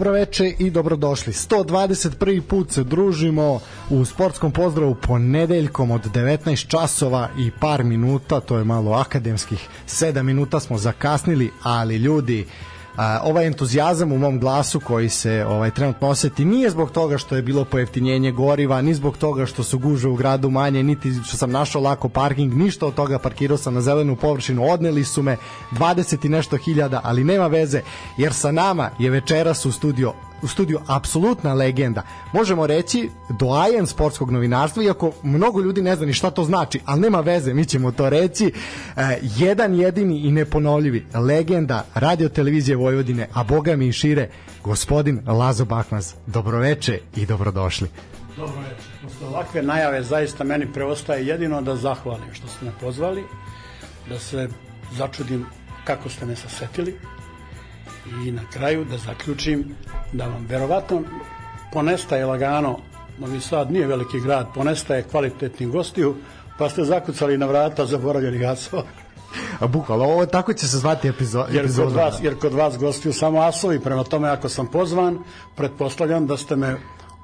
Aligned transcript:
Dobroveče 0.00 0.54
i 0.58 0.70
dobrodošli. 0.70 1.32
121. 1.32 2.40
put 2.40 2.70
se 2.72 2.84
družimo 2.84 3.60
u 3.90 4.04
sportskom 4.04 4.52
pozdravu 4.52 4.94
ponedeljkom 4.94 5.90
od 5.90 6.06
19 6.14 6.66
časova 6.66 7.28
i 7.38 7.50
par 7.60 7.84
minuta, 7.84 8.40
to 8.40 8.58
je 8.58 8.64
malo 8.64 8.92
akademskih, 8.92 9.68
7 9.86 10.22
minuta 10.22 10.60
smo 10.60 10.78
zakasnili, 10.78 11.50
ali 11.62 11.96
ljudi, 11.96 12.46
a, 13.00 13.20
ovaj 13.24 13.46
entuzijazam 13.46 14.12
u 14.12 14.18
mom 14.18 14.38
glasu 14.38 14.80
koji 14.80 15.08
se 15.08 15.44
ovaj 15.48 15.70
trenutno 15.70 16.08
oseti 16.08 16.44
nije 16.44 16.70
zbog 16.70 16.90
toga 16.90 17.18
što 17.18 17.36
je 17.36 17.42
bilo 17.42 17.64
pojeftinjenje 17.64 18.32
goriva, 18.32 18.82
ni 18.82 18.94
zbog 18.94 19.16
toga 19.16 19.46
što 19.46 19.62
su 19.62 19.78
guže 19.78 20.08
u 20.08 20.14
gradu 20.14 20.50
manje, 20.50 20.82
niti 20.82 21.12
što 21.26 21.36
sam 21.36 21.50
našao 21.50 21.82
lako 21.82 22.08
parking, 22.08 22.54
ništa 22.54 22.86
od 22.86 22.94
toga 22.94 23.18
parkirao 23.18 23.56
sam 23.56 23.74
na 23.74 23.80
zelenu 23.80 24.16
površinu, 24.16 24.70
odneli 24.70 25.04
su 25.04 25.22
me 25.22 25.36
20 25.72 26.26
i 26.26 26.28
nešto 26.28 26.56
hiljada, 26.56 27.00
ali 27.04 27.24
nema 27.24 27.46
veze, 27.46 27.82
jer 28.16 28.32
sa 28.32 28.52
nama 28.52 28.90
je 28.98 29.10
večeras 29.10 29.66
u 29.66 29.72
studio 29.72 30.12
u 30.42 30.48
studiju 30.48 30.80
apsolutna 30.86 31.54
legenda. 31.54 32.02
Možemo 32.32 32.66
reći 32.66 33.10
doajen 33.28 33.86
sportskog 33.86 34.30
novinarstva, 34.30 34.82
iako 34.82 35.12
mnogo 35.22 35.60
ljudi 35.60 35.82
ne 35.82 35.96
zna 35.96 36.06
ni 36.06 36.12
šta 36.12 36.30
to 36.30 36.44
znači, 36.44 36.80
ali 36.84 37.00
nema 37.00 37.20
veze, 37.20 37.54
mi 37.54 37.64
ćemo 37.64 37.92
to 37.92 38.10
reći. 38.10 38.52
E, 38.96 39.18
jedan 39.22 39.74
jedini 39.74 40.20
i 40.20 40.32
neponovljivi 40.32 41.06
legenda 41.14 41.84
radio 41.94 42.28
televizije 42.28 42.76
Vojvodine, 42.76 43.28
a 43.34 43.44
boga 43.44 43.76
mi 43.76 43.88
i 43.88 43.92
šire, 43.92 44.28
gospodin 44.64 45.20
Lazo 45.26 45.64
Bakmaz. 45.64 46.14
Dobroveče 46.26 47.00
i 47.16 47.26
dobrodošli. 47.26 47.88
Dobroveče. 48.36 48.90
Posle 49.02 49.26
ovakve 49.26 49.62
najave 49.62 50.02
zaista 50.02 50.44
meni 50.44 50.72
preostaje 50.72 51.26
jedino 51.26 51.62
da 51.62 51.76
zahvalim 51.76 52.34
što 52.34 52.48
ste 52.48 52.64
me 52.64 52.72
pozvali, 52.80 53.24
da 54.08 54.18
se 54.18 54.48
začudim 54.96 55.46
kako 55.84 56.08
ste 56.08 56.26
me 56.26 56.36
sasetili 56.36 56.98
i 58.26 58.32
na 58.32 58.42
kraju 58.52 58.84
da 58.84 58.98
zaključim 58.98 59.64
da 60.12 60.26
vam 60.26 60.46
verovatno 60.48 61.02
ponestaje 61.72 62.26
lagano 62.26 62.78
Novi 63.18 63.40
Sad 63.40 63.72
nije 63.72 63.86
veliki 63.86 64.20
grad, 64.20 64.46
ponestaje 64.54 65.02
kvalitetnih 65.02 65.68
gostiju, 65.68 66.16
pa 66.58 66.68
ste 66.68 66.84
zakucali 66.84 67.38
na 67.38 67.46
vrata 67.46 67.86
zaboravljenih 67.86 68.48
asova. 68.48 68.82
A 69.60 69.66
bukvalno, 69.66 70.04
ovo 70.04 70.26
tako 70.26 70.52
će 70.52 70.68
se 70.68 70.78
zvati 70.78 71.08
epizo 71.08 71.44
jer 71.50 71.64
epizoda. 71.64 71.88
kod, 71.88 71.96
vas, 71.96 72.18
jer 72.22 72.38
kod 72.38 72.52
vas 72.52 72.78
gostiju 72.78 73.12
samo 73.12 73.40
asovi, 73.40 73.80
prema 73.80 74.04
tome 74.04 74.28
ako 74.28 74.48
sam 74.48 74.66
pozvan, 74.66 75.18
pretpostavljam 75.56 76.26
da 76.26 76.36
ste 76.36 76.56
me 76.56 76.76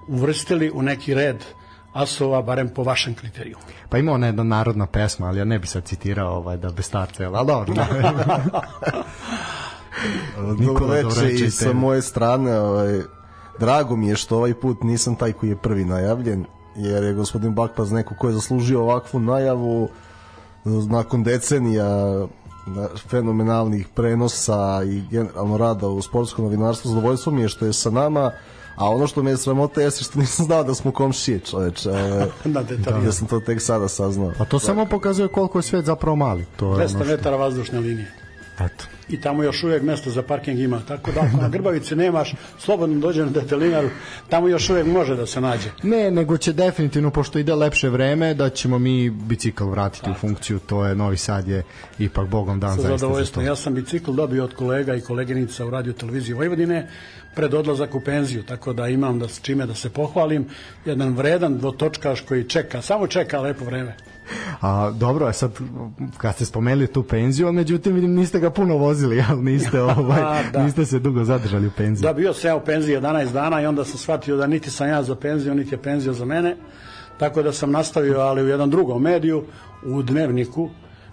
uvrstili 0.09 0.71
u 0.71 0.83
neki 0.83 1.15
red 1.15 1.45
asova, 1.93 2.43
barem 2.43 2.69
po 2.69 2.83
vašem 2.83 3.15
kriteriju. 3.15 3.57
Pa 3.89 3.99
ima 3.99 4.13
ona 4.13 4.27
jedna 4.27 4.43
narodna 4.43 4.87
pesma, 4.87 5.27
ali 5.27 5.39
ja 5.39 5.45
ne 5.45 5.59
bi 5.59 5.67
sad 5.67 5.85
citirao 5.85 6.37
ovaj, 6.37 6.57
da 6.57 6.71
bez 6.71 6.87
starca, 6.87 7.31
ali 7.35 7.47
dobro. 7.47 7.75
Dobro 10.67 10.87
veče 10.87 11.33
i 11.33 11.51
sa 11.51 11.73
moje 11.73 12.03
strane 12.03 12.61
ovaj, 12.61 13.01
drago 13.59 13.97
mi 13.97 14.09
je 14.09 14.17
što 14.17 14.37
ovaj 14.37 14.55
put 14.55 14.83
nisam 14.83 15.15
taj 15.15 15.33
koji 15.33 15.51
je 15.51 15.57
prvi 15.57 15.85
najavljen 15.85 16.45
jer 16.77 17.05
je 17.05 17.15
gospodin 17.15 17.55
Bakpaz 17.55 17.93
neko 17.93 18.15
ko 18.15 18.29
je 18.29 18.35
zaslužio 18.35 18.83
ovakvu 18.83 19.21
najavu 19.21 19.89
nakon 20.89 21.23
decenija 21.23 22.27
fenomenalnih 23.09 23.89
prenosa 23.95 24.83
i 24.85 25.03
generalno 25.11 25.57
rada 25.57 25.89
u 25.89 26.03
sportskom 26.03 26.45
novinarstvu 26.45 26.89
zadovoljstvo 26.89 27.33
mi 27.33 27.41
je 27.41 27.49
što 27.49 27.67
je 27.67 27.73
sa 27.73 27.91
nama 27.91 28.33
a 28.77 28.91
ono 28.91 29.07
što 29.07 29.23
me 29.23 29.31
je 29.31 29.37
sramota 29.37 29.81
jeste 29.81 30.05
što 30.05 30.19
nisam 30.19 30.47
znao 30.47 30.65
da 30.65 30.75
smo 30.75 30.91
komšije 30.91 31.41
čoveče 31.41 31.91
da, 32.45 32.63
da, 32.63 32.97
ja 33.05 33.13
sam 33.13 33.29
to 33.29 33.41
tek 33.41 33.63
sada 33.63 33.89
saznao. 33.89 34.33
A 34.39 34.45
to 34.45 34.59
samo 34.59 34.87
pokazuje 34.87 35.29
koliko 35.29 35.59
je 35.59 35.63
svet 35.63 35.85
zapravo 35.85 36.17
mali 36.17 36.45
to 36.57 36.81
je 36.81 36.89
200 36.89 36.95
ono 36.95 37.05
što... 37.05 37.13
metara 37.13 37.37
vazdušne 37.37 37.81
linije 37.81 38.26
Eto. 38.61 38.85
I 39.09 39.21
tamo 39.21 39.43
još 39.43 39.65
uvijek 39.65 39.83
mesto 39.83 40.11
za 40.11 40.23
parking 40.23 40.59
ima. 40.59 40.81
Tako 40.89 41.13
da 41.13 41.21
ako 41.21 41.37
na 41.37 41.49
Grbavici 41.49 41.97
nemaš, 41.97 42.35
slobodno 42.59 43.01
dođe 43.01 43.25
na 43.25 43.31
detelinaru, 43.31 43.89
tamo 44.29 44.49
još 44.49 44.71
uvijek 44.71 44.87
može 44.87 45.17
da 45.17 45.27
se 45.27 45.41
nađe. 45.41 45.71
Ne, 45.83 46.11
nego 46.11 46.37
će 46.37 46.53
definitivno, 46.53 47.11
pošto 47.11 47.39
ide 47.39 47.55
lepše 47.55 47.89
vreme, 47.89 48.35
da 48.35 48.51
ćemo 48.51 48.79
mi 48.79 49.11
bicikl 49.11 49.65
vratiti 49.65 50.05
tako. 50.05 50.17
u 50.17 50.21
funkciju. 50.21 50.59
To 50.59 50.85
je, 50.87 50.95
Novi 50.95 51.17
Sad 51.17 51.49
je 51.49 51.63
ipak 51.99 52.29
bogom 52.29 52.61
dan 52.61 52.77
Sa 52.77 52.83
zaista 52.83 53.25
za 53.25 53.33
to. 53.33 53.41
Ja 53.41 53.57
sam 53.57 53.75
bicikl 53.75 54.13
dobio 54.13 54.45
od 54.45 54.55
kolega 54.55 54.95
i 54.95 55.01
koleginica 55.01 55.67
u 55.67 55.71
radio 55.71 55.93
televiziji 55.93 56.35
Vojvodine 56.35 56.89
pred 57.35 57.55
odlazak 57.55 57.95
u 57.95 58.01
penziju, 58.01 58.43
tako 58.43 58.73
da 58.73 58.89
imam 58.89 59.19
da, 59.19 59.29
s 59.29 59.41
čime 59.41 59.67
da 59.67 59.75
se 59.75 59.91
pohvalim. 59.91 60.49
Jedan 60.85 61.17
vredan 61.17 61.59
dvotočkaš 61.59 62.21
koji 62.21 62.45
čeka, 62.45 62.83
samo 62.83 63.07
čeka 63.07 63.41
lepo 63.41 63.65
vreme. 63.65 63.97
A 64.61 64.91
dobro, 64.91 65.27
a 65.27 65.33
sad 65.33 65.51
kad 66.17 66.35
ste 66.35 66.45
spomenuli 66.45 66.87
tu 66.87 67.03
penziju, 67.03 67.53
međutim 67.53 67.95
vidim 67.95 68.15
niste 68.15 68.41
ga 68.41 68.51
puno 68.51 68.77
vozili, 68.77 69.25
ali 69.29 69.43
niste 69.43 69.83
ovaj 69.99 70.23
a, 70.23 70.43
da. 70.53 70.65
niste 70.65 70.87
se 70.87 70.99
dugo 70.99 71.25
zadržali 71.25 71.67
u 71.67 71.71
penziji. 71.71 72.03
Da, 72.03 72.13
bio 72.13 72.33
sam 72.33 72.49
ja 72.49 72.57
u 72.57 72.65
penziji 72.65 72.97
11 72.97 73.33
dana 73.33 73.63
i 73.63 73.67
onda 73.67 73.85
sam 73.85 73.99
shvatio 73.99 74.37
da 74.37 74.47
niti 74.47 74.71
sam 74.71 74.89
ja 74.89 75.03
za 75.03 75.15
penziju, 75.15 75.55
niti 75.55 75.75
je 75.75 75.83
penzija 75.83 76.13
za 76.13 76.25
mene. 76.25 76.57
Tako 77.19 77.43
da 77.43 77.53
sam 77.53 77.71
nastavio, 77.71 78.21
ali 78.21 78.43
u 78.43 78.49
jednom 78.49 78.71
drugom 78.71 79.03
mediju, 79.03 79.45
u 79.87 80.03
dnevniku, 80.03 80.71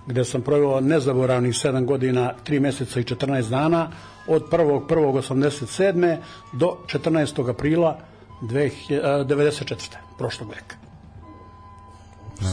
gde 0.07 0.25
sam 0.25 0.41
proveo 0.41 0.81
nezaboravnih 0.81 1.53
7 1.53 1.85
godina, 1.85 2.33
3 2.47 2.59
meseca 2.59 2.99
i 2.99 3.03
14 3.03 3.49
dana, 3.49 3.89
od 4.27 4.49
1.1.87. 4.49 6.17
do 6.53 6.77
14. 6.87 7.49
aprila 7.49 7.99
1994. 8.41 9.95
prošlog 10.17 10.49
veka. 10.49 10.82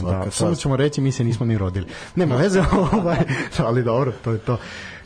Da, 0.02 0.30
samo 0.30 0.54
ćemo 0.54 0.76
reći, 0.76 1.00
mi 1.00 1.12
se 1.12 1.24
nismo 1.24 1.46
ni 1.46 1.58
rodili. 1.58 1.86
Nema 2.16 2.36
veze, 2.36 2.62
ovaj, 2.92 3.18
ali 3.58 3.82
dobro, 3.82 4.12
to 4.24 4.32
je 4.32 4.38
to. 4.38 4.58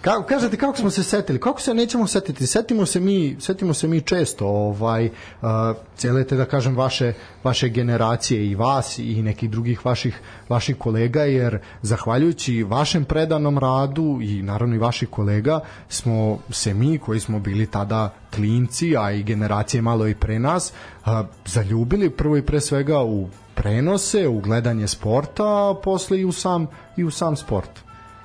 Kako 0.04 0.22
kažete 0.22 0.56
kako 0.56 0.76
smo 0.76 0.90
se 0.90 1.02
setili? 1.02 1.40
Kako 1.40 1.60
se 1.60 1.74
nećemo 1.74 2.06
setiti? 2.06 2.46
Setimo 2.46 2.86
se 2.86 3.00
mi, 3.00 3.36
setimo 3.40 3.74
se 3.74 3.88
mi 3.88 4.00
često, 4.00 4.46
ovaj 4.46 5.06
uh, 5.06 5.48
cele 5.96 6.24
te 6.24 6.36
da 6.36 6.44
kažem 6.44 6.76
vaše 6.76 7.12
vaše 7.44 7.68
generacije 7.68 8.46
i 8.46 8.54
vas 8.54 8.98
i 8.98 9.22
nekih 9.22 9.50
drugih 9.50 9.86
vaših 9.86 10.20
vaših 10.48 10.76
kolega 10.76 11.22
jer 11.22 11.58
zahvaljujući 11.82 12.62
vašem 12.62 13.04
predanom 13.04 13.58
radu 13.58 14.18
i 14.22 14.42
naravno 14.42 14.74
i 14.74 14.78
vaših 14.78 15.08
kolega 15.08 15.60
smo 15.88 16.38
se 16.50 16.74
mi 16.74 16.98
koji 16.98 17.20
smo 17.20 17.38
bili 17.40 17.66
tada 17.66 18.14
klinci, 18.34 18.96
a 18.96 19.12
i 19.12 19.22
generacije 19.22 19.82
malo 19.82 20.08
i 20.08 20.14
pre 20.14 20.38
nas, 20.38 20.72
uh, 21.06 21.12
zaljubili 21.44 22.10
prvo 22.10 22.36
i 22.36 22.42
pre 22.42 22.60
svega 22.60 23.02
u 23.02 23.28
prenose, 23.54 24.28
u 24.28 24.40
gledanje 24.40 24.88
sporta, 24.88 25.44
a 25.44 25.74
posle 25.82 26.20
i 26.20 26.24
u 26.24 26.32
sam 26.32 26.66
i 26.96 27.04
u 27.04 27.10
sam 27.10 27.36
sport. 27.36 27.70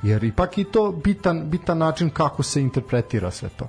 Jer 0.04 0.24
ipak 0.24 0.58
i 0.58 0.64
to 0.64 0.92
bitan 0.92 1.50
bitan 1.50 1.78
način 1.78 2.10
kako 2.10 2.44
se 2.44 2.62
interpretira 2.62 3.32
sve 3.32 3.50
to. 3.50 3.68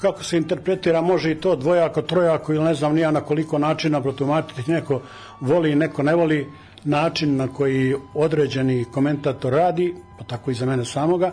Kako 0.00 0.24
se 0.24 0.36
interpretira, 0.36 1.00
može 1.00 1.32
i 1.32 1.40
to 1.40 1.56
dvojako, 1.56 2.02
trojako 2.02 2.52
ili 2.54 2.64
ne 2.64 2.74
znam 2.74 2.94
nija 2.94 3.10
na 3.10 3.20
koliko 3.20 3.58
načina 3.58 4.00
protumačiti. 4.02 4.70
Neko 4.72 5.00
voli, 5.40 5.74
neko 5.74 6.02
ne 6.02 6.14
voli 6.14 6.46
način 6.84 7.36
na 7.36 7.48
koji 7.48 7.94
određeni 8.14 8.84
komentator 8.84 9.52
radi, 9.52 9.94
pa 10.18 10.24
tako 10.24 10.50
i 10.50 10.54
za 10.54 10.66
mene 10.66 10.84
samoga, 10.84 11.32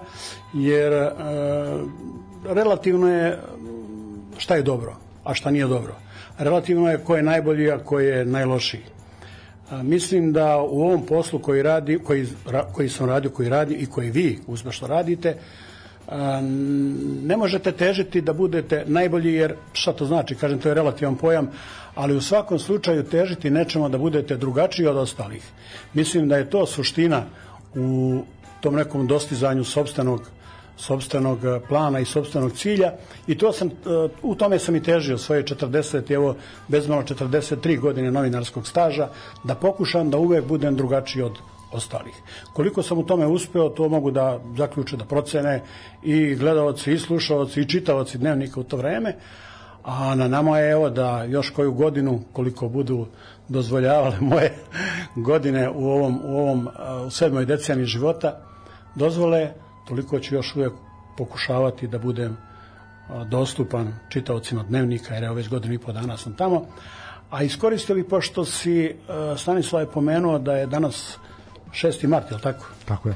jer 0.54 0.94
e, 0.94 1.12
relativno 2.46 3.10
je 3.10 3.40
šta 4.38 4.56
je 4.56 4.62
dobro, 4.62 4.96
a 5.24 5.34
šta 5.34 5.52
nije 5.52 5.68
dobro 5.68 5.96
relativno 6.38 6.90
je 6.92 6.98
ko 6.98 7.16
je 7.16 7.24
najbolji, 7.24 7.72
a 7.72 7.80
ko 7.80 8.00
je 8.00 8.26
najlošiji. 8.26 8.82
Mislim 9.72 10.34
da 10.34 10.58
u 10.58 10.82
ovom 10.82 11.06
poslu 11.06 11.40
koji, 11.40 11.64
radi, 11.64 12.00
koji, 12.04 12.28
koji 12.74 12.90
sam 12.90 13.10
radio, 13.10 13.32
koji 13.32 13.50
radi 13.50 13.74
i 13.74 13.86
koji 13.86 14.12
vi 14.12 14.40
uspešno 14.48 14.88
radite, 14.88 15.38
ne 17.24 17.38
možete 17.38 17.72
težiti 17.72 18.22
da 18.22 18.34
budete 18.34 18.84
najbolji, 18.88 19.34
jer 19.34 19.56
šta 19.74 19.94
to 19.94 20.06
znači? 20.06 20.36
Kažem, 20.36 20.60
to 20.60 20.70
je 20.70 20.76
relativan 20.76 21.16
pojam, 21.16 21.48
ali 21.96 22.16
u 22.16 22.22
svakom 22.22 22.60
slučaju 22.60 23.04
težiti 23.04 23.50
nečemo 23.50 23.90
da 23.90 23.98
budete 23.98 24.38
drugačiji 24.38 24.88
od 24.88 24.98
ostalih. 24.98 25.44
Mislim 25.94 26.28
da 26.28 26.38
je 26.38 26.50
to 26.50 26.66
suština 26.66 27.24
u 27.76 28.22
tom 28.62 28.76
nekom 28.76 29.08
dostizanju 29.08 29.64
sobstvenog 29.64 30.30
sobstvenog 30.78 31.46
e, 31.46 31.60
plana 31.68 32.00
i 32.00 32.06
sobstvenog 32.06 32.52
cilja 32.52 32.94
i 33.28 33.38
to 33.38 33.52
sam, 33.52 33.68
e, 33.68 33.72
u 34.22 34.36
tome 34.36 34.60
sam 34.60 34.76
i 34.76 34.84
težio 34.84 35.18
svoje 35.18 35.44
40, 35.44 36.14
evo 36.14 36.36
bezmalo 36.68 37.04
43 37.04 37.80
godine 37.80 38.12
novinarskog 38.12 38.68
staža, 38.68 39.10
da 39.44 39.56
pokušam 39.56 40.10
da 40.10 40.18
uvek 40.18 40.46
budem 40.46 40.76
drugačiji 40.76 41.24
od 41.24 41.38
ostalih. 41.72 42.14
Koliko 42.54 42.84
sam 42.84 42.98
u 42.98 43.06
tome 43.06 43.28
uspeo, 43.28 43.70
to 43.70 43.90
mogu 43.90 44.12
da 44.12 44.40
zaključe, 44.58 44.98
da 44.98 45.06
procene 45.06 45.62
i 46.04 46.36
gledalci, 46.36 46.94
i 46.94 47.00
slušalci, 47.00 47.62
i 47.62 47.70
čitavaci 47.70 48.18
dnevnika 48.18 48.60
u 48.60 48.64
to 48.64 48.78
vreme, 48.78 49.16
a 49.84 50.16
na 50.16 50.28
nama 50.28 50.60
je 50.60 50.72
evo 50.72 50.90
da 50.90 51.24
još 51.24 51.50
koju 51.50 51.74
godinu, 51.74 52.22
koliko 52.34 52.68
budu 52.70 53.08
dozvoljavale 53.48 54.18
moje 54.32 54.54
godine 55.16 55.70
u 55.70 55.90
ovom, 55.90 56.22
u 56.24 56.38
ovom 56.38 56.70
u 57.08 57.10
sedmoj 57.10 57.46
deceniji 57.46 57.86
života, 57.86 58.40
dozvole 58.96 59.54
toliko 59.88 60.20
ću 60.20 60.36
još 60.36 60.56
uvijek 60.56 60.74
pokušavati 61.18 61.88
da 61.88 62.00
budem 62.00 62.38
dostupan 63.30 63.94
čitaocima 64.10 64.64
dnevnika, 64.64 65.14
jer 65.14 65.24
evo 65.24 65.36
već 65.36 65.50
godinu 65.50 65.74
i 65.74 65.78
po 65.78 65.92
dana 65.92 66.18
sam 66.18 66.34
tamo. 66.34 66.66
A 67.30 67.44
iskoristili, 67.44 68.04
pošto 68.04 68.46
si 68.46 68.96
Stanislav 69.38 69.82
je 69.82 69.92
pomenuo 69.92 70.40
da 70.40 70.56
je 70.56 70.66
danas 70.66 71.18
6. 71.72 72.08
mart, 72.08 72.32
je 72.32 72.36
li 72.36 72.42
tako? 72.42 72.66
Tako 72.86 73.10
je. 73.10 73.16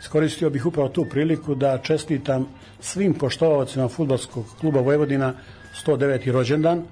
Iskoristio 0.00 0.50
bih 0.50 0.66
upravo 0.66 0.88
tu 0.88 1.04
priliku 1.04 1.54
da 1.54 1.78
čestitam 1.78 2.46
svim 2.80 3.14
poštovacima 3.14 3.88
futbolskog 3.88 4.44
kluba 4.60 4.80
Vojvodina 4.80 5.34
109. 5.86 6.32
rođendan, 6.32 6.82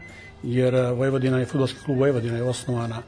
jer 0.43 0.75
Vojvodina 0.75 1.39
je 1.39 1.47
futbolski 1.47 1.85
klub 1.85 1.99
Vojvodina 1.99 2.37
je 2.37 2.43
osnovana 2.43 3.03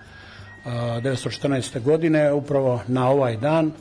1914. 0.64 1.80
godine 1.80 2.32
upravo 2.32 2.80
na 2.88 3.10
ovaj 3.10 3.36
dan 3.36 3.72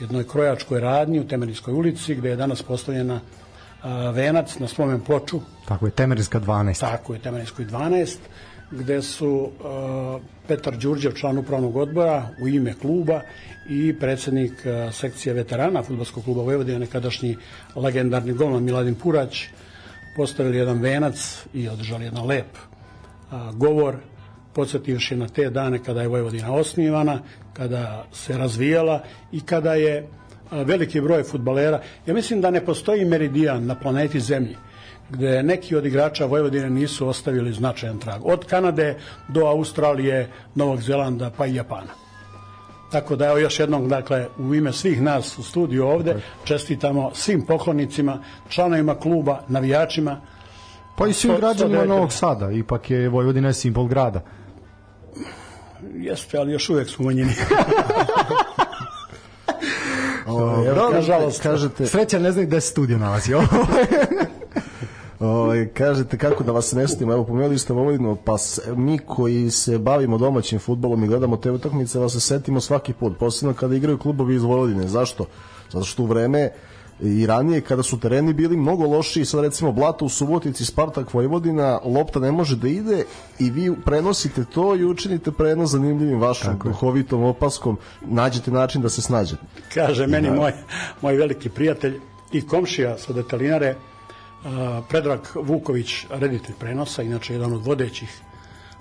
jednoj 0.00 0.28
krojačkoj 0.28 0.80
radnji 0.80 1.20
u 1.20 1.28
Temerinskoj 1.28 1.74
ulici 1.74 2.14
gde 2.14 2.28
je 2.28 2.36
danas 2.36 2.62
postavljena 2.62 3.20
venac 4.12 4.58
na 4.58 4.68
spomen 4.68 5.00
ploču. 5.00 5.40
Tako 5.68 5.86
je, 5.86 5.90
Temerinska 5.90 6.40
12. 6.40 6.80
Tako 6.80 7.14
je, 7.14 7.20
Temerinskoj 7.20 7.64
12 7.64 8.16
gde 8.70 9.02
su 9.02 9.50
Petar 10.48 10.76
Đurđev, 10.76 11.12
član 11.12 11.38
upravnog 11.38 11.76
odbora 11.76 12.28
u 12.42 12.48
ime 12.48 12.74
kluba 12.74 13.20
i 13.68 13.94
predsednik 14.00 14.52
sekcije 14.92 15.34
veterana 15.34 15.82
futbolskog 15.82 16.24
kluba 16.24 16.42
Vojvodina, 16.42 16.78
nekadašnji 16.78 17.36
legendarni 17.76 18.32
golman 18.32 18.64
Miladin 18.64 18.94
Purać, 18.94 19.46
postavili 20.16 20.56
jedan 20.56 20.80
venac 20.80 21.46
i 21.54 21.68
održali 21.68 22.04
jedan 22.04 22.26
lep 22.26 22.46
govor 23.52 23.96
podsjetivši 24.52 25.16
na 25.16 25.28
te 25.28 25.50
dane 25.50 25.78
kada 25.82 26.02
je 26.02 26.08
Vojvodina 26.08 26.52
osnivana, 26.52 27.20
kada 27.54 28.04
se 28.12 28.38
razvijala 28.38 29.00
i 29.32 29.40
kada 29.40 29.74
je 29.74 30.08
veliki 30.50 31.00
broj 31.00 31.22
futbalera. 31.22 31.80
Ja 32.06 32.14
mislim 32.14 32.40
da 32.40 32.50
ne 32.50 32.64
postoji 32.64 33.04
meridijan 33.04 33.66
na 33.66 33.74
planeti 33.74 34.20
Zemlji 34.20 34.56
gde 35.10 35.42
neki 35.42 35.76
od 35.76 35.86
igrača 35.86 36.26
Vojvodine 36.26 36.70
nisu 36.70 37.08
ostavili 37.08 37.52
značajan 37.52 37.98
trag. 37.98 38.20
Od 38.24 38.44
Kanade 38.44 38.96
do 39.28 39.46
Australije, 39.46 40.30
Novog 40.54 40.80
Zelanda 40.80 41.30
pa 41.36 41.46
i 41.46 41.54
Japana. 41.54 41.92
Tako 42.92 43.16
da 43.16 43.26
evo 43.26 43.38
još 43.38 43.60
jednom, 43.60 43.88
dakle, 43.88 44.26
u 44.38 44.54
ime 44.54 44.72
svih 44.72 45.02
nas 45.02 45.38
u 45.38 45.42
studiju 45.42 45.86
ovde 45.86 46.16
čestitamo 46.44 47.10
svim 47.14 47.42
poklonicima, 47.46 48.22
članovima 48.48 48.94
kluba, 48.94 49.40
navijačima. 49.48 50.20
Pa 50.96 51.06
i 51.06 51.12
svim 51.12 51.36
građanima 51.36 51.84
Novog 51.84 52.12
Sada, 52.12 52.50
ipak 52.50 52.90
je 52.90 53.08
Vojvodina 53.08 53.52
simbol 53.52 53.86
grada. 53.86 54.20
Jeste, 55.94 56.38
ali 56.38 56.52
još 56.52 56.70
uvek 56.70 56.88
su 56.88 57.02
umanjeni. 57.02 57.32
Ovo, 60.26 60.66
evo, 60.68 60.90
nažalost, 60.90 61.42
kažete... 61.42 61.86
Sreća 61.86 62.18
ne 62.18 62.32
zna 62.32 62.42
gde 62.42 62.60
se 62.60 62.70
studio 62.70 62.98
nalazi. 62.98 63.34
Ovaj 65.20 65.68
kažete 65.68 66.18
kako 66.18 66.44
da 66.44 66.52
vas 66.52 66.72
ne 66.72 66.88
stimo, 66.88 67.12
evo 67.12 67.24
pomenuli 67.24 67.58
ste 67.58 67.72
Vojvodinu, 67.72 68.16
pa 68.24 68.36
mi 68.76 68.98
koji 68.98 69.50
se 69.50 69.78
bavimo 69.78 70.18
domaćim 70.18 70.58
fudbalom 70.58 71.04
i 71.04 71.06
gledamo 71.06 71.36
te 71.36 71.50
utakmice, 71.50 71.98
vas 71.98 72.12
se 72.12 72.20
setimo 72.20 72.60
svaki 72.60 72.92
put, 72.92 73.18
posebno 73.18 73.54
kada 73.54 73.74
igraju 73.74 73.98
klubovi 73.98 74.34
iz 74.34 74.42
Vojvodine. 74.42 74.88
Zašto? 74.88 75.26
Zato 75.70 75.84
što 75.84 76.02
u 76.02 76.06
vreme 76.06 76.50
i 77.00 77.26
ranije 77.26 77.60
kada 77.60 77.82
su 77.82 78.00
tereni 78.00 78.32
bili 78.32 78.56
mnogo 78.56 78.86
lošiji, 78.86 79.24
sad 79.24 79.40
recimo 79.40 79.72
Blato 79.72 80.04
u 80.04 80.08
Subotici, 80.08 80.64
Spartak 80.64 81.14
Vojvodina, 81.14 81.80
lopta 81.84 82.20
ne 82.20 82.32
može 82.32 82.56
da 82.56 82.68
ide 82.68 83.04
i 83.38 83.50
vi 83.50 83.72
prenosite 83.84 84.44
to 84.44 84.76
i 84.76 84.84
učinite 84.84 85.32
prenos 85.32 85.70
zanimljivim 85.70 86.20
vašom 86.20 86.52
Tako 86.52 86.68
duhovitom 86.68 87.22
opaskom, 87.22 87.78
nađete 88.00 88.50
način 88.50 88.82
da 88.82 88.88
se 88.88 89.02
snađete. 89.02 89.42
Kaže 89.74 90.06
meni 90.06 90.28
da. 90.28 90.34
moj, 90.34 90.52
moj 91.02 91.16
veliki 91.16 91.48
prijatelj 91.48 92.00
i 92.32 92.46
komšija 92.46 92.98
sa 92.98 93.12
detalinare, 93.12 93.74
Predrag 94.88 95.20
Vuković, 95.34 96.06
reditelj 96.10 96.54
prenosa, 96.60 97.02
inače 97.02 97.32
jedan 97.32 97.52
od 97.52 97.62
vodećih 97.64 98.20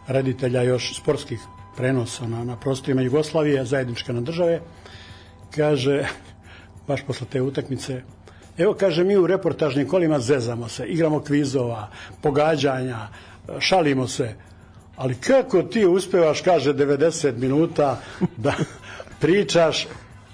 reditelja 0.07 0.61
još 0.61 0.97
sportskih 0.97 1.39
prenosa 1.77 2.27
na, 2.27 2.43
na 2.43 2.55
prostorima 2.55 3.01
Jugoslavije, 3.01 3.65
zajedničke 3.65 4.13
na 4.13 4.21
države, 4.21 4.61
kaže, 5.55 6.07
baš 6.87 7.01
posle 7.07 7.27
te 7.31 7.41
utakmice, 7.41 8.01
evo 8.57 8.73
kaže 8.73 9.03
mi 9.03 9.17
u 9.17 9.27
reportažnim 9.27 9.87
kolima 9.87 10.19
zezamo 10.19 10.69
se, 10.69 10.85
igramo 10.85 11.19
kvizova, 11.19 11.87
pogađanja, 12.21 13.07
šalimo 13.59 14.07
se, 14.07 14.35
ali 14.95 15.15
kako 15.15 15.63
ti 15.63 15.85
uspevaš, 15.85 16.41
kaže, 16.41 16.73
90 16.73 17.37
minuta 17.37 17.99
da 18.37 18.53
pričaš, 19.21 19.87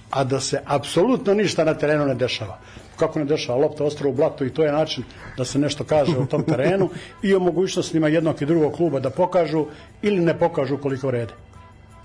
a 0.09 0.23
da 0.23 0.39
se 0.39 0.61
apsolutno 0.65 1.33
ništa 1.33 1.63
na 1.63 1.73
terenu 1.73 2.05
ne 2.05 2.15
dešava? 2.15 2.57
Kako 2.95 3.19
ne 3.19 3.25
dešava, 3.25 3.59
lopta 3.59 3.83
ostra 3.83 4.09
u 4.09 4.13
blatu 4.13 4.45
i 4.45 4.53
to 4.53 4.63
je 4.63 4.71
način 4.71 5.03
da 5.37 5.45
se 5.45 5.59
nešto 5.59 5.83
kaže 5.83 6.17
o 6.17 6.25
tom 6.25 6.43
terenu 6.43 6.89
i 7.23 7.35
o 7.35 7.39
mogućnostima 7.39 8.07
jednog 8.07 8.41
i 8.41 8.45
drugog 8.45 8.73
kluba 8.73 8.99
da 8.99 9.09
pokažu 9.09 9.65
ili 10.01 10.19
ne 10.19 10.39
pokažu 10.39 10.77
koliko 10.77 11.07
vrede. 11.07 11.33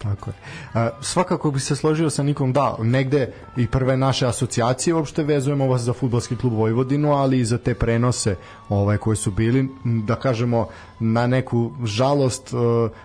Tako 0.04 0.30
je. 0.30 0.34
A, 0.74 0.90
svakako 1.00 1.50
bi 1.50 1.60
se 1.60 1.76
složio 1.76 2.10
sa 2.10 2.22
Nikom 2.22 2.52
da, 2.52 2.76
negde 2.82 3.32
i 3.56 3.66
prve 3.66 3.96
naše 3.96 4.26
asocijacije 4.26 4.94
uopšte 4.94 5.22
vezujemo 5.22 5.66
vas 5.66 5.82
za 5.82 5.92
futbolski 5.92 6.36
klub 6.36 6.52
Vojvodinu, 6.52 7.12
ali 7.12 7.38
i 7.38 7.44
za 7.44 7.58
te 7.58 7.74
prenose 7.74 8.36
ovaj, 8.68 8.98
koji 8.98 9.16
su 9.16 9.30
bili, 9.30 9.68
da 9.84 10.16
kažemo, 10.16 10.68
na 11.00 11.26
neku 11.26 11.72
žalost 11.84 12.52
e, 12.52 12.56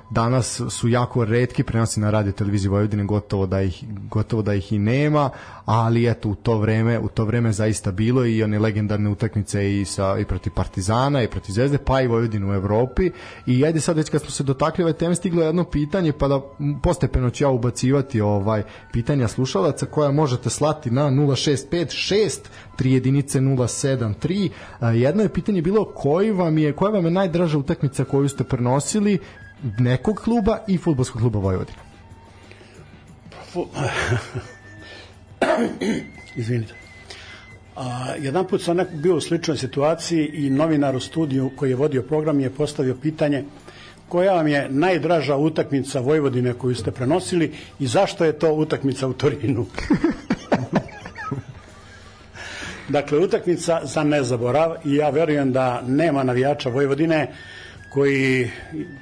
danas 0.10 0.62
su 0.70 0.88
jako 0.88 1.26
redki 1.26 1.64
prenosi 1.64 2.00
na 2.00 2.10
radio 2.10 2.32
televiziji 2.32 2.70
Vojvodine, 2.70 3.04
gotovo 3.04 3.46
da 3.46 3.62
ih, 3.62 3.84
gotovo 4.10 4.42
da 4.42 4.54
ih 4.54 4.74
i 4.74 4.80
nema, 4.80 5.30
ali 5.72 6.10
eto 6.10 6.30
u 6.30 6.36
to 6.36 6.58
vreme, 6.58 7.00
u 7.00 7.08
to 7.08 7.26
vreme 7.26 7.52
zaista 7.52 7.92
bilo 7.92 8.26
i 8.26 8.44
one 8.44 8.60
legendarne 8.60 9.10
utakmice 9.10 9.80
i 9.80 9.86
sa 9.86 10.18
i 10.20 10.26
protiv 10.26 10.54
Partizana 10.54 11.24
i 11.24 11.28
protiv 11.28 11.54
Zvezde, 11.54 11.78
pa 11.78 12.02
i 12.02 12.08
Vojvodinu 12.08 12.50
u 12.50 12.54
Evropi. 12.54 13.12
I 13.46 13.66
ajde 13.66 13.82
sad 13.82 13.98
već 13.98 14.10
kad 14.10 14.22
smo 14.22 14.30
se 14.30 14.44
dotakli 14.44 14.84
ove 14.84 14.94
teme 14.94 15.16
stiglo 15.16 15.44
jedno 15.44 15.64
pitanje, 15.64 16.12
pa 16.12 16.28
da 16.28 16.42
postepeno 16.84 17.30
ću 17.30 17.44
ja 17.44 17.50
ubacivati 17.50 18.22
ovaj 18.22 18.64
pitanja 18.92 19.28
slušalaca 19.28 19.86
koja 19.86 20.12
možete 20.12 20.50
slati 20.50 20.92
na 20.92 21.10
0656 21.10 22.40
3 22.78 22.88
jedinice 22.88 23.40
073. 23.40 24.50
Jedno 24.82 25.24
je 25.24 25.34
pitanje 25.34 25.62
bilo 25.62 25.86
koji 25.86 26.32
vam 26.32 26.58
je 26.58 26.74
koja 26.74 26.92
vam 26.92 27.06
je 27.06 27.12
najdraža 27.12 27.58
utakmica 27.58 28.04
koju 28.04 28.30
ste 28.30 28.44
prenosili 28.44 29.20
nekog 29.80 30.16
kluba 30.16 30.58
i 30.68 30.78
fudbalskog 30.78 31.22
kluba 31.22 31.40
Vojvodina. 31.40 31.80
Izvinite. 36.36 36.74
A, 37.76 38.14
jedan 38.20 38.48
put 38.48 38.62
sam 38.62 38.78
bio 38.94 39.16
u 39.16 39.22
sličnoj 39.22 39.58
situaciji 39.58 40.26
i 40.26 40.50
novinar 40.50 40.96
u 40.96 41.00
studiju 41.00 41.52
koji 41.56 41.70
je 41.70 41.76
vodio 41.76 42.02
program 42.02 42.40
je 42.40 42.50
postavio 42.50 42.96
pitanje 43.02 43.44
koja 44.10 44.34
vam 44.34 44.48
je 44.48 44.68
najdraža 44.70 45.36
utakmica 45.36 46.00
Vojvodine 46.00 46.54
koju 46.54 46.76
ste 46.76 46.92
prenosili 46.92 47.52
i 47.80 47.88
zašto 47.88 48.26
je 48.26 48.40
to 48.40 48.54
utakmica 48.54 49.08
u 49.08 49.14
Torinu? 49.14 49.66
dakle, 52.90 53.18
utakmica 53.18 53.82
za 53.84 54.04
nezaborav 54.04 54.76
i 54.86 54.96
ja 54.96 55.10
verujem 55.10 55.52
da 55.52 55.82
nema 55.88 56.24
navijača 56.24 56.70
Vojvodine 56.70 57.34
koji 57.90 58.50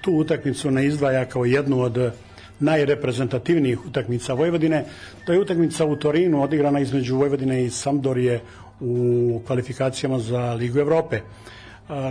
tu 0.02 0.12
utakmicu 0.12 0.72
ne 0.72 0.86
izdvaja 0.86 1.26
kao 1.26 1.46
jednu 1.46 1.82
od 1.82 2.12
najreprezentativnijih 2.60 3.86
utakmica 3.86 4.34
Vojvodine. 4.34 4.86
To 5.26 5.34
je 5.34 5.40
utakmica 5.40 5.86
u 5.86 5.96
Torinu 5.96 6.44
odigrana 6.44 6.80
između 6.80 7.18
Vojvodine 7.18 7.66
i 7.66 7.70
Sampdorije 7.70 8.42
u 8.80 9.42
kvalifikacijama 9.48 10.20
za 10.20 10.54
Ligu 10.54 10.80
Evrope. 10.80 11.22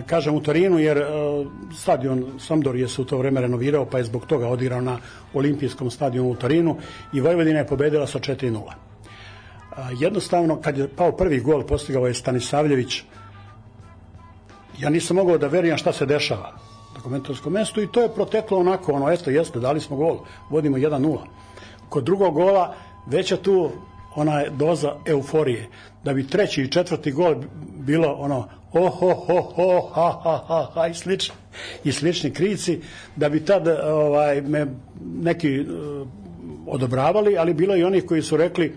Kažem 0.07 0.35
u 0.35 0.41
Torinu 0.41 0.79
jer 0.79 1.05
stadion 1.75 2.25
Sampdorije 2.39 2.89
se 2.89 3.03
u 3.03 3.05
to 3.05 3.19
vreme 3.19 3.41
renovirao 3.41 3.85
pa 3.85 3.99
je 3.99 4.05
zbog 4.05 4.27
toga 4.27 4.49
odigrao 4.49 4.81
na 4.81 4.99
olimpijskom 5.35 5.91
stadionu 5.91 6.31
u 6.31 6.37
Torinu 6.37 6.77
i 7.13 7.21
Vojvodina 7.21 7.59
je 7.59 7.67
pobedila 7.67 8.07
sa 8.07 8.19
4-0. 8.19 8.63
Jednostavno 10.01 10.61
kad 10.61 10.79
je 10.79 10.89
pao 10.89 11.13
prvi 11.13 11.41
gol 11.41 11.67
postigao 11.67 12.07
je 12.07 12.15
Stanisavljević 12.15 13.03
ja 14.79 14.91
nisam 14.91 15.17
mogao 15.17 15.39
da 15.39 15.47
verujem 15.47 15.79
šta 15.79 15.93
se 15.93 16.07
dešava 16.07 16.66
komentarskom 17.07 17.53
mestu 17.53 17.83
i 17.83 17.87
to 17.87 18.03
je 18.03 18.15
proteklo 18.15 18.59
onako, 18.59 18.93
ono, 18.93 19.11
jeste, 19.11 19.33
jeste, 19.33 19.61
dali 19.61 19.81
smo 19.81 19.97
gol, 19.97 20.19
vodimo 20.51 20.77
1-0. 20.77 21.19
Kod 21.89 22.05
drugog 22.05 22.35
gola 22.35 22.75
veća 23.07 23.37
tu 23.37 23.71
ona 24.17 24.43
doza 24.51 24.97
euforije, 25.07 25.69
da 26.05 26.15
bi 26.15 26.27
treći 26.27 26.63
i 26.63 26.71
četvrti 26.71 27.13
gol 27.13 27.35
bilo 27.87 28.13
ono 28.13 28.49
oh, 28.73 28.99
ho, 28.99 29.15
ho, 29.15 29.41
ho, 29.41 29.91
ha, 29.95 30.11
ha, 30.25 30.43
ha, 30.49 30.67
ha 30.75 30.87
i 30.87 30.95
slični, 30.95 31.35
i 31.85 31.93
slični 31.93 32.31
krici, 32.31 32.81
da 33.17 33.29
bi 33.29 33.45
tad 33.45 33.69
ovaj, 33.69 34.41
me 34.41 34.67
neki 35.23 35.61
uh, 35.61 36.09
odobravali, 36.67 37.39
ali 37.39 37.55
bilo 37.55 37.77
i 37.77 37.85
onih 37.85 38.05
koji 38.07 38.23
su 38.23 38.37
rekli 38.37 38.75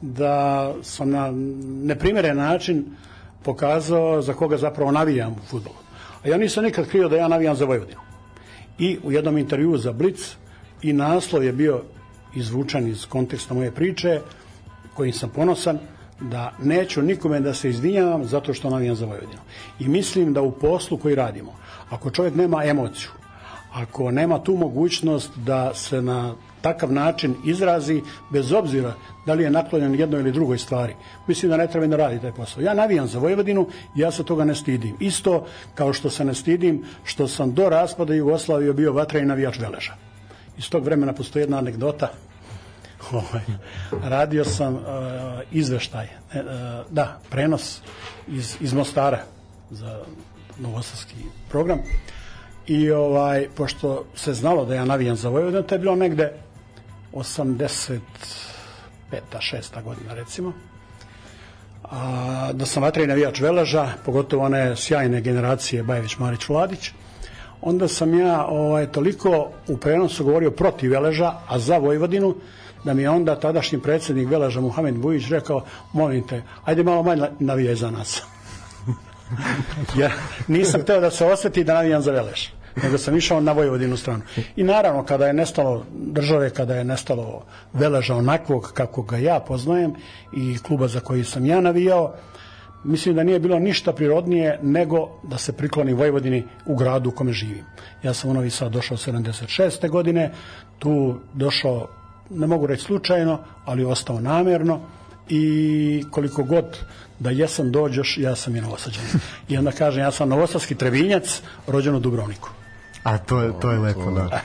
da 0.00 0.74
sam 0.82 1.10
na 1.10 1.30
neprimeren 1.84 2.36
način 2.36 2.84
pokazao 3.42 4.22
za 4.22 4.34
koga 4.34 4.56
zapravo 4.56 4.90
navijam 4.90 5.32
u 5.32 5.46
futbolu. 5.46 5.81
A 6.24 6.28
ja 6.28 6.36
nisam 6.36 6.64
nikad 6.64 6.88
krio 6.88 7.08
da 7.08 7.16
ja 7.16 7.28
navijam 7.28 7.56
za 7.56 7.64
Vojvodinu. 7.64 8.00
I 8.78 8.98
u 9.02 9.12
jednom 9.12 9.38
intervjuu 9.38 9.78
za 9.78 9.92
Blitz 9.92 10.34
i 10.82 10.92
naslov 10.92 11.44
je 11.44 11.52
bio 11.52 11.82
izvučan 12.34 12.88
iz 12.88 13.06
konteksta 13.06 13.54
moje 13.54 13.70
priče, 13.70 14.20
kojim 14.94 15.12
sam 15.12 15.30
ponosan, 15.30 15.78
da 16.20 16.52
neću 16.62 17.02
nikome 17.02 17.40
da 17.40 17.54
se 17.54 17.70
izvinjavam 17.70 18.24
zato 18.24 18.54
što 18.54 18.70
navijam 18.70 18.96
za 18.96 19.06
Vojvodinu. 19.06 19.42
I 19.80 19.88
mislim 19.88 20.32
da 20.32 20.42
u 20.42 20.52
poslu 20.52 20.98
koji 20.98 21.14
radimo, 21.14 21.56
ako 21.90 22.10
čovjek 22.10 22.34
nema 22.34 22.64
emociju, 22.64 23.10
ako 23.72 24.10
nema 24.10 24.38
tu 24.38 24.56
mogućnost 24.56 25.30
da 25.36 25.74
se 25.74 26.02
na 26.02 26.34
takav 26.62 26.92
način 26.92 27.34
izrazi 27.44 28.02
bez 28.30 28.52
obzira 28.52 28.94
da 29.26 29.34
li 29.34 29.42
je 29.42 29.50
naklonjen 29.50 29.94
jednoj 29.94 30.20
ili 30.20 30.32
drugoj 30.32 30.58
stvari. 30.58 30.94
Mislim 31.26 31.50
da 31.50 31.56
ne 31.56 31.66
treba 31.66 31.86
da 31.86 31.96
radi 31.96 32.20
taj 32.20 32.32
posao. 32.32 32.62
Ja 32.62 32.74
navijam 32.74 33.06
za 33.06 33.18
Vojvodinu 33.18 33.68
i 33.96 34.00
ja 34.00 34.10
se 34.10 34.24
toga 34.24 34.44
ne 34.44 34.54
stidim. 34.54 34.96
Isto 35.00 35.46
kao 35.74 35.92
što 35.92 36.10
se 36.10 36.24
ne 36.24 36.34
stidim 36.34 36.84
što 37.04 37.28
sam 37.28 37.54
do 37.54 37.68
raspada 37.68 38.14
Jugoslavije 38.14 38.72
bio 38.72 38.92
vatreni 38.92 39.26
navijač 39.26 39.58
Veleža. 39.58 39.92
Iz 40.58 40.70
tog 40.70 40.84
vremena 40.84 41.12
postoji 41.12 41.42
jedna 41.42 41.58
anegdota. 41.58 42.08
Ovaj, 43.12 43.42
radio 44.02 44.44
sam 44.44 44.74
uh, 44.74 44.82
izveštaj, 45.50 46.04
uh, 46.04 46.40
da, 46.90 47.20
prenos 47.30 47.80
iz, 48.28 48.56
iz 48.60 48.72
Mostara 48.72 49.18
za 49.70 49.98
novosadski 50.58 51.16
program 51.48 51.78
i 52.66 52.90
ovaj, 52.90 53.48
pošto 53.54 54.04
se 54.14 54.34
znalo 54.34 54.64
da 54.64 54.74
ja 54.74 54.84
navijam 54.84 55.16
za 55.16 55.28
Vojvodinu, 55.28 55.62
to 55.62 55.74
je 55.74 55.78
bilo 55.78 55.96
negde 55.96 56.32
85. 57.12 58.00
šesta 59.40 59.82
godina 59.82 60.14
recimo. 60.14 60.52
A, 61.84 62.50
da 62.52 62.66
sam 62.66 62.82
vatreni 62.82 63.08
navijač 63.08 63.40
Veleža, 63.40 63.88
pogotovo 64.04 64.44
one 64.44 64.76
sjajne 64.76 65.20
generacije 65.20 65.82
Bajević, 65.82 66.18
Marić, 66.18 66.48
Vladić, 66.48 66.90
onda 67.60 67.88
sam 67.88 68.18
ja 68.18 68.44
ovaj, 68.46 68.86
toliko 68.86 69.50
u 69.68 69.76
prenosu 69.76 70.24
govorio 70.24 70.50
protiv 70.50 70.90
Veleža, 70.90 71.34
a 71.48 71.58
za 71.58 71.78
Vojvodinu, 71.78 72.34
da 72.84 72.94
mi 72.94 73.02
je 73.02 73.10
onda 73.10 73.40
tadašnji 73.40 73.80
predsednik 73.80 74.28
Veleža 74.28 74.60
Muhamed 74.60 74.94
Bujić 74.94 75.28
rekao, 75.28 75.64
molim 75.92 76.26
te, 76.26 76.42
ajde 76.64 76.82
malo 76.82 77.02
manje 77.02 77.28
navijaj 77.38 77.74
za 77.74 77.90
nas. 77.90 78.22
ja 80.00 80.10
nisam 80.48 80.82
hteo 80.82 81.00
da 81.00 81.10
se 81.10 81.26
oseti 81.26 81.64
da 81.64 81.74
navijam 81.74 82.02
za 82.02 82.12
Velež 82.12 82.61
nego 82.82 82.98
sam 82.98 83.16
išao 83.16 83.40
na 83.40 83.52
Vojvodinu 83.52 83.96
stranu. 83.96 84.22
I 84.56 84.64
naravno, 84.64 85.04
kada 85.04 85.26
je 85.26 85.32
nestalo 85.32 85.84
države, 85.92 86.50
kada 86.50 86.74
je 86.74 86.84
nestalo 86.84 87.44
Veleža 87.72 88.14
onakvog 88.14 88.72
kako 88.74 89.02
ga 89.02 89.16
ja 89.16 89.40
poznajem 89.40 89.94
i 90.32 90.58
kluba 90.58 90.88
za 90.88 91.00
koji 91.00 91.24
sam 91.24 91.46
ja 91.46 91.60
navijao, 91.60 92.14
mislim 92.84 93.14
da 93.14 93.22
nije 93.22 93.38
bilo 93.38 93.58
ništa 93.58 93.92
prirodnije 93.92 94.58
nego 94.62 95.08
da 95.22 95.38
se 95.38 95.52
prikloni 95.52 95.92
Vojvodini 95.92 96.44
u 96.66 96.76
gradu 96.76 97.10
u 97.10 97.12
kome 97.12 97.32
živim. 97.32 97.64
Ja 98.02 98.14
sam 98.14 98.30
u 98.30 98.34
Novi 98.34 98.50
Sad 98.50 98.72
došao 98.72 98.96
76. 98.96 99.88
godine, 99.88 100.32
tu 100.78 101.20
došao, 101.34 101.88
ne 102.30 102.46
mogu 102.46 102.66
reći 102.66 102.84
slučajno, 102.84 103.38
ali 103.64 103.84
ostao 103.84 104.20
namerno 104.20 104.80
i 105.28 106.04
koliko 106.10 106.44
god 106.44 106.78
da 107.18 107.30
jesam 107.30 107.72
dođoš, 107.72 108.18
ja 108.18 108.36
sam 108.36 108.56
i 108.56 108.60
novosađan. 108.60 109.04
I 109.48 109.56
onda 109.58 109.70
kažem, 109.72 110.02
ja 110.02 110.10
sam 110.10 110.28
novosadski 110.28 110.74
trevinjac, 110.74 111.42
rođen 111.66 111.94
u 111.94 112.00
Dubrovniku. 112.00 112.50
A 113.02 113.18
to 113.18 113.40
je, 113.40 113.52
to 113.60 113.70
je 113.70 113.78
lepo, 113.78 114.10
da. 114.10 114.40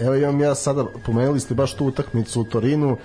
Evo 0.00 0.14
imam 0.14 0.40
ja 0.40 0.54
sada, 0.54 0.84
pomenuli 1.06 1.40
ste 1.40 1.54
baš 1.54 1.74
tu 1.74 1.86
utakmicu 1.86 2.40
u 2.40 2.44
Torinu, 2.44 2.96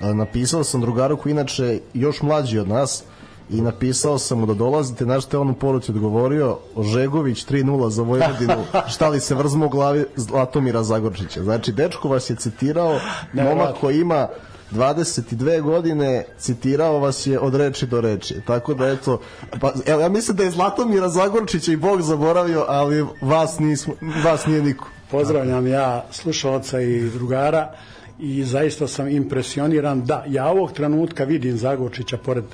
napisao 0.00 0.64
sam 0.64 0.80
drugaru 0.80 1.16
koji 1.16 1.32
inače 1.32 1.80
još 1.94 2.22
mlađi 2.22 2.58
od 2.58 2.68
nas, 2.68 3.04
i 3.50 3.60
napisao 3.60 4.18
sam 4.18 4.38
mu 4.38 4.46
da 4.46 4.54
dolazite, 4.54 5.04
znaš 5.04 5.24
je 5.32 5.38
on 5.38 5.50
u 5.50 5.54
poruci 5.54 5.90
odgovorio, 5.90 6.58
Ožegović 6.74 7.46
3-0 7.46 7.88
za 7.88 8.02
Vojvodinu, 8.02 8.64
šta 8.92 9.08
li 9.08 9.20
se 9.20 9.34
vrzmo 9.34 9.66
u 9.66 9.68
glavi 9.68 10.04
Zlatomira 10.16 10.82
Zagorčića. 10.82 11.42
Znači, 11.42 11.72
dečko 11.72 12.08
vas 12.08 12.30
je 12.30 12.36
citirao, 12.36 13.00
momak 13.32 13.76
koji 13.80 14.00
ima 14.00 14.28
22 14.72 15.60
godine 15.62 16.24
citirao 16.38 16.98
vas 16.98 17.26
je 17.26 17.38
od 17.38 17.54
reči 17.54 17.86
do 17.86 18.00
reči. 18.00 18.34
Tako 18.46 18.74
da 18.74 18.88
eto, 18.88 19.20
pa, 19.60 19.72
evo, 19.86 20.00
ja 20.00 20.08
mislim 20.08 20.36
da 20.36 20.42
je 20.42 20.50
Zlatomira 20.50 21.08
Zagorčića 21.08 21.72
i 21.72 21.76
Bog 21.76 22.02
zaboravio, 22.02 22.64
ali 22.68 23.06
vas, 23.20 23.58
nismo, 23.58 23.94
vas 24.24 24.46
nije 24.46 24.62
niko. 24.62 24.88
Pozdravljam 25.10 25.66
ja 25.66 26.06
slušalca 26.10 26.80
i 26.80 27.10
drugara 27.10 27.72
i 28.18 28.44
zaista 28.44 28.88
sam 28.88 29.08
impresioniran 29.08 30.04
da 30.04 30.24
ja 30.28 30.46
ovog 30.46 30.72
trenutka 30.72 31.24
vidim 31.24 31.56
Zagorčića 31.56 32.16
pored, 32.16 32.44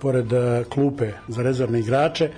pored 0.00 0.32
uh, 0.32 0.66
klupe 0.68 1.12
za 1.28 1.42
rezervne 1.42 1.80
igrače 1.80 2.30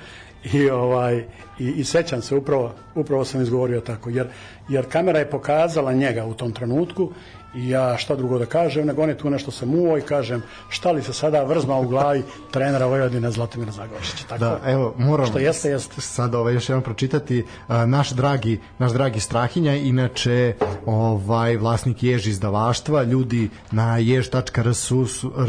i 0.53 0.71
ovaj 0.71 1.25
i, 1.59 1.65
i 1.67 1.85
sećam 1.85 2.23
se 2.23 2.37
upravo 2.37 2.73
upravo 2.95 3.25
sam 3.25 3.43
izgovorio 3.43 3.81
tako 3.81 4.11
jer 4.11 4.27
jer 4.69 4.89
kamera 4.89 5.19
je 5.19 5.31
pokazala 5.31 5.93
njega 5.93 6.25
u 6.25 6.35
tom 6.35 6.53
trenutku 6.53 7.13
i 7.55 7.69
ja 7.69 7.97
šta 7.97 8.17
drugo 8.17 8.39
da 8.39 8.47
kažem, 8.47 8.87
nego 8.87 9.03
on 9.03 9.09
je 9.09 9.19
tu 9.19 9.31
nešto 9.31 9.51
se 9.51 9.67
muo 9.67 9.99
i 9.99 10.01
kažem 10.01 10.43
šta 10.69 10.91
li 10.91 11.03
se 11.03 11.13
sada 11.13 11.43
vrzma 11.45 11.77
u 11.77 11.89
glavi 11.89 12.23
trenera 12.51 12.87
Vojvodine 12.87 13.31
Zlatimira 13.31 13.73
Zagošića. 13.73 14.25
Tako, 14.29 14.41
da, 14.41 14.61
evo, 14.67 14.95
moram 14.99 15.27
što 15.27 15.39
jeste, 15.39 15.69
jeste. 15.69 16.01
sada 16.01 16.39
ovaj, 16.39 16.55
još 16.55 16.69
jednom 16.69 16.83
pročitati 16.83 17.45
naš 17.87 18.11
dragi, 18.11 18.61
naš 18.79 18.93
dragi 18.93 19.21
Strahinja, 19.21 19.75
inače 19.75 20.55
ovaj, 20.87 21.57
vlasnik 21.57 22.03
jež 22.03 22.27
izdavaštva, 22.27 23.03
ljudi 23.03 23.51
na 23.71 23.99
jež.rs 23.99 24.79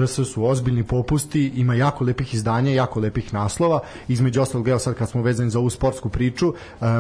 su, 0.08 0.26
su 0.26 0.46
ozbiljni 0.46 0.84
popusti, 0.84 1.52
ima 1.56 1.76
jako 1.76 2.04
lepih 2.04 2.34
izdanja, 2.34 2.72
jako 2.72 3.00
lepih 3.00 3.34
naslova, 3.34 3.80
između 4.08 4.42
ostalog, 4.42 4.68
evo 4.68 4.80
sad 4.80 4.96
kad 4.96 5.10
smo 5.10 5.22
vezani 5.22 5.50
za 5.50 5.60
ovu 5.60 5.70
sportsku 5.70 6.10
priču, 6.10 6.54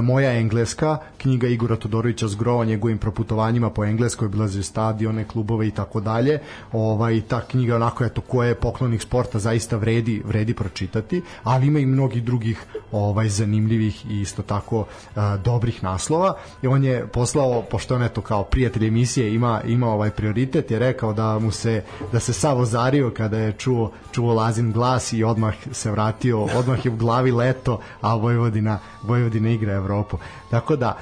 moja 0.04 0.32
engleska, 0.32 0.98
knjiga 1.18 1.48
Igora 1.48 1.76
Todorovića 1.76 2.28
Zgrova, 2.28 2.66
njegovim 2.66 2.98
proputovanjima 2.98 3.70
po 3.70 3.86
engleskoj, 3.86 4.26
obilazi 4.26 4.60
stadione, 4.90 5.24
klubove 5.28 5.68
i 5.68 5.72
tako 5.72 6.00
dalje. 6.00 6.40
Ovaj 6.74 7.22
ta 7.22 7.42
knjiga 7.42 7.76
onako 7.76 8.06
eto 8.06 8.22
ko 8.22 8.44
je 8.44 8.56
poklonik 8.56 9.02
sporta 9.02 9.40
zaista 9.40 9.78
vredi 9.78 10.22
vredi 10.26 10.54
pročitati, 10.54 11.22
ali 11.44 11.68
ima 11.68 11.80
i 11.80 11.86
mnogih 11.86 12.24
drugih 12.24 12.66
ovaj 12.92 13.30
zanimljivih 13.30 14.06
i 14.12 14.22
isto 14.22 14.42
tako 14.42 14.86
a, 15.16 15.38
dobrih 15.38 15.84
naslova. 15.84 16.34
I 16.62 16.68
on 16.68 16.84
je 16.84 17.08
poslao 17.08 17.62
pošto 17.62 17.96
on 17.96 18.04
eto 18.04 18.22
kao 18.22 18.44
prijatelj 18.44 18.88
emisije 18.88 19.34
ima 19.34 19.62
ima 19.66 19.88
ovaj 19.88 20.10
prioritet 20.10 20.72
je 20.72 20.80
rekao 20.80 21.14
da 21.14 21.40
mu 21.40 21.52
se 21.52 21.84
da 22.12 22.20
se 22.20 22.34
sav 22.34 22.60
ozario 22.60 23.12
kada 23.18 23.38
je 23.38 23.54
čuo 23.54 23.92
čuo 24.12 24.34
Lazin 24.34 24.72
glas 24.72 25.14
i 25.14 25.24
odmah 25.24 25.54
se 25.72 25.92
vratio, 25.92 26.44
odmah 26.44 26.86
je 26.86 26.92
u 26.92 26.96
glavi 26.96 27.32
leto, 27.32 27.80
a 28.02 28.16
Vojvodina 28.16 28.80
Vojvodina 29.04 29.50
igra 29.50 29.74
Evropu. 29.74 30.18
Tako 30.50 30.76
da, 30.76 30.98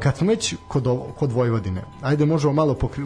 kad 0.00 0.16
smo 0.16 0.28
već 0.28 0.54
kod, 0.68 0.86
kod 1.18 1.32
Vojvodine, 1.32 1.82
ajde 2.02 2.26
možemo 2.26 2.52
malo 2.52 2.74
pokri, 2.74 3.04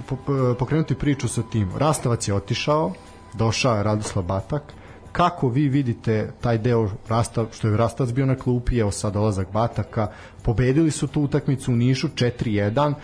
pokrenuti 0.58 0.94
priču 0.94 1.28
sa 1.28 1.42
tim. 1.42 1.70
Rastavac 1.76 2.28
je 2.28 2.34
otišao, 2.34 2.92
došao 3.34 3.76
je 3.76 3.82
Radoslav 3.82 4.24
Batak, 4.24 4.62
kako 5.12 5.48
vi 5.48 5.68
vidite 5.68 6.32
taj 6.40 6.58
deo 6.58 6.90
Rastav, 7.08 7.46
što 7.52 7.68
je 7.68 7.76
Rastavac 7.76 8.12
bio 8.12 8.26
na 8.26 8.36
klupi, 8.36 8.78
evo 8.78 8.90
sad 8.90 9.12
dolazak 9.12 9.52
Bataka, 9.52 10.08
pobedili 10.42 10.90
su 10.90 11.06
tu 11.06 11.22
utakmicu 11.22 11.72
u 11.72 11.76
Nišu 11.76 12.08
4-1, 12.08 12.94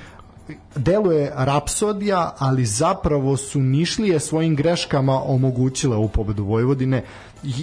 deluje 0.77 1.33
rapsodija, 1.35 2.35
ali 2.39 2.65
zapravo 2.65 3.37
su 3.37 3.61
Nišlije 3.61 4.21
svojim 4.21 4.57
greškama 4.57 5.23
omogućile 5.25 5.97
u 5.97 6.09
pobedu 6.09 6.45
Vojvodine 6.45 7.03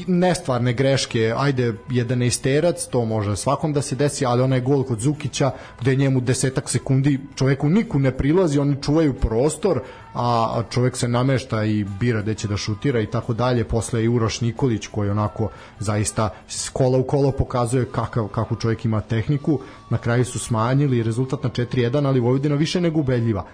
nestvarne 0.08 0.74
greške, 0.74 1.34
ajde 1.38 1.74
jedan 1.89 2.24
isterac, 2.24 2.88
to 2.88 3.06
može 3.06 3.36
svakom 3.36 3.74
da 3.74 3.82
se 3.82 3.96
desi, 3.96 4.25
ali 4.25 4.42
onaj 4.42 4.62
gol 4.62 4.84
kod 4.84 5.00
Zukića 5.00 5.51
gde 5.82 5.96
njemu 5.96 6.22
desetak 6.22 6.70
sekundi 6.70 7.20
čoveku 7.36 7.70
niku 7.70 8.00
ne 8.00 8.12
prilazi, 8.12 8.60
oni 8.60 8.82
čuvaju 8.82 9.13
prostor, 9.13 9.82
a 10.13 10.62
čovek 10.70 10.98
se 10.98 11.08
namešta 11.08 11.63
i 11.63 11.84
bira 11.84 12.22
gde 12.22 12.34
će 12.34 12.48
da 12.48 12.58
šutira 12.58 13.01
i 13.01 13.06
tako 13.06 13.34
dalje. 13.34 13.63
Posle 13.63 14.03
je 14.03 14.10
Uroš 14.10 14.42
Nikolić 14.42 14.88
koji 14.88 15.10
onako 15.10 15.50
zaista 15.80 16.30
s 16.48 16.70
kola 16.70 16.98
u 16.98 17.03
kolo 17.03 17.32
pokazuje 17.32 17.86
kakav, 17.86 18.27
kakvu 18.27 18.58
čovek 18.58 18.86
ima 18.86 19.01
tehniku. 19.01 19.60
Na 19.89 19.98
kraju 19.98 20.25
su 20.25 20.39
smanjili 20.39 21.03
rezultat 21.03 21.44
na 21.44 21.50
4-1, 21.50 22.08
ali 22.08 22.20
Vojvodina 22.20 22.56
više 22.56 22.82
nego 22.82 23.00
ubedljiva. 23.00 23.46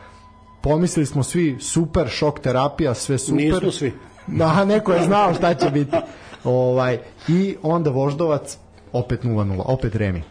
Pomislili 0.62 1.06
smo 1.06 1.24
svi 1.24 1.58
super, 1.60 2.08
šok 2.08 2.40
terapija, 2.40 2.94
sve 2.94 3.18
super. 3.18 3.44
Nismo 3.44 3.72
svi. 3.72 3.94
Da, 4.32 4.66
neko 4.66 4.94
je 4.94 5.04
znao 5.04 5.34
šta 5.34 5.54
će 5.54 5.70
biti. 5.70 5.98
Ovaj, 6.44 7.00
I 7.28 7.56
onda 7.64 7.90
Voždovac, 7.90 8.58
opet 8.94 9.24
0-0, 9.24 9.62
opet 9.66 9.96
Remi. 9.96 10.24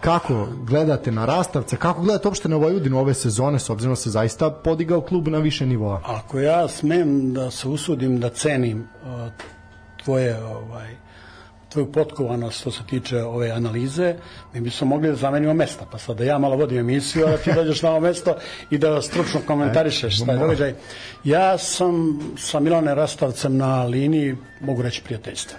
Kako 0.00 0.46
gledate 0.66 1.12
na 1.12 1.24
Rastavca, 1.24 1.76
kako 1.76 2.02
gledate 2.02 2.28
uopšte 2.28 2.48
na 2.48 2.56
Vojvodinu 2.56 2.98
ove 2.98 3.14
sezone, 3.14 3.58
s 3.58 3.70
obzirom 3.70 3.92
da 3.92 3.96
se 3.96 4.10
zaista 4.10 4.50
podigao 4.50 5.00
klub 5.00 5.28
na 5.28 5.38
više 5.38 5.66
nivoa? 5.66 6.00
Ako 6.04 6.40
ja 6.40 6.68
smem 6.68 7.34
da 7.34 7.50
se 7.50 7.68
usudim 7.68 8.20
da 8.20 8.28
cenim 8.28 8.78
uh, 8.80 9.32
tvoje 10.04 10.44
ovaj, 10.44 10.96
tvoju 11.72 11.92
potkovanost 11.92 12.60
što 12.60 12.70
se 12.70 12.82
tiče 12.86 13.22
ove 13.22 13.50
analize, 13.50 14.14
mi 14.54 14.60
bismo 14.60 14.86
mogli 14.86 15.08
da 15.08 15.14
zamenimo 15.14 15.54
mesta, 15.54 15.86
pa 15.92 15.98
sad 15.98 16.16
da 16.16 16.24
ja 16.24 16.38
malo 16.38 16.56
vodim 16.56 16.78
emisiju, 16.78 17.26
a 17.26 17.30
da 17.30 17.36
ti 17.36 17.52
dođeš 17.60 17.82
na 17.82 17.90
ovo 17.90 18.00
mesto 18.00 18.36
i 18.70 18.78
da 18.78 19.02
stručno 19.02 19.40
komentarišeš 19.46 20.16
šta 20.16 20.32
je 20.32 20.38
događaj. 20.38 20.74
Ja 21.24 21.58
sam 21.58 22.20
sa 22.38 22.60
Milane 22.60 22.94
Rastavcem 22.94 23.56
na 23.56 23.84
liniji, 23.84 24.36
mogu 24.60 24.82
reći, 24.82 25.02
prijateljstva. 25.04 25.58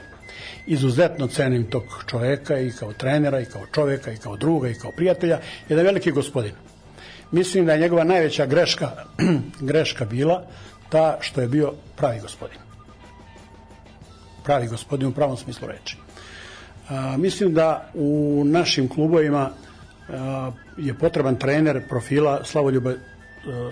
Izuzetno 0.68 1.28
cenim 1.28 1.70
tog 1.70 1.84
čoveka 2.08 2.60
i 2.60 2.72
kao 2.72 2.94
trenera, 2.94 3.40
i 3.40 3.46
kao 3.46 3.62
čoveka, 3.74 4.12
i 4.12 4.18
kao 4.18 4.38
druga, 4.38 4.70
i 4.70 4.74
kao 4.74 4.92
prijatelja. 4.92 5.40
Jedan 5.70 5.86
veliki 5.86 6.12
gospodin. 6.12 6.54
Mislim 7.32 7.66
da 7.66 7.74
je 7.74 7.80
njegova 7.80 8.04
najveća 8.04 8.46
greška, 8.46 8.92
greška 9.70 10.06
bila 10.06 10.44
ta 10.90 11.18
što 11.22 11.42
je 11.42 11.48
bio 11.48 11.74
pravi 11.96 12.20
gospodin 12.20 12.58
pravi 14.44 14.68
gospodin 14.68 15.08
u 15.08 15.12
pravom 15.12 15.38
smislu 15.38 15.68
reči. 15.68 15.98
A, 16.90 17.18
mislim 17.18 17.54
da 17.54 17.90
u 17.94 18.44
našim 18.46 18.88
klubovima 18.88 19.50
je 20.78 20.94
potreban 20.94 21.36
trener 21.36 21.82
profila 21.90 22.44
Slavoljuba 22.44 22.94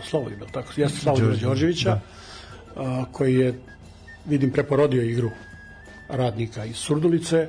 Slavoljuba, 0.04 0.46
tako, 0.52 0.74
jeste 0.76 1.00
Slavoljuba 1.00 1.36
Đorđevića, 1.36 2.00
da. 2.76 3.06
koji 3.12 3.36
je, 3.36 3.60
vidim, 4.26 4.52
preporodio 4.52 5.04
igru 5.04 5.30
radnika 6.10 6.66
iz 6.66 6.76
Surdulice 6.76 7.48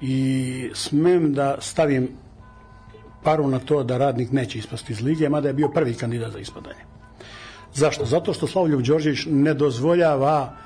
i 0.00 0.70
smem 0.74 1.34
da 1.34 1.56
stavim 1.60 2.08
paru 3.22 3.48
na 3.48 3.58
to 3.58 3.82
da 3.82 3.98
radnik 3.98 4.32
neće 4.32 4.58
ispasti 4.58 4.92
iz 4.92 5.00
lige, 5.00 5.28
mada 5.28 5.48
je 5.48 5.54
bio 5.54 5.68
prvi 5.68 5.94
kandidat 5.94 6.32
za 6.32 6.38
ispadanje. 6.38 6.80
Zašto? 7.74 8.04
Zato 8.04 8.34
što 8.34 8.46
Slavoljub 8.46 8.82
Đorđević 8.82 9.26
ne 9.26 9.54
dozvoljava 9.54 10.56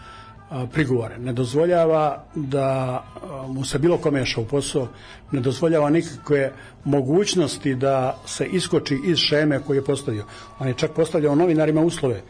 prigovore, 0.73 1.19
ne 1.19 1.33
dozvoljava 1.33 2.25
da 2.35 3.05
mu 3.49 3.65
se 3.65 3.79
bilo 3.79 3.99
ko 3.99 4.11
meša 4.11 4.41
u 4.41 4.45
posao, 4.45 4.89
ne 5.33 5.41
dozvoljava 5.41 5.91
nikakve 5.91 6.53
mogućnosti 6.85 7.75
da 7.75 8.19
se 8.27 8.47
iskoči 8.47 9.01
iz 9.05 9.19
šeme 9.19 9.61
koju 9.67 9.77
je 9.77 9.85
postavio. 9.85 10.25
On 10.59 10.69
je 10.69 10.75
čak 10.75 10.93
postavljao 10.93 11.35
novinarima 11.35 11.81
uslove. 11.81 12.23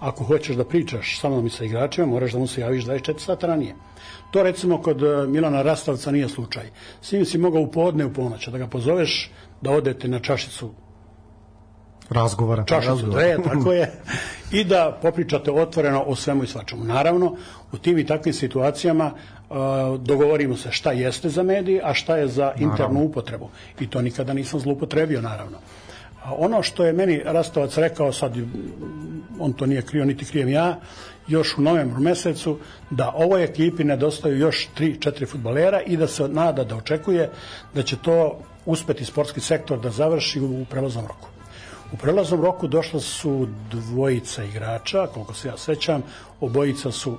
Ako 0.00 0.24
hoćeš 0.24 0.56
da 0.56 0.64
pričaš 0.64 1.20
sa 1.20 1.28
mnom 1.28 1.46
i 1.46 1.50
sa 1.50 1.64
igračima, 1.64 2.06
moraš 2.06 2.32
da 2.32 2.38
mu 2.38 2.46
se 2.46 2.60
javiš 2.60 2.84
24 2.84 3.18
sata 3.18 3.46
ranije. 3.46 3.74
To 4.30 4.42
recimo 4.42 4.82
kod 4.82 5.02
e, 5.02 5.26
Milana 5.26 5.62
Rastavca 5.62 6.10
nije 6.10 6.28
slučaj. 6.28 6.70
S 7.02 7.12
njim 7.12 7.24
si 7.24 7.38
mogao 7.38 7.62
u 7.62 7.70
podne 7.70 8.04
u 8.04 8.12
ponoć 8.12 8.48
da 8.48 8.58
ga 8.58 8.66
pozoveš 8.66 9.30
da 9.60 9.70
odete 9.70 10.08
na 10.08 10.18
čašicu 10.18 10.70
razgovora. 12.10 12.64
Čašicu 12.64 12.90
razgovora. 12.90 13.22
dve, 13.22 13.36
tako 13.44 13.72
je. 13.72 13.92
I 14.52 14.64
da 14.64 14.98
popričate 15.02 15.50
otvoreno 15.50 16.02
o 16.02 16.16
svemu 16.16 16.44
i 16.44 16.46
svačemu. 16.46 16.84
Naravno, 16.84 17.36
u 17.72 17.78
tim 17.78 17.98
i 17.98 18.06
takvim 18.06 18.34
situacijama 18.34 19.12
uh, 19.12 19.56
dogovorimo 20.00 20.56
se 20.56 20.72
šta 20.72 20.92
jeste 20.92 21.28
za 21.28 21.42
mediji, 21.42 21.80
a 21.84 21.94
šta 21.94 22.16
je 22.16 22.28
za 22.28 22.52
internu 22.52 22.70
naravno. 22.70 23.00
upotrebu. 23.00 23.48
I 23.80 23.90
to 23.90 24.02
nikada 24.02 24.32
nisam 24.32 24.60
zloupotrebio, 24.60 25.20
naravno. 25.20 25.58
A 26.24 26.34
ono 26.38 26.62
što 26.62 26.84
je 26.84 26.92
meni 26.92 27.22
Rastovac 27.24 27.76
rekao, 27.78 28.12
sad 28.12 28.36
on 29.38 29.52
to 29.52 29.66
nije 29.66 29.82
krio, 29.82 30.04
niti 30.04 30.24
krijem 30.24 30.48
ja, 30.48 30.80
još 31.28 31.58
u 31.58 31.62
novembru 31.62 32.00
mesecu, 32.00 32.58
da 32.90 33.12
ovoj 33.16 33.44
ekipi 33.44 33.84
nedostaju 33.84 34.38
još 34.38 34.68
3-4 34.78 35.28
futbolera 35.28 35.80
i 35.80 35.96
da 35.96 36.06
se 36.06 36.28
nada, 36.28 36.64
da 36.64 36.76
očekuje 36.76 37.30
da 37.74 37.82
će 37.82 37.96
to 37.96 38.38
uspeti 38.66 39.04
sportski 39.04 39.40
sektor 39.40 39.80
da 39.80 39.90
završi 39.90 40.40
u 40.40 40.64
prelaznom 40.70 41.06
roku. 41.06 41.35
U 41.92 41.96
prelaznom 41.96 42.40
roku 42.40 42.66
došla 42.66 43.00
su 43.00 43.48
dvojica 43.70 44.44
igrača, 44.44 45.06
koliko 45.06 45.34
se 45.34 45.48
ja 45.48 45.56
sećam, 45.56 46.02
obojica 46.40 46.90
su 46.90 47.16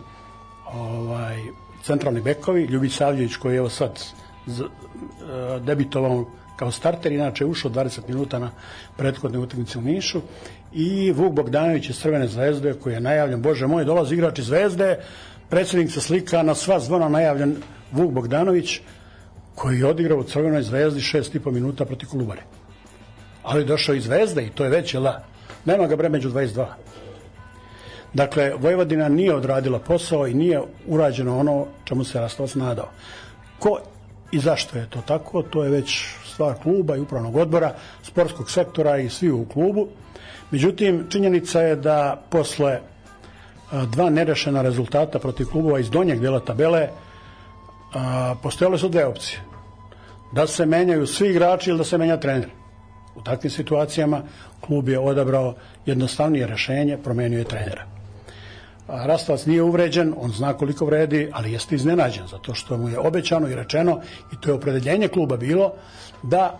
ovaj, 0.74 1.38
centralni 1.84 2.22
bekovi, 2.22 2.64
Ljubić 2.64 2.96
Savljević 2.98 3.36
koji 3.36 3.54
je 3.54 3.58
evo 3.58 3.70
sad 3.70 4.04
z, 4.46 4.62
e, 4.62 4.68
debitovao 5.60 6.26
kao 6.56 6.72
starter, 6.72 7.12
inače 7.12 7.44
je 7.44 7.48
ušao 7.48 7.72
20 7.72 8.00
minuta 8.08 8.40
na 8.40 8.52
prethodne 8.98 9.40
utakmice 9.40 9.78
u 9.78 9.82
Nišu. 9.82 10.22
I 10.74 11.12
Vuk 11.12 11.34
Bogdanović 11.34 11.90
iz 11.90 12.00
Crvene 12.00 12.28
zvezde 12.28 12.74
koji 12.74 12.94
je 12.94 13.00
najavljen, 13.00 13.42
bože 13.42 13.68
moj, 13.68 13.86
dolazi 13.86 14.16
igrač 14.16 14.40
iz 14.40 14.46
zvezde, 14.46 15.00
predsednik 15.50 15.92
se 15.92 16.02
slika 16.02 16.44
na 16.44 16.56
sva 16.56 16.80
zvona 16.80 17.10
najavljen 17.10 17.56
Vuk 17.92 18.12
Bogdanović 18.12 18.80
koji 19.56 19.80
je 19.80 19.86
odigrao 19.86 20.20
u 20.20 20.24
Crvenoj 20.24 20.64
zvezdi 20.64 21.00
6,5 21.00 21.52
minuta 21.52 21.86
protiv 21.86 22.10
Kolubare 22.10 22.57
ali 23.48 23.66
došao 23.66 23.96
iz 23.96 24.04
Zvezde 24.04 24.44
i 24.44 24.50
to 24.50 24.64
je 24.64 24.70
već, 24.70 24.94
jel 24.94 25.04
da? 25.04 25.24
Nema 25.66 25.88
ga 25.88 25.96
bre 25.96 26.10
među 26.10 26.30
22. 26.30 26.66
Dakle, 28.14 28.54
Vojvodina 28.60 29.10
nije 29.10 29.36
odradila 29.36 29.80
posao 29.80 30.28
i 30.28 30.34
nije 30.34 30.62
urađeno 30.88 31.40
ono 31.40 31.66
čemu 31.84 32.04
se 32.04 32.20
Rastovac 32.20 32.56
nadao. 32.56 32.90
Ko 33.60 33.80
i 34.32 34.40
zašto 34.40 34.78
je 34.78 34.90
to 34.90 35.02
tako, 35.02 35.42
to 35.42 35.64
je 35.64 35.70
već 35.70 36.06
stvar 36.26 36.56
kluba 36.64 36.96
i 36.96 37.00
upravnog 37.00 37.36
odbora, 37.36 37.74
sportskog 38.04 38.52
sektora 38.52 38.98
i 38.98 39.10
svi 39.10 39.32
u 39.32 39.46
klubu. 39.46 39.88
Međutim, 40.52 41.06
činjenica 41.10 41.62
je 41.62 41.76
da 41.76 42.22
posle 42.30 42.80
dva 43.92 44.10
nerešena 44.10 44.62
rezultata 44.62 45.20
protiv 45.20 45.46
klubova 45.52 45.80
iz 45.80 45.90
donjeg 45.90 46.20
dela 46.20 46.40
tabele 46.40 46.90
postojale 48.44 48.78
su 48.78 48.90
dve 48.90 49.06
opcije. 49.06 49.40
Da 50.32 50.48
se 50.48 50.66
menjaju 50.66 51.08
svi 51.08 51.30
igrači 51.30 51.70
ili 51.70 51.78
da 51.78 51.84
se 51.84 51.98
menja 51.98 52.18
trener. 52.18 52.50
U 53.18 53.22
takvim 53.22 53.52
situacijama 53.52 54.22
klub 54.62 54.90
je 54.90 55.00
odabrao 55.00 55.56
jednostavnije 55.86 56.48
rešenje, 56.48 56.98
promenio 56.98 57.40
je 57.40 57.46
trenera. 57.46 57.86
Rastovac 58.88 59.46
nije 59.46 59.62
uvređen, 59.62 60.14
on 60.18 60.32
zna 60.32 60.54
koliko 60.54 60.86
vredi, 60.86 61.30
ali 61.34 61.52
jeste 61.52 61.76
iznenađen, 61.76 62.28
zato 62.28 62.54
što 62.54 62.78
mu 62.78 62.90
je 62.90 63.00
obećano 63.00 63.50
i 63.50 63.56
rečeno, 63.56 64.02
i 64.34 64.36
to 64.42 64.50
je 64.50 64.54
opredeljenje 64.54 65.08
kluba 65.08 65.38
bilo, 65.38 65.74
da 66.24 66.60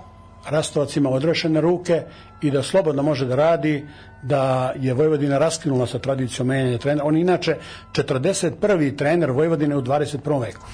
Rastovac 0.50 0.96
ima 0.96 1.10
odrešene 1.10 1.62
ruke 1.62 2.04
i 2.42 2.52
da 2.52 2.64
slobodno 2.64 3.04
može 3.04 3.26
da 3.26 3.36
radi, 3.36 3.88
da 4.24 4.74
je 4.80 4.94
Vojvodina 4.94 5.38
raskinula 5.38 5.88
sa 5.88 6.00
tradicijom 6.00 6.48
menjanja 6.48 6.78
trenera. 6.78 7.06
On 7.06 7.16
je 7.16 7.22
inače 7.22 7.56
41. 7.94 8.98
trener 8.98 9.32
Vojvodine 9.32 9.76
u 9.76 9.82
21. 9.82 10.42
veku. 10.42 10.66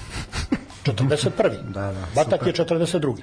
41. 0.84 1.72
da, 1.72 1.80
da, 1.80 2.06
Batak 2.14 2.46
je 2.46 2.52
42. 2.52 3.16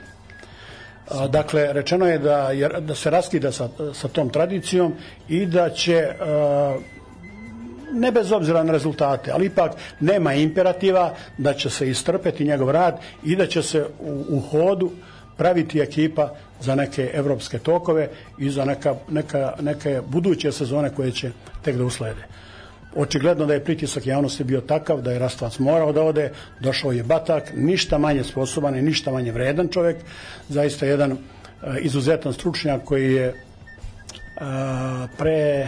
Dakle, 1.29 1.73
rečeno 1.73 2.07
je 2.07 2.17
da, 2.19 2.37
je, 2.51 2.69
da 2.69 2.95
se 2.95 3.09
raskida 3.09 3.51
sa, 3.51 3.69
sa 3.93 4.07
tom 4.07 4.29
tradicijom 4.29 4.93
i 5.29 5.45
da 5.45 5.69
će 5.69 6.07
ne 7.93 8.11
bez 8.11 8.31
obzira 8.31 8.63
na 8.63 8.71
rezultate, 8.71 9.31
ali 9.31 9.45
ipak 9.45 9.71
nema 9.99 10.33
imperativa 10.33 11.13
da 11.37 11.53
će 11.53 11.69
se 11.69 11.89
istrpeti 11.89 12.45
njegov 12.45 12.71
rad 12.71 12.99
i 13.23 13.35
da 13.35 13.47
će 13.47 13.63
se 13.63 13.85
u, 13.99 14.23
u 14.29 14.39
hodu 14.39 14.91
praviti 15.37 15.79
ekipa 15.79 16.29
za 16.61 16.75
neke 16.75 17.09
evropske 17.13 17.59
tokove 17.59 18.09
i 18.37 18.49
za 18.49 18.65
neka, 18.65 18.95
neka, 19.09 19.53
neke 19.61 20.01
buduće 20.07 20.51
sezone 20.51 20.89
koje 20.95 21.11
će 21.11 21.31
tek 21.61 21.75
da 21.75 21.83
uslede. 21.85 22.21
Očigledno 22.95 23.45
da 23.45 23.53
je 23.53 23.63
pritisak 23.63 24.07
javnosti 24.07 24.43
bio 24.43 24.61
takav 24.61 25.01
da 25.01 25.11
je 25.11 25.19
Rastavac 25.19 25.59
morao 25.59 25.91
da 25.91 26.03
ode, 26.03 26.31
došao 26.59 26.91
je 26.91 27.03
Batak, 27.03 27.51
ništa 27.55 27.97
manje 27.97 28.23
sposoban 28.23 28.75
i 28.75 28.81
ništa 28.81 29.11
manje 29.11 29.31
vredan 29.31 29.67
čovek, 29.67 29.97
zaista 30.49 30.85
jedan 30.85 31.11
uh, 31.11 31.17
izuzetan 31.79 32.33
stručnjak 32.33 32.83
koji 32.83 33.13
je 33.13 33.27
uh, 33.29 34.43
pre 35.17 35.67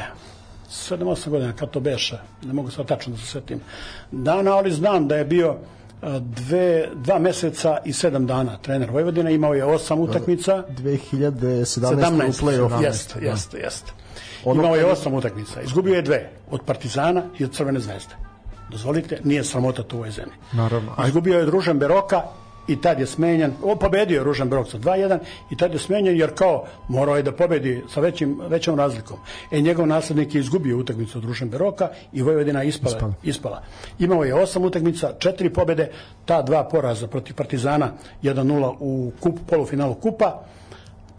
7-8 0.70 1.30
godina, 1.30 1.54
kad 1.54 1.70
to 1.70 1.80
beše, 1.80 2.18
ne 2.44 2.54
mogu 2.54 2.72
sad 2.72 2.88
tačno 2.88 3.14
da 3.14 3.20
se 3.20 3.26
setim, 3.26 3.62
dana, 4.12 4.52
ali 4.52 4.72
znam 4.72 5.08
da 5.08 5.16
je 5.16 5.26
bio 5.26 5.58
dve, 6.20 6.90
dva 6.96 7.20
meseca 7.20 7.78
i 7.86 7.94
sedam 7.94 8.28
dana 8.28 8.58
trener 8.58 8.92
Vojvodine, 8.92 9.34
imao 9.34 9.54
je 9.54 9.66
osam 9.66 10.00
utakmica. 10.00 10.64
2017. 10.70 11.80
17, 11.80 12.28
u 12.28 12.46
play-off. 12.46 12.84
Jeste, 12.84 13.20
jeste, 13.22 13.58
jeste. 13.58 13.92
Ono 14.46 14.64
Imao 14.64 14.76
je 14.76 14.86
osam 14.86 15.14
utakmica. 15.14 15.62
Izgubio 15.62 15.96
je 15.96 16.02
dve. 16.02 16.30
Od 16.52 16.62
Partizana 16.66 17.24
i 17.40 17.44
od 17.44 17.52
Crvene 17.52 17.80
zvezde. 17.80 18.16
Dozvolite, 18.70 19.20
nije 19.24 19.44
sramota 19.44 19.84
to 19.84 19.96
u 19.96 20.00
ovoj 20.00 20.12
zemlji. 20.12 20.34
Naravno. 20.54 20.92
Izgubio 21.08 21.40
je 21.40 21.46
Družan 21.46 21.80
Beroka 21.80 22.22
i 22.68 22.82
tad 22.82 23.00
je 23.00 23.06
smenjen, 23.06 23.54
o, 23.64 23.76
pobedio 23.76 24.18
je 24.18 24.24
Ružan 24.24 24.50
Berok 24.50 24.70
sa 24.70 24.78
2-1 24.78 25.20
i 25.52 25.58
tad 25.58 25.74
je 25.74 25.80
smenjen 25.80 26.18
jer 26.18 26.34
kao 26.36 26.66
morao 26.88 27.16
je 27.16 27.24
da 27.24 27.32
pobedi 27.32 27.84
sa 27.90 28.00
većim, 28.00 28.40
većom 28.48 28.80
razlikom. 28.80 29.18
E, 29.52 29.62
njegov 29.62 29.88
naslednik 29.88 30.36
je 30.36 30.42
izgubio 30.42 30.78
utakmicu 30.78 31.18
od 31.18 31.26
Ružan 31.26 31.50
Beroka 31.50 31.90
i 32.14 32.22
Vojvodina 32.22 32.64
ispala, 32.64 32.96
ispala. 32.96 33.14
ispala. 33.24 33.62
Imao 34.00 34.24
je 34.24 34.36
osam 34.36 34.64
utakmica, 34.64 35.14
četiri 35.20 35.50
pobede, 35.50 35.92
ta 36.26 36.42
dva 36.42 36.64
poraza 36.64 37.08
protiv 37.08 37.36
Partizana 37.36 37.92
1-0 38.24 38.76
u 38.80 39.12
kup, 39.20 39.40
polufinalu 39.50 39.96
kupa, 39.96 40.44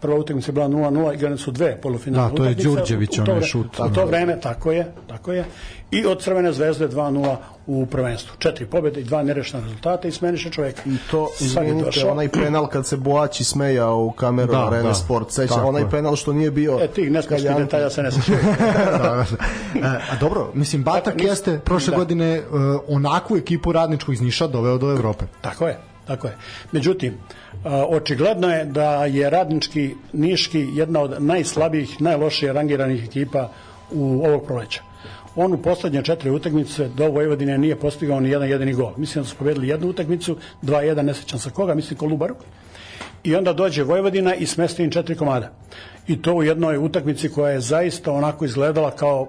prva 0.05 0.17
utakmica 0.17 0.49
je 0.49 0.53
bila 0.53 0.67
0-0, 0.67 1.13
igrane 1.13 1.37
su 1.37 1.51
dve 1.51 1.81
polufinalne 1.81 2.29
Da, 2.29 2.35
to 2.35 2.45
je 2.45 2.53
Đurđević 2.53 3.19
onaj 3.19 3.41
šut. 3.41 3.79
U 3.79 3.93
to 3.93 4.05
vreme, 4.05 4.39
tako 4.41 4.71
je, 4.71 4.91
tako 5.07 5.31
je. 5.31 5.45
I 5.91 6.05
od 6.05 6.21
Crvene 6.21 6.53
zvezde 6.53 6.87
2-0 6.87 7.35
u 7.67 7.85
prvenstvu. 7.85 8.35
Četiri 8.39 8.65
pobjede 8.65 9.01
i 9.01 9.03
dva 9.03 9.23
nerešna 9.23 9.59
rezultata 9.59 10.07
i 10.07 10.11
smeniše 10.11 10.49
čoveka. 10.49 10.81
I 10.85 10.97
to, 11.11 11.29
izvinite, 11.39 12.05
onaj 12.11 12.29
penal 12.29 12.67
kad 12.67 12.87
se 12.87 12.97
Boači 12.97 13.43
smejao 13.43 14.03
u 14.03 14.11
kameru 14.11 14.51
da, 14.51 14.67
Arena 14.67 14.87
da, 14.87 14.93
Sport, 14.93 15.31
seća, 15.31 15.63
onaj 15.63 15.81
je. 15.81 15.89
penal 15.89 16.15
što 16.15 16.33
nije 16.33 16.51
bio... 16.51 16.79
E, 16.81 16.87
tih 16.87 17.11
neskrišnih 17.11 17.55
detalja 17.57 17.89
se 17.89 18.03
ne 18.03 18.11
sećaju. 18.15 18.37
da, 18.91 18.97
da. 18.97 19.25
E, 19.75 19.99
a 20.11 20.15
dobro, 20.19 20.51
mislim, 20.53 20.83
Batak 20.83 21.13
dakle, 21.13 21.29
jeste 21.29 21.59
prošle 21.59 21.91
da. 21.91 21.97
godine 21.97 22.41
uh, 22.41 22.79
onakvu 22.87 23.37
ekipu 23.37 23.71
radničkog 23.71 24.13
iz 24.13 24.21
Niša 24.21 24.47
doveo 24.47 24.77
do 24.77 24.91
Evrope. 24.91 25.25
Tako 25.41 25.67
je, 25.67 25.77
tako 26.07 26.27
je. 26.27 26.37
Međutim, 26.71 27.17
očigledno 27.65 28.49
je 28.49 28.65
da 28.65 29.05
je 29.05 29.29
radnički 29.29 29.95
Niški 30.13 30.67
jedna 30.73 31.01
od 31.01 31.15
najslabijih, 31.23 32.01
najlošije 32.01 32.53
rangiranih 32.53 33.05
ekipa 33.05 33.49
u 33.91 34.23
ovog 34.25 34.45
proleća. 34.45 34.81
On 35.35 35.53
u 35.53 35.57
poslednje 35.57 36.03
četiri 36.03 36.29
utakmice 36.29 36.87
do 36.87 37.07
Vojvodine 37.07 37.57
nije 37.57 37.75
postigao 37.75 38.19
ni 38.19 38.29
jedan 38.29 38.49
jedini 38.49 38.73
gol. 38.73 38.91
Mislim 38.97 39.23
da 39.23 39.29
su 39.29 39.35
pobedili 39.35 39.67
jednu 39.67 39.87
utakmicu, 39.87 40.37
2-1, 40.63 41.01
ne 41.01 41.13
sećam 41.13 41.39
sa 41.39 41.49
koga, 41.49 41.75
mislim 41.75 41.97
Kolubaru. 41.97 42.35
I 43.23 43.35
onda 43.35 43.53
dođe 43.53 43.83
Vojvodina 43.83 44.35
i 44.35 44.45
smesti 44.45 44.83
im 44.83 44.91
četiri 44.91 45.15
komada. 45.15 45.51
I 46.07 46.21
to 46.21 46.33
u 46.33 46.43
jednoj 46.43 46.77
utakmici 46.77 47.29
koja 47.29 47.51
je 47.51 47.59
zaista 47.59 48.11
onako 48.11 48.45
izgledala 48.45 48.91
kao 48.91 49.27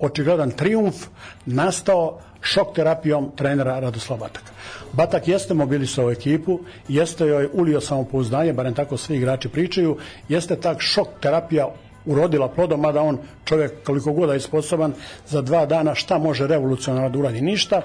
očigledan 0.00 0.50
triumf 0.50 1.06
nastao 1.46 2.20
šok 2.40 2.74
terapijom 2.74 3.30
trenera 3.36 3.78
Radoslava 3.80 4.20
Bataka. 4.20 4.52
Batak 4.92 5.28
jeste 5.28 5.54
mobilisao 5.54 6.10
ekipu, 6.10 6.60
jeste 6.88 7.26
joj 7.26 7.48
ulio 7.52 7.80
samopouzdanje, 7.80 8.52
barem 8.52 8.74
tako 8.74 8.96
svi 8.96 9.16
igrači 9.16 9.48
pričaju, 9.48 9.96
jeste 10.28 10.56
tak 10.56 10.80
šok 10.80 11.08
terapija 11.20 11.68
urodila 12.06 12.48
plodom, 12.48 12.80
mada 12.80 13.02
on 13.02 13.18
čovjek 13.44 13.72
koliko 13.84 14.12
god 14.12 14.30
je 14.34 14.40
sposoban 14.40 14.92
za 15.26 15.42
dva 15.42 15.66
dana 15.66 15.94
šta 15.94 16.18
može 16.18 16.46
revolucionarno 16.46 17.08
da 17.08 17.18
uradi 17.18 17.40
ništa, 17.40 17.82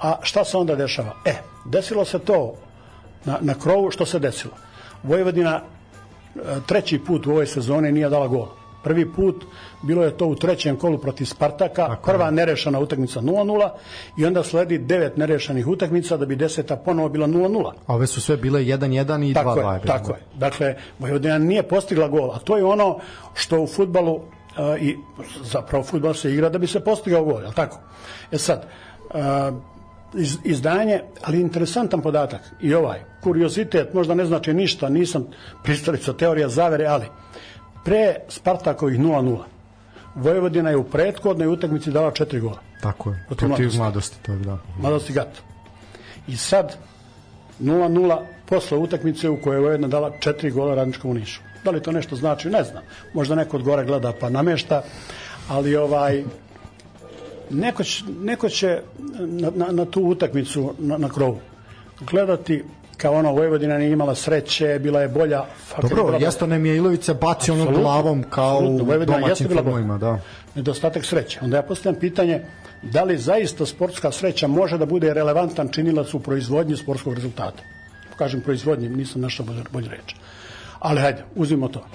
a 0.00 0.16
šta 0.22 0.44
se 0.44 0.56
onda 0.56 0.76
dešava? 0.76 1.12
E, 1.24 1.34
desilo 1.64 2.04
se 2.04 2.18
to 2.18 2.54
na, 3.24 3.38
na 3.40 3.54
krovu 3.54 3.90
što 3.90 4.06
se 4.06 4.18
desilo. 4.18 4.52
Vojvodina 5.02 5.60
e, 5.60 6.40
treći 6.66 6.98
put 6.98 7.26
u 7.26 7.30
ovoj 7.30 7.46
sezoni 7.46 7.92
nije 7.92 8.08
dala 8.08 8.26
gol. 8.28 8.59
Prvi 8.82 9.12
put 9.12 9.44
bilo 9.82 10.04
je 10.04 10.16
to 10.16 10.26
u 10.26 10.34
trećem 10.34 10.76
kolu 10.76 10.98
protiv 10.98 11.24
Spartaka, 11.24 11.86
tako 11.86 12.12
prva 12.12 12.26
je. 12.26 12.32
nerešena 12.32 12.80
utakmica 12.80 13.20
0-0 13.20 13.70
i 14.16 14.26
onda 14.26 14.42
sledi 14.44 14.78
devet 14.78 15.16
nerešenih 15.16 15.66
utakmica 15.66 16.16
da 16.16 16.26
bi 16.26 16.36
deseta 16.36 16.76
ponovo 16.76 17.08
bila 17.08 17.26
0-0. 17.26 17.72
A 17.86 17.94
ove 17.94 18.06
su 18.06 18.20
sve 18.20 18.36
bile 18.36 18.60
1-1 18.60 19.30
i 19.30 19.34
2-2. 19.34 19.34
Tako, 19.34 19.60
je, 19.60 19.80
tako 19.86 20.12
je. 20.12 20.18
Dakle, 20.34 20.74
Vojvodina 20.98 21.38
nije 21.38 21.62
postigla 21.62 22.08
gol, 22.08 22.32
a 22.32 22.38
to 22.38 22.56
je 22.56 22.64
ono 22.64 22.98
što 23.34 23.60
u 23.60 23.66
futbalu 23.66 24.14
uh, 24.14 24.22
i 24.82 24.96
zapravo 25.42 25.84
futbal 25.84 26.14
se 26.14 26.32
igra 26.32 26.48
da 26.48 26.58
bi 26.58 26.66
se 26.66 26.80
postigao 26.80 27.24
gol, 27.24 27.42
je 27.42 27.52
tako? 27.54 27.78
E 28.32 28.38
sad, 28.38 28.66
uh, 29.10 29.20
iz, 30.14 30.38
izdanje, 30.44 31.00
ali 31.22 31.40
interesantan 31.40 32.00
podatak 32.00 32.40
i 32.60 32.74
ovaj, 32.74 33.00
kuriozitet, 33.22 33.94
možda 33.94 34.14
ne 34.14 34.24
znači 34.24 34.54
ništa, 34.54 34.88
nisam 34.88 35.26
pristalica 35.62 36.12
teorija 36.12 36.48
zavere, 36.48 36.86
ali 36.86 37.06
pre 37.84 38.14
Spartakovih 38.28 38.98
0-0 39.00 39.38
Vojvodina 40.14 40.70
je 40.70 40.76
u 40.76 40.84
prethodnoj 40.84 41.48
utakmici 41.48 41.90
dala 41.90 42.10
četiri 42.10 42.40
gola. 42.40 42.58
Tako 42.82 43.10
je, 43.10 43.24
protiv, 43.26 43.48
protiv 43.48 43.70
mladosti, 43.76 44.16
to 44.22 44.32
je 44.32 44.38
da. 44.38 44.58
Mladosti 44.78 45.12
Gat. 45.12 45.28
I 46.28 46.36
sad 46.36 46.76
0-0 47.60 48.18
posle 48.46 48.78
utakmice 48.78 49.28
u 49.28 49.36
kojoj 49.36 49.56
je 49.56 49.60
Vojvodina 49.60 49.88
dala 49.88 50.12
četiri 50.20 50.50
gola 50.50 50.74
radničkom 50.74 51.10
u 51.10 51.14
Nišu. 51.14 51.40
Da 51.64 51.70
li 51.70 51.82
to 51.82 51.92
nešto 51.92 52.16
znači, 52.16 52.50
ne 52.50 52.64
znam. 52.64 52.82
Možda 53.14 53.34
neko 53.34 53.56
od 53.56 53.62
gore 53.62 53.84
gleda 53.84 54.12
pa 54.20 54.30
namešta, 54.30 54.82
ali 55.48 55.76
ovaj 55.76 56.24
neko 57.50 57.84
će, 57.84 58.04
neko 58.20 58.48
će 58.48 58.80
na, 59.18 59.50
na, 59.54 59.66
na 59.72 59.84
tu 59.84 60.02
utakmicu 60.02 60.74
na, 60.78 60.98
na 60.98 61.08
krovu 61.08 61.38
gledati 62.00 62.64
kao 63.00 63.14
ono 63.14 63.32
Vojvodina 63.32 63.78
nije 63.78 63.92
imala 63.92 64.14
sreće, 64.14 64.78
bila 64.78 65.00
je 65.00 65.08
bolja. 65.08 65.44
Dobro, 65.82 66.04
bila... 66.04 66.18
Jastone 66.18 66.58
Mijailović 66.58 67.10
bacio 67.20 67.54
ono 67.54 67.70
glavom 67.70 68.22
kao 68.30 68.58
u 68.58 68.78
domaćim 69.06 69.48
filmovima, 69.48 69.98
da. 69.98 70.18
Nedostatak 70.54 71.04
sreće. 71.04 71.38
Onda 71.42 71.56
ja 71.56 71.62
postavljam 71.62 72.00
pitanje 72.00 72.40
da 72.82 73.02
li 73.04 73.18
zaista 73.18 73.66
sportska 73.66 74.12
sreća 74.12 74.48
može 74.48 74.78
da 74.78 74.86
bude 74.86 75.14
relevantan 75.14 75.68
činilac 75.68 76.14
u 76.14 76.20
proizvodnji 76.20 76.76
sportskog 76.76 77.14
rezultata. 77.14 77.62
Kažem 78.18 78.40
proizvodnji, 78.40 78.88
nisam 78.88 79.20
našao 79.20 79.46
bolje, 79.46 79.62
bolje 79.72 79.88
reč. 79.88 80.14
Ali 80.78 81.00
hajde, 81.00 81.24
uzmimo 81.34 81.68
to. 81.68 81.86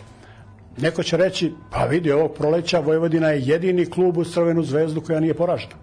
Neko 0.77 1.03
će 1.03 1.17
reći, 1.17 1.53
pa 1.71 1.85
vidi, 1.85 2.11
ovog 2.11 2.33
proleća 2.33 2.79
Vojvodina 2.79 3.29
je 3.29 3.41
jedini 3.45 3.85
klub 3.85 4.17
uz 4.17 4.33
Crvenu 4.33 4.63
zvezdu 4.63 5.01
koja 5.01 5.19
nije 5.19 5.33
poražena. 5.33 5.75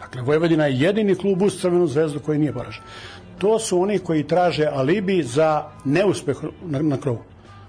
Dakle, 0.00 0.22
Vojvodina 0.22 0.66
je 0.66 0.80
jedini 0.80 1.14
klub 1.14 1.42
uz 1.42 1.60
Crvenu 1.60 1.86
zvezdu 1.86 2.20
koji 2.20 2.38
nije 2.38 2.52
poražen 2.52 2.82
to 3.38 3.58
su 3.58 3.80
oni 3.80 3.98
koji 3.98 4.26
traže 4.26 4.66
alibi 4.72 5.22
za 5.22 5.64
neuspeh 5.84 6.36
na, 6.62 6.82
na 6.82 6.96
krovu. 6.96 7.18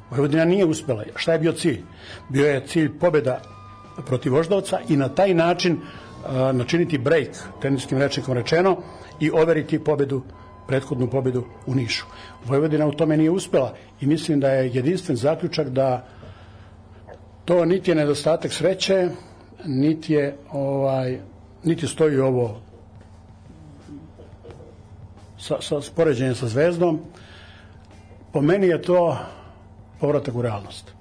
Vojvodina 0.09 0.45
nije 0.45 0.65
uspela. 0.65 1.03
Šta 1.15 1.33
je 1.33 1.39
bio 1.39 1.51
cilj? 1.51 1.81
Bio 2.29 2.45
je 2.45 2.67
cilj 2.67 2.99
pobeda 2.99 3.41
protiv 4.05 4.33
Voždovca 4.33 4.79
i 4.89 4.97
na 4.97 5.09
taj 5.09 5.33
način 5.33 5.73
uh, 5.73 6.31
načiniti 6.55 6.97
break, 6.97 7.29
teniskim 7.61 7.97
rečnikom 7.97 8.33
rečeno, 8.33 8.77
i 9.19 9.31
overiti 9.31 9.83
pobedu 9.83 10.21
prethodnu 10.67 11.07
pobedu 11.09 11.43
u 11.65 11.75
Nišu. 11.75 12.05
Vojvodina 12.45 12.87
u 12.87 12.91
tome 12.91 13.17
nije 13.17 13.31
uspela 13.31 13.73
i 14.01 14.05
mislim 14.05 14.39
da 14.39 14.49
je 14.49 14.71
jedinstven 14.73 15.17
zaključak 15.17 15.69
da 15.69 16.07
to 17.45 17.65
niti 17.65 17.91
je 17.91 17.95
nedostatak 17.95 18.53
sreće, 18.53 19.09
niti 19.65 20.13
je 20.13 20.37
ovaj 20.51 21.19
niti 21.63 21.87
stoji 21.87 22.19
ovo 22.19 22.61
sa, 25.47 25.61
sa 25.61 25.81
spoređenjem 25.81 26.35
sa 26.35 26.47
zvezdom, 26.47 26.99
po 28.33 28.41
meni 28.41 28.67
je 28.67 28.81
to 28.81 29.17
povratak 29.99 30.35
u 30.35 30.41
realnost. 30.41 30.93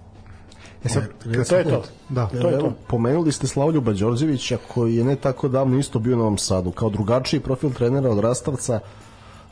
E 0.85 0.89
sad, 0.89 1.05
to 1.49 1.57
je 1.57 1.65
to. 1.65 1.83
Da. 2.09 2.27
To 2.27 2.49
je 2.49 2.59
to. 2.59 2.73
Pomenuli 2.87 3.33
ste 3.33 3.47
Slavljuba 3.47 3.93
Đorđevića 3.93 4.59
koji 4.75 4.97
je 4.97 5.05
ne 5.05 5.17
tako 5.17 5.49
davno 5.49 5.79
isto 5.79 5.99
bio 5.99 6.15
u 6.15 6.19
Novom 6.19 6.39
Sadu. 6.39 6.71
Kao 6.71 6.91
drugačiji 6.91 7.41
profil 7.41 7.73
trenera 7.73 8.11
od 8.11 8.19
Rastavca 8.19 8.81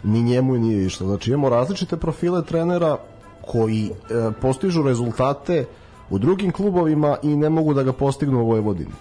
ni 0.03 0.23
njemu 0.23 0.59
nije 0.59 0.87
išlo. 0.87 1.07
Znači 1.07 1.31
imamo 1.31 1.49
različite 1.49 1.97
profile 1.97 2.45
trenera 2.45 2.99
koji 3.47 3.91
e, 3.91 3.93
postižu 4.41 4.83
rezultate 4.83 5.65
u 6.11 6.19
drugim 6.19 6.53
klubovima 6.53 7.17
i 7.23 7.37
ne 7.37 7.51
mogu 7.51 7.75
da 7.75 7.83
ga 7.83 7.93
postignu 7.93 8.41
u 8.41 8.47
Vojvodini. 8.47 8.93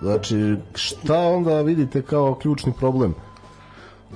Znači, 0.00 0.56
šta 0.74 1.18
onda 1.18 1.60
vidite 1.60 2.02
kao 2.02 2.34
ključni 2.34 2.72
problem? 2.72 3.14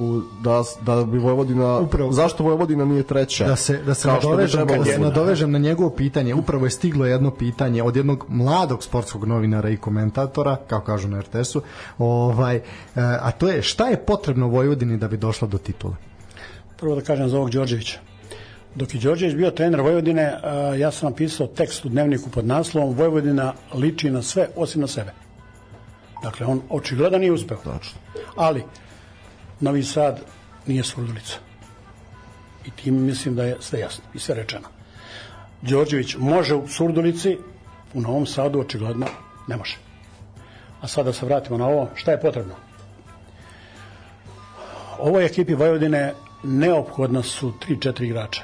U, 0.00 0.20
da, 0.40 0.62
da 0.80 1.04
bi 1.04 1.18
Vojvodina 1.18 1.78
upravo, 1.78 2.12
zašto 2.12 2.44
Vojvodina 2.44 2.84
nije 2.84 3.02
treća? 3.02 3.46
Da 3.46 3.56
se, 3.56 3.82
da 3.87 3.94
se 3.94 4.08
nadovežem, 4.08 4.66
da 4.66 4.84
se 4.84 4.98
nadovežem 4.98 5.50
na 5.50 5.58
njegovo 5.58 5.90
pitanje 5.90 6.34
upravo 6.34 6.66
je 6.66 6.70
stiglo 6.70 7.06
jedno 7.06 7.30
pitanje 7.30 7.82
od 7.82 7.96
jednog 7.96 8.24
mladog 8.28 8.82
sportskog 8.82 9.24
novinara 9.24 9.68
i 9.68 9.76
komentatora 9.76 10.56
kao 10.66 10.80
kažu 10.80 11.08
na 11.08 11.20
RTS-u 11.20 11.62
ovaj, 11.98 12.56
e, 12.56 12.62
a 12.96 13.30
to 13.30 13.48
je 13.48 13.62
šta 13.62 13.88
je 13.88 13.96
potrebno 13.96 14.48
Vojvodini 14.48 14.96
da 14.96 15.08
bi 15.08 15.16
došla 15.16 15.48
do 15.48 15.58
titule? 15.58 15.94
Prvo 16.76 16.94
da 16.94 17.00
kažem 17.00 17.28
za 17.28 17.37
ovog 17.37 17.50
Đorđevića. 17.50 17.98
Dok 18.74 18.94
je 18.94 19.00
Đorđević 19.00 19.34
bio 19.34 19.50
trener 19.50 19.80
Vojvodine 19.80 20.22
e, 20.22 20.78
ja 20.78 20.90
sam 20.90 21.11
napisao 21.11 21.46
tekst 21.46 21.84
u 21.84 21.88
dnevniku 21.88 22.30
pod 22.30 22.46
naslovom 22.46 22.94
Vojvodina 22.94 23.52
liči 23.74 24.11
na 24.11 24.22
sve 24.22 24.48
osim 24.56 24.80
na 24.80 24.87
sebe. 24.87 25.12
Dakle 26.22 26.46
on 26.46 26.61
očigledno 26.70 27.18
nije 27.18 27.32
uspeo. 27.32 27.56
Tačno. 27.56 27.98
ali 28.37 28.62
Novi 29.60 29.82
Sad 29.82 30.20
nije 30.66 30.84
Surdulica. 30.84 31.38
I 32.66 32.70
tim 32.70 32.94
mislim 33.06 33.36
da 33.36 33.44
je 33.44 33.56
sve 33.60 33.80
jasno 33.80 34.04
i 34.14 34.18
sve 34.18 34.34
rečeno. 34.34 34.68
Đorđević 35.62 36.16
može 36.18 36.54
u 36.54 36.68
Surdulici, 36.68 37.38
u 37.94 38.00
Novom 38.00 38.26
Sadu 38.26 38.60
očigledno 38.60 39.06
ne 39.48 39.56
može. 39.56 39.76
A 40.80 40.88
sada 40.88 41.10
da 41.10 41.12
se 41.12 41.26
vratimo 41.26 41.58
na 41.58 41.66
ovo, 41.66 41.88
šta 41.94 42.10
je 42.10 42.20
potrebno? 42.20 42.54
Ovoj 44.98 45.26
ekipi 45.26 45.54
Vojvodine 45.54 46.14
neophodno 46.42 47.22
su 47.22 47.52
3-4 47.68 48.04
igrača 48.04 48.42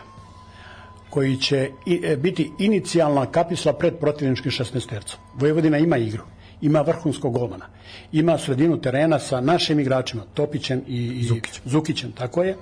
koji 1.10 1.36
će 1.36 1.70
i, 1.86 2.16
biti 2.16 2.50
inicijalna 2.58 3.26
kapisla 3.26 3.72
pred 3.72 3.94
protivničkim 4.00 4.50
16 4.50 4.88
tercom. 4.88 5.20
Vojvodina 5.34 5.78
ima 5.78 5.96
igru 5.96 6.24
ima 6.60 6.80
vrhunskog 6.80 7.32
golmana. 7.32 7.66
Ima 8.12 8.38
sredinu 8.38 8.80
terena 8.80 9.18
sa 9.18 9.40
našim 9.40 9.80
igračima, 9.80 10.22
Topićem 10.34 10.82
i, 10.86 11.06
i 11.06 11.24
Zukićem. 11.24 11.62
Zukićem, 11.64 12.12
tako 12.12 12.42
je. 12.42 12.56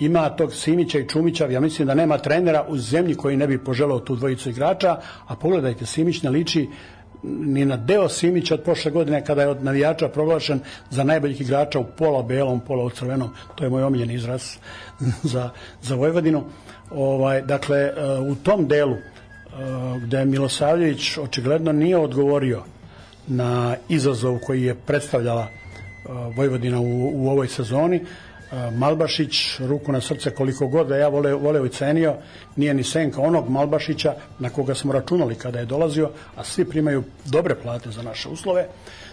Ima 0.00 0.28
tog 0.30 0.54
Simića 0.54 0.98
i 0.98 1.08
Čumića, 1.08 1.46
ja 1.46 1.60
mislim 1.60 1.88
da 1.88 1.94
nema 1.94 2.18
trenera 2.18 2.64
u 2.68 2.78
zemlji 2.78 3.14
koji 3.14 3.36
ne 3.36 3.46
bi 3.46 3.64
poželao 3.64 4.00
tu 4.00 4.16
dvojicu 4.16 4.50
igrača, 4.50 4.96
a 5.26 5.36
pogledajte, 5.36 5.86
Simić 5.86 6.22
ne 6.22 6.30
liči 6.30 6.68
ni 7.24 7.64
na 7.64 7.76
deo 7.76 8.08
Simića 8.08 8.54
od 8.54 8.62
prošle 8.62 8.90
godine 8.90 9.24
kada 9.24 9.42
je 9.42 9.48
od 9.48 9.64
navijača 9.64 10.08
proglašen 10.08 10.60
za 10.90 11.04
najboljih 11.04 11.40
igrača 11.40 11.80
u 11.80 11.84
pola 11.98 12.22
belom, 12.22 12.60
pola 12.60 12.84
u 12.84 12.90
crvenom. 12.90 13.30
To 13.54 13.64
je 13.64 13.70
moj 13.70 13.82
omiljen 13.82 14.10
izraz 14.10 14.56
za, 15.32 15.50
za 15.82 15.94
Vojvodinu. 15.94 16.44
Ovaj, 16.90 17.42
dakle, 17.42 17.78
e, 17.78 17.92
u 18.30 18.34
tom 18.34 18.68
delu 18.68 18.94
e, 18.94 19.00
gde 20.02 20.24
Milosavljević 20.24 21.18
očigledno 21.18 21.72
nije 21.72 21.98
odgovorio 21.98 22.62
na 23.26 23.76
izazov 23.88 24.38
koji 24.38 24.62
je 24.62 24.74
predstavljala 24.74 25.46
uh, 25.46 26.36
Vojvodina 26.36 26.80
u, 26.80 27.10
u 27.14 27.28
ovoj 27.28 27.48
sezoni. 27.48 28.00
Uh, 28.00 28.08
Malbašić, 28.74 29.60
ruku 29.60 29.92
na 29.92 30.00
srce 30.00 30.30
koliko 30.30 30.66
god 30.66 30.88
da 30.88 30.96
ja 30.96 31.08
vole, 31.08 31.34
voleo 31.34 31.66
i 31.66 31.68
cenio, 31.68 32.14
nije 32.56 32.74
ni 32.74 32.84
senka 32.84 33.20
onog 33.20 33.48
Malbašića 33.48 34.14
na 34.38 34.50
koga 34.50 34.74
smo 34.74 34.92
računali 34.92 35.34
kada 35.34 35.58
je 35.58 35.64
dolazio, 35.64 36.10
a 36.36 36.44
svi 36.44 36.64
primaju 36.64 37.02
dobre 37.24 37.54
plate 37.54 37.90
za 37.90 38.02
naše 38.02 38.28
uslove. 38.28 38.66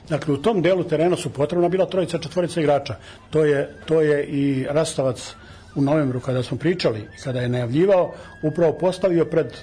Dakle, 0.10 0.34
u 0.34 0.38
tom 0.38 0.62
delu 0.62 0.84
terena 0.84 1.15
su 1.15 1.30
potrebna 1.30 1.69
bila 1.69 1.86
trojica, 1.86 2.17
četvorica 2.17 2.62
igrača. 2.62 2.95
To 3.30 3.45
je, 3.45 3.76
to 3.86 4.02
je 4.02 4.26
i 4.26 4.65
Rastavac 4.69 5.34
u 5.76 5.82
novembru 5.82 6.19
kada 6.19 6.43
smo 6.43 6.58
pričali 6.58 7.08
kada 7.24 7.41
je 7.41 7.50
najavljivao, 7.50 8.13
upravo 8.43 8.74
postavio 8.74 9.26
pred, 9.26 9.54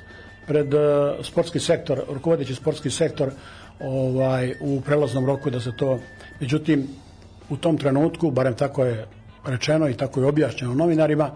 pred 0.47 0.75
uh, 0.75 0.81
sportski 1.23 1.61
sektor, 1.61 2.03
rukovodeći 2.09 2.55
sportski 2.55 2.91
sektor 2.91 3.31
ovaj, 3.81 4.55
u 4.61 4.81
prelaznom 4.81 5.27
roku 5.27 5.51
da 5.51 5.61
se 5.61 5.73
to, 5.77 5.99
međutim, 6.41 6.87
u 7.51 7.57
tom 7.57 7.79
trenutku, 7.79 8.31
barem 8.31 8.55
tako 8.55 8.85
je 8.85 9.07
rečeno 9.45 9.89
i 9.89 9.95
tako 9.95 10.21
je 10.21 10.27
objašnjeno 10.27 10.75
novinarima, 10.75 11.31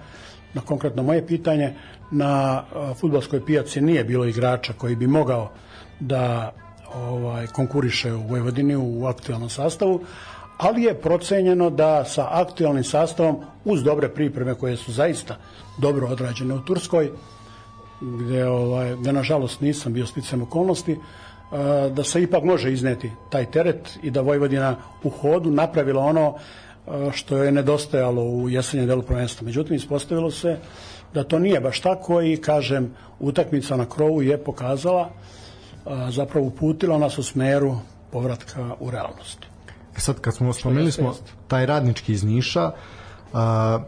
na 0.55 0.61
konkretno 0.61 1.03
moje 1.03 1.27
pitanje, 1.27 1.75
na 2.11 2.65
futbolskoj 3.01 3.47
pijaci 3.47 3.81
nije 3.81 4.05
bilo 4.05 4.25
igrača 4.25 4.73
koji 4.73 4.97
bi 4.97 5.07
mogao 5.07 5.51
da 6.01 6.53
ovaj, 6.95 7.47
konkuriše 7.47 8.13
u 8.13 8.27
Vojvodini 8.27 8.77
u 8.77 9.07
aktualnom 9.07 9.49
sastavu, 9.49 10.01
ali 10.59 10.83
je 10.83 10.95
procenjeno 10.95 11.71
da 11.71 12.05
sa 12.05 12.29
aktualnim 12.31 12.85
sastavom 12.85 13.37
uz 13.65 13.83
dobre 13.83 14.09
pripreme 14.09 14.55
koje 14.55 14.77
su 14.77 14.93
zaista 14.93 15.37
dobro 15.79 16.07
odrađene 16.07 16.55
u 16.55 16.61
Turskoj, 16.61 17.11
gde, 18.01 18.47
ovaj, 18.47 18.97
gde 18.97 19.13
nažalost 19.13 19.61
nisam 19.61 19.93
bio 19.93 20.07
sticam 20.07 20.43
okolnosti, 20.43 20.99
da 21.91 22.05
se 22.05 22.23
ipak 22.23 22.45
može 22.45 22.73
izneti 22.73 23.11
taj 23.31 23.51
teret 23.51 23.99
i 24.03 24.11
da 24.11 24.21
Vojvodina 24.21 24.77
u 25.03 25.11
hodu 25.11 25.51
napravila 25.51 26.03
ono 26.03 26.35
što 27.13 27.37
je 27.37 27.53
nedostajalo 27.53 28.23
u 28.23 28.49
jesenjem 28.49 28.87
delu 28.87 29.03
prvenstva. 29.03 29.45
Međutim, 29.45 29.77
ispostavilo 29.77 30.31
se 30.31 30.57
da 31.15 31.25
to 31.25 31.39
nije 31.39 31.61
baš 31.61 31.81
tako 31.81 32.23
i, 32.23 32.37
kažem, 32.37 32.95
utakmica 33.21 33.77
na 33.77 33.87
krovu 33.89 34.23
je 34.23 34.45
pokazala, 34.45 35.11
zapravo 36.09 36.47
uputila 36.47 36.99
nas 36.99 37.19
u 37.19 37.23
smeru 37.23 37.77
povratka 38.13 38.77
u 38.81 38.91
realnost. 38.91 39.39
E 39.97 40.01
sad, 40.01 40.21
kad 40.21 40.35
smo 40.35 40.53
spomenuli 40.53 40.93
smo 40.93 41.15
taj 41.49 41.67
radnički 41.67 42.13
iz 42.13 42.25
Niša, 42.25 42.71
a, 43.33 43.79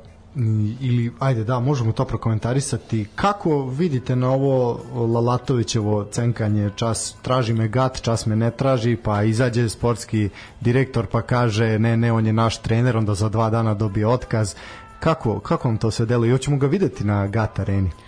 ili 0.81 1.13
ajde 1.19 1.45
da 1.45 1.61
možemo 1.61 1.93
to 1.93 2.05
prokomentarisati. 2.05 3.07
Kako 3.15 3.67
vidite 3.67 4.17
na 4.17 4.31
ovo 4.31 4.81
Lalatovićevo 4.95 6.05
cenkanje 6.05 6.71
čas 6.77 7.17
traži 7.23 7.53
me 7.53 7.69
gat 7.69 8.03
čas 8.03 8.27
me 8.27 8.37
ne 8.37 8.51
traži 8.51 8.97
pa 8.97 9.23
izađe 9.23 9.69
sportski 9.69 10.29
direktor 10.61 11.07
pa 11.07 11.23
kaže 11.23 11.79
ne 11.79 11.97
ne 11.97 12.13
on 12.13 12.27
je 12.27 12.33
naš 12.33 12.59
trener 12.59 12.97
onda 12.97 13.15
za 13.15 13.29
dva 13.29 13.51
dana 13.51 13.75
dobije 13.75 14.07
otkaz. 14.07 14.55
Kako, 15.01 15.41
kako 15.41 15.69
vam 15.69 15.79
to 15.79 15.91
se 15.91 16.07
deluje? 16.07 16.33
Hoćemo 16.33 16.57
ga 16.57 16.67
videti 16.67 17.05
na 17.05 17.27
gat 17.27 17.59
areni? 17.59 17.91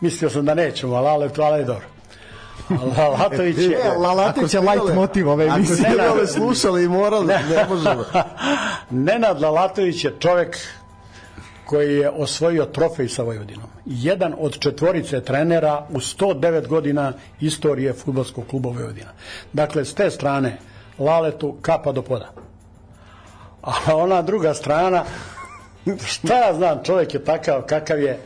Mislio 0.00 0.30
sam 0.30 0.44
da 0.44 0.54
nećemo 0.54 0.94
ali 0.94 1.08
ali 1.08 1.32
to 1.32 1.64
dobro 1.64 1.99
Lalatović 2.98 3.58
je... 3.58 3.78
E, 3.84 3.96
Lalatović 3.98 4.54
je 4.54 4.60
light 4.60 4.94
motiv 4.94 5.28
ove 5.28 5.46
emisije. 5.46 5.86
Ako 5.88 6.02
ste 6.02 6.20
ne 6.20 6.26
slušali 6.26 6.84
i 6.84 6.88
morali, 6.88 7.26
ne, 7.26 7.44
ne 7.48 7.66
možemo. 7.68 8.04
Nenad 9.06 9.40
Lalatović 9.40 10.04
je 10.04 10.14
čovek 10.18 10.58
koji 11.70 11.96
je 11.96 12.10
osvojio 12.10 12.64
trofej 12.64 13.08
sa 13.08 13.22
Vojvodinom. 13.22 13.66
Jedan 13.86 14.34
od 14.38 14.58
četvorice 14.58 15.20
trenera 15.20 15.86
u 15.90 15.98
109 15.98 16.66
godina 16.66 17.12
istorije 17.40 17.92
futbolskog 17.92 18.46
kluba 18.46 18.68
Vojvodina. 18.68 19.10
Dakle, 19.52 19.84
s 19.84 19.94
te 19.94 20.10
strane, 20.10 20.56
Laletu 20.98 21.56
kapa 21.62 21.92
do 21.92 22.02
poda. 22.02 22.32
A 23.62 23.94
ona 23.94 24.22
druga 24.22 24.54
strana, 24.54 25.04
šta 26.12 26.34
ja 26.34 26.54
znam, 26.54 26.80
čovjek 26.84 27.14
je 27.14 27.24
takav 27.24 27.62
kakav 27.62 28.02
je, 28.02 28.18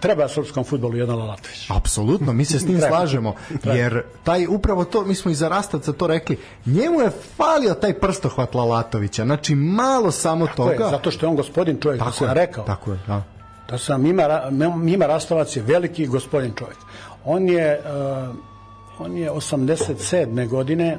treba 0.00 0.28
srpskom 0.28 0.64
futbolu 0.64 0.96
jedan 0.96 1.18
Lalatović. 1.18 1.70
Apsolutno, 1.70 2.32
mi 2.32 2.44
se 2.44 2.58
s 2.58 2.66
tim 2.66 2.80
slažemo, 2.80 3.34
jer 3.64 4.02
taj 4.24 4.46
upravo 4.46 4.84
to, 4.84 5.04
mi 5.04 5.14
smo 5.14 5.30
i 5.30 5.34
za 5.34 5.48
Rastavca 5.48 5.92
to 5.92 6.06
rekli, 6.06 6.38
njemu 6.66 7.00
je 7.00 7.10
falio 7.36 7.74
taj 7.74 7.98
prstohvat 7.98 8.54
Lalatovića, 8.54 9.24
znači 9.24 9.54
malo 9.54 10.10
samo 10.10 10.46
tako 10.46 10.56
toga. 10.56 10.84
Je, 10.84 10.90
zato 10.90 11.10
što 11.10 11.26
je 11.26 11.30
on 11.30 11.36
gospodin 11.36 11.80
čovjek, 11.80 11.98
tako 11.98 12.12
sam 12.12 12.28
je, 12.28 12.34
rekao. 12.34 12.64
Tako 12.64 12.92
je, 12.92 12.98
da. 13.06 13.22
Da 13.68 13.78
sam 13.78 14.02
Mima, 14.02 14.50
Mima 14.76 15.06
Rastavac 15.06 15.56
je 15.56 15.62
veliki 15.62 16.06
gospodin 16.06 16.52
čovjek. 16.58 16.78
On 17.24 17.48
je, 17.48 17.80
uh, 18.28 19.06
on 19.06 19.16
je 19.16 19.30
87. 19.30 20.48
godine 20.48 20.98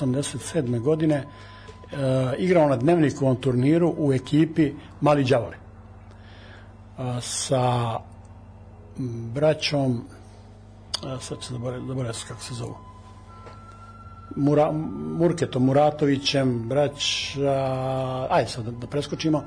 87. 0.00 0.80
godine 0.80 1.24
uh, 1.92 1.98
igrao 2.38 2.68
na 2.68 2.76
dnevnikovom 2.76 3.36
turniru 3.36 3.94
u 3.98 4.12
ekipi 4.12 4.72
Mali 5.00 5.24
Đavoli 5.24 5.61
sa 7.20 7.98
braćom 9.34 10.04
sad 11.20 11.38
ću 11.40 11.54
zaboraviti 11.54 12.24
kako 12.28 12.42
se 12.42 12.54
zovu. 12.54 12.76
Mura, 14.36 14.72
Muratovićem 15.58 16.68
braća 16.68 18.26
ajde 18.30 18.50
sad 18.50 18.64
da, 18.64 18.70
da 18.70 18.86
preskočimo. 18.86 19.44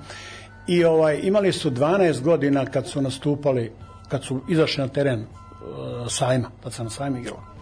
I 0.68 0.84
ovaj 0.84 1.20
imali 1.24 1.52
su 1.52 1.72
12 1.72 2.22
godina 2.22 2.66
kad 2.66 2.88
su 2.88 3.02
nastupali 3.02 3.72
kad 4.08 4.24
su 4.24 4.42
izašli 4.50 4.82
na 4.82 4.88
teren 4.88 5.20
uh, 5.20 5.28
sajma 6.10 6.52
tad 6.64 6.74
sam 6.74 6.86
na 6.86 6.90
sajmu 6.90 7.18
igrao 7.18 7.56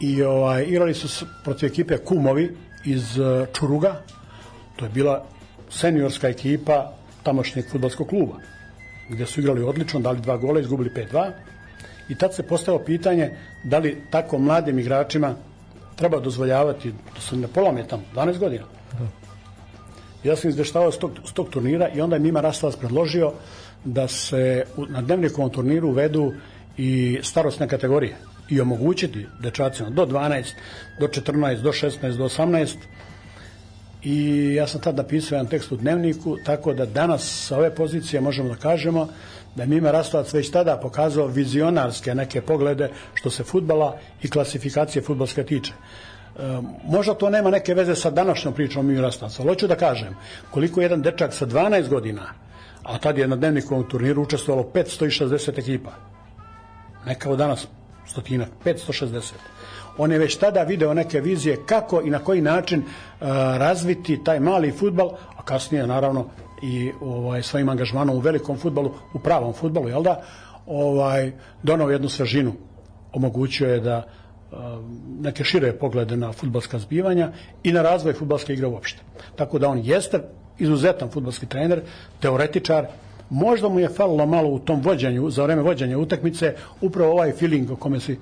i 0.00 0.22
ovaj, 0.22 0.64
igrali 0.64 0.94
su 0.94 1.26
protiv 1.44 1.66
ekipe 1.66 1.98
Kumovi 1.98 2.56
iz 2.84 3.18
uh, 3.18 3.46
Čuruga. 3.52 4.02
To 4.76 4.84
je 4.84 4.88
bila 4.88 5.24
seniorska 5.70 6.28
ekipa 6.28 6.92
tamošnjeg 7.22 7.70
futbolskog 7.70 8.08
kluba 8.08 8.34
gde 9.10 9.26
su 9.26 9.40
igrali 9.40 9.62
odlično, 9.62 10.00
dali 10.00 10.20
dva 10.20 10.36
gola, 10.36 10.60
izgubili 10.60 10.90
5-2 10.90 11.30
i 12.08 12.14
tad 12.14 12.34
se 12.34 12.42
postavilo 12.42 12.84
pitanje 12.84 13.30
da 13.64 13.78
li 13.78 14.02
tako 14.10 14.38
mladim 14.38 14.78
igračima 14.78 15.34
treba 15.96 16.20
dozvoljavati 16.20 16.92
da 17.14 17.20
se 17.20 17.36
ne 17.36 17.48
polome 17.48 17.84
tamo, 17.88 18.02
12 18.14 18.38
godina. 18.38 18.64
Da. 18.98 19.06
Ja 20.24 20.36
sam 20.36 20.50
izveštavao 20.50 20.92
s 20.92 20.98
tog, 20.98 21.10
s 21.24 21.32
tog 21.32 21.48
turnira 21.50 21.88
i 21.88 22.00
onda 22.00 22.16
je 22.16 22.20
Mima 22.20 22.40
Rastavac 22.40 22.76
predložio 22.76 23.32
da 23.84 24.08
se 24.08 24.64
na 24.88 25.02
dnevnikovom 25.02 25.50
turniru 25.50 25.88
uvedu 25.88 26.32
i 26.76 27.18
starostne 27.22 27.68
kategorije 27.68 28.16
i 28.48 28.60
omogućiti 28.60 29.26
dečacima 29.40 29.90
do 29.90 30.06
12, 30.06 30.52
do 31.00 31.06
14, 31.06 31.62
do 31.62 31.72
16, 31.72 32.16
do 32.16 32.24
18 32.24 32.76
i 34.02 34.54
ja 34.54 34.66
sam 34.66 34.80
tad 34.80 34.96
napisao 34.96 35.36
jedan 35.36 35.46
tekst 35.46 35.72
u 35.72 35.76
dnevniku, 35.76 36.36
tako 36.44 36.74
da 36.74 36.86
danas 36.86 37.46
sa 37.46 37.56
ove 37.58 37.74
pozicije 37.74 38.20
možemo 38.20 38.48
da 38.48 38.54
kažemo 38.54 39.08
da 39.54 39.62
je 39.62 39.66
Mime 39.66 39.92
Rastovac 39.92 40.32
već 40.34 40.50
tada 40.50 40.76
pokazao 40.76 41.26
vizionarske 41.26 42.14
neke 42.14 42.40
poglede 42.40 42.90
što 43.14 43.30
se 43.30 43.44
futbala 43.44 43.98
i 44.22 44.30
klasifikacije 44.30 45.02
futbalske 45.02 45.44
tiče. 45.44 45.72
E, 45.72 46.40
možda 46.86 47.14
to 47.14 47.30
nema 47.30 47.50
neke 47.50 47.74
veze 47.74 47.94
sa 47.94 48.10
današnjom 48.10 48.54
pričom 48.54 48.86
Mime 48.86 49.00
Rastovac, 49.00 49.40
ali 49.40 49.48
hoću 49.48 49.66
da 49.66 49.76
kažem 49.76 50.16
koliko 50.50 50.80
jedan 50.80 51.02
dečak 51.02 51.34
sa 51.34 51.46
12 51.46 51.88
godina, 51.88 52.22
a 52.82 52.98
tad 52.98 53.18
je 53.18 53.28
na 53.28 53.36
dnevnikovom 53.36 53.88
turniru 53.88 54.22
učestvovalo 54.22 54.70
560 54.74 55.58
ekipa, 55.58 55.90
ne 57.06 57.14
kao 57.14 57.36
danas 57.36 57.66
stotina, 58.06 58.46
560 58.64 59.20
on 60.02 60.12
je 60.12 60.18
već 60.18 60.36
tada 60.36 60.62
video 60.62 60.94
neke 60.94 61.20
vizije 61.20 61.56
kako 61.66 62.00
i 62.00 62.10
na 62.10 62.18
koji 62.18 62.40
način 62.40 62.80
uh, 62.80 63.26
razviti 63.56 64.24
taj 64.24 64.40
mali 64.40 64.72
futbal, 64.72 65.10
a 65.36 65.42
kasnije 65.42 65.86
naravno 65.86 66.24
i 66.62 66.92
ovaj 67.00 67.42
svojim 67.42 67.68
angažmanom 67.68 68.16
u 68.16 68.20
velikom 68.20 68.58
futbalu, 68.58 68.92
u 69.14 69.18
pravom 69.18 69.52
futbalu, 69.52 69.88
jel 69.88 70.02
da, 70.02 70.22
ovaj 70.66 71.32
donao 71.62 71.90
jednu 71.90 72.08
svežinu, 72.08 72.52
omogućio 73.12 73.68
je 73.68 73.80
da 73.80 74.02
uh, 74.02 74.58
neke 75.20 75.44
šire 75.44 75.72
poglede 75.72 76.16
na 76.16 76.32
futbalska 76.32 76.78
zbivanja 76.78 77.32
i 77.62 77.72
na 77.72 77.82
razvoj 77.82 78.12
futbalske 78.12 78.52
igre 78.52 78.66
uopšte. 78.66 79.02
Tako 79.36 79.58
da 79.58 79.68
on 79.68 79.80
jeste 79.84 80.20
izuzetan 80.58 81.10
futbalski 81.10 81.46
trener, 81.46 81.82
teoretičar, 82.20 82.86
možda 83.30 83.68
mu 83.68 83.80
je 83.80 83.88
falilo 83.88 84.26
malo 84.26 84.48
u 84.48 84.58
tom 84.58 84.80
vođenju, 84.80 85.30
za 85.30 85.44
vreme 85.44 85.62
vođenja 85.62 85.98
utakmice, 85.98 86.54
upravo 86.80 87.12
ovaj 87.12 87.32
feeling 87.32 87.70
o 87.70 87.76
kome 87.76 88.00
si 88.00 88.18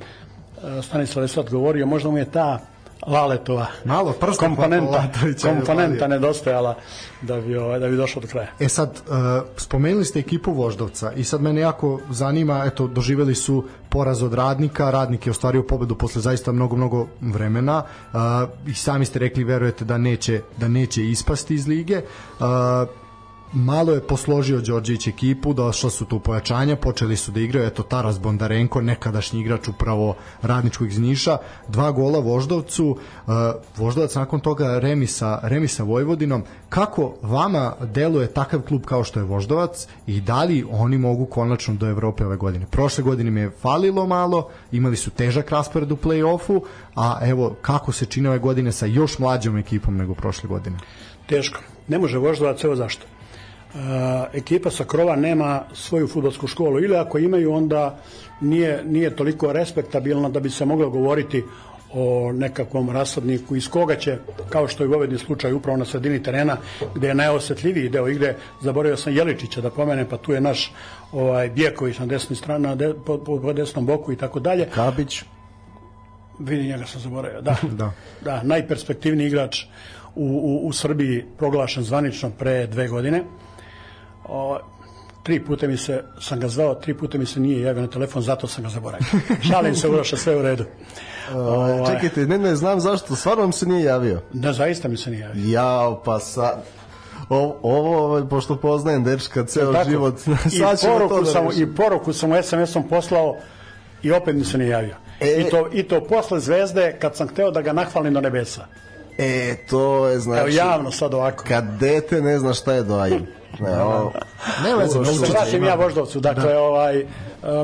Stanislav 0.82 1.24
je 1.24 1.28
sad 1.28 1.50
govorio, 1.50 1.86
možda 1.86 2.10
mu 2.10 2.18
je 2.18 2.30
ta 2.30 2.58
Laletova 3.06 3.66
malo 3.84 4.12
prsta 4.12 4.46
komponenta, 4.46 5.08
komponenta 5.42 6.06
nedostajala 6.06 6.74
da 7.22 7.40
bi, 7.40 7.56
ovaj, 7.56 7.78
da 7.78 7.88
bi 7.88 7.96
došao 7.96 8.22
do 8.22 8.28
kraja. 8.28 8.48
E 8.60 8.68
sad, 8.68 8.90
uh, 8.90 9.14
spomenuli 9.56 10.04
ste 10.04 10.18
ekipu 10.18 10.52
Voždovca 10.52 11.12
i 11.12 11.24
sad 11.24 11.42
mene 11.42 11.60
jako 11.60 12.00
zanima, 12.10 12.64
eto, 12.66 12.86
doživeli 12.86 13.34
su 13.34 13.64
poraz 13.88 14.22
od 14.22 14.34
radnika, 14.34 14.90
radnik 14.90 15.26
je 15.26 15.30
ostvario 15.30 15.62
pobedu 15.62 15.94
posle 15.94 16.22
zaista 16.22 16.52
mnogo, 16.52 16.76
mnogo 16.76 17.06
vremena 17.20 17.82
uh, 18.12 18.20
i 18.66 18.74
sami 18.74 19.04
ste 19.04 19.18
rekli, 19.18 19.44
verujete 19.44 19.84
da 19.84 19.98
neće, 19.98 20.40
da 20.56 20.68
neće 20.68 21.04
ispasti 21.04 21.54
iz 21.54 21.68
lige. 21.68 22.02
Uh, 22.40 22.46
malo 23.52 23.92
je 23.92 24.00
posložio 24.00 24.60
Đorđević 24.60 25.06
ekipu, 25.06 25.52
došla 25.52 25.90
su 25.90 26.04
tu 26.04 26.20
pojačanja, 26.20 26.76
počeli 26.76 27.16
su 27.16 27.32
da 27.32 27.40
igraju, 27.40 27.66
eto 27.66 27.82
Taras 27.82 28.20
Bondarenko, 28.20 28.80
nekadašnji 28.80 29.40
igrač 29.40 29.68
upravo 29.68 30.16
radničkog 30.42 30.88
iz 30.88 30.98
Niša, 30.98 31.36
dva 31.68 31.90
gola 31.92 32.18
Voždovcu, 32.18 32.86
uh, 32.90 33.34
Voždovac 33.76 34.14
nakon 34.14 34.40
toga 34.40 34.78
remisa, 34.78 35.40
remisa 35.42 35.82
Vojvodinom. 35.82 36.42
Kako 36.68 37.14
vama 37.22 37.72
deluje 37.80 38.32
takav 38.32 38.60
klub 38.62 38.84
kao 38.84 39.04
što 39.04 39.20
je 39.20 39.24
Voždovac 39.24 39.86
i 40.06 40.20
da 40.20 40.44
li 40.44 40.66
oni 40.70 40.98
mogu 40.98 41.26
konačno 41.26 41.74
do 41.74 41.86
Evrope 41.86 42.26
ove 42.26 42.36
godine? 42.36 42.66
Prošle 42.70 43.04
godine 43.04 43.30
mi 43.30 43.40
je 43.40 43.50
falilo 43.50 44.06
malo, 44.06 44.48
imali 44.72 44.96
su 44.96 45.10
težak 45.10 45.50
raspored 45.50 45.92
u 45.92 45.96
play-offu, 45.96 46.60
a 46.94 47.18
evo 47.22 47.56
kako 47.62 47.92
se 47.92 48.06
čine 48.06 48.28
ove 48.28 48.38
godine 48.38 48.72
sa 48.72 48.86
još 48.86 49.18
mlađom 49.18 49.56
ekipom 49.56 49.96
nego 49.96 50.14
prošle 50.14 50.48
godine? 50.48 50.76
Teško. 51.26 51.60
Ne 51.88 51.98
može 51.98 52.18
Voždovac, 52.18 52.64
evo 52.64 52.76
zašto 52.76 53.17
ekipa 54.32 54.70
sa 54.70 54.84
krova 54.84 55.16
nema 55.16 55.62
svoju 55.74 56.08
futbolsku 56.08 56.46
školu 56.46 56.80
ili 56.80 56.96
ako 56.96 57.18
imaju 57.18 57.52
onda 57.52 57.98
nije, 58.40 58.84
nije 58.84 59.16
toliko 59.16 59.52
respektabilna 59.52 60.28
da 60.28 60.40
bi 60.40 60.50
se 60.50 60.64
moglo 60.64 60.90
govoriti 60.90 61.44
o 61.92 62.32
nekakvom 62.32 62.90
rasadniku 62.90 63.56
iz 63.56 63.68
koga 63.68 63.96
će, 63.96 64.18
kao 64.48 64.68
što 64.68 64.82
je 64.82 64.86
u 64.86 64.90
Vojvodini 64.90 65.18
slučaj 65.18 65.52
upravo 65.52 65.78
na 65.78 65.84
sredini 65.84 66.22
terena, 66.22 66.56
gde 66.94 67.08
je 67.08 67.14
najosetljiviji 67.14 67.88
deo 67.88 68.08
igre, 68.08 68.34
zaboravio 68.60 68.96
sam 68.96 69.16
Jeličića 69.16 69.60
da 69.60 69.70
pomene, 69.70 70.08
pa 70.08 70.16
tu 70.16 70.32
je 70.32 70.40
naš 70.40 70.72
ovaj, 71.12 71.48
Bijeković 71.48 71.98
na 71.98 72.06
desnoj 72.06 72.36
strani, 72.36 72.62
na 72.62 72.74
de, 72.74 72.94
po, 73.06 73.18
po, 73.18 73.40
po 73.40 73.52
desnom 73.52 73.86
boku 73.86 74.12
i 74.12 74.16
tako 74.16 74.40
dalje. 74.40 74.68
Kabić. 74.74 75.22
Vidi 76.38 76.68
njega 76.68 76.86
sam 76.86 77.00
zaboravio, 77.00 77.40
da. 77.40 77.56
da. 77.80 77.92
da 78.24 78.42
najperspektivniji 78.42 79.26
igrač 79.26 79.64
u, 80.14 80.24
u, 80.24 80.68
u 80.68 80.72
Srbiji 80.72 81.24
proglašen 81.38 81.82
zvanično 81.82 82.30
pre 82.38 82.66
dve 82.66 82.88
godine. 82.88 83.24
O, 84.24 84.58
tri 85.22 85.44
puta 85.44 85.66
mi 85.66 85.76
se, 85.76 86.04
sam 86.20 86.40
ga 86.40 86.48
zvao, 86.48 86.74
tri 86.74 86.94
puta 86.94 87.18
mi 87.18 87.26
se 87.26 87.40
nije 87.40 87.62
javio 87.62 87.82
na 87.82 87.88
telefon, 87.88 88.22
zato 88.22 88.46
sam 88.46 88.64
ga 88.64 88.70
zaboravio. 88.70 89.06
Šalim 89.50 89.74
se, 89.74 89.88
Uroša, 89.88 90.16
sve 90.16 90.36
u 90.36 90.42
redu. 90.42 90.64
Uh, 90.64 91.86
čekajte, 91.86 92.26
ne, 92.26 92.38
ne 92.38 92.56
znam 92.56 92.80
zašto, 92.80 93.16
stvarno 93.16 93.42
vam 93.42 93.52
se 93.52 93.66
nije 93.66 93.84
javio. 93.84 94.20
Da, 94.32 94.52
zaista 94.52 94.88
mi 94.88 94.96
se 94.96 95.10
nije 95.10 95.20
javio. 95.20 95.42
Jao, 95.46 96.02
pa 96.04 96.18
sad... 96.18 96.64
Ovo, 97.28 97.58
ovo, 97.62 98.26
pošto 98.26 98.56
poznajem 98.56 99.04
dečka 99.04 99.44
ceo 99.44 99.72
Tako, 99.72 99.90
život, 99.90 100.14
I 100.26 100.60
poruku, 100.86 101.14
to 101.14 101.20
da 101.20 101.30
sam, 101.30 101.46
I 101.56 101.74
poruku 101.74 102.12
sam 102.12 102.42
SMS-om 102.42 102.88
poslao 102.88 103.36
i 104.02 104.12
opet 104.12 104.36
mi 104.36 104.44
se 104.44 104.58
nije 104.58 104.70
javio. 104.70 104.96
E, 105.20 105.40
I, 105.40 105.50
to, 105.50 105.68
I 105.72 105.82
to 105.82 106.00
posle 106.04 106.40
zvezde 106.40 106.96
kad 107.00 107.16
sam 107.16 107.28
hteo 107.28 107.50
da 107.50 107.62
ga 107.62 107.72
nahvalim 107.72 108.14
do 108.14 108.20
nebesa. 108.20 108.66
E, 109.18 109.56
to 109.70 110.08
je 110.08 110.18
znači... 110.18 110.40
Evo 110.40 110.48
javno 110.48 110.90
sad 110.90 111.14
ovako. 111.14 111.44
Kad 111.48 111.64
dete 111.80 112.20
ne 112.22 112.38
zna 112.38 112.54
šta 112.54 112.72
je 112.72 112.82
dojim. 112.82 113.26
Ne, 113.60 113.82
ovo, 113.82 114.12
ne 114.64 114.76
veze, 114.76 115.04
se 115.04 115.32
vratim 115.32 115.64
ja 115.64 115.74
Voždovcu. 115.74 116.20
Dakle, 116.20 116.52
da. 116.52 116.60
ovaj, 116.60 117.02
uh, 117.02 117.08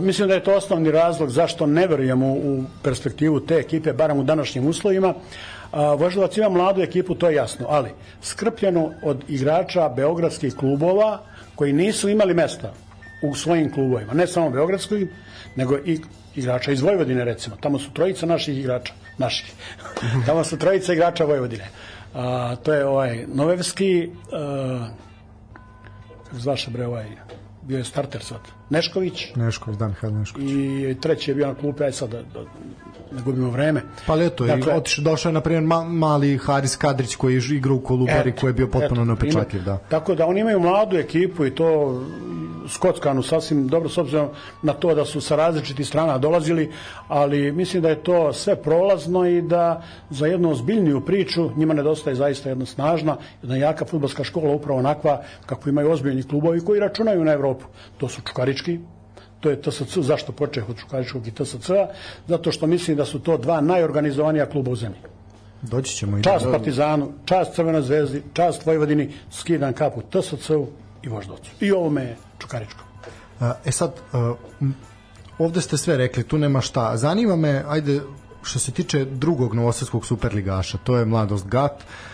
mislim 0.02 0.28
da 0.28 0.34
je 0.34 0.44
to 0.44 0.54
osnovni 0.54 0.90
razlog 0.90 1.30
zašto 1.30 1.66
ne 1.66 1.86
verujem 1.86 2.22
u, 2.22 2.32
u 2.32 2.64
perspektivu 2.82 3.40
te 3.40 3.54
ekipe, 3.54 3.92
barem 3.92 4.18
u 4.18 4.22
današnjim 4.22 4.66
uslovima. 4.66 5.08
Uh, 5.72 6.00
Voždovac 6.00 6.36
ima 6.36 6.48
mladu 6.48 6.82
ekipu, 6.82 7.14
to 7.14 7.28
je 7.28 7.34
jasno, 7.34 7.66
ali 7.68 7.90
skrpljeno 8.22 8.90
od 9.02 9.24
igrača 9.28 9.88
beogradskih 9.88 10.54
klubova 10.54 11.18
koji 11.54 11.72
nisu 11.72 12.08
imali 12.08 12.34
mesta 12.34 12.72
u 13.22 13.34
svojim 13.34 13.72
klubovima, 13.72 14.12
ne 14.12 14.26
samo 14.26 14.50
beogradskih, 14.50 15.08
nego 15.56 15.76
i 15.76 16.00
igrača 16.36 16.72
iz 16.72 16.82
Vojvodine 16.82 17.24
recimo. 17.24 17.56
Tamo 17.60 17.78
su 17.78 17.92
trojica 17.92 18.26
naših 18.26 18.58
igrača, 18.58 18.92
naših. 19.18 19.52
Tamo 20.26 20.44
su 20.44 20.58
trojica 20.58 20.92
igrača 20.92 21.24
Vojvodine. 21.24 21.68
A, 22.14 22.56
to 22.62 22.72
je 22.72 22.86
ovaj 22.86 23.24
Novevski, 23.28 24.10
a, 24.32 24.88
kako 26.24 26.38
zvaše 26.38 26.70
bre 26.70 26.86
ovaj, 26.86 27.06
bio 27.62 27.78
je 27.78 27.84
starter 27.84 28.22
sad. 28.22 28.40
Nešković. 28.70 29.34
Nešković, 29.36 29.78
Dan 29.78 29.90
Mihajl 29.90 30.12
Nešković. 30.12 30.50
I 30.50 30.96
treći 31.00 31.30
je 31.30 31.34
bio 31.34 31.46
na 31.46 31.54
klupi, 31.54 31.84
aj 31.84 31.92
sad 31.92 32.10
da, 32.10 32.22
da 32.22 32.44
gubimo 33.22 33.50
vreme. 33.50 33.82
Pa 34.06 34.14
leto, 34.14 34.46
dakle, 34.46 34.72
i 34.72 34.76
otiš, 34.76 34.96
došao 34.96 35.30
je 35.30 35.34
na 35.34 35.40
primjer 35.40 35.62
ma, 35.62 35.84
mali 35.84 36.38
Haris 36.38 36.76
Kadrić 36.76 37.16
koji 37.16 37.34
je 37.34 37.40
igrao 37.56 37.76
u 37.76 37.80
Kolubari, 37.80 38.32
koji 38.32 38.48
je 38.48 38.54
bio 38.54 38.68
potpuno 38.68 39.04
nepečatljiv, 39.04 39.62
da. 39.62 39.78
Tako 39.88 40.14
da 40.14 40.26
oni 40.26 40.40
imaju 40.40 40.60
mladu 40.60 40.96
ekipu 40.96 41.46
i 41.46 41.54
to 41.54 42.00
skockanu 42.68 43.22
sasvim 43.22 43.68
dobro 43.68 43.88
s 43.88 43.98
obzirom 43.98 44.28
na 44.62 44.72
to 44.72 44.94
da 44.94 45.04
su 45.04 45.20
sa 45.20 45.36
različitih 45.36 45.86
strana 45.86 46.18
dolazili, 46.18 46.72
ali 47.08 47.52
mislim 47.52 47.82
da 47.82 47.88
je 47.88 48.02
to 48.02 48.32
sve 48.32 48.56
prolazno 48.56 49.26
i 49.26 49.42
da 49.42 49.82
za 50.10 50.26
jednu 50.26 50.50
ozbiljniju 50.50 51.00
priču 51.00 51.50
njima 51.56 51.74
nedostaje 51.74 52.16
zaista 52.16 52.48
jedna 52.48 52.66
snažna, 52.66 53.16
jedna 53.42 53.56
jaka 53.56 53.84
futbolska 53.84 54.24
škola 54.24 54.54
upravo 54.54 54.78
onakva 54.78 55.22
kako 55.46 55.68
imaju 55.68 55.90
ozbiljni 55.90 56.22
klubovi 56.22 56.60
koji 56.60 56.80
računaju 56.80 57.24
na 57.24 57.32
Evropu. 57.32 57.64
To 57.98 58.08
su 58.08 58.22
Čukarički, 58.22 58.78
to 59.44 59.50
je 59.50 59.60
TSC, 59.62 59.98
zašto 59.98 60.32
počeo 60.32 60.64
od 60.68 60.78
Čukaričkog 60.78 61.26
i 61.26 61.30
TSC, 61.30 61.70
zato 62.28 62.52
što 62.52 62.66
mislim 62.66 62.96
da 62.96 63.04
su 63.04 63.18
to 63.18 63.36
dva 63.36 63.60
najorganizovanija 63.60 64.46
kluba 64.46 64.70
u 64.70 64.76
zemlji. 64.76 65.00
Doći 65.62 65.96
ćemo 65.96 66.18
i 66.18 66.22
čast 66.22 66.44
da... 66.44 66.52
Partizanu, 66.52 67.12
čast 67.24 67.54
Crvena 67.54 67.82
zvezdi, 67.82 68.22
čast 68.32 68.66
Vojvodini, 68.66 69.10
skidan 69.30 69.72
kapu 69.72 70.02
TSC-u 70.02 70.66
i 71.02 71.08
Voždovcu. 71.08 71.50
I 71.60 71.72
ovome 71.72 72.16
Čukaričkom. 72.38 72.86
E 73.64 73.72
sad, 73.72 73.92
ovde 75.38 75.60
ste 75.60 75.76
sve 75.76 75.96
rekli, 75.96 76.24
tu 76.24 76.38
nema 76.38 76.60
šta. 76.60 76.96
Zanima 76.96 77.36
me, 77.36 77.62
ajde, 77.68 78.00
što 78.42 78.58
se 78.58 78.72
tiče 78.72 79.04
drugog 79.04 79.54
novosadskog 79.54 80.06
superligaša, 80.06 80.78
to 80.78 80.96
je 80.96 81.04
Mladost 81.04 81.46
Gat. 81.46 81.72
Uh, 81.72 82.13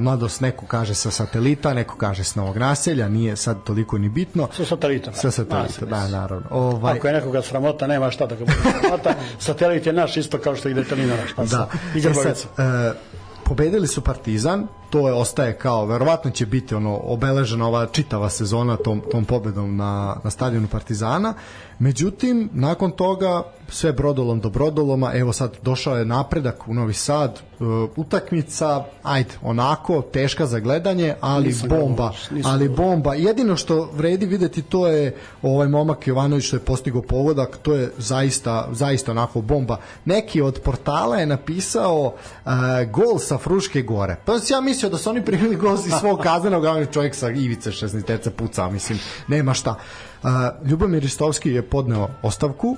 mladost 0.00 0.40
neko 0.40 0.66
kaže 0.66 0.94
sa 0.94 1.10
satelita, 1.10 1.74
neko 1.74 1.96
kaže 1.96 2.24
s 2.24 2.34
novog 2.34 2.56
naselja, 2.56 3.08
nije 3.08 3.36
sad 3.36 3.62
toliko 3.64 3.98
ni 3.98 4.08
bitno. 4.08 4.48
Sa 4.56 4.64
satelita. 4.64 5.12
Sa 5.12 5.30
satelita, 5.30 5.86
da, 5.86 6.08
naravno. 6.08 6.46
Ovaj... 6.50 6.98
Ako 6.98 7.06
je 7.06 7.12
nekoga 7.12 7.42
sramota, 7.42 7.86
nema 7.86 8.10
šta 8.10 8.26
da 8.26 8.34
ga 8.34 8.44
bude 8.44 8.58
sramota. 8.80 9.14
Satelit 9.38 9.86
je 9.86 9.92
naš 9.92 10.16
isto 10.16 10.38
kao 10.38 10.56
što 10.56 10.68
ide 10.68 10.84
Telinara. 10.84 11.26
Šta 11.26 11.44
da. 11.44 11.68
I 11.94 11.98
e 11.98 12.14
sad, 12.14 12.26
uh, 12.34 12.96
pobedili 13.44 13.86
su 13.86 14.00
Partizan, 14.00 14.66
to 14.90 15.08
je 15.08 15.14
ostaje 15.14 15.58
kao 15.58 15.86
verovatno 15.86 16.30
će 16.30 16.46
biti 16.46 16.74
ono 16.74 17.00
obeležena 17.02 17.66
ova 17.66 17.86
čitava 17.86 18.30
sezona 18.30 18.76
tom 18.76 19.02
tom 19.10 19.24
pobedom 19.24 19.76
na 19.76 20.16
na 20.24 20.30
stadionu 20.30 20.68
Partizana. 20.68 21.34
Međutim, 21.78 22.50
nakon 22.52 22.90
toga 22.90 23.42
sve 23.68 23.92
brodolom 23.92 24.40
do 24.40 24.50
brodoloma, 24.50 25.12
evo 25.14 25.32
sad 25.32 25.56
došao 25.62 25.96
je 25.96 26.04
napredak 26.04 26.68
u 26.68 26.74
Novi 26.74 26.94
Sad, 26.94 27.40
uh, 27.60 27.66
utakmica, 27.96 28.84
ajde, 29.02 29.30
onako, 29.42 30.02
teška 30.02 30.46
za 30.46 30.58
gledanje, 30.58 31.14
ali 31.20 31.46
nisam 31.46 31.68
bomba, 31.68 32.12
nisam 32.30 32.52
ali 32.52 32.68
bomba. 32.68 33.14
Jedino 33.14 33.56
što 33.56 33.90
vredi 33.94 34.26
videti 34.26 34.62
to 34.62 34.86
je 34.86 35.16
ovaj 35.42 35.68
momak 35.68 36.06
Jovanović 36.06 36.44
što 36.44 36.56
je 36.56 36.60
postigao 36.60 37.02
pogodak, 37.02 37.58
to 37.62 37.74
je 37.74 37.92
zaista, 37.98 38.68
zaista 38.72 39.10
onako 39.10 39.40
bomba. 39.40 39.76
Neki 40.04 40.40
od 40.40 40.60
portala 40.64 41.16
je 41.16 41.26
napisao 41.26 42.04
uh, 42.04 42.52
gol 42.90 43.18
sa 43.18 43.38
Fruške 43.38 43.82
gore. 43.82 44.16
Pa 44.24 44.32
ja 44.32 44.60
mislio 44.80 44.90
da 44.90 44.98
su 44.98 45.10
oni 45.10 45.24
primili 45.24 45.56
gol 45.56 45.74
iz 45.74 45.92
svog 46.00 46.18
kaznenog, 46.18 46.64
a 46.64 46.86
čovjek 46.86 47.14
sa 47.14 47.30
ivice 47.30 47.70
16 47.70 48.30
puca, 48.30 48.70
mislim, 48.70 48.98
nema 49.28 49.54
šta. 49.54 49.74
Uh, 50.22 50.30
Ljubomir 50.68 51.02
Ristovski 51.02 51.50
je 51.50 51.62
podneo 51.62 52.08
ostavku, 52.22 52.76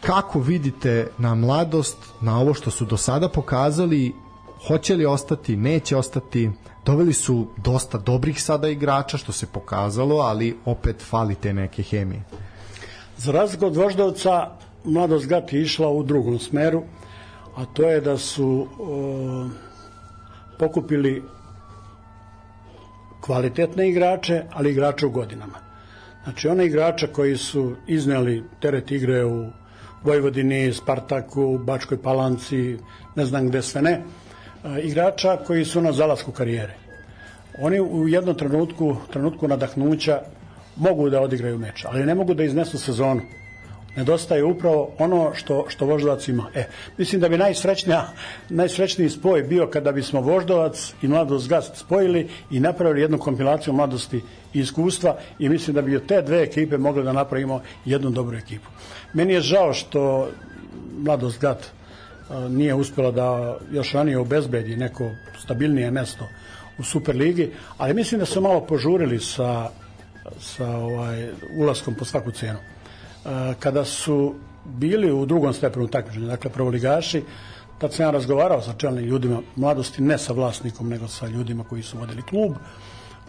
kako 0.00 0.40
vidite 0.40 1.08
na 1.18 1.34
mladost, 1.34 1.96
na 2.20 2.40
ovo 2.40 2.54
što 2.54 2.70
su 2.70 2.84
do 2.84 2.96
sada 2.96 3.28
pokazali, 3.28 4.14
hoće 4.66 4.96
li 4.96 5.06
ostati, 5.06 5.56
neće 5.56 5.96
ostati, 5.96 6.50
doveli 6.86 7.12
su 7.12 7.46
dosta 7.56 7.98
dobrih 7.98 8.42
sada 8.42 8.68
igrača 8.68 9.18
što 9.18 9.32
se 9.32 9.46
pokazalo, 9.46 10.16
ali 10.16 10.56
opet 10.64 11.02
fali 11.02 11.34
te 11.34 11.52
neke 11.52 11.82
hemije. 11.82 12.22
Za 13.16 13.32
razliku 13.32 13.66
od 13.66 13.76
Voždovca, 13.76 14.50
mladost 14.84 15.26
Gat 15.26 15.52
je 15.52 15.62
išla 15.62 15.88
u 15.88 16.02
drugom 16.02 16.38
smeru, 16.38 16.82
a 17.56 17.64
to 17.64 17.82
je 17.82 18.00
da 18.00 18.18
su 18.18 18.66
o, 18.78 19.48
pokupili 20.60 21.22
kvalitetne 23.20 23.88
igrače, 23.88 24.42
ali 24.52 24.70
igrače 24.70 25.06
u 25.06 25.10
godinama. 25.10 25.58
Znači, 26.24 26.48
one 26.48 26.66
igrača 26.66 27.06
koji 27.06 27.36
su 27.36 27.76
izneli 27.86 28.44
teret 28.60 28.90
igre 28.90 29.24
u 29.24 29.46
Vojvodini, 30.02 30.72
Spartaku, 30.72 31.58
Bačkoj 31.58 32.02
Palanci, 32.02 32.78
ne 33.16 33.24
znam 33.26 33.48
gde 33.48 33.62
sve 33.62 33.82
ne, 33.82 34.02
igrača 34.82 35.36
koji 35.46 35.64
su 35.64 35.80
na 35.80 35.92
zalasku 35.92 36.32
karijere. 36.32 36.74
Oni 37.58 37.80
u 37.80 38.08
jednom 38.08 38.34
trenutku, 38.34 38.96
trenutku 39.12 39.48
nadahnuća 39.48 40.20
mogu 40.76 41.10
da 41.10 41.20
odigraju 41.20 41.58
meč, 41.58 41.84
ali 41.84 42.06
ne 42.06 42.14
mogu 42.14 42.34
da 42.34 42.44
iznesu 42.44 42.78
sezonu 42.78 43.39
nedostaje 43.96 44.44
upravo 44.44 44.90
ono 44.98 45.34
što, 45.34 45.64
što 45.68 45.86
Voždovac 45.86 46.28
ima. 46.28 46.46
E, 46.54 46.64
mislim 46.98 47.20
da 47.20 47.28
bi 47.28 47.38
najsrećnija, 47.38 48.12
najsrećniji 48.48 49.10
spoj 49.10 49.42
bio 49.42 49.66
kada 49.66 49.92
bismo 49.92 50.20
Voždovac 50.20 50.94
i 51.02 51.08
Mladost 51.08 51.48
Gast 51.48 51.76
spojili 51.76 52.28
i 52.50 52.60
napravili 52.60 53.00
jednu 53.00 53.18
kompilaciju 53.18 53.74
mladosti 53.74 54.20
i 54.54 54.60
iskustva 54.60 55.16
i 55.38 55.48
mislim 55.48 55.74
da 55.74 55.82
bi 55.82 56.06
te 56.06 56.22
dve 56.22 56.42
ekipe 56.42 56.78
mogli 56.78 57.04
da 57.04 57.12
napravimo 57.12 57.62
jednu 57.84 58.10
dobru 58.10 58.36
ekipu. 58.36 58.68
Meni 59.12 59.32
je 59.32 59.40
žao 59.40 59.72
što 59.72 60.28
Mladost 60.98 61.40
Gat 61.40 61.66
nije 62.48 62.74
uspela 62.74 63.10
da 63.10 63.58
još 63.72 63.92
ranije 63.92 64.18
obezbedi 64.18 64.76
neko 64.76 65.10
stabilnije 65.38 65.90
mesto 65.90 66.28
u 66.78 66.82
Superligi, 66.82 67.50
ali 67.78 67.94
mislim 67.94 68.18
da 68.18 68.26
su 68.26 68.40
malo 68.40 68.60
požurili 68.60 69.18
sa, 69.20 69.70
sa 70.40 70.68
ovaj, 70.68 71.28
ulaskom 71.56 71.94
po 71.94 72.04
svaku 72.04 72.30
cenu 72.30 72.58
kada 73.58 73.84
su 73.84 74.34
bili 74.64 75.12
u 75.12 75.26
drugom 75.26 75.52
stepenu 75.52 75.88
takmičenja, 75.88 76.26
dakle 76.26 76.50
prvoligaši, 76.50 77.22
tad 77.78 77.92
sam 77.92 78.06
ja 78.06 78.10
razgovarao 78.10 78.62
sa 78.62 78.72
čelnim 78.72 79.04
ljudima 79.04 79.40
mladosti, 79.56 80.02
ne 80.02 80.18
sa 80.18 80.32
vlasnikom, 80.32 80.88
nego 80.88 81.08
sa 81.08 81.26
ljudima 81.26 81.64
koji 81.64 81.82
su 81.82 81.98
vodili 81.98 82.22
klub, 82.22 82.52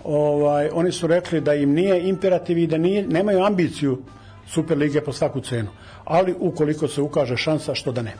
ovaj, 0.04 0.70
oni 0.74 0.92
su 0.92 1.08
rekli 1.08 1.42
da 1.42 1.54
im 1.54 1.74
nije 1.74 2.10
imperativ 2.10 2.58
i 2.58 2.68
da 2.68 2.78
nije, 2.78 3.08
nemaju 3.08 3.44
ambiciju 3.44 4.02
Superlige 4.48 5.02
po 5.02 5.14
svaku 5.14 5.42
cenu. 5.42 5.70
Ali 6.06 6.36
ukoliko 6.40 6.88
se 6.88 7.02
ukaže 7.02 7.38
šansa, 7.38 7.76
što 7.76 7.92
da 7.92 8.02
ne. 8.02 8.14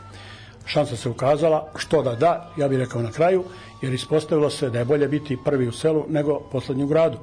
Šansa 0.66 0.96
se 0.96 1.08
ukazala, 1.08 1.68
što 1.76 2.02
da 2.02 2.14
da, 2.14 2.52
ja 2.56 2.68
bih 2.68 2.78
rekao 2.78 3.02
na 3.02 3.10
kraju, 3.10 3.44
jer 3.82 3.92
ispostavilo 3.92 4.50
se 4.50 4.70
da 4.70 4.78
je 4.78 4.84
bolje 4.84 5.08
biti 5.08 5.38
prvi 5.44 5.68
u 5.68 5.72
selu 5.72 6.04
nego 6.08 6.40
poslednji 6.52 6.84
u 6.84 6.86
gradu. 6.86 7.18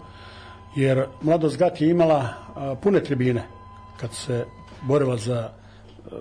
Jer 0.76 1.06
Mladost 1.22 1.58
Gat 1.58 1.82
je 1.82 1.90
imala 1.90 2.28
a, 2.56 2.76
pune 2.76 3.04
tribine, 3.04 3.44
kad 4.00 4.14
se 4.14 4.46
borila 4.82 5.18
za 5.18 5.50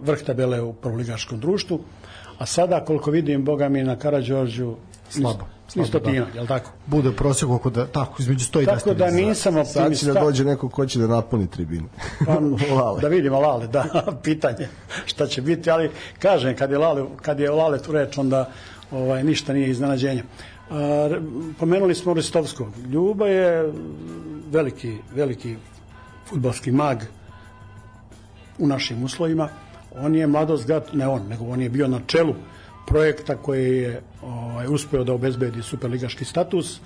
vrh 0.01 0.23
tabele 0.23 0.61
u 0.61 0.73
prvoligaškom 0.73 1.41
društvu, 1.41 1.81
a 2.39 2.47
sada 2.47 2.85
koliko 2.85 3.11
vidim, 3.11 3.45
boga 3.45 3.69
mi 3.69 3.83
na 3.83 3.97
Karadžorđu 3.97 4.77
slabo. 5.11 5.45
Isto 5.75 5.99
da. 5.99 6.11
jel 6.11 6.47
tako? 6.47 6.71
Bude 6.87 7.13
prosjek 7.13 7.51
oko 7.51 7.71
da, 7.71 7.87
tako, 7.87 8.17
između 8.19 8.47
100 8.47 8.63
i 8.63 8.67
10. 8.67 8.79
Tako 8.79 8.95
da 8.95 9.11
nisam 9.11 9.57
optimista. 9.57 9.83
Sad 9.83 9.97
će 9.97 10.07
da 10.07 10.21
dođe 10.21 10.45
neko 10.45 10.69
ko 10.69 10.87
će 10.87 10.99
da 10.99 11.07
napuni 11.07 11.51
tribinu. 11.51 11.89
Pa, 12.27 12.33
lale. 12.81 13.01
Da 13.01 13.09
vidimo 13.09 13.41
Lale, 13.41 13.67
da, 13.67 14.05
pitanje 14.25 14.69
šta 15.07 15.27
će 15.27 15.43
biti, 15.43 15.71
ali 15.71 15.91
kažem, 16.19 16.57
kad 16.57 16.71
je 16.71 16.79
Lale, 16.79 17.05
kad 17.23 17.41
je 17.41 17.51
Lale 17.51 17.83
tu 17.83 17.93
reč, 17.93 18.19
onda 18.19 18.51
ovaj, 18.91 19.25
ništa 19.25 19.53
nije 19.53 19.71
iznenađenje. 19.71 20.23
A, 20.71 21.11
pomenuli 21.59 21.95
smo 21.95 22.15
Ristovskog. 22.15 22.69
Ljuba 22.91 23.27
je 23.27 23.73
veliki, 24.51 24.97
veliki 25.15 25.57
futbalski 26.29 26.73
mag 26.73 26.99
u 28.59 28.67
našim 28.67 29.05
uslovima. 29.05 29.49
On 29.95 30.15
je 30.15 30.27
mladost 30.27 30.67
gat, 30.67 30.93
ne 30.93 31.09
on, 31.09 31.29
nego 31.29 31.45
on 31.45 31.63
je 31.63 31.69
bio 31.69 31.89
na 31.89 32.01
čelu 32.07 32.35
projekta 32.87 33.37
koji 33.37 33.77
je 33.79 34.03
ovaj, 34.23 34.67
uspeo 34.67 35.05
da 35.05 35.13
obezbedi 35.13 35.63
superligaški 35.63 36.25
status 36.25 36.81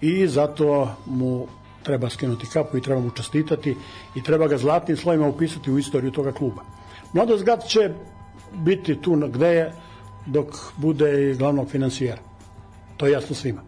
i 0.00 0.26
zato 0.28 0.94
mu 1.06 1.46
treba 1.82 2.10
skinuti 2.10 2.46
kapu 2.52 2.76
i 2.76 2.82
treba 2.82 3.00
mu 3.00 3.10
čestitati 3.10 3.76
i 4.16 4.22
treba 4.22 4.48
ga 4.48 4.58
zlatnim 4.58 4.96
slovima 4.96 5.28
upisati 5.28 5.70
u 5.70 5.78
istoriju 5.78 6.10
toga 6.10 6.32
kluba. 6.32 6.62
Mladost 7.12 7.44
Gat 7.44 7.66
će 7.66 7.90
biti 8.54 9.02
tu 9.02 9.16
gde 9.16 9.48
je 9.48 9.72
dok 10.26 10.46
bude 10.76 11.30
i 11.30 11.34
glavnog 11.34 11.70
financijera. 11.70 12.22
To 12.96 13.06
je 13.06 13.12
jasno 13.12 13.36
svima. 13.36 13.62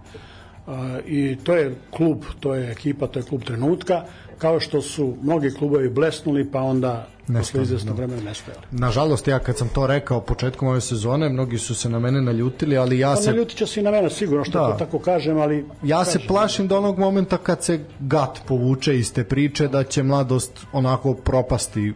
I 1.07 1.37
to 1.45 1.55
je 1.57 1.77
klub, 1.91 2.25
to 2.41 2.55
je 2.55 2.71
ekipa, 2.71 3.07
to 3.07 3.19
je 3.19 3.23
klub 3.23 3.43
trenutka, 3.43 4.05
kao 4.39 4.61
što 4.61 4.83
su 4.83 5.17
mnogi 5.23 5.51
klubovi 5.51 5.89
blesnuli, 5.89 6.51
pa 6.51 6.61
onda 6.61 7.09
posle 7.27 7.63
izvesnog 7.63 7.97
vremena 7.97 8.23
nestajali. 8.23 8.63
Nažalost, 8.71 9.29
ja 9.29 9.39
kad 9.39 9.59
sam 9.59 9.69
to 9.69 9.87
rekao 9.87 10.21
početkom 10.21 10.69
ove 10.69 10.81
sezone, 10.81 11.29
mnogi 11.29 11.59
su 11.59 11.75
se 11.75 11.89
na 11.89 11.99
mene 11.99 12.21
naljutili, 12.21 12.77
ali 12.77 12.99
ja 12.99 13.15
pa, 13.15 13.17
se... 13.17 13.31
Naljutit 13.31 13.59
će 13.59 13.67
se 13.67 13.81
i 13.81 13.83
na 13.83 13.91
mene, 13.91 14.11
sigurno, 14.11 14.45
što 14.45 14.59
da. 14.59 14.73
to 14.73 14.79
tako 14.79 14.99
kažem, 14.99 15.39
ali... 15.39 15.67
Ja 15.83 15.99
kažem, 15.99 16.21
se 16.21 16.29
plašim 16.29 16.69
da 16.69 16.79
onog 16.79 16.99
momenta 16.99 17.39
kad 17.39 17.65
se 17.65 17.81
gat 18.01 18.39
povuče 18.47 18.99
iz 18.99 19.13
te 19.13 19.25
priče, 19.25 19.69
da 19.69 19.85
će 19.85 20.03
mladost 20.03 20.67
onako 20.73 21.15
propasti, 21.15 21.93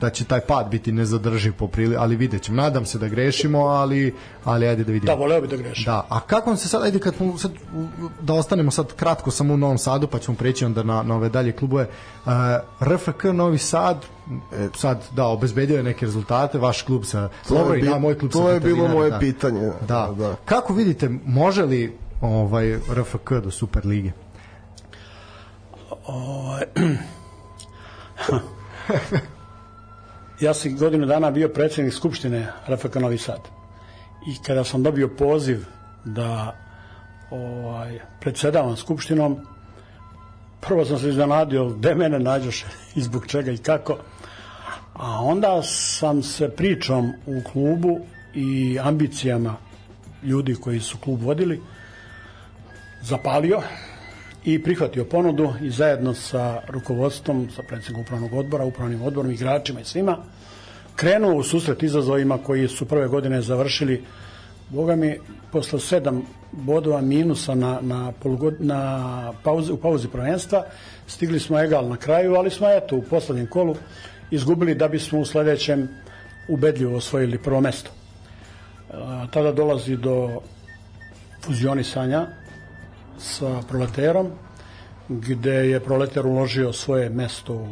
da 0.00 0.10
će 0.10 0.24
taj 0.24 0.40
pad 0.40 0.68
biti 0.70 0.92
nezadrživ 0.92 1.52
po 1.52 1.68
prili, 1.68 1.96
ali 1.96 2.16
vidjet 2.16 2.42
ćemo. 2.42 2.62
Nadam 2.62 2.86
se 2.86 2.98
da 2.98 3.08
grešimo, 3.08 3.58
ali, 3.58 4.14
ali 4.44 4.68
ajde 4.68 4.84
da 4.84 4.92
vidimo. 4.92 5.12
Da, 5.12 5.20
voleo 5.20 5.40
bi 5.40 5.48
da 5.48 5.56
grešimo. 5.56 5.92
Da, 5.94 6.06
a 6.08 6.20
kako 6.20 6.56
se 6.56 6.68
sad, 6.68 6.82
ajde 6.82 6.98
kad 6.98 7.14
sad, 7.38 7.52
da 8.20 8.34
ostanemo 8.34 8.70
sad 8.70 8.92
kratko 8.92 9.30
samo 9.30 9.54
u 9.54 9.56
Novom 9.56 9.78
Sadu, 9.78 10.06
pa 10.06 10.18
ćemo 10.18 10.36
preći 10.36 10.64
onda 10.64 10.82
na, 10.82 11.02
na 11.02 11.14
ove 11.14 11.28
dalje 11.28 11.52
klubove. 11.52 11.86
Uh, 12.26 12.32
RFK 12.80 13.24
Novi 13.24 13.58
Sad, 13.58 14.04
e, 14.52 14.68
sad 14.76 15.04
da 15.16 15.26
obezbedio 15.26 15.76
je 15.76 15.82
neke 15.82 16.06
rezultate 16.06 16.58
vaš 16.58 16.82
klub 16.82 17.04
sa 17.04 17.28
dobro 17.48 17.74
i 17.74 17.82
da 17.82 17.98
moj 17.98 18.18
klub 18.18 18.32
to 18.32 18.50
je 18.50 18.60
bilo 18.60 18.88
moje 18.88 19.10
da. 19.10 19.18
pitanje 19.18 19.72
da. 19.88 20.14
da. 20.18 20.36
kako 20.44 20.72
vidite 20.72 21.10
može 21.26 21.62
li 21.62 21.96
ovaj 22.20 22.76
RFK 22.76 23.32
do 23.32 23.50
Super 23.50 23.86
lige 23.86 24.12
ovaj 26.06 26.62
ja 30.40 30.54
sam 30.54 30.76
godinu 30.76 31.06
dana 31.06 31.30
bio 31.30 31.48
predsednik 31.48 31.94
Skupštine 31.94 32.46
RFK 32.68 32.94
Novi 32.94 33.18
Sad. 33.18 33.40
I 34.26 34.42
kada 34.46 34.64
sam 34.64 34.82
dobio 34.82 35.08
poziv 35.08 35.64
da 36.04 36.56
ovaj, 37.30 38.00
predsedavam 38.20 38.76
Skupštinom 38.76 39.38
prvo 40.60 40.84
sam 40.84 40.98
se 40.98 41.08
iznenadio 41.08 41.68
gde 41.68 41.94
mene 41.94 42.18
nađoše? 42.18 42.66
I 42.94 43.00
zbog 43.08 43.26
čega 43.26 43.50
i 43.50 43.58
kako? 43.58 43.98
A 44.94 45.22
onda 45.22 45.62
sam 45.62 46.22
se 46.22 46.48
pričom 46.48 47.12
u 47.26 47.42
klubu 47.52 48.00
i 48.34 48.78
ambicijama 48.82 49.56
ljudi 50.22 50.54
koji 50.54 50.80
su 50.80 50.98
klub 50.98 51.22
vodili 51.22 51.62
zapalio 53.02 53.62
i 54.44 54.62
prihvatio 54.62 55.04
ponudu 55.04 55.52
i 55.62 55.70
zajedno 55.70 56.14
sa 56.14 56.60
rukovodstvom, 56.68 57.48
sa 57.56 57.62
predsjednikom 57.62 58.02
upravnog 58.02 58.32
odbora, 58.32 58.64
upravnim 58.64 59.02
odborom, 59.02 59.30
igračima 59.30 59.80
i 59.80 59.84
svima, 59.84 60.18
krenuo 60.96 61.34
u 61.34 61.42
susret 61.42 61.82
izazovima 61.82 62.38
koji 62.38 62.68
su 62.68 62.86
prve 62.86 63.08
godine 63.08 63.42
završili 63.42 64.04
Boga 64.68 64.96
mi, 64.96 65.16
posle 65.52 65.80
sedam 65.80 66.22
bodova 66.52 67.00
minusa 67.00 67.54
na, 67.54 67.78
na, 67.82 68.12
polugod, 68.12 68.56
na 68.60 69.32
pauzi, 69.42 69.72
u 69.72 69.76
pauzi 69.76 70.08
prvenstva, 70.08 70.64
stigli 71.06 71.40
smo 71.40 71.60
egal 71.60 71.88
na 71.88 71.96
kraju, 71.96 72.34
ali 72.34 72.50
smo 72.50 72.68
eto 72.68 72.96
u 72.96 73.02
poslednjem 73.02 73.46
kolu 73.46 73.76
izgubili 74.30 74.74
da 74.74 74.88
bismo 74.88 75.20
u 75.20 75.24
sledećem 75.24 75.88
ubedljivo 76.48 76.96
osvojili 76.96 77.38
prvo 77.38 77.60
mesto. 77.60 77.90
E, 77.90 78.94
tada 79.32 79.52
dolazi 79.52 79.96
do 79.96 80.40
fuzionisanja 81.40 82.26
sa 83.18 83.60
proleterom, 83.68 84.30
gde 85.08 85.70
je 85.70 85.80
proleter 85.80 86.26
uložio 86.26 86.72
svoje 86.72 87.10
mesto 87.10 87.54
u 87.54 87.68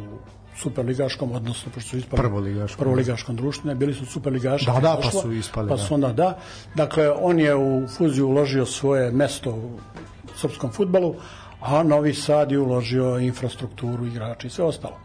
superligaškom, 0.57 1.31
odnosno 1.31 1.71
pošto 1.71 1.89
su 1.89 1.97
ispali 1.97 2.21
prvoligaškom, 2.21 2.83
prvoligaškom 2.83 3.35
društvu, 3.35 3.67
ne 3.67 3.75
bili 3.75 3.93
su 3.93 4.05
superligaši. 4.05 4.65
Da, 4.65 4.79
da, 4.79 4.99
pa 5.03 5.11
su 5.11 5.31
ispali. 5.31 5.69
Pa 5.69 5.77
su 5.77 5.93
onda, 5.93 6.13
da. 6.13 6.37
Dakle, 6.75 7.11
on 7.11 7.39
je 7.39 7.55
u 7.55 7.87
fuziju 7.87 8.27
uložio 8.27 8.65
svoje 8.65 9.11
mesto 9.11 9.51
u 9.51 9.79
srpskom 10.35 10.71
futbalu, 10.71 11.15
a 11.61 11.83
Novi 11.83 12.13
Sad 12.13 12.51
je 12.51 12.59
uložio 12.59 13.19
infrastrukturu, 13.19 14.05
igrači 14.05 14.47
i 14.47 14.49
sve 14.49 14.65
ostalo. 14.65 14.97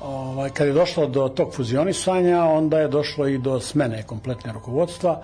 Ovaj, 0.00 0.50
kad 0.50 0.66
je 0.66 0.72
došlo 0.72 1.06
do 1.06 1.28
tog 1.28 1.54
fuzionisanja, 1.54 2.44
onda 2.44 2.78
je 2.78 2.88
došlo 2.88 3.28
i 3.28 3.38
do 3.38 3.60
smene 3.60 4.02
kompletne 4.02 4.52
rukovodstva, 4.52 5.22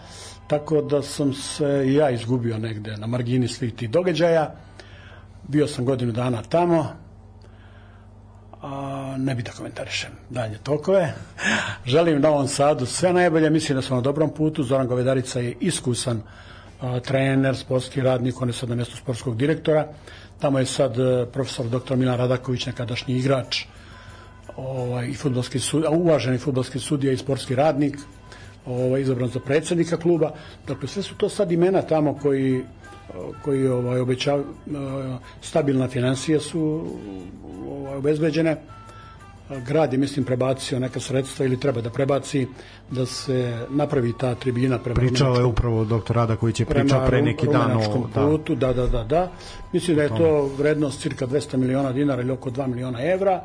tako 0.51 0.83
da 0.83 1.03
sam 1.03 1.33
se 1.33 1.85
i 1.87 1.95
ja 1.95 2.11
izgubio 2.11 2.59
negde 2.59 2.97
na 2.97 3.07
margini 3.07 3.49
svih 3.49 3.75
tih 3.75 3.91
događaja. 3.91 4.55
Bio 5.49 5.67
sam 5.67 5.85
godinu 5.85 6.13
dana 6.13 6.43
tamo, 6.43 6.87
a, 8.63 9.15
ne 9.19 9.35
bi 9.35 9.43
da 9.43 9.53
komentarišem 9.53 10.11
dalje 10.31 10.59
tokove. 10.59 11.15
Želim 11.87 12.21
Novom 12.21 12.49
Sadu 12.49 12.87
sve 12.87 13.13
najbolje, 13.13 13.51
mislim 13.51 13.77
da 13.77 13.83
smo 13.83 13.97
na 13.97 14.03
dobrom 14.03 14.35
putu. 14.35 14.63
Zoran 14.63 14.87
Govedarica 14.87 15.41
je 15.41 15.57
iskusan 15.61 16.23
a, 16.81 17.01
trener, 17.01 17.57
sportski 17.57 18.01
radnik, 18.01 18.43
on 18.43 18.49
je 18.49 18.53
sad 18.53 18.69
na 18.69 18.75
mjestu 18.75 18.97
sportskog 18.97 19.37
direktora. 19.37 19.87
Tamo 20.39 20.59
je 20.59 20.67
sad 20.67 20.99
e, 20.99 21.27
profesor 21.33 21.67
dr. 21.67 21.97
Milan 21.97 22.19
Radaković, 22.19 22.67
nekadašnji 22.67 23.17
igrač 23.17 23.65
ovaj, 24.57 25.07
i 25.07 25.15
futbolski 25.15 25.59
sud, 25.59 25.85
uvaženi 25.91 26.39
futbolski 26.39 26.79
sudija 26.79 27.13
i 27.13 27.17
sportski 27.17 27.55
radnik, 27.55 27.99
ovaj, 28.67 29.01
izabran 29.01 29.29
za 29.29 29.41
predsednika 29.41 29.97
kluba. 29.97 30.33
Dakle, 30.67 30.89
sve 30.89 31.03
su 31.03 31.15
to 31.15 31.29
sad 31.29 31.53
imena 31.53 31.83
tamo 31.83 32.15
koji 32.15 32.65
koji 33.45 33.69
ovaj 33.69 34.01
obećavaju 34.01 34.45
e, 34.45 34.73
stabilna 35.43 35.89
financije 35.89 36.41
su 36.41 36.85
ovaj, 37.69 37.97
obezbeđene 37.97 38.57
grad 39.67 39.93
je 39.93 39.99
mislim 39.99 40.25
prebacio 40.25 40.79
neka 40.79 41.01
sredstva 41.01 41.47
ili 41.47 41.61
treba 41.61 41.81
da 41.81 41.91
prebaci 41.91 42.47
da 42.91 43.07
se 43.07 43.67
napravi 43.71 44.13
ta 44.19 44.35
tribina 44.35 44.79
prema 44.79 45.01
Pričao 45.01 45.35
je 45.35 45.45
upravo 45.45 45.85
doktor 45.85 46.17
Rada 46.17 46.37
koji 46.37 46.53
će 46.53 46.65
pričao 46.65 47.07
pre 47.07 47.23
neki 47.23 47.47
dan 47.47 47.73
o 47.73 48.09
da. 48.15 48.27
putu, 48.27 48.55
da, 48.55 48.73
da, 48.73 48.87
da, 48.87 49.05
da. 49.05 49.33
Mislim 49.73 49.97
da 49.97 50.03
je 50.03 50.09
to 50.09 50.51
vrednost 50.59 51.01
cirka 51.01 51.27
200 51.27 51.57
miliona 51.57 51.93
dinara 51.93 52.23
ili 52.23 52.31
oko 52.31 52.51
2 52.51 52.67
miliona 52.67 53.05
evra 53.05 53.43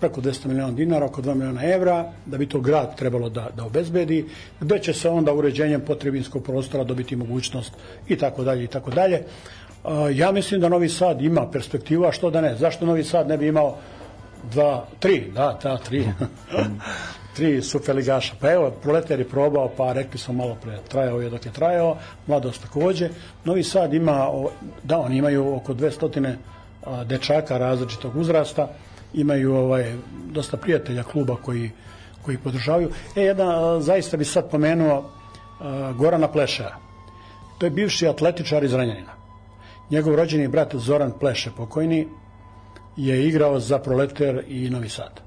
preko 0.00 0.20
200 0.20 0.46
miliona 0.46 0.72
dinara, 0.72 1.06
oko 1.06 1.22
2 1.22 1.34
miliona 1.34 1.64
evra, 1.64 2.12
da 2.26 2.38
bi 2.38 2.48
to 2.48 2.60
grad 2.60 2.96
trebalo 2.96 3.28
da, 3.28 3.48
da 3.56 3.64
obezbedi, 3.64 4.24
gde 4.60 4.78
će 4.78 4.92
se 4.92 5.08
onda 5.08 5.32
uređenjem 5.32 5.80
potrebinskog 5.80 6.44
prostora 6.44 6.84
dobiti 6.84 7.16
mogućnost 7.16 7.72
i 8.08 8.16
tako 8.16 8.44
dalje 8.44 8.64
i 8.64 8.66
tako 8.66 8.90
dalje. 8.90 9.22
Ja 10.14 10.32
mislim 10.32 10.60
da 10.60 10.68
Novi 10.68 10.88
Sad 10.88 11.22
ima 11.22 11.50
perspektivu, 11.50 12.04
a 12.04 12.12
što 12.12 12.30
da 12.30 12.40
ne? 12.40 12.56
Zašto 12.56 12.86
Novi 12.86 13.04
Sad 13.04 13.28
ne 13.28 13.36
bi 13.36 13.46
imao 13.46 13.76
dva, 14.52 14.86
tri, 14.98 15.30
da, 15.34 15.58
da, 15.62 15.78
tri. 15.78 16.04
tri 17.36 17.62
superligaša. 17.62 18.34
Pa 18.40 18.52
evo, 18.52 18.70
Proletar 18.70 19.18
je 19.18 19.28
probao, 19.28 19.70
pa 19.76 19.92
rekli 19.92 20.18
smo 20.18 20.34
malo 20.34 20.56
pre, 20.62 20.78
trajao 20.88 21.20
je 21.20 21.30
dok 21.30 21.46
je 21.46 21.52
trajao, 21.52 21.96
mladost 22.26 22.62
takođe. 22.62 23.08
Novi 23.44 23.62
Sad 23.62 23.94
ima, 23.94 24.28
da, 24.82 24.98
oni 24.98 25.16
imaju 25.16 25.54
oko 25.54 25.74
200 25.74 26.34
dečaka 27.04 27.58
različitog 27.58 28.16
uzrasta, 28.16 28.68
imaju 29.14 29.54
ovaj, 29.54 29.94
dosta 30.30 30.56
prijatelja 30.56 31.02
kluba 31.02 31.36
koji, 31.36 31.70
koji 32.22 32.38
podržavaju. 32.38 32.90
E, 33.16 33.22
jedna, 33.22 33.80
zaista 33.80 34.16
bi 34.16 34.24
sad 34.24 34.50
pomenuo 34.50 35.10
Gorana 35.98 36.28
Pleša. 36.28 36.70
To 37.58 37.66
je 37.66 37.70
bivši 37.70 38.08
atletičar 38.08 38.64
iz 38.64 38.74
Ranjanina. 38.74 39.12
Njegov 39.90 40.14
rođeni 40.14 40.48
brat 40.48 40.74
Zoran 40.74 41.12
Pleše, 41.20 41.50
pokojni, 41.56 42.08
je 42.96 43.28
igrao 43.28 43.60
za 43.60 43.78
Proleter 43.78 44.44
i 44.48 44.70
Novi 44.70 44.88
Sad. 44.88 45.20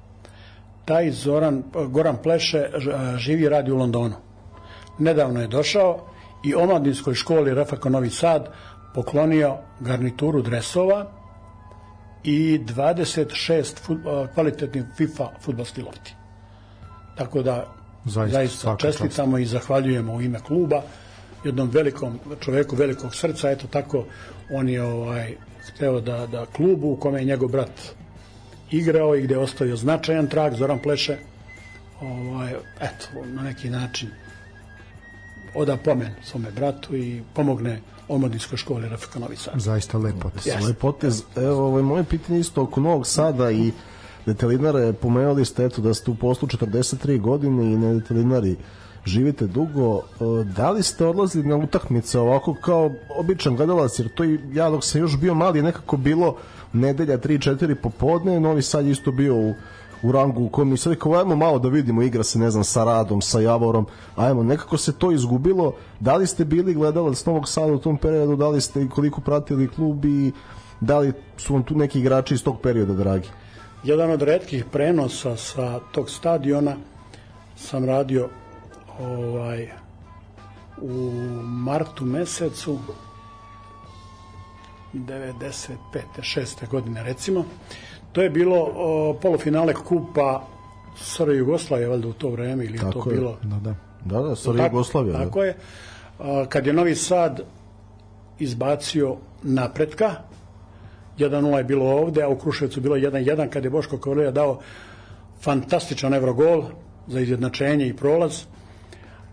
Taj 0.85 1.11
Zoran, 1.11 1.63
Goran 1.87 2.17
Pleše 2.23 2.69
živi 3.17 3.43
i 3.43 3.49
radi 3.49 3.71
u 3.71 3.77
Londonu. 3.77 4.15
Nedavno 4.99 5.41
je 5.41 5.47
došao 5.47 5.99
i 6.43 6.55
omladinskoj 6.55 7.13
školi 7.13 7.53
RFK 7.53 7.85
Novi 7.85 8.09
Sad 8.09 8.49
poklonio 8.93 9.57
garnituru 9.79 10.41
dresova 10.41 11.18
i 12.23 12.59
26 12.59 13.79
fut, 13.79 13.97
kvalitetnih 14.33 14.83
FIFA 14.97 15.29
futbalskih 15.41 15.85
lopti. 15.85 16.13
Tako 17.15 17.41
da 17.43 17.73
zaista, 18.05 18.37
zaista 18.37 18.77
čestitamo 18.77 19.37
čast. 19.37 19.41
i 19.41 19.51
zahvaljujemo 19.51 20.13
u 20.13 20.21
ime 20.21 20.39
kluba 20.39 20.81
jednom 21.43 21.69
velikom 21.69 22.19
čoveku 22.39 22.75
velikog 22.75 23.15
srca, 23.15 23.51
eto 23.51 23.67
tako 23.67 24.05
on 24.51 24.69
je 24.69 24.83
ovaj 24.83 25.35
hteo 25.67 26.01
da, 26.01 26.27
da 26.27 26.45
klubu 26.45 26.91
u 26.91 26.95
kome 26.95 27.19
je 27.19 27.25
njegov 27.25 27.49
brat 27.49 27.71
igrao 28.71 29.15
i 29.15 29.21
gde 29.21 29.33
je 29.33 29.39
ostavio 29.39 29.75
značajan 29.75 30.27
trag, 30.27 30.53
Zoran 30.53 30.79
Pleše, 30.79 31.17
ovaj, 32.01 32.53
eto, 32.81 33.25
na 33.25 33.41
neki 33.41 33.69
način 33.69 34.09
oda 35.55 35.77
pomen 35.77 36.11
svome 36.23 36.51
bratu 36.51 36.95
i 36.95 37.21
pomogne 37.33 37.79
omladinskoj 38.09 38.57
školi 38.57 38.89
RFK 38.89 39.15
Novi 39.15 39.35
Sad. 39.35 39.53
Zaista 39.57 39.97
lep 39.97 40.15
potez. 40.21 40.45
Yes. 40.45 40.67
Lep 40.67 40.77
potez. 40.77 41.23
Evo, 41.35 41.67
ovaj, 41.67 41.83
moje 41.83 42.03
pitanje 42.03 42.39
isto 42.39 42.63
oko 42.63 42.81
Novog 42.81 43.07
Sada 43.07 43.51
i 43.51 43.71
detelinare, 44.25 44.93
pomenuli 44.93 45.45
ste 45.45 45.65
eto 45.65 45.81
da 45.81 45.93
ste 45.93 46.11
u 46.11 46.15
poslu 46.15 46.47
43 46.47 47.21
godine 47.21 47.73
i 47.73 47.77
na 47.77 47.93
detelinari 47.93 48.55
živite 49.05 49.47
dugo, 49.47 49.97
e, 49.97 50.03
da 50.43 50.71
li 50.71 50.83
ste 50.83 51.05
odlazili 51.05 51.47
na 51.47 51.55
utakmice 51.55 52.19
ovako 52.19 52.55
kao 52.61 52.91
običan 53.15 53.55
gledalac, 53.55 53.99
jer 53.99 54.09
to 54.13 54.23
i 54.23 54.39
ja 54.53 54.69
dok 54.69 54.83
sam 54.83 55.01
još 55.01 55.17
bio 55.17 55.33
mali 55.33 55.61
nekako 55.61 55.97
bilo 55.97 56.35
nedelja 56.73 57.17
3-4 57.17 57.75
popodne, 57.75 58.39
Novi 58.39 58.61
Sad 58.61 58.85
isto 58.85 59.11
bio 59.11 59.35
u 59.35 59.53
u 60.03 60.11
rangu 60.11 60.43
u 60.43 60.49
kojem 60.49 60.77
sad 60.77 60.95
kao 60.95 61.19
ajmo 61.19 61.35
malo 61.35 61.59
da 61.59 61.69
vidimo 61.69 62.01
igra 62.01 62.23
se 62.23 62.39
ne 62.39 62.51
znam 62.51 62.63
sa 62.63 62.83
Radom, 62.83 63.21
sa 63.21 63.39
Javorom 63.39 63.85
ajmo 64.15 64.43
nekako 64.43 64.77
se 64.77 64.93
to 64.93 65.11
izgubilo 65.11 65.73
da 65.99 66.15
li 66.15 66.27
ste 66.27 66.45
bili 66.45 66.73
gledalac 66.73 67.25
Novog 67.25 67.47
Sada 67.47 67.73
u 67.73 67.79
tom 67.79 67.97
periodu 67.97 68.35
da 68.35 68.47
li 68.47 68.61
ste 68.61 68.89
koliko 68.89 69.21
pratili 69.21 69.67
klub 69.67 70.05
i 70.05 70.31
da 70.79 70.99
li 70.99 71.13
su 71.37 71.53
vam 71.53 71.63
tu 71.63 71.75
neki 71.75 71.99
igrači 71.99 72.33
iz 72.33 72.43
tog 72.43 72.61
perioda 72.61 72.93
dragi 72.93 73.27
jedan 73.83 74.11
od 74.11 74.21
redkih 74.21 74.65
prenosa 74.65 75.37
sa 75.37 75.79
tog 75.91 76.09
stadiona 76.09 76.75
sam 77.55 77.85
radio 77.85 78.29
ovaj 78.99 79.69
u 80.81 81.11
martu 81.43 82.05
mesecu 82.05 82.79
95. 84.93 85.75
6. 86.17 86.69
godine 86.69 87.03
recimo 87.03 87.45
to 88.11 88.21
je 88.21 88.29
bilo 88.29 88.69
o, 88.75 89.13
polufinale 89.21 89.73
kupa 89.73 90.41
SR 90.97 91.29
Jugoslavije 91.29 91.89
valjda 91.89 92.07
u 92.07 92.13
to 92.13 92.29
vreme 92.29 92.65
ili 92.65 92.77
tako 92.77 93.03
to 93.03 93.09
je. 93.09 93.15
bilo 93.15 93.37
da 93.43 93.59
da 93.59 93.75
da 94.05 94.21
da 94.21 94.35
SR 94.35 94.55
Jugoslavije 94.63 95.13
tako, 95.13 95.23
da. 95.23 95.25
tako 95.25 95.43
je 95.43 95.55
a, 96.19 96.45
kad 96.49 96.67
je 96.67 96.73
Novi 96.73 96.95
Sad 96.95 97.41
izbacio 98.39 99.15
napretka 99.43 100.11
1-0 101.17 101.57
je 101.57 101.63
bilo 101.63 101.85
ovde, 101.85 102.23
a 102.23 102.29
u 102.29 102.37
Kruševcu 102.37 102.81
bilo 102.81 102.95
1-1 102.95 103.49
kad 103.49 103.63
je 103.63 103.69
Boško 103.69 103.97
Kovlija 103.97 104.31
dao 104.31 104.59
fantastičan 105.41 106.13
evrogol 106.13 106.63
za 107.07 107.19
izjednačenje 107.19 107.87
i 107.87 107.95
prolaz 107.95 108.43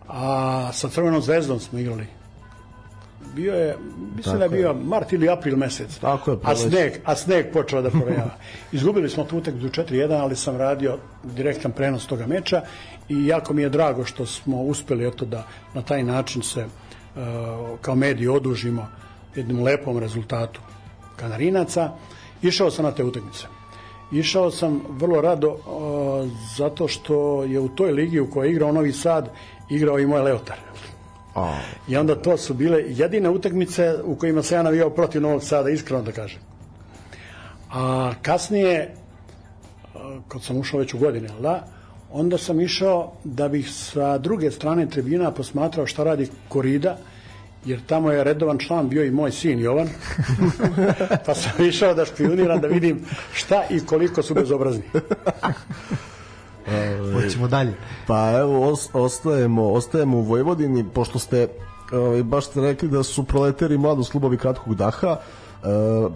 a 0.09 0.71
sa 0.73 0.89
Crvenom 0.89 1.23
zvezdom 1.23 1.61
smo 1.61 1.79
igrali 1.79 2.07
bio 3.37 3.55
je, 3.55 3.77
mislim 4.17 4.39
da 4.39 4.45
je 4.45 4.51
bio 4.51 4.75
mart 4.75 5.13
ili 5.13 5.29
april 5.29 5.57
mesec. 5.57 5.99
Tako 5.99 6.31
je, 6.31 6.39
a 6.43 6.57
sneg, 6.57 6.93
a 7.05 7.15
sneg 7.17 7.53
počeo 7.53 7.83
da 7.83 7.91
provejava. 7.91 8.35
Izgubili 8.73 9.11
smo 9.11 9.25
tu 9.25 9.39
utakmicu 9.39 9.83
4-1, 9.83 10.21
ali 10.21 10.37
sam 10.37 10.57
radio 10.57 10.99
direktan 11.23 11.73
prenos 11.73 12.07
toga 12.07 12.27
meča 12.27 12.63
i 13.09 13.27
jako 13.27 13.55
mi 13.55 13.63
je 13.63 13.69
drago 13.69 14.05
što 14.05 14.27
smo 14.27 14.63
uspeli 14.63 15.07
eto 15.07 15.25
da 15.25 15.47
na 15.75 15.83
taj 15.83 16.03
način 16.03 16.43
se 16.43 16.65
uh, 16.65 17.23
kao 17.81 17.95
mediji 17.95 18.29
odužimo 18.29 18.89
jednom 19.35 19.63
lepom 19.63 19.99
rezultatu 19.99 20.61
Kanarinaca. 21.17 21.91
Išao 22.43 22.71
sam 22.71 22.85
na 22.85 22.93
te 22.93 23.05
utakmice. 23.05 23.47
Išao 24.13 24.51
sam 24.51 24.81
vrlo 24.89 25.21
rado 25.21 25.51
uh, 25.51 26.31
zato 26.57 26.89
što 26.89 27.45
je 27.45 27.61
u 27.61 27.69
toj 27.69 27.93
ligi 27.93 28.21
u 28.21 28.31
kojoj 28.31 28.49
je 28.49 28.53
igrao 28.53 28.73
Novi 28.73 28.93
Sad 28.93 29.29
igrao 29.71 29.99
i 29.99 30.07
moj 30.07 30.23
Leotar. 30.23 30.66
Oh. 31.37 31.55
I 31.89 31.97
onda 31.97 32.15
to 32.15 32.37
su 32.37 32.55
bile 32.55 32.85
jedine 32.87 33.31
utakmice 33.31 33.95
u 34.05 34.15
kojima 34.15 34.43
se 34.43 34.55
ja 34.55 34.63
navijao 34.63 34.91
protiv 34.91 35.23
Novog 35.23 35.43
Sada, 35.43 35.71
iskreno 35.71 36.03
da 36.03 36.13
kažem. 36.13 36.41
A 37.73 38.13
kasnije, 38.23 38.95
kad 40.29 40.43
sam 40.43 40.57
ušao 40.57 40.81
već 40.81 40.95
u 40.95 40.99
godine, 40.99 41.29
da, 41.41 41.67
onda 42.13 42.39
sam 42.39 42.61
išao 42.61 43.13
da 43.25 43.49
bih 43.49 43.71
sa 43.73 44.19
druge 44.19 44.51
strane 44.51 44.89
tribina 44.89 45.31
posmatrao 45.31 45.87
šta 45.87 46.05
radi 46.05 46.29
Korida, 46.49 46.97
jer 47.65 47.81
tamo 47.87 48.13
je 48.13 48.25
redovan 48.25 48.59
član 48.59 48.89
bio 48.89 49.05
i 49.05 49.11
moj 49.11 49.33
sin 49.33 49.61
Jovan, 49.61 49.89
pa 51.27 51.35
sam 51.35 51.67
išao 51.67 51.95
da 51.95 52.05
špioniram 52.05 52.61
da 52.61 52.69
vidim 52.69 53.05
šta 53.33 53.65
i 53.71 53.81
koliko 53.81 54.23
su 54.23 54.35
bezobrazni. 54.35 54.83
Hoćemo 57.15 57.49
dalje. 57.49 57.75
Pa 58.07 58.31
evo, 58.39 58.77
ostajemo, 58.93 59.73
ostajemo 59.73 60.17
u 60.17 60.23
Vojvodini, 60.23 60.85
pošto 60.95 61.19
ste 61.19 61.49
ovaj, 61.93 62.23
baš 62.23 62.47
ste 62.47 62.61
rekli 62.61 62.89
da 62.89 63.03
su 63.03 63.25
proleteri 63.25 63.79
mladost 63.79 64.11
klubovi 64.11 64.39
kratkog 64.39 64.75
daha, 64.75 65.17
e, 65.17 65.67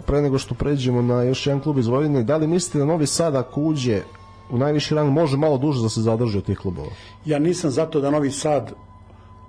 pre 0.05 0.21
nego 0.21 0.37
što 0.37 0.55
pređemo 0.55 1.01
na 1.01 1.23
još 1.23 1.47
jedan 1.47 1.61
klub 1.61 1.77
iz 1.77 1.87
Vojvodine, 1.87 2.23
da 2.23 2.37
li 2.37 2.47
mislite 2.47 2.79
da 2.79 2.85
Novi 2.85 3.07
Sad 3.07 3.35
ako 3.35 3.61
uđe 3.61 4.01
u 4.49 4.57
najviši 4.57 4.95
rang 4.95 5.11
može 5.11 5.37
malo 5.37 5.57
duže 5.57 5.81
da 5.81 5.89
se 5.89 6.01
zadrži 6.01 6.37
od 6.37 6.45
tih 6.45 6.57
klubova? 6.57 6.89
Ja 7.25 7.39
nisam 7.39 7.71
zato 7.71 8.01
da 8.01 8.11
Novi 8.11 8.31
Sad 8.31 8.71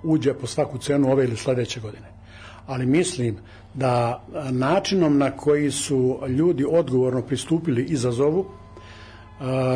uđe 0.03 0.33
po 0.33 0.47
svaku 0.47 0.77
cenu 0.77 1.11
ove 1.11 1.23
ili 1.23 1.37
sledeće 1.37 1.79
godine. 1.79 2.13
Ali 2.67 2.85
mislim 2.85 3.37
da 3.73 4.23
načinom 4.51 5.17
na 5.17 5.31
koji 5.31 5.71
su 5.71 6.19
ljudi 6.27 6.65
odgovorno 6.69 7.21
pristupili 7.21 7.83
izazovu, 7.83 8.45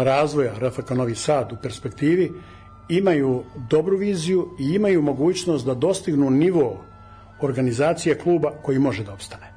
razvoja 0.03 0.53
RFK 0.59 0.89
Novi 0.89 1.15
Sad 1.15 1.51
u 1.51 1.55
perspektivi 1.61 2.31
imaju 2.89 3.43
dobru 3.69 3.97
viziju 3.97 4.49
i 4.59 4.73
imaju 4.73 5.01
mogućnost 5.01 5.65
da 5.65 5.73
dostignu 5.73 6.29
nivo 6.29 6.77
organizacije 7.41 8.17
kluba 8.17 8.51
koji 8.63 8.79
može 8.79 9.03
da 9.03 9.13
opstane. 9.13 9.53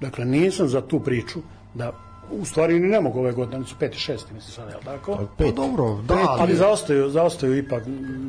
Dakle, 0.00 0.24
nisam 0.24 0.68
za 0.68 0.80
tu 0.80 1.00
priču 1.00 1.40
da 1.74 2.09
u 2.30 2.44
stvari 2.44 2.80
ni 2.80 2.88
ne 2.88 3.00
mogu 3.00 3.18
ove 3.18 3.32
godine, 3.32 3.66
su 3.66 3.74
5. 3.80 3.86
i 3.86 4.12
6. 4.12 4.12
mislim 4.12 4.40
sada, 4.40 4.70
je 4.70 4.76
li 4.76 4.84
tako? 4.84 5.16
Pa, 5.16 5.22
pet. 5.38 5.46
Pa 5.46 5.62
dobro, 5.62 6.02
da, 6.02 6.14
pet, 6.14 6.24
ali, 6.28 6.40
ali 6.40 6.56
zaostaju, 6.56 7.10
zaostaju 7.10 7.58
ipak 7.58 7.82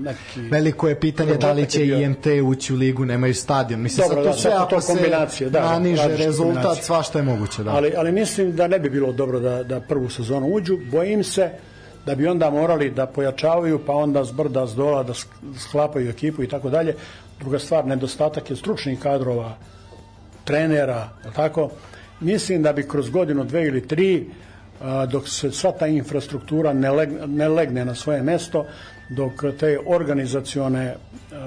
neki... 0.03 0.41
Veliko 0.41 0.87
je 0.87 0.99
pitanje 0.99 1.35
da 1.35 1.51
li 1.51 1.69
će 1.69 1.87
IMT 1.87 2.25
ući 2.43 2.73
u 2.73 2.77
ligu, 2.77 3.05
nemaju 3.05 3.35
stadion. 3.35 3.81
Mislim, 3.81 4.07
dobro, 4.09 4.23
da, 4.23 4.33
sve 4.33 4.51
ako 4.51 4.81
se 4.81 4.93
kombinacije, 4.93 5.49
da, 5.49 5.61
naniže 5.61 6.17
rezultat, 6.17 6.83
svašta 6.83 7.19
je 7.19 7.23
moguće. 7.23 7.63
Da. 7.63 7.71
Ali, 7.71 7.93
ali 7.97 8.11
mislim 8.11 8.55
da 8.55 8.67
ne 8.67 8.79
bi 8.79 8.89
bilo 8.89 9.11
dobro 9.11 9.39
da, 9.39 9.63
da 9.63 9.79
prvu 9.79 10.09
sezonu 10.09 10.47
uđu. 10.47 10.77
Bojim 10.91 11.23
se 11.23 11.51
da 12.05 12.15
bi 12.15 12.27
onda 12.27 12.49
morali 12.49 12.89
da 12.89 13.05
pojačavaju, 13.05 13.79
pa 13.85 13.93
onda 13.93 14.23
zbrda, 14.23 14.65
zdola, 14.65 15.03
da 15.03 15.13
sklapaju 15.57 16.09
ekipu 16.09 16.43
i 16.43 16.47
tako 16.47 16.69
dalje. 16.69 16.95
Druga 17.39 17.59
stvar, 17.59 17.85
nedostatak 17.85 18.49
je 18.49 18.55
stručnih 18.55 18.99
kadrova, 18.99 19.57
trenera, 20.43 21.09
tako? 21.35 21.69
Mislim 22.21 22.63
da 22.63 22.73
bi 22.73 22.87
kroz 22.87 23.09
godinu, 23.09 23.43
dve 23.43 23.67
ili 23.67 23.87
tri, 23.87 24.25
dok 25.11 25.29
se 25.29 25.51
sva 25.51 25.71
ta 25.71 25.87
infrastruktura 25.87 26.73
ne 26.73 26.91
legne, 26.91 27.27
ne 27.27 27.47
legne 27.49 27.85
na 27.85 27.95
svoje 27.95 28.23
mesto, 28.23 28.65
dok 29.09 29.31
te 29.59 29.77
organizacione 29.85 30.95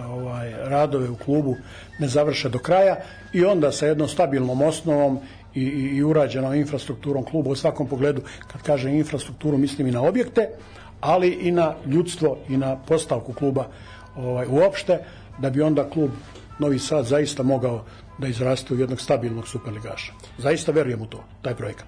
ovaj, 0.09 0.53
radove 0.65 1.09
u 1.11 1.17
klubu 1.17 1.57
ne 1.99 2.09
završe 2.09 2.49
do 2.49 2.59
kraja 2.59 2.97
i 3.33 3.45
onda 3.45 3.73
sa 3.73 3.87
jednom 3.87 4.09
stabilnom 4.09 4.63
osnovom 4.63 5.19
i, 5.55 5.63
i, 5.63 5.97
i 5.97 6.03
urađenom 6.03 6.55
infrastrukturom 6.55 7.25
kluba 7.25 7.51
u 7.51 7.57
svakom 7.57 7.87
pogledu, 7.87 8.23
kad 8.53 8.63
kaže 8.63 8.91
infrastrukturu 8.91 9.59
mislim 9.59 9.87
i 9.87 9.91
na 9.91 10.03
objekte, 10.03 10.49
ali 11.01 11.29
i 11.29 11.51
na 11.53 11.75
ljudstvo 11.87 12.39
i 12.49 12.57
na 12.57 12.77
postavku 12.77 13.33
kluba 13.33 13.67
ovaj, 14.17 14.47
uopšte, 14.51 14.99
da 15.39 15.51
bi 15.51 15.63
onda 15.63 15.91
klub 15.91 16.11
Novi 16.59 16.79
Sad 16.79 17.05
zaista 17.05 17.43
mogao 17.43 17.85
da 18.19 18.29
izraste 18.29 18.75
u 18.75 18.79
jednog 18.79 19.01
stabilnog 19.01 19.49
superligaša. 19.49 20.13
Zaista 20.39 20.73
verujem 20.73 21.03
u 21.03 21.07
to, 21.07 21.25
taj 21.43 21.55
projekat. 21.55 21.87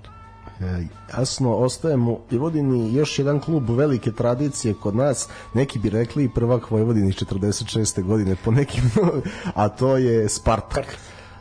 E, 0.60 0.86
jasno, 1.18 1.56
ostajemo 1.56 2.20
i 2.30 2.38
Vodini 2.38 2.94
još 2.94 3.18
jedan 3.18 3.40
klub 3.40 3.70
velike 3.70 4.12
tradicije 4.12 4.74
kod 4.74 4.96
nas, 4.96 5.28
neki 5.54 5.78
bi 5.78 5.90
rekli 5.90 6.24
i 6.24 6.28
prvak 6.28 6.70
Vojvodini 6.70 7.12
46. 7.12 8.02
godine 8.02 8.36
po 8.44 8.50
nekim, 8.50 8.90
a 9.54 9.68
to 9.68 9.96
je 9.96 10.28
Spartak. 10.28 10.84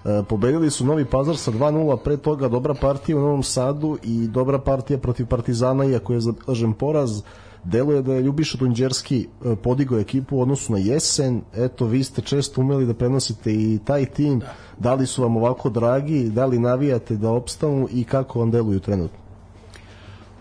E, 0.05 0.23
pobedili 0.29 0.71
su 0.71 0.85
Novi 0.85 1.05
Pazar 1.05 1.37
sa 1.37 1.51
2-0, 1.51 1.97
pre 2.03 2.17
toga 2.17 2.47
dobra 2.47 2.73
partija 2.73 3.17
u 3.17 3.21
Novom 3.21 3.43
Sadu 3.43 3.97
i 4.03 4.27
dobra 4.27 4.59
partija 4.59 4.99
protiv 4.99 5.25
Partizana, 5.25 5.85
iako 5.85 6.13
je 6.13 6.19
zadržen 6.19 6.73
poraz. 6.73 7.21
Deluje 7.65 8.01
da 8.01 8.13
je 8.13 8.21
Ljubiša 8.21 8.57
Dunđerski 8.57 9.27
e, 9.45 9.55
podigao 9.55 9.99
ekipu 9.99 10.37
u 10.37 10.41
odnosu 10.41 10.73
na 10.73 10.79
jesen. 10.79 11.41
Eto, 11.55 11.85
vi 11.85 12.03
ste 12.03 12.21
često 12.21 12.61
umeli 12.61 12.85
da 12.85 12.93
prenosite 12.93 13.53
i 13.53 13.79
taj 13.85 14.05
tim. 14.05 14.39
Da 14.39 14.53
da 14.77 14.93
li 14.93 15.07
su 15.07 15.21
vam 15.21 15.37
ovako 15.37 15.69
dragi, 15.69 16.29
da 16.29 16.45
li 16.45 16.59
navijate 16.59 17.15
da 17.15 17.29
opstanu 17.29 17.87
i 17.91 18.03
kako 18.03 18.39
vam 18.39 18.51
deluju 18.51 18.79
trenutno? 18.79 19.17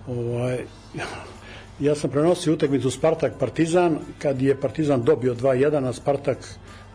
Ovaj, 0.09 0.65
ja 1.81 1.95
sam 1.95 2.11
prenosio 2.11 2.53
utakmicu 2.55 2.91
Spartak 2.91 3.33
Partizan 3.39 3.99
kad 4.19 4.43
je 4.43 4.61
Partizan 4.61 5.03
dobio 5.03 5.35
2-1 5.35 5.89
a 5.89 5.93
Spartak 5.93 6.39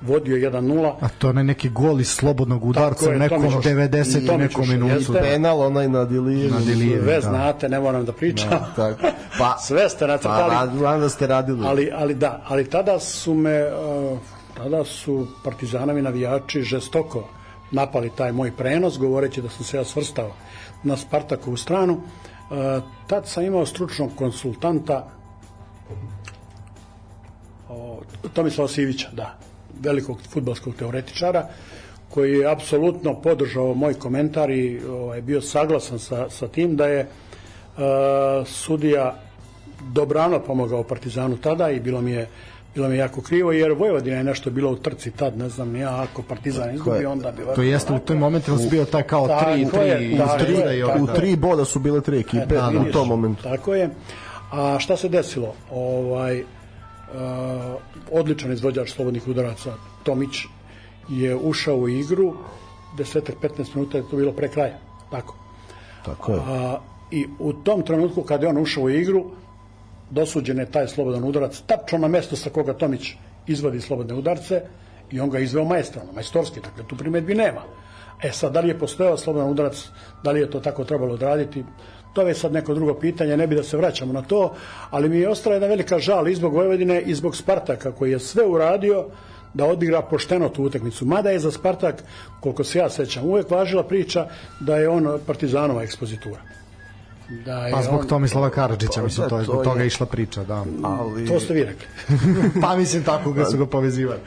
vodio 0.02 0.38
1-0. 0.38 0.94
A 1.02 1.10
to 1.10 1.28
je 1.28 1.34
neki 1.34 1.70
gol 1.70 2.02
iz 2.02 2.10
slobodnog 2.10 2.66
udarca 2.66 3.10
u 3.10 3.14
nekom 3.14 3.44
90 3.44 4.36
i 4.36 4.38
nekom 4.38 4.70
minutu. 4.70 5.14
Penal 5.14 5.62
onaj 5.62 5.90
na 5.90 6.06
Dilijevi. 6.06 6.52
Na 6.52 6.60
Dilijevi, 6.60 7.04
Sve 7.04 7.16
da. 7.16 7.22
znate, 7.22 7.70
ne 7.70 7.80
moram 7.80 8.06
da 8.06 8.14
pričam. 8.14 8.50
Da, 8.50 8.74
tako. 8.76 9.02
Pa, 9.38 9.58
Sve 9.68 9.90
ste 9.90 10.08
nacrtali. 10.08 10.56
Pa, 10.82 10.98
da 10.98 11.10
ste 11.10 11.28
radili. 11.28 11.68
Ali, 11.68 11.92
ali 11.96 12.16
da, 12.16 12.42
ali 12.48 12.70
tada 12.70 13.00
su 13.00 13.34
me, 13.34 13.64
uh, 13.64 14.20
tada 14.58 14.84
su 14.86 15.28
partizanovi 15.44 16.02
navijači 16.02 16.62
žestoko 16.62 17.28
napali 17.72 18.12
taj 18.16 18.32
moj 18.32 18.52
prenos, 18.52 18.98
govoreći 18.98 19.42
da 19.42 19.50
sam 19.50 19.66
se 19.66 19.78
ja 19.78 19.84
svrstao 19.84 20.32
na 20.84 20.98
Spartakovu 20.98 21.58
stranu. 21.58 21.94
Uh, 21.94 22.84
tad 23.08 23.28
sam 23.28 23.44
imao 23.44 23.66
stručnog 23.66 24.10
konsultanta 24.16 25.08
o, 27.70 28.02
Tomislava 28.34 28.68
Sivića, 28.68 29.10
da, 29.12 29.38
velikog 29.80 30.18
futbalskog 30.30 30.76
teoretičara, 30.76 31.48
koji 32.10 32.34
je 32.34 32.52
apsolutno 32.52 33.22
podržao 33.22 33.74
moj 33.74 33.94
komentar 33.94 34.50
i 34.50 34.82
ovaj, 34.90 35.22
bio 35.22 35.42
saglasan 35.42 36.00
sa, 36.00 36.30
sa 36.30 36.48
tim 36.48 36.76
da 36.76 36.86
je 36.86 37.02
uh, 37.02 38.48
sudija 38.48 39.20
dobrano 39.94 40.40
pomogao 40.40 40.84
Partizanu 40.84 41.38
tada 41.38 41.70
i 41.70 41.80
bilo 41.80 42.02
mi 42.02 42.12
je 42.12 42.28
bilo 42.76 42.90
mi 42.90 42.96
je 42.96 43.00
jako 43.00 43.22
krivo 43.22 43.52
jer 43.52 43.72
Vojvodina 43.72 44.18
je 44.18 44.24
nešto 44.24 44.50
bilo 44.50 44.72
u 44.72 44.76
trci 44.76 45.12
tad, 45.12 45.38
ne 45.38 45.50
znam 45.50 45.76
ja, 45.76 46.02
ako 46.02 46.24
Partizan 46.24 46.76
izgubi 46.76 47.06
onda 47.06 47.32
bi... 47.32 47.42
To 47.56 47.62
jeste 47.62 47.94
u 47.94 48.00
tom 48.00 48.18
momentu 48.18 48.58
su 48.58 48.70
bio 48.70 48.86
taj 48.86 49.04
kao 49.04 49.28
3 49.28 49.72
3 49.72 51.02
u 51.02 51.08
tri 51.16 51.36
boda 51.36 51.66
su 51.66 51.80
bile 51.80 52.02
tri 52.02 52.20
ekipe 52.20 52.56
e, 52.56 52.58
da, 52.58 52.72
u 52.90 52.92
tom 52.92 53.08
momentu. 53.08 53.44
Tako 53.44 53.76
je. 53.76 53.90
A 54.52 54.80
šta 54.80 54.98
se 54.98 55.10
desilo? 55.10 55.54
Ovaj 55.72 56.42
uh, 56.42 56.48
odličan 58.12 58.52
izvođač 58.52 58.92
slobodnih 58.92 59.28
udaraca 59.28 59.74
Tomić 60.04 60.46
je 61.10 61.36
ušao 61.36 61.76
u 61.76 61.90
igru 61.90 62.34
10-15 62.98 63.76
minuta 63.76 63.98
je 63.98 64.10
to 64.10 64.18
bilo 64.18 64.32
pre 64.32 64.48
kraja. 64.48 64.78
Tako. 65.12 65.36
Tako 66.06 66.32
je. 66.32 66.40
A, 66.48 66.80
I 67.12 67.28
u 67.40 67.54
tom 67.54 67.82
trenutku 67.82 68.24
kad 68.24 68.44
je 68.44 68.50
on 68.50 68.58
ušao 68.58 68.84
u 68.84 68.90
igru 68.90 69.26
dosuđen 70.10 70.60
je 70.60 70.72
taj 70.72 70.88
slobodan 70.88 71.24
udarac 71.24 71.62
tačno 71.66 71.98
na 71.98 72.08
mesto 72.08 72.36
sa 72.36 72.50
koga 72.50 72.74
Tomić 72.74 73.14
izvadi 73.48 73.82
slobodne 73.82 74.14
udarce 74.14 74.62
i 75.12 75.20
on 75.20 75.30
ga 75.30 75.40
izveo 75.40 75.66
maestralno, 75.66 76.14
majstorski, 76.14 76.60
dakle 76.62 76.84
tu 76.88 76.98
primetbi 76.98 77.36
nema. 77.36 77.62
E 78.24 78.32
sad, 78.32 78.54
da 78.54 78.60
li 78.60 78.68
je 78.70 78.80
postojao 78.80 79.18
slobodan 79.18 79.50
udarac, 79.50 79.88
da 80.24 80.32
li 80.32 80.40
je 80.40 80.52
to 80.52 80.60
tako 80.60 80.84
trebalo 80.84 81.14
odraditi, 81.14 81.64
to 82.14 82.22
je 82.28 82.34
sad 82.34 82.54
neko 82.54 82.74
drugo 82.74 82.94
pitanje, 82.94 83.38
ne 83.38 83.48
bi 83.48 83.56
da 83.56 83.64
se 83.64 83.78
vraćamo 83.78 84.14
na 84.14 84.22
to, 84.22 84.54
ali 84.90 85.10
mi 85.10 85.18
je 85.18 85.30
ostala 85.30 85.56
jedna 85.56 85.68
velika 85.68 86.00
žal 86.00 86.28
i 86.28 86.36
zbog 86.36 86.54
Vojvodine 86.54 87.02
i 87.02 87.16
zbog 87.16 87.36
Spartaka 87.36 87.92
koji 87.92 88.12
je 88.12 88.20
sve 88.20 88.46
uradio 88.46 89.06
da 89.54 89.66
odigra 89.66 90.02
pošteno 90.02 90.50
tu 90.50 90.64
utakmicu. 90.64 91.06
Mada 91.06 91.30
je 91.30 91.40
za 91.40 91.52
Spartak, 91.52 92.04
koliko 92.40 92.64
se 92.64 92.80
ja 92.80 92.90
sećam, 92.90 93.26
uvek 93.26 93.52
važila 93.52 93.84
priča 93.84 94.28
da 94.60 94.78
je 94.78 94.90
on 94.90 95.20
partizanova 95.28 95.84
ekspozitura. 95.84 96.42
Da 97.46 97.66
je 97.66 97.72
pa 97.72 97.82
zbog 97.82 98.00
on... 98.00 98.08
Tomislava 98.08 98.50
Karadžića, 98.50 99.04
mislim, 99.04 99.30
to 99.30 99.38
je 99.38 99.44
zbog 99.44 99.64
toga 99.64 99.82
je... 99.82 99.88
išla 99.88 100.06
priča, 100.06 100.44
da. 100.44 100.66
Ali... 100.84 101.28
To 101.28 101.40
ste 101.40 101.54
vi 101.54 101.64
rekli. 101.64 101.86
pa 102.62 102.76
mislim, 102.76 103.04
tako 103.04 103.32
ga 103.32 103.46
su 103.46 103.58
ga 103.58 103.66
povezivali. 103.66 104.20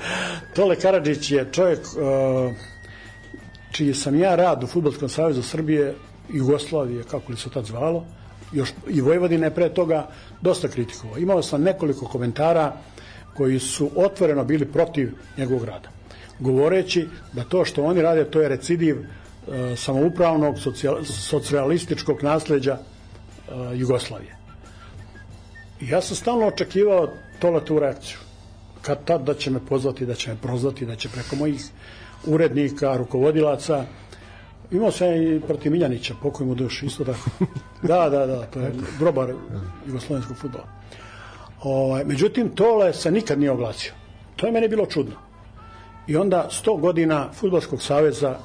Tole 0.54 0.76
Karadžić 0.76 1.30
je 1.30 1.48
čovjek 1.52 1.78
uh, 1.80 2.54
čiji 3.70 3.94
sam 3.94 4.14
ja 4.14 4.34
rad 4.34 4.64
u 4.64 4.66
Futbolskom 4.66 5.08
savjezu 5.08 5.42
Srbije, 5.42 5.94
Jugoslavije, 6.28 7.04
kako 7.04 7.32
li 7.32 7.38
se 7.38 7.50
tad 7.50 7.64
zvalo, 7.64 8.04
još 8.52 8.72
i 8.88 9.00
Vojvodine 9.00 9.50
pre 9.50 9.68
toga, 9.68 10.08
dosta 10.40 10.68
kritikovao. 10.68 11.18
Imao 11.18 11.42
sam 11.42 11.62
nekoliko 11.62 12.06
komentara 12.06 12.72
koji 13.34 13.58
su 13.58 13.90
otvoreno 13.96 14.44
bili 14.44 14.66
protiv 14.66 15.12
njegovog 15.36 15.64
rada, 15.64 15.88
govoreći 16.38 17.08
da 17.32 17.44
to 17.44 17.64
što 17.64 17.84
oni 17.84 18.02
rade, 18.02 18.24
to 18.24 18.40
je 18.40 18.48
recidiv 18.48 18.98
uh, 18.98 19.54
samoupravnog 19.76 20.58
socijal, 20.58 21.04
socijalističkog 21.04 22.22
nasleđa 22.22 22.78
uh, 22.78 23.80
Jugoslavije. 23.80 24.36
Ja 25.80 26.00
sam 26.00 26.16
stalno 26.16 26.46
očekivao 26.46 27.08
tole 27.38 27.64
tu 27.64 27.78
reakciju. 27.78 28.18
Kad 28.82 29.04
tad 29.04 29.22
da 29.22 29.34
će 29.34 29.50
me 29.50 29.60
pozvati, 29.66 30.06
da 30.06 30.14
će 30.14 30.30
me 30.30 30.36
prozvati, 30.36 30.86
da 30.86 30.96
će 30.96 31.08
preko 31.08 31.36
mojih 31.36 31.62
urednika, 32.26 32.96
rukovodilaca, 32.96 33.84
imao 34.72 34.90
sam 34.90 35.08
i 35.08 35.40
protiv 35.46 35.72
Miljanića, 35.72 36.14
pokoj 36.22 36.46
mu 36.46 36.54
duš, 36.54 36.82
isto 36.82 37.04
tako. 37.04 37.30
Da, 37.82 38.08
da, 38.08 38.26
da, 38.26 38.46
to 38.46 38.60
je 38.60 38.72
grobar 38.98 39.34
jugoslovenskog 39.86 40.36
futbola. 40.36 40.64
Ovaj, 41.62 42.04
međutim, 42.04 42.48
Tole 42.48 42.92
se 42.92 43.10
nikad 43.10 43.38
nije 43.38 43.50
oglasio. 43.50 43.92
To 44.36 44.46
je 44.46 44.52
meni 44.52 44.68
bilo 44.68 44.86
čudno. 44.86 45.14
I 46.06 46.16
onda 46.16 46.48
100 46.50 46.80
godina 46.80 47.28
Futbolskog 47.32 47.82
saveza 47.82 48.36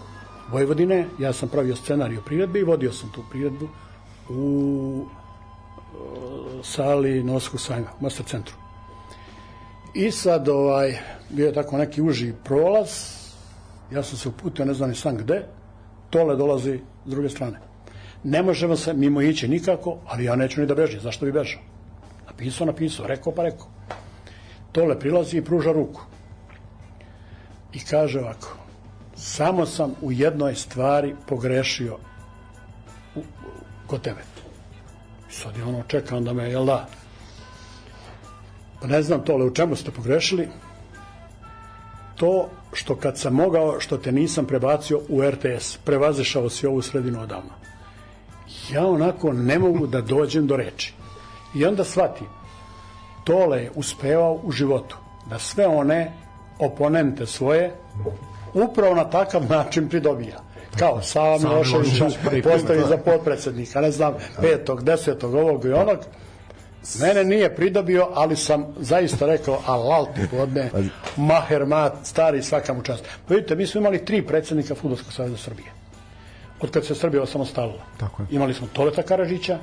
Vojvodine, 0.51 1.05
ja 1.19 1.34
sam 1.34 1.49
pravio 1.49 1.75
scenarij 1.75 2.17
o 2.17 2.21
priredbi 2.21 2.59
i 2.59 2.63
vodio 2.63 2.91
sam 2.91 3.11
tu 3.11 3.23
priredbu 3.32 3.67
u 4.30 5.05
sali 6.63 7.23
Novskog 7.23 7.61
sajma, 7.61 7.88
u 7.99 8.03
Master 8.03 8.25
centru. 8.25 8.55
I 9.93 10.11
sad 10.11 10.49
ovaj, 10.49 10.97
bio 11.30 11.47
je 11.47 11.53
tako 11.53 11.78
neki 11.78 12.01
uži 12.01 12.34
prolaz, 12.43 12.89
ja 13.91 14.03
sam 14.03 14.17
se 14.17 14.30
uputio, 14.30 14.65
ne 14.65 14.73
znam 14.73 14.89
ni 14.89 14.95
sam 14.95 15.17
gde, 15.17 15.47
Tole 16.10 16.36
dolazi 16.36 16.80
s 17.05 17.10
druge 17.10 17.30
strane. 17.30 17.60
Ne 18.24 18.43
možemo 18.43 18.76
se 18.76 18.93
mimo 18.93 19.22
ići 19.22 19.47
nikako, 19.47 19.97
ali 20.05 20.24
ja 20.24 20.36
neću 20.36 20.62
ni 20.62 20.68
da 20.68 20.76
bežim, 20.76 20.99
zašto 20.99 21.26
bi 21.26 21.32
bežao? 21.32 21.62
Napisao, 22.28 22.68
napisao, 22.68 23.08
rekao 23.08 23.34
pa 23.34 23.43
rekao. 23.43 23.68
Tole 24.72 24.99
prilazi 24.99 25.38
i 25.38 25.43
pruža 25.43 25.72
ruku. 25.72 26.01
I 27.74 27.80
kaže 27.80 28.20
ovako, 28.20 28.58
samo 29.16 29.66
sam 29.66 29.93
u 30.01 30.12
jednoj 30.12 30.55
stvari 30.55 31.16
pogrešio 31.28 31.97
u, 33.16 33.20
u, 33.20 33.24
kod 33.88 34.01
tebe. 34.01 34.22
Sad 35.30 35.58
je 35.58 35.64
ono 35.64 35.84
čeka 35.88 36.20
da 36.20 36.34
me, 36.34 36.49
jel 36.49 36.66
da? 36.66 36.88
Pa 38.82 38.88
ne 38.88 39.01
znam 39.01 39.26
tole, 39.26 39.45
u 39.45 39.53
čemu 39.53 39.76
ste 39.76 39.91
pogrešili? 39.91 40.47
To 42.16 42.49
što 42.74 42.95
kad 42.95 43.18
sam 43.18 43.34
mogao, 43.34 43.80
što 43.80 43.97
te 43.97 44.11
nisam 44.11 44.45
prebacio 44.45 45.01
u 45.09 45.22
RTS, 45.22 45.78
prevazešao 45.78 46.49
si 46.49 46.68
ovu 46.68 46.82
sredinu 46.82 47.22
odavno. 47.22 47.51
Ja 48.74 48.86
onako 48.88 49.34
ne 49.34 49.59
mogu 49.59 49.88
da 49.88 50.01
dođem 50.01 50.47
do 50.47 50.55
reči. 50.55 50.93
I 51.55 51.65
onda 51.65 51.84
shvatim, 51.84 52.28
Tole 53.24 53.63
je 53.63 53.72
uspevao 53.76 54.39
u 54.43 54.51
životu 54.51 54.97
da 55.30 55.39
sve 55.39 55.68
one 55.68 56.13
oponente 56.59 57.26
svoje 57.26 57.76
upravo 58.53 58.95
na 58.95 59.09
takav 59.09 59.49
način 59.49 59.89
pridobija. 59.89 60.43
Kao 60.80 61.01
Sava 61.01 61.38
Miloševića 61.38 62.05
postavi 62.43 62.84
za 62.89 62.97
potpredsednika, 62.97 63.82
ne 63.82 63.91
znam, 63.91 64.13
petog, 64.41 64.84
desetog, 64.84 65.34
ovog 65.34 65.65
i 65.65 65.72
onog. 65.72 65.97
Mene 67.01 67.23
nije 67.23 67.55
pridobio, 67.55 68.07
ali 68.13 68.35
sam 68.35 68.65
zaista 68.79 69.25
rekao, 69.25 69.61
alal 69.65 70.05
ti 70.15 70.21
podne, 70.31 70.71
maher 71.17 71.65
mat, 71.65 71.93
stari, 72.03 72.43
svaka 72.43 72.73
mu 72.73 72.83
čast. 72.83 73.03
Pa 73.27 73.33
vidite, 73.33 73.55
mi 73.55 73.67
smo 73.67 73.81
imali 73.81 74.05
tri 74.05 74.21
predsednika 74.21 74.75
Futbolskog 74.75 75.13
savjeza 75.13 75.38
Srbije. 75.38 75.71
Od 76.61 76.71
kad 76.71 76.85
se 76.85 76.95
Srbija 76.95 77.23
osamostalila. 77.23 77.83
Tako 77.97 78.21
je. 78.21 78.27
Imali 78.31 78.53
smo 78.53 78.67
Toleta 78.73 79.03
Karažića, 79.03 79.59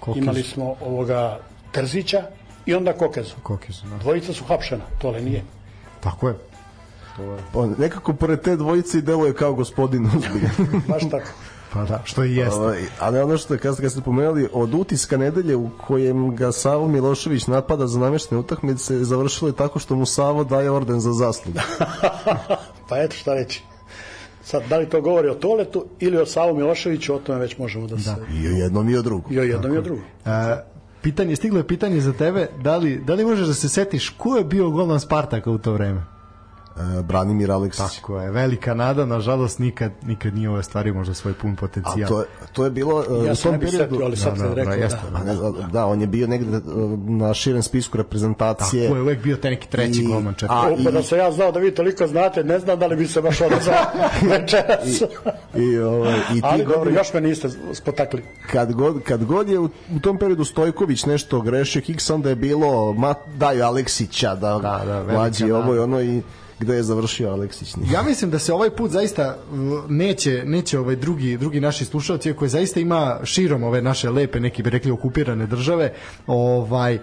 Kokez. 0.00 0.22
imali 0.22 0.42
smo 0.42 0.76
ovoga 0.80 1.38
Terzića 1.72 2.22
i 2.66 2.74
onda 2.74 2.92
Kokezu. 2.92 3.34
Kokezu, 3.42 3.86
da. 3.86 3.96
Dvojica 3.96 4.32
su 4.32 4.44
hapšena, 4.44 4.84
Tole 4.98 5.20
nije. 5.20 5.42
Tako 6.00 6.28
je. 6.28 6.34
To 7.16 7.22
je. 7.22 7.38
Pa, 7.52 7.66
nekako 7.82 8.12
pored 8.12 8.40
te 8.40 8.56
dvojice 8.56 8.98
i 8.98 9.02
deluje 9.02 9.34
kao 9.34 9.54
gospodin. 9.54 10.08
Baš 10.88 11.10
tako. 11.10 11.28
Pa 11.72 11.84
da, 11.84 12.00
što 12.04 12.24
i 12.24 12.36
jeste. 12.36 12.60
Ovaj, 12.60 12.82
ali 12.98 13.18
ono 13.18 13.38
što 13.38 13.58
kad, 13.58 13.80
kad 13.80 13.92
ste 13.92 14.00
pomenuli, 14.00 14.48
od 14.52 14.74
utiska 14.74 15.16
nedelje 15.16 15.56
u 15.56 15.70
kojem 15.86 16.36
ga 16.36 16.52
Savo 16.52 16.88
Milošević 16.88 17.46
napada 17.46 17.86
za 17.86 17.98
nameštene 17.98 18.40
utakmice, 18.40 19.04
završilo 19.04 19.48
je 19.48 19.56
tako 19.56 19.78
što 19.78 19.96
mu 19.96 20.06
Savo 20.06 20.44
daje 20.44 20.70
orden 20.70 21.00
za 21.00 21.12
zaslugu. 21.12 21.58
pa 22.88 22.98
eto 22.98 23.16
šta 23.16 23.34
reći. 23.34 23.62
Sad, 24.42 24.62
da 24.68 24.78
li 24.78 24.88
to 24.88 25.00
govori 25.00 25.28
o 25.28 25.34
Toletu 25.34 25.84
ili 26.00 26.16
o 26.16 26.26
Savu 26.26 26.56
Miloševiću, 26.56 27.14
o 27.14 27.18
tome 27.18 27.38
već 27.38 27.58
možemo 27.58 27.86
da, 27.86 27.94
da. 27.94 28.02
se... 28.02 28.14
I 28.42 28.48
o 28.48 28.50
jednom 28.50 28.88
i 28.88 28.96
o 28.96 29.02
drugom. 29.02 29.32
I 29.32 29.38
o 29.38 29.42
jednom 29.42 29.62
Tako. 29.62 29.74
i 29.74 29.78
o 29.78 29.82
drugom. 29.82 30.04
E, 30.26 30.56
pitanje, 31.02 31.36
stiglo 31.36 31.58
je 31.58 31.66
pitanje 31.66 32.00
za 32.00 32.12
tebe, 32.12 32.48
da 32.62 32.76
li, 32.76 32.98
da 33.06 33.14
li 33.14 33.24
možeš 33.24 33.46
da 33.46 33.54
se 33.54 33.68
setiš 33.68 34.08
ko 34.08 34.36
je 34.36 34.44
bio 34.44 34.70
golman 34.70 35.00
Spartaka 35.00 35.50
u 35.50 35.58
to 35.58 35.72
vreme? 35.72 36.02
Uh, 36.98 37.04
Branimir 37.04 37.50
Aleksić. 37.50 37.96
Tako 37.96 38.20
je, 38.20 38.30
velika 38.30 38.74
nada, 38.74 39.06
nažalost 39.06 39.58
nikad 39.58 39.92
nikad 40.02 40.34
nije 40.34 40.50
ove 40.50 40.62
stvari 40.62 40.92
možda 40.92 41.14
svoj 41.14 41.34
pun 41.34 41.56
potencijal. 41.56 42.04
A 42.04 42.08
to 42.08 42.20
je, 42.20 42.26
to 42.52 42.64
je 42.64 42.70
bilo 42.70 43.04
uh, 43.08 43.26
ja 43.26 43.32
u 43.32 43.36
tom 43.36 43.60
periodu, 43.60 43.78
setio, 43.78 44.04
ali 44.04 44.16
sad 44.16 44.38
da, 44.38 44.48
da, 44.48 44.54
rekao, 44.54 44.74
jeste, 44.74 44.98
da. 45.12 45.24
Ne, 45.24 45.36
da, 45.72 45.86
on 45.86 46.00
je 46.00 46.06
bio 46.06 46.26
negde 46.26 46.56
uh, 46.56 46.98
na 47.08 47.34
širem 47.34 47.62
spisku 47.62 47.98
reprezentacije. 47.98 48.86
Tako 48.86 48.96
je, 48.96 49.02
uvek 49.02 49.22
bio 49.22 49.36
taj 49.36 49.50
neki 49.50 49.68
treći 49.68 50.04
golman 50.04 50.34
četiri. 50.34 50.56
A, 50.56 50.70
i, 50.78 50.92
da 50.92 51.02
se 51.02 51.16
ja 51.16 51.32
znao 51.32 51.52
da 51.52 51.60
vi 51.60 51.74
toliko 51.74 52.06
znate, 52.06 52.44
ne 52.44 52.58
znam 52.58 52.78
da 52.78 52.86
li 52.86 52.96
bi 52.96 53.06
se 53.06 53.20
baš 53.20 53.40
odazvao 53.40 53.84
večeras. 54.32 55.00
I, 55.54 55.62
i, 55.62 55.78
ovaj, 55.78 56.18
i 56.34 56.40
ti 56.40 56.40
ali 56.42 56.64
dobro, 56.64 56.90
još 56.90 57.12
me 57.14 57.20
niste 57.20 57.48
spotakli. 57.72 58.22
Kad 58.52 58.72
god, 58.72 59.02
kad 59.02 59.24
god 59.24 59.48
je 59.48 59.58
u, 59.58 59.68
u 59.96 60.00
tom 60.00 60.18
periodu 60.18 60.44
Stojković 60.44 61.04
nešto 61.04 61.40
grešio, 61.40 61.82
Hicks 61.82 62.10
onda 62.10 62.28
je 62.28 62.34
bilo, 62.34 62.92
ma, 62.92 63.14
daju 63.36 63.64
Aleksića 63.64 64.34
da, 64.34 64.58
da, 64.58 64.82
da 64.84 65.12
mlađi 65.12 65.50
ovo 65.52 65.74
i 65.74 65.78
ono 65.78 66.00
i 66.00 66.22
gde 66.60 66.74
je 66.74 66.82
završio 66.82 67.30
Aleksić. 67.30 67.74
Ja 67.92 68.02
mislim 68.02 68.30
da 68.30 68.38
se 68.38 68.52
ovaj 68.52 68.70
put 68.70 68.90
zaista 68.90 69.36
neće 69.88 70.42
neće 70.44 70.78
ovaj 70.78 70.96
drugi 70.96 71.36
drugi 71.36 71.60
naši 71.60 71.84
slušaoci 71.84 72.32
koji 72.32 72.48
zaista 72.48 72.80
ima 72.80 73.20
širom 73.24 73.62
ove 73.62 73.82
naše 73.82 74.10
lepe 74.10 74.40
neki 74.40 74.62
bi 74.62 74.70
rekli 74.70 74.90
okupirane 74.90 75.46
države, 75.46 75.92
ovaj 76.26 76.94
uh, 76.94 77.00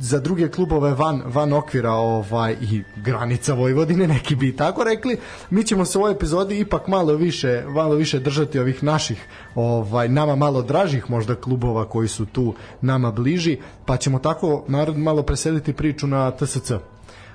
za 0.00 0.18
druge 0.20 0.48
klubove 0.48 0.94
van, 0.94 1.22
van 1.26 1.52
okvira 1.52 1.92
ovaj 1.92 2.56
i 2.60 2.82
granica 2.96 3.54
Vojvodine, 3.54 4.06
neki 4.08 4.36
bi 4.36 4.56
tako 4.56 4.84
rekli. 4.84 5.18
Mi 5.50 5.64
ćemo 5.64 5.84
se 5.84 5.98
u 5.98 6.00
ovoj 6.00 6.12
epizodi 6.12 6.60
ipak 6.60 6.88
malo 6.88 7.14
više, 7.14 7.64
malo 7.68 7.94
više 7.94 8.18
držati 8.18 8.58
ovih 8.58 8.84
naših, 8.84 9.26
ovaj 9.54 10.08
nama 10.08 10.36
malo 10.36 10.62
dražih 10.62 11.10
možda 11.10 11.34
klubova 11.34 11.88
koji 11.88 12.08
su 12.08 12.26
tu 12.26 12.54
nama 12.80 13.10
bliži, 13.10 13.58
pa 13.86 13.96
ćemo 13.96 14.18
tako 14.18 14.64
narod 14.68 14.98
malo 14.98 15.22
preseliti 15.22 15.72
priču 15.72 16.06
na 16.06 16.30
TSC. 16.30 16.72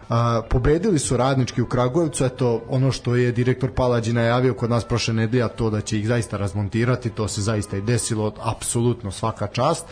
A, 0.09 0.41
pobedili 0.49 0.99
su 0.99 1.17
radnički 1.17 1.61
u 1.61 1.65
Kragujevcu, 1.65 2.25
eto 2.25 2.61
ono 2.69 2.91
što 2.91 3.15
je 3.15 3.31
direktor 3.31 3.71
Palađi 3.71 4.13
najavio 4.13 4.53
kod 4.53 4.69
nas 4.69 4.83
prošle 4.83 5.13
nedelja, 5.13 5.47
to 5.47 5.69
da 5.69 5.81
će 5.81 5.99
ih 5.99 6.07
zaista 6.07 6.37
razmontirati, 6.37 7.09
to 7.09 7.27
se 7.27 7.41
zaista 7.41 7.77
i 7.77 7.81
desilo, 7.81 8.31
apsolutno 8.41 9.11
svaka 9.11 9.47
čast. 9.47 9.85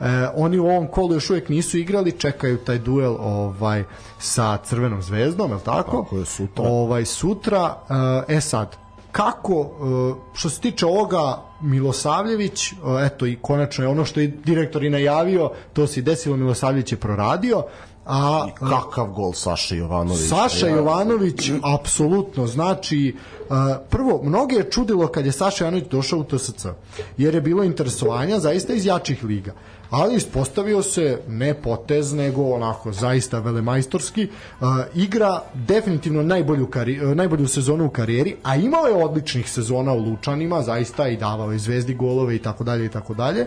E, 0.00 0.28
oni 0.34 0.58
u 0.58 0.66
ovom 0.66 0.86
kolu 0.86 1.14
još 1.14 1.30
uvijek 1.30 1.48
nisu 1.48 1.78
igrali, 1.78 2.12
čekaju 2.12 2.58
taj 2.58 2.78
duel 2.78 3.16
ovaj 3.20 3.84
sa 4.18 4.58
Crvenom 4.64 5.02
zvezdom, 5.02 5.52
je 5.52 5.58
tako? 5.64 6.02
Tako 6.02 6.18
je 6.18 6.24
sutra. 6.24 6.64
Ovaj 6.64 7.04
sutra, 7.04 7.76
e, 8.28 8.36
e 8.36 8.40
sad, 8.40 8.76
kako 9.12 9.54
e, 9.54 9.68
što 10.32 10.50
se 10.50 10.60
tiče 10.60 10.86
ovoga 10.86 11.42
Milosavljević, 11.60 12.72
e, 12.72 12.76
eto 13.06 13.26
i 13.26 13.38
konačno 13.42 13.84
je 13.84 13.88
ono 13.88 14.04
što 14.04 14.20
je 14.20 14.26
direktor 14.26 14.84
i 14.84 14.90
najavio, 14.90 15.50
to 15.72 15.86
se 15.86 16.02
desilo, 16.02 16.36
Milosavljević 16.36 16.92
je 16.92 16.98
proradio, 16.98 17.62
A, 18.06 18.46
I 18.48 18.52
kakav 18.58 19.06
gol 19.06 19.32
Saša 19.32 19.74
Jovanović. 19.74 20.28
Saša 20.28 20.68
Jovanović, 20.68 21.50
apsolutno, 21.62 22.46
znači, 22.46 23.16
prvo, 23.90 24.20
mnoge 24.22 24.56
je 24.56 24.70
čudilo 24.70 25.08
kad 25.08 25.26
je 25.26 25.32
Saša 25.32 25.64
Jovanović 25.64 25.90
došao 25.90 26.18
u 26.18 26.24
TSC, 26.24 26.66
jer 27.16 27.34
je 27.34 27.40
bilo 27.40 27.64
interesovanja 27.64 28.38
zaista 28.38 28.72
iz 28.72 28.86
jačih 28.86 29.24
liga 29.24 29.52
ali 29.90 30.16
ispostavio 30.16 30.82
se 30.82 31.20
ne 31.28 31.54
potez, 31.54 32.12
nego 32.12 32.42
onako 32.42 32.92
zaista 32.92 33.38
velemajstorski. 33.38 34.28
Igra 34.94 35.42
definitivno 35.54 36.22
najbolju, 36.22 36.66
kari, 36.66 37.14
najbolju 37.14 37.48
sezonu 37.48 37.86
u 37.86 37.90
karijeri, 37.90 38.36
a 38.42 38.56
imao 38.56 38.86
je 38.86 39.04
odličnih 39.04 39.50
sezona 39.50 39.92
u 39.92 39.98
Lučanima, 39.98 40.62
zaista 40.62 41.08
i 41.08 41.16
davao 41.16 41.52
je 41.52 41.58
zvezdi 41.58 41.94
golove 41.94 42.36
i 42.36 42.38
tako 42.38 42.64
dalje 42.64 42.86
i 42.86 42.88
tako 42.88 43.14
dalje. 43.14 43.46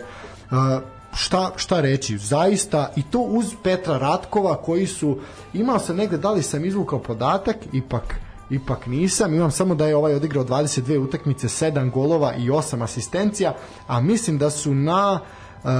Šta, 1.14 1.52
šta 1.56 1.80
reći, 1.80 2.18
zaista 2.18 2.92
i 2.96 3.02
to 3.02 3.18
uz 3.18 3.54
Petra 3.62 3.98
Ratkova 3.98 4.56
koji 4.62 4.86
su, 4.86 5.18
imao 5.52 5.78
sam 5.78 5.96
negde, 5.96 6.18
da 6.18 6.30
li 6.30 6.42
sam 6.42 6.64
izvukao 6.64 6.98
podatak, 6.98 7.56
ipak 7.72 8.20
ipak 8.50 8.86
nisam. 8.86 9.34
Imam 9.34 9.50
samo 9.50 9.74
da 9.74 9.86
je 9.86 9.96
ovaj 9.96 10.14
odigrao 10.14 10.44
22 10.44 10.98
utakmice, 10.98 11.48
7 11.48 11.90
golova 11.90 12.34
i 12.34 12.50
8 12.50 12.84
asistencija, 12.84 13.54
a 13.86 14.00
mislim 14.00 14.38
da 14.38 14.50
su 14.50 14.74
na 14.74 15.12
uh, 15.12 15.47
Uh, 15.64 15.70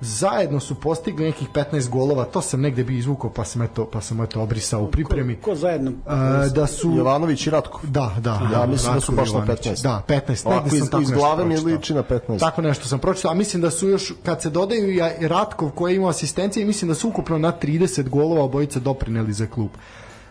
zajedno 0.00 0.60
su 0.60 0.74
postigli 0.74 1.24
nekih 1.24 1.48
15 1.54 1.88
golova, 1.88 2.24
to 2.24 2.40
sam 2.40 2.60
negde 2.60 2.84
bi 2.84 2.98
izvukao, 2.98 3.30
pa 3.30 3.44
sam 3.44 3.62
eto, 3.62 3.84
pa 3.92 4.00
sam 4.00 4.20
eto 4.20 4.42
obrisao 4.42 4.82
u 4.82 4.90
pripremi. 4.90 5.36
Ko, 5.36 5.50
ko 5.50 5.56
zajedno? 5.56 5.90
Uh, 5.90 6.52
da 6.54 6.66
su 6.66 6.92
Jovanović 6.96 7.46
i 7.46 7.50
Ratko. 7.50 7.80
Da, 7.82 8.14
da. 8.18 8.40
Ja 8.52 8.58
da, 8.58 8.66
mislim 8.66 8.94
da 8.94 9.00
su 9.00 9.12
baš 9.12 9.32
na 9.32 9.46
15. 9.46 9.82
Da, 9.82 10.02
15. 10.08 10.46
Ovako, 10.46 10.76
iz, 10.76 10.82
iz 11.02 11.10
glave 11.10 11.44
mi 11.44 11.56
liči 11.56 11.94
na 11.94 12.02
15. 12.02 12.38
Tako 12.38 12.62
nešto 12.62 12.88
sam 12.88 12.98
pročitao, 12.98 13.30
a 13.30 13.34
mislim 13.34 13.62
da 13.62 13.70
su 13.70 13.88
još 13.88 14.12
kad 14.24 14.42
se 14.42 14.50
dodaju 14.50 14.90
i 15.20 15.28
Ratkov 15.28 15.70
koji 15.70 15.92
je 15.92 15.96
imao 15.96 16.10
asistencije, 16.10 16.66
mislim 16.66 16.88
da 16.88 16.94
su 16.94 17.08
ukupno 17.08 17.38
na 17.38 17.52
30 17.62 18.08
golova 18.08 18.42
obojica 18.42 18.80
doprineli 18.80 19.32
za 19.32 19.46
klub. 19.46 19.70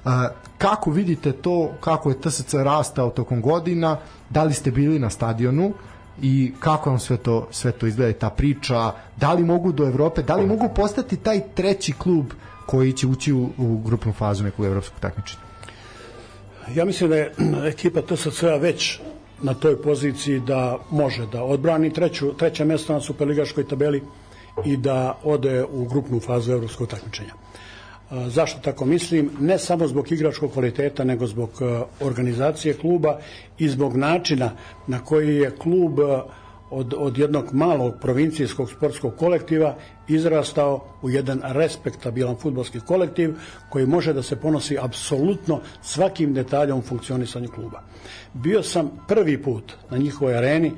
Uh, 0.06 0.12
kako 0.58 0.92
vidite 0.92 1.32
to, 1.32 1.72
kako 1.80 2.10
je 2.10 2.22
TSC 2.22 2.54
rastao 2.54 3.10
tokom 3.10 3.42
godina, 3.42 3.98
da 4.30 4.44
li 4.44 4.54
ste 4.54 4.72
bili 4.72 5.00
na 5.00 5.10
stadionu, 5.10 5.74
i 6.22 6.54
kako 6.60 6.90
vam 6.90 7.00
sve 7.00 7.18
to 7.18 7.48
sve 7.52 7.72
to 7.72 7.88
izgleda 7.88 8.20
ta 8.20 8.30
priča 8.30 8.76
da 9.18 9.34
li 9.34 9.44
mogu 9.44 9.72
do 9.72 9.86
Evrope 9.86 10.22
da 10.24 10.36
li 10.36 10.46
mogu 10.48 10.70
postati 10.76 11.18
taj 11.18 11.42
treći 11.56 11.94
klub 11.94 12.26
koji 12.66 12.94
će 12.94 13.08
ući 13.08 13.34
u, 13.34 13.50
u 13.58 13.78
grupnu 13.78 14.14
fazu 14.14 14.44
nekog 14.44 14.66
evropskog 14.66 15.00
takmičenja 15.00 15.46
ja 16.74 16.86
mislim 16.86 17.10
da 17.10 17.16
je 17.16 17.32
ekipa 17.66 18.02
TSC-a 18.02 18.56
već 18.56 19.00
na 19.42 19.54
toj 19.54 19.82
poziciji 19.82 20.40
da 20.40 20.78
može 20.90 21.26
da 21.28 21.44
odbrani 21.44 21.94
treću, 21.94 22.34
treće 22.34 22.66
mesto 22.66 22.94
na 22.94 23.02
superligaškoj 23.02 23.68
tabeli 23.68 24.04
i 24.66 24.78
da 24.78 25.20
ode 25.24 25.64
u 25.66 25.86
grupnu 25.86 26.20
fazu 26.20 26.52
evropskog 26.52 26.88
takmičenja. 26.88 27.34
Zašto 28.12 28.60
tako 28.60 28.86
mislim? 28.86 29.30
Ne 29.40 29.58
samo 29.60 29.88
zbog 29.88 30.12
igračkog 30.12 30.52
kvaliteta, 30.52 31.04
nego 31.04 31.28
zbog 31.28 31.50
organizacije 32.02 32.74
kluba 32.74 33.20
i 33.58 33.70
zbog 33.70 33.98
načina 33.98 34.52
na 34.88 35.00
koji 35.00 35.36
je 35.36 35.52
klub 35.52 36.00
od, 36.70 36.94
od 36.98 37.18
jednog 37.18 37.54
malog 37.54 37.94
provincijskog 38.02 38.72
sportskog 38.72 39.16
kolektiva 39.18 39.76
izrastao 40.08 40.84
u 41.02 41.10
jedan 41.10 41.42
respektabilan 41.44 42.36
futbolski 42.36 42.80
kolektiv 42.80 43.36
koji 43.70 43.86
može 43.86 44.14
da 44.14 44.22
se 44.22 44.36
ponosi 44.36 44.78
apsolutno 44.82 45.62
svakim 45.82 46.34
detaljom 46.34 46.82
funkcionisanja 46.82 47.48
kluba. 47.48 47.82
Bio 48.34 48.64
sam 48.64 48.92
prvi 49.08 49.44
put 49.44 49.74
na 49.90 49.98
njihovoj 49.98 50.38
areni 50.38 50.72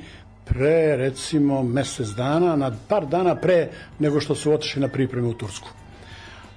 pre 0.46 0.96
recimo 0.96 1.64
mesec 1.64 2.08
dana, 2.08 2.56
na 2.56 2.72
par 2.88 3.06
dana 3.06 3.36
pre 3.36 3.70
nego 4.00 4.20
što 4.20 4.36
su 4.36 4.54
otišli 4.54 4.82
na 4.82 4.88
pripreme 4.88 5.28
u 5.28 5.34
Tursku. 5.34 5.70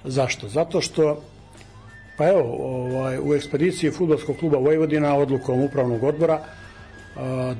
Zašto? 0.03 0.49
Zato 0.49 0.81
što 0.81 1.21
pa 2.17 2.27
evo, 2.27 2.55
ovaj, 2.59 3.19
u 3.19 3.33
ekspediciji 3.33 3.91
futbolskog 3.91 4.37
kluba 4.37 4.57
Vojvodina 4.57 5.15
odlukom 5.15 5.61
upravnog 5.61 6.03
odbora 6.03 6.41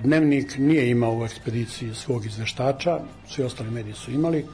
dnevnik 0.04 0.58
nije 0.58 0.90
imao 0.90 1.18
u 1.18 1.26
ekspediciji 1.26 1.94
svog 1.94 2.26
izveštača, 2.26 3.00
svi 3.28 3.44
ostali 3.44 3.72
mediji 3.72 3.94
su 3.94 4.12
imali. 4.12 4.46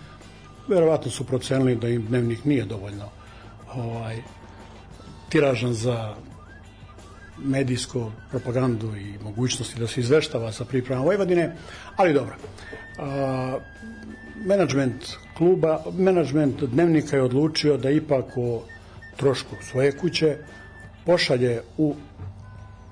Verovatno 0.67 1.11
su 1.11 1.23
procenili 1.23 1.75
da 1.75 1.87
im 1.89 2.05
dnevnik 2.05 2.45
nije 2.45 2.65
dovoljno 2.65 3.09
ovaj, 3.75 4.17
tiražan 5.29 5.73
za 5.73 6.15
medijsku 7.37 8.11
propagandu 8.29 8.95
i 8.95 9.23
mogućnosti 9.23 9.79
da 9.79 9.87
se 9.87 9.99
izveštava 9.99 10.51
sa 10.51 10.65
pripremama 10.65 11.05
Vojvodine, 11.05 11.55
ali 11.95 12.13
dobro. 12.13 12.35
A, 12.97 13.57
menadžment 14.35 15.05
kluba, 15.37 15.83
menadžment 15.97 16.63
dnevnika 16.63 17.15
je 17.15 17.23
odlučio 17.23 17.77
da 17.77 17.89
ipak 17.89 18.25
o 18.37 18.61
trošku 19.17 19.55
svoje 19.61 19.91
kuće 19.97 20.37
pošalje 21.05 21.61
u, 21.77 21.95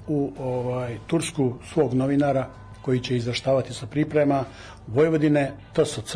u 0.08 0.32
ovaj, 0.40 0.98
Tursku 1.08 1.54
svog 1.74 1.94
novinara 1.94 2.48
koji 2.82 3.00
će 3.00 3.16
izveštavati 3.16 3.74
sa 3.74 3.86
priprema 3.86 4.44
Vojvodine 4.88 5.52
TSC 5.74 6.16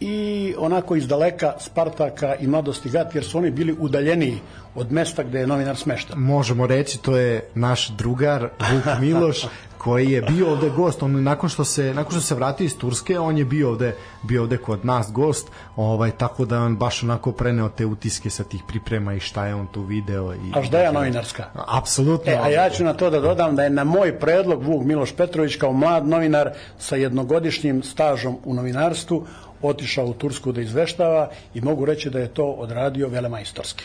i 0.00 0.54
onako 0.58 0.96
iz 0.96 1.08
daleka 1.08 1.52
Spartaka 1.58 2.34
i 2.34 2.46
Mladosti 2.46 2.88
Gat, 2.88 3.14
jer 3.14 3.24
su 3.24 3.38
oni 3.38 3.50
bili 3.50 3.76
udaljeniji 3.78 4.38
od 4.74 4.92
mesta 4.92 5.22
gde 5.22 5.40
je 5.40 5.46
novinar 5.46 5.76
smešten. 5.76 6.18
Možemo 6.18 6.66
reći, 6.66 7.02
to 7.02 7.16
je 7.16 7.48
naš 7.54 7.88
drugar 7.88 8.48
Vuk 8.72 8.84
Miloš, 9.00 9.46
koji 9.80 10.10
je 10.10 10.22
bio 10.22 10.50
ovde 10.50 10.70
gost, 10.70 11.02
on 11.02 11.22
nakon 11.22 11.48
što 11.48 11.64
se 11.64 11.94
nakon 11.94 12.12
što 12.12 12.20
se 12.20 12.34
vratio 12.34 12.64
iz 12.64 12.78
Turske, 12.78 13.18
on 13.18 13.38
je 13.38 13.44
bio 13.44 13.68
ovde 13.68 13.94
bio 14.22 14.42
ovde 14.42 14.56
kod 14.56 14.84
nas 14.84 15.12
gost, 15.12 15.48
ovaj 15.76 16.10
tako 16.10 16.44
da 16.44 16.58
on 16.60 16.76
baš 16.76 17.02
onako 17.02 17.32
preneo 17.32 17.68
te 17.68 17.86
utiske 17.86 18.30
sa 18.30 18.44
tih 18.44 18.62
priprema 18.68 19.14
i 19.14 19.20
šta 19.20 19.46
je 19.46 19.54
on 19.54 19.66
tu 19.66 19.82
video 19.82 20.34
i 20.34 20.52
A 20.54 20.62
šta 20.62 20.78
je 20.78 20.92
novinarska? 20.92 21.44
Apsolutno. 21.54 22.32
E, 22.32 22.38
a 22.42 22.48
ja 22.48 22.70
ću 22.70 22.84
na 22.84 22.94
to 22.94 23.10
da 23.10 23.20
dodam 23.20 23.56
da 23.56 23.62
je 23.62 23.70
na 23.70 23.84
moj 23.84 24.18
predlog 24.18 24.62
Vuk 24.62 24.84
Miloš 24.84 25.12
Petrović 25.16 25.56
kao 25.56 25.72
mlad 25.72 26.08
novinar 26.08 26.50
sa 26.78 26.96
jednogodišnjim 26.96 27.82
stažom 27.82 28.38
u 28.44 28.54
novinarstvu 28.54 29.26
otišao 29.62 30.06
u 30.06 30.14
Tursku 30.14 30.52
da 30.52 30.60
izveštava 30.60 31.30
i 31.54 31.60
mogu 31.60 31.84
reći 31.84 32.10
da 32.10 32.18
je 32.18 32.28
to 32.28 32.44
odradio 32.44 33.08
velemajstorski. 33.08 33.84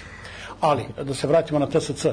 Ali, 0.62 0.84
da 1.04 1.14
se 1.14 1.28
vratimo 1.28 1.60
na 1.60 1.68
TSC. 1.68 2.06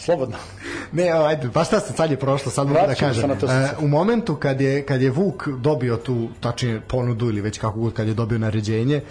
Slobodno. 0.00 0.36
Ne, 0.92 1.10
ajde, 1.10 1.48
pa 1.52 1.64
šta 1.64 1.80
se 1.80 1.92
sad 1.92 2.10
je 2.10 2.16
prošlo, 2.16 2.52
sad 2.52 2.66
mogu 2.66 2.86
da 2.86 2.94
kažem. 2.94 3.30
E, 3.30 3.36
u 3.80 3.88
momentu 3.88 4.36
kad 4.36 4.60
je, 4.60 4.86
kad 4.86 5.02
je 5.02 5.10
Vuk 5.10 5.48
dobio 5.48 5.96
tu, 5.96 6.28
tačnije 6.40 6.80
ponudu 6.80 7.28
ili 7.28 7.40
već 7.40 7.58
kako 7.58 7.80
god, 7.80 7.92
kad 7.92 8.08
je 8.08 8.14
dobio 8.14 8.38
naređenje, 8.38 9.02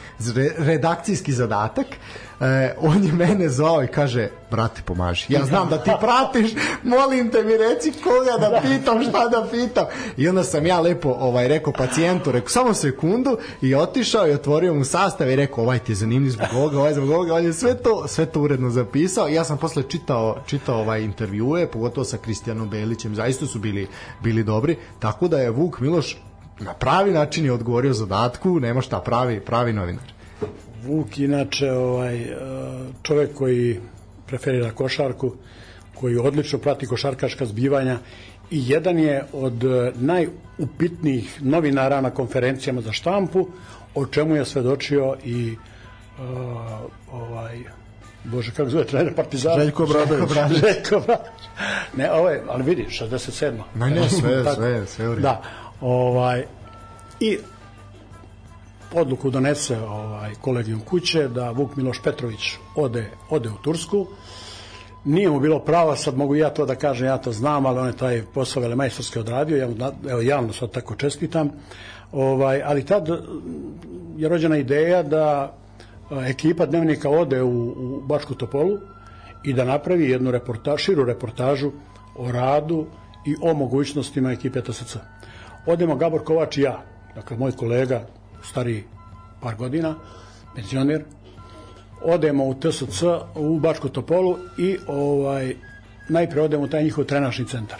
redakcijski 0.57 1.31
zadatak, 1.31 1.85
e, 2.41 2.75
on 2.81 3.03
je 3.03 3.11
mene 3.11 3.49
zvao 3.49 3.83
i 3.83 3.87
kaže, 3.87 4.29
brate, 4.51 4.81
pomaži. 4.85 5.25
Ja 5.29 5.45
znam 5.45 5.69
da 5.69 5.83
ti 5.83 5.91
pratiš, 5.99 6.51
molim 6.83 7.31
te 7.31 7.43
mi 7.43 7.57
reci 7.57 7.93
koga 8.03 8.49
da 8.49 8.61
pitam, 8.61 9.03
šta 9.03 9.27
da 9.27 9.47
pitam. 9.51 9.85
I 10.17 10.29
onda 10.29 10.43
sam 10.43 10.65
ja 10.65 10.79
lepo 10.79 11.09
ovaj, 11.09 11.47
rekao 11.47 11.73
pacijentu, 11.73 12.31
rekao 12.31 12.49
samo 12.49 12.73
sekundu 12.73 13.37
i 13.61 13.75
otišao 13.75 14.27
i 14.27 14.33
otvorio 14.33 14.73
mu 14.73 14.83
sastav 14.83 15.29
i 15.29 15.35
rekao, 15.35 15.63
ovaj 15.63 15.79
ti 15.79 15.91
je 15.91 15.95
zanimljiv 15.95 16.31
zbog 16.31 16.47
ovoga, 16.55 16.79
ovaj 16.79 16.93
zbog 16.93 17.09
ovoga, 17.09 17.33
on 17.33 17.43
je 17.43 17.53
sve 17.53 17.77
to, 17.77 18.07
sve 18.07 18.25
to 18.25 18.41
uredno 18.41 18.69
zapisao 18.69 19.29
i 19.29 19.33
ja 19.33 19.43
sam 19.43 19.57
posle 19.57 19.83
čitao, 19.83 20.37
čitao 20.45 20.79
ovaj 20.79 21.01
intervjue, 21.01 21.67
pogotovo 21.71 22.05
sa 22.05 22.17
Kristijanom 22.17 22.69
Belićem, 22.69 23.15
zaista 23.15 23.45
su 23.47 23.59
bili, 23.59 23.87
bili 24.23 24.43
dobri, 24.43 24.77
tako 24.99 25.27
da 25.27 25.39
je 25.39 25.49
Vuk 25.49 25.79
Miloš 25.79 26.17
na 26.59 26.73
pravi 26.73 27.11
način 27.11 27.45
je 27.45 27.51
odgovorio 27.51 27.93
zadatku, 27.93 28.59
nema 28.59 28.81
šta 28.81 28.99
pravi, 28.99 29.39
pravi 29.39 29.73
novinar. 29.73 30.18
Vuk 30.83 31.17
inače 31.17 31.71
ovaj, 31.71 32.21
e, 32.21 32.35
čovek 33.03 33.33
koji 33.33 33.79
preferira 34.27 34.71
košarku, 34.71 35.35
koji 35.93 36.17
odlično 36.17 36.59
prati 36.59 36.87
košarkaška 36.87 37.45
zbivanja 37.45 37.99
i 38.51 38.69
jedan 38.69 38.99
je 38.99 39.23
od 39.33 39.63
najupitnijih 39.95 41.41
novinara 41.41 42.01
na 42.01 42.09
konferencijama 42.09 42.81
za 42.81 42.91
štampu, 42.91 43.47
o 43.95 44.05
čemu 44.05 44.35
je 44.35 44.45
svedočio 44.45 45.15
i 45.25 45.55
uh, 46.19 46.25
ovaj 47.11 47.59
Bože, 48.23 48.51
kako 48.51 48.69
zove 48.69 48.85
trener 48.85 49.15
Partizana? 49.15 49.63
Željko 49.63 49.85
Bradović. 49.85 50.59
Željko. 50.65 51.01
Ne, 51.97 52.11
ovo 52.11 52.29
je, 52.29 52.43
ali 52.47 52.63
vidi, 52.63 52.87
67. 52.89 53.61
Ne, 53.75 53.89
ne, 53.89 54.09
sve, 54.09 54.43
sve, 54.55 54.85
sve 54.87 55.15
Da, 55.15 55.41
ovaj, 55.81 56.45
i 57.19 57.37
odluku 58.93 59.29
donese 59.29 59.79
ovaj 59.79 60.33
kolegijum 60.41 60.79
kuće 60.79 61.27
da 61.27 61.51
Vuk 61.51 61.75
Miloš 61.75 62.01
Petrović 62.03 62.57
ode, 62.75 63.11
ode 63.29 63.49
u 63.49 63.57
Tursku. 63.61 64.07
Nije 65.05 65.29
mu 65.29 65.39
bilo 65.39 65.59
prava, 65.59 65.95
sad 65.95 66.17
mogu 66.17 66.35
ja 66.35 66.49
to 66.49 66.65
da 66.65 66.75
kažem, 66.75 67.07
ja 67.07 67.17
to 67.17 67.31
znam, 67.31 67.65
ali 67.65 67.79
on 67.79 67.87
je 67.87 67.97
taj 67.97 68.23
posao 68.33 68.61
velemajstorski 68.61 69.19
odradio, 69.19 69.57
ja, 69.57 69.91
evo 70.09 70.21
javno 70.21 70.53
sad 70.53 70.71
tako 70.71 70.95
čestitam. 70.95 71.49
Ovaj, 72.11 72.61
ali 72.65 72.85
tad 72.85 73.09
je 74.17 74.29
rođena 74.29 74.57
ideja 74.57 75.03
da 75.03 75.53
ekipa 76.27 76.65
dnevnika 76.65 77.09
ode 77.09 77.41
u, 77.41 77.69
u 77.69 78.01
Bačku 78.01 78.35
Topolu 78.35 78.77
i 79.43 79.53
da 79.53 79.65
napravi 79.65 80.09
jednu 80.09 80.31
reportaž, 80.31 80.81
širu 80.81 81.05
reportažu 81.05 81.71
o 82.15 82.31
radu 82.31 82.85
i 83.25 83.35
o 83.41 83.53
mogućnostima 83.53 84.31
ekipe 84.31 84.61
TSC. 84.61 84.95
Odemo 85.65 85.95
Gabor 85.95 86.23
Kovač 86.23 86.57
i 86.57 86.61
ja, 86.61 86.83
dakle 87.15 87.37
moj 87.37 87.51
kolega, 87.51 88.01
stari 88.43 88.83
par 89.41 89.55
godina, 89.55 89.95
penzioner, 90.55 91.03
odemo 92.01 92.45
u 92.45 92.53
TSC 92.53 93.03
u 93.35 93.59
Bačku 93.59 93.89
Topolu 93.89 94.37
i 94.57 94.77
ovaj 94.87 95.55
najpre 96.09 96.41
odemo 96.41 96.63
u 96.63 96.67
taj 96.67 96.83
njihov 96.83 97.05
trenažni 97.05 97.45
centar. 97.47 97.79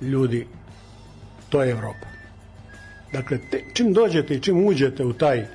Ljudi, 0.00 0.46
to 1.48 1.62
je 1.62 1.70
Evropa. 1.70 2.06
Dakle, 3.12 3.38
te, 3.50 3.64
čim 3.74 3.92
dođete 3.92 4.34
i 4.34 4.40
čim 4.40 4.66
uđete 4.66 5.04
u 5.04 5.12
taj 5.12 5.46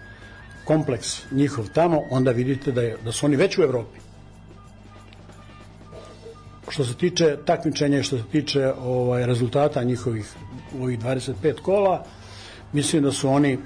kompleks 0.65 1.31
njihov 1.31 1.69
tamo, 1.73 2.01
onda 2.09 2.31
vidite 2.31 2.71
da, 2.71 2.81
je, 2.81 2.97
da 3.05 3.11
su 3.11 3.25
oni 3.25 3.35
već 3.35 3.57
u 3.57 3.63
Evropi. 3.63 3.99
Što 6.69 6.85
se 6.85 6.97
tiče 6.97 7.37
takmičenja 7.45 8.03
što 8.03 8.17
se 8.17 8.23
tiče 8.31 8.73
ovaj, 8.81 9.25
rezultata 9.25 9.83
njihovih 9.83 10.33
ovih 10.81 10.99
25 10.99 11.61
kola, 11.61 12.05
mislim 12.73 13.03
da 13.03 13.11
su 13.11 13.29
oni 13.29 13.57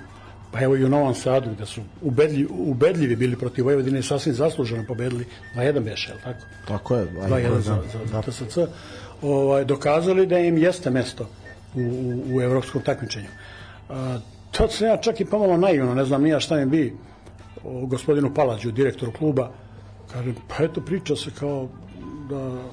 pa 0.51 0.61
evo 0.61 0.75
i 0.77 0.83
u 0.83 0.89
Novom 0.89 1.15
Sadu 1.15 1.49
gde 1.51 1.65
su 1.65 1.81
ubedljivi, 2.01 2.47
ubedljivi 2.51 3.15
bili 3.15 3.35
protiv 3.35 3.65
Vojvodine 3.65 3.99
i 3.99 4.03
sasvim 4.03 4.35
zasluženo 4.35 4.83
pobedili 4.87 5.25
2-1 5.55 5.79
beše, 5.79 6.11
je 6.11 6.17
tako? 6.23 6.45
Tako 6.67 6.95
je. 6.95 7.07
2-1 7.11 7.59
za, 7.59 7.61
za, 7.61 7.99
za 8.05 8.11
da. 8.11 8.21
TSC. 8.21 8.57
Ovaj, 9.21 9.65
dokazali 9.65 10.27
da 10.27 10.39
im 10.39 10.57
jeste 10.57 10.89
mesto 10.89 11.29
u, 11.75 11.81
u, 11.81 12.35
u 12.35 12.41
evropskom 12.41 12.81
takmičenju. 12.81 13.27
A, 13.89 14.19
tad 14.51 14.71
sam 14.71 14.87
ja 14.87 14.97
čak 14.97 15.19
i 15.19 15.25
pomalo 15.25 15.57
naivno, 15.57 15.93
ne 15.95 16.05
znam 16.05 16.23
nija 16.23 16.39
šta 16.39 16.55
mi 16.55 16.65
bi 16.65 16.97
o 17.63 17.85
gospodinu 17.85 18.33
Palađu, 18.33 18.71
direktoru 18.71 19.11
kluba, 19.11 19.51
kaže, 20.13 20.33
pa 20.47 20.63
eto 20.63 20.81
priča 20.81 21.15
se 21.15 21.31
kao 21.39 21.69
da 22.29 22.63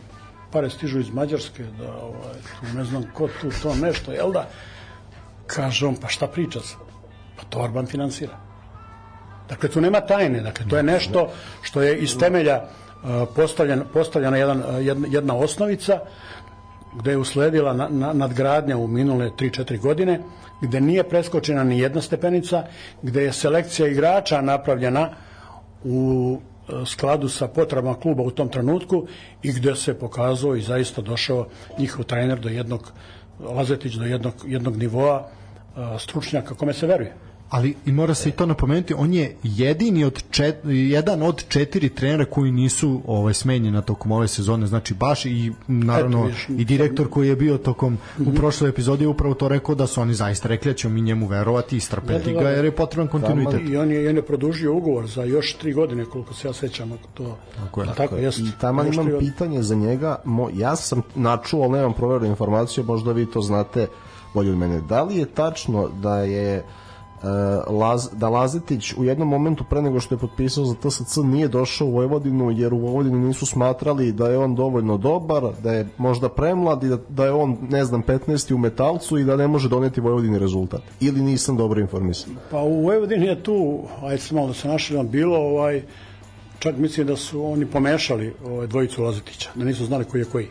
pare 0.52 0.70
stižu 0.70 1.00
iz 1.00 1.10
Mađarske, 1.10 1.64
da 1.78 1.96
ovaj, 1.96 2.34
tu 2.60 2.76
ne 2.76 2.84
znam 2.84 3.04
ko 3.14 3.28
tu 3.40 3.50
to 3.62 3.74
nešto, 3.74 4.12
jel 4.12 4.32
da? 4.32 4.48
Kaže 5.46 5.86
on, 5.86 5.96
pa 5.96 6.08
šta 6.08 6.26
priča 6.26 6.60
se? 6.60 6.74
Pa 7.36 7.44
to 7.44 7.58
Orban 7.58 7.86
finansira. 7.86 8.36
Dakle, 9.48 9.68
tu 9.68 9.80
nema 9.80 10.00
tajne, 10.00 10.40
dakle, 10.40 10.66
to 10.68 10.76
je 10.76 10.82
nešto 10.82 11.30
što 11.62 11.82
je 11.82 11.98
iz 11.98 12.18
temelja 12.18 12.62
uh, 12.62 13.28
postavljen, 13.36 13.82
postavljena 13.92 14.36
jedan, 14.36 14.62
jedna, 14.80 15.08
jedna 15.10 15.36
osnovica 15.36 16.00
gde 16.98 17.10
je 17.10 17.18
usledila 17.18 17.72
na, 17.72 17.88
na, 17.88 18.12
nadgradnja 18.12 18.76
u 18.76 18.86
minule 18.86 19.30
3-4 19.30 19.80
godine, 19.80 20.20
gde 20.60 20.80
nije 20.80 21.08
preskočena 21.08 21.64
ni 21.64 21.78
jedna 21.78 22.00
stepenica, 22.00 22.64
gde 23.02 23.22
je 23.22 23.32
selekcija 23.32 23.88
igrača 23.88 24.40
napravljena 24.40 25.10
u 25.84 26.38
e, 26.68 26.86
skladu 26.86 27.28
sa 27.28 27.48
potrebama 27.48 28.00
kluba 28.00 28.22
u 28.22 28.30
tom 28.30 28.48
trenutku 28.48 29.06
i 29.42 29.52
gde 29.52 29.74
se 29.74 29.98
pokazao 29.98 30.56
i 30.56 30.62
zaista 30.62 31.02
došao 31.02 31.46
njihov 31.78 32.04
trener 32.04 32.40
do 32.40 32.48
jednog 32.48 32.92
Lazetić 33.40 33.94
do 33.94 34.04
jednog, 34.04 34.34
jednog 34.46 34.76
nivoa 34.76 35.26
e, 35.26 35.98
stručnjaka 35.98 36.54
kome 36.54 36.72
se 36.72 36.86
veruje 36.86 37.25
ali 37.50 37.74
i 37.86 37.92
mora 37.92 38.14
se 38.14 38.28
i 38.28 38.32
to 38.32 38.46
napomenuti, 38.46 38.94
on 38.94 39.14
je 39.14 39.36
jedini 39.42 40.04
od 40.04 40.22
čet, 40.30 40.56
jedan 40.64 41.22
od 41.22 41.44
četiri 41.48 41.88
trenera 41.88 42.24
koji 42.24 42.52
nisu 42.52 43.00
ovaj 43.06 43.34
smenjeni 43.34 43.82
tokom 43.82 44.12
ove 44.12 44.28
sezone, 44.28 44.66
znači 44.66 44.94
baš 44.94 45.26
i 45.26 45.52
naravno 45.66 46.18
Eto, 46.18 46.26
viš, 46.26 46.48
i 46.48 46.64
direktor 46.64 47.08
koji 47.10 47.28
je 47.28 47.36
bio 47.36 47.58
tokom 47.58 47.92
mm 47.92 47.98
-hmm. 48.18 48.26
u 48.26 48.28
mhm. 48.28 48.36
prošloj 48.36 48.70
epizodi 48.70 49.06
upravo 49.06 49.34
to 49.34 49.48
rekao 49.48 49.74
da 49.74 49.86
su 49.86 50.00
oni 50.00 50.14
zaista 50.14 50.48
rekli 50.48 50.70
da 50.70 50.76
ćemo 50.76 50.94
mi 50.94 51.00
njemu 51.00 51.26
verovati 51.26 51.76
i 51.76 51.80
strpeti 51.80 52.32
da, 52.32 52.40
ga 52.40 52.50
jer 52.50 52.64
je 52.64 52.76
potreban 52.76 53.08
kontinuitet. 53.08 53.60
I 53.68 53.76
on 53.76 53.90
je, 53.90 54.08
on 54.08 54.16
je 54.16 54.22
produžio 54.22 54.74
ugovor 54.74 55.06
za 55.06 55.24
još 55.24 55.56
tri 55.56 55.72
godine 55.72 56.04
koliko 56.04 56.34
se 56.34 56.48
ja 56.48 56.52
sećam 56.52 56.92
ako 56.92 57.08
to 57.14 57.36
tako 57.56 57.82
je. 57.82 57.88
Tako, 57.96 58.16
jest, 58.16 58.38
I 58.38 58.50
tamo 58.60 58.84
imam 58.84 59.08
pitanje 59.18 59.62
za 59.62 59.74
njega, 59.74 60.16
Mo, 60.24 60.48
ja 60.54 60.76
sam 60.76 61.02
načuo, 61.14 61.62
ali 61.62 61.72
nemam 61.72 61.92
proveru 61.92 62.26
informaciju, 62.26 62.84
možda 62.84 63.12
vi 63.12 63.26
to 63.26 63.40
znate 63.40 63.86
bolje 64.34 64.50
od 64.50 64.58
mene. 64.58 64.80
Da 64.80 65.02
li 65.02 65.16
je 65.16 65.26
tačno 65.26 65.88
da 65.88 66.18
je 66.18 66.64
Laz, 67.68 68.08
da 68.12 68.28
Lazetić 68.28 68.92
u 68.96 69.04
jednom 69.04 69.28
momentu 69.28 69.64
pre 69.70 69.82
nego 69.82 70.00
što 70.00 70.14
je 70.14 70.18
potpisao 70.18 70.64
za 70.64 70.74
TSC 70.74 71.16
nije 71.16 71.48
došao 71.48 71.86
u 71.86 71.90
Vojvodinu 71.90 72.50
jer 72.50 72.74
u 72.74 72.78
Vojvodini 72.78 73.18
nisu 73.18 73.46
smatrali 73.46 74.12
da 74.12 74.28
je 74.28 74.38
on 74.38 74.54
dovoljno 74.54 74.96
dobar, 74.96 75.42
da 75.62 75.72
je 75.72 75.88
možda 75.98 76.28
premlad 76.28 76.84
i 76.84 76.88
da, 76.88 76.98
da 77.08 77.24
je 77.24 77.32
on, 77.32 77.56
ne 77.70 77.84
znam, 77.84 78.02
15. 78.02 78.54
u 78.54 78.58
metalcu 78.58 79.18
i 79.18 79.24
da 79.24 79.36
ne 79.36 79.48
može 79.48 79.68
doneti 79.68 80.00
Vojvodini 80.00 80.38
rezultat. 80.38 80.80
Ili 81.00 81.20
nisam 81.20 81.56
dobro 81.56 81.80
informisan? 81.80 82.34
Pa 82.50 82.60
u 82.60 82.82
Vojvodini 82.82 83.26
je 83.26 83.42
tu, 83.42 83.82
ajde 84.02 84.18
se 84.18 84.34
malo 84.34 84.46
da 84.46 84.54
se 84.54 84.68
našli 84.68 85.04
bilo, 85.04 85.38
ovaj, 85.38 85.82
čak 86.58 86.76
mislim 86.76 87.06
da 87.06 87.16
su 87.16 87.44
oni 87.44 87.66
pomešali 87.66 88.34
ovaj, 88.46 88.66
dvojicu 88.66 89.02
Lazetića, 89.02 89.50
da 89.54 89.64
nisu 89.64 89.84
znali 89.84 90.04
koji 90.04 90.20
je 90.20 90.24
koji 90.24 90.48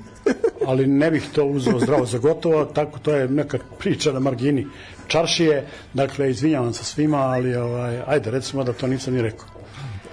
ali 0.68 0.86
ne 0.86 1.10
bih 1.10 1.28
to 1.34 1.44
uzeo 1.44 1.78
zdravo 1.78 2.06
za 2.06 2.18
gotovo, 2.18 2.64
tako 2.64 2.98
to 2.98 3.10
je 3.10 3.28
neka 3.28 3.58
priča 3.78 4.12
na 4.12 4.20
margini 4.20 4.66
čaršije, 5.12 5.66
dakle, 5.94 6.30
izvinjavam 6.30 6.72
se 6.72 6.84
svima, 6.84 7.16
ali 7.16 7.54
ovaj, 7.56 8.02
ajde, 8.06 8.30
recimo 8.30 8.64
da 8.64 8.72
to 8.72 8.86
nisam 8.86 9.14
ni 9.14 9.22
rekao. 9.22 9.46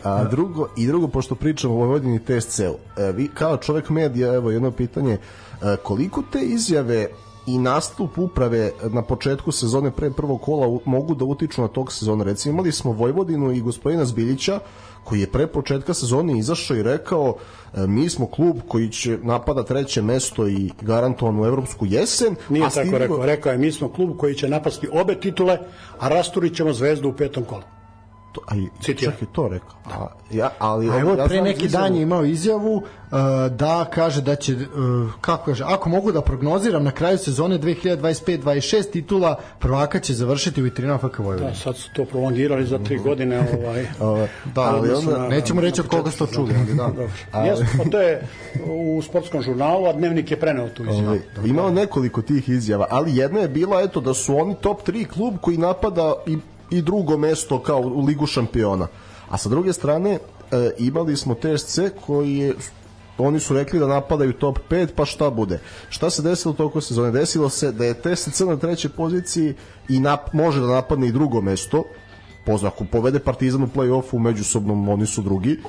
A 0.03 0.23
drugo, 0.23 0.69
i 0.77 0.87
drugo, 0.87 1.07
pošto 1.07 1.35
pričamo 1.35 1.73
o 1.73 1.77
Vojvodini 1.77 2.19
TSC-u, 2.19 2.75
e, 2.97 3.11
vi 3.11 3.27
kao 3.27 3.57
čovek 3.57 3.89
medija, 3.89 4.33
evo 4.33 4.51
jedno 4.51 4.71
pitanje, 4.71 5.13
e, 5.13 5.75
koliko 5.83 6.23
te 6.31 6.39
izjave 6.39 7.07
i 7.47 7.57
nastup 7.57 8.17
uprave 8.17 8.71
na 8.91 9.01
početku 9.01 9.51
sezone 9.51 9.91
pre 9.91 10.11
prvog 10.11 10.41
kola 10.41 10.79
mogu 10.85 11.15
da 11.15 11.25
utiču 11.25 11.61
na 11.61 11.67
tog 11.67 11.91
sezona. 11.93 12.23
Recimo 12.23 12.53
imali 12.53 12.71
smo 12.71 12.91
Vojvodinu 12.91 13.51
i 13.51 13.61
gospodina 13.61 14.05
Zbiljića 14.05 14.59
koji 15.09 15.19
je 15.19 15.31
pre 15.31 15.47
početka 15.47 15.93
sezone 15.93 16.37
izašao 16.39 16.77
i 16.77 16.83
rekao 16.83 17.35
e, 17.73 17.87
mi 17.87 18.09
smo 18.09 18.27
klub 18.27 18.57
koji 18.67 18.89
će 18.89 19.17
napada 19.23 19.63
treće 19.63 20.01
mesto 20.01 20.47
i 20.47 20.71
garantovanu 20.81 21.45
evropsku 21.45 21.85
jesen. 21.85 22.35
Nije 22.49 22.65
a 22.65 22.69
tako 22.69 22.81
stigo... 22.81 22.97
rekao, 22.97 23.25
rekao 23.25 23.51
je 23.51 23.57
mi 23.57 23.71
smo 23.71 23.89
klub 23.89 24.17
koji 24.17 24.35
će 24.35 24.49
napasti 24.49 24.87
obe 24.91 25.15
titule, 25.15 25.57
a 25.99 26.07
rasturit 26.07 26.55
ćemo 26.55 26.73
zvezdu 26.73 27.09
u 27.09 27.13
petom 27.13 27.43
kolu. 27.43 27.78
To, 28.31 28.41
aj, 28.47 28.59
čak 28.81 29.21
je 29.21 29.27
to 29.31 29.47
rekao. 29.47 29.79
Da. 29.89 29.95
A, 29.95 30.07
ja, 30.31 30.49
ali, 30.59 30.89
a 30.89 30.99
evo, 30.99 31.15
ja 31.17 31.25
pre 31.25 31.41
neki 31.41 31.67
dan 31.67 31.95
je 31.95 32.01
imao 32.01 32.25
izjavu 32.25 32.75
uh, 32.75 32.83
da 33.51 33.85
kaže 33.85 34.21
da 34.21 34.35
će, 34.35 34.53
uh, 34.53 34.59
kako 35.21 35.45
kaže, 35.45 35.63
ako 35.67 35.89
mogu 35.89 36.11
da 36.11 36.21
prognoziram 36.21 36.83
na 36.83 36.91
kraju 36.91 37.17
sezone 37.17 37.59
2025-26 37.59 38.91
titula 38.91 39.35
prvaka 39.59 39.99
će 39.99 40.13
završiti 40.13 40.61
u 40.61 40.63
vitrina 40.63 40.97
FK 40.97 41.19
Vojvodina. 41.19 41.49
Da, 41.49 41.55
sad 41.55 41.77
su 41.77 41.89
to 41.95 42.05
prolongirali 42.05 42.65
za 42.65 42.79
tri 42.79 42.97
godine. 42.97 43.47
Ovaj, 43.99 44.27
da, 44.55 44.61
ali 44.61 44.93
onda, 44.93 45.17
na, 45.17 45.27
nećemo 45.27 45.61
reći 45.61 45.81
od 45.81 45.87
koga 45.87 46.11
ste 46.11 46.25
to 46.25 46.27
čuli. 46.33 46.53
Ali, 46.57 46.73
da. 46.73 46.89
Ali, 47.31 47.47
Jes, 47.47 47.59
pa 47.77 47.89
to 47.91 48.01
je 48.01 48.27
u 48.65 49.01
sportskom 49.01 49.41
žurnalu, 49.41 49.85
a 49.85 49.93
dnevnik 49.93 50.31
je 50.31 50.39
preneo 50.39 50.69
tu 50.69 50.83
izjavu. 50.83 51.07
Ovaj, 51.07 51.19
imao 51.45 51.71
nekoliko 51.71 52.21
tih 52.21 52.49
izjava, 52.49 52.87
ali 52.89 53.15
jedna 53.15 53.39
je 53.39 53.47
bila 53.47 53.81
eto 53.81 54.01
da 54.01 54.13
su 54.13 54.37
oni 54.37 54.55
top 54.61 54.87
3 54.87 55.07
klub 55.07 55.35
koji 55.41 55.57
napada 55.57 56.13
i 56.25 56.37
i 56.71 56.81
drugo 56.81 57.17
mesto 57.17 57.59
kao 57.59 57.79
u 57.79 58.05
ligu 58.05 58.25
šampiona. 58.25 58.87
A 59.29 59.37
sa 59.37 59.49
druge 59.49 59.73
strane 59.73 60.11
e, 60.11 60.19
imali 60.77 61.17
smo 61.17 61.35
TSC 61.35 61.79
koji 62.05 62.37
je 62.37 62.53
oni 63.19 63.39
su 63.39 63.53
rekli 63.53 63.79
da 63.79 63.87
napadaju 63.87 64.33
top 64.33 64.59
5, 64.69 64.87
pa 64.95 65.05
šta 65.05 65.29
bude? 65.29 65.59
Šta 65.89 66.09
se 66.09 66.21
desilo 66.21 66.53
toko 66.53 66.81
sezone? 66.81 67.11
Desilo 67.11 67.49
se 67.49 67.71
da 67.71 67.85
je 67.85 67.93
TSC 67.93 68.39
na 68.39 68.57
trećoj 68.57 68.91
poziciji 68.91 69.53
i 69.89 69.99
nap, 69.99 70.33
može 70.33 70.61
da 70.61 70.67
napadne 70.67 71.07
i 71.07 71.11
drugo 71.11 71.41
mesto, 71.41 71.83
ako 72.67 72.85
povede 72.91 73.19
Partizan 73.19 73.63
u 73.63 73.67
play-offu, 73.67 74.19
međusobnom 74.19 74.89
oni 74.89 75.05
su 75.05 75.21
drugi. 75.21 75.51
E, 75.51 75.59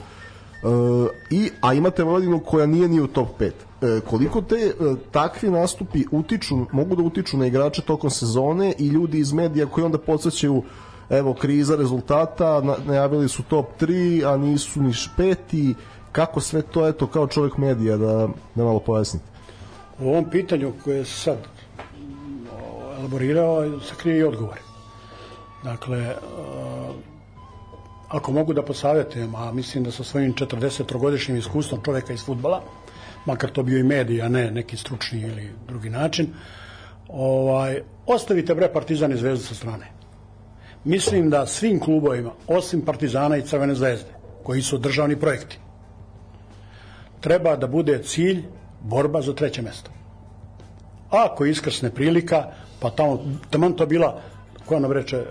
i, 1.31 1.51
a 1.61 1.75
imate 1.75 2.03
Vojvodinu 2.03 2.41
koja 2.41 2.67
nije 2.67 2.89
ni 2.89 3.01
u 3.01 3.07
top 3.07 3.29
5. 3.41 3.51
E, 3.51 4.01
koliko 4.01 4.43
te 4.43 4.55
e, 4.55 4.73
takvi 5.11 5.51
nastupi 5.51 6.05
utiču, 6.11 6.67
mogu 6.73 6.97
da 6.97 7.03
utiču 7.03 7.39
na 7.39 7.47
igrače 7.47 7.83
tokom 7.83 8.11
sezone 8.11 8.75
i 8.79 8.87
ljudi 8.87 9.19
iz 9.19 9.33
medija 9.33 9.67
koji 9.67 9.85
onda 9.85 9.99
podsjećaju 9.99 10.63
evo 11.11 11.35
kriza 11.35 11.77
rezultata, 11.77 12.63
najavili 12.87 13.29
su 13.29 13.43
top 13.43 13.67
3, 13.81 14.33
a 14.33 14.37
nisu 14.37 14.83
ni 14.83 14.93
peti, 15.17 15.75
kako 16.13 16.41
sve 16.41 16.63
to, 16.63 16.89
eto, 16.89 17.07
kao 17.07 17.27
čovjek 17.27 17.57
medija, 17.57 17.97
da, 17.97 18.29
da 18.55 18.65
malo 18.65 18.81
pojasnite. 18.81 19.25
U 19.99 20.09
ovom 20.09 20.31
pitanju 20.31 20.73
koje 20.85 21.05
se 21.05 21.21
sad 21.21 21.39
elaborirao, 22.99 23.81
se 23.81 23.95
krije 23.97 24.19
i 24.19 24.23
odgovor. 24.23 24.59
Dakle, 25.65 26.15
ako 28.09 28.33
mogu 28.33 28.53
da 28.53 28.63
posavjetujem, 28.63 29.35
a 29.35 29.53
mislim 29.53 29.85
da 29.85 29.91
sa 29.91 30.05
svojim 30.05 30.35
40-godišnjim 30.35 31.39
iskustvom 31.39 31.81
čoveka 31.85 32.13
iz 32.13 32.25
futbala, 32.25 32.63
makar 33.27 33.51
to 33.51 33.63
bio 33.63 33.79
i 33.79 33.83
medij, 33.83 34.23
a 34.23 34.29
ne 34.29 34.51
neki 34.51 34.77
stručni 34.77 35.21
ili 35.21 35.51
drugi 35.69 35.91
način, 35.91 36.27
ovaj, 37.09 37.83
ostavite 38.07 38.55
bre 38.55 38.73
Partizan 38.73 39.13
i 39.13 39.17
Zvezdu 39.17 39.47
sa 39.47 39.55
strane. 39.55 40.00
Mislim 40.85 41.31
da 41.31 41.47
svim 41.47 41.81
klubovima, 41.81 42.31
osim 42.47 42.81
Partizana 42.81 43.37
i 43.37 43.43
Crvene 43.43 43.75
zvezde, 43.75 44.11
koji 44.43 44.63
su 44.63 44.79
državni 44.79 45.17
projekti, 45.17 45.59
treba 47.21 47.57
da 47.57 47.67
bude 47.67 48.03
cilj 48.03 48.45
borba 48.81 49.23
za 49.23 49.35
treće 49.35 49.63
mesto. 49.63 49.91
Ako 51.11 51.45
iskrsne 51.45 51.91
prilika, 51.91 52.45
pa 52.81 52.91
tamo, 52.91 53.25
tamo 53.51 53.71
to 53.71 53.87
bila, 53.87 54.21
koja 54.67 54.81
nam 54.81 54.93
reče, 54.93 55.25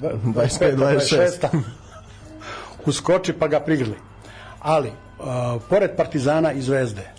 25, 0.00 0.76
26. 0.76 1.46
uskoči 2.86 3.32
pa 3.32 3.48
ga 3.48 3.60
prigrli. 3.60 3.94
Ali, 4.60 4.88
uh, 4.88 5.62
pored 5.68 5.96
Partizana 5.96 6.52
i 6.52 6.62
Zvezde, 6.62 7.10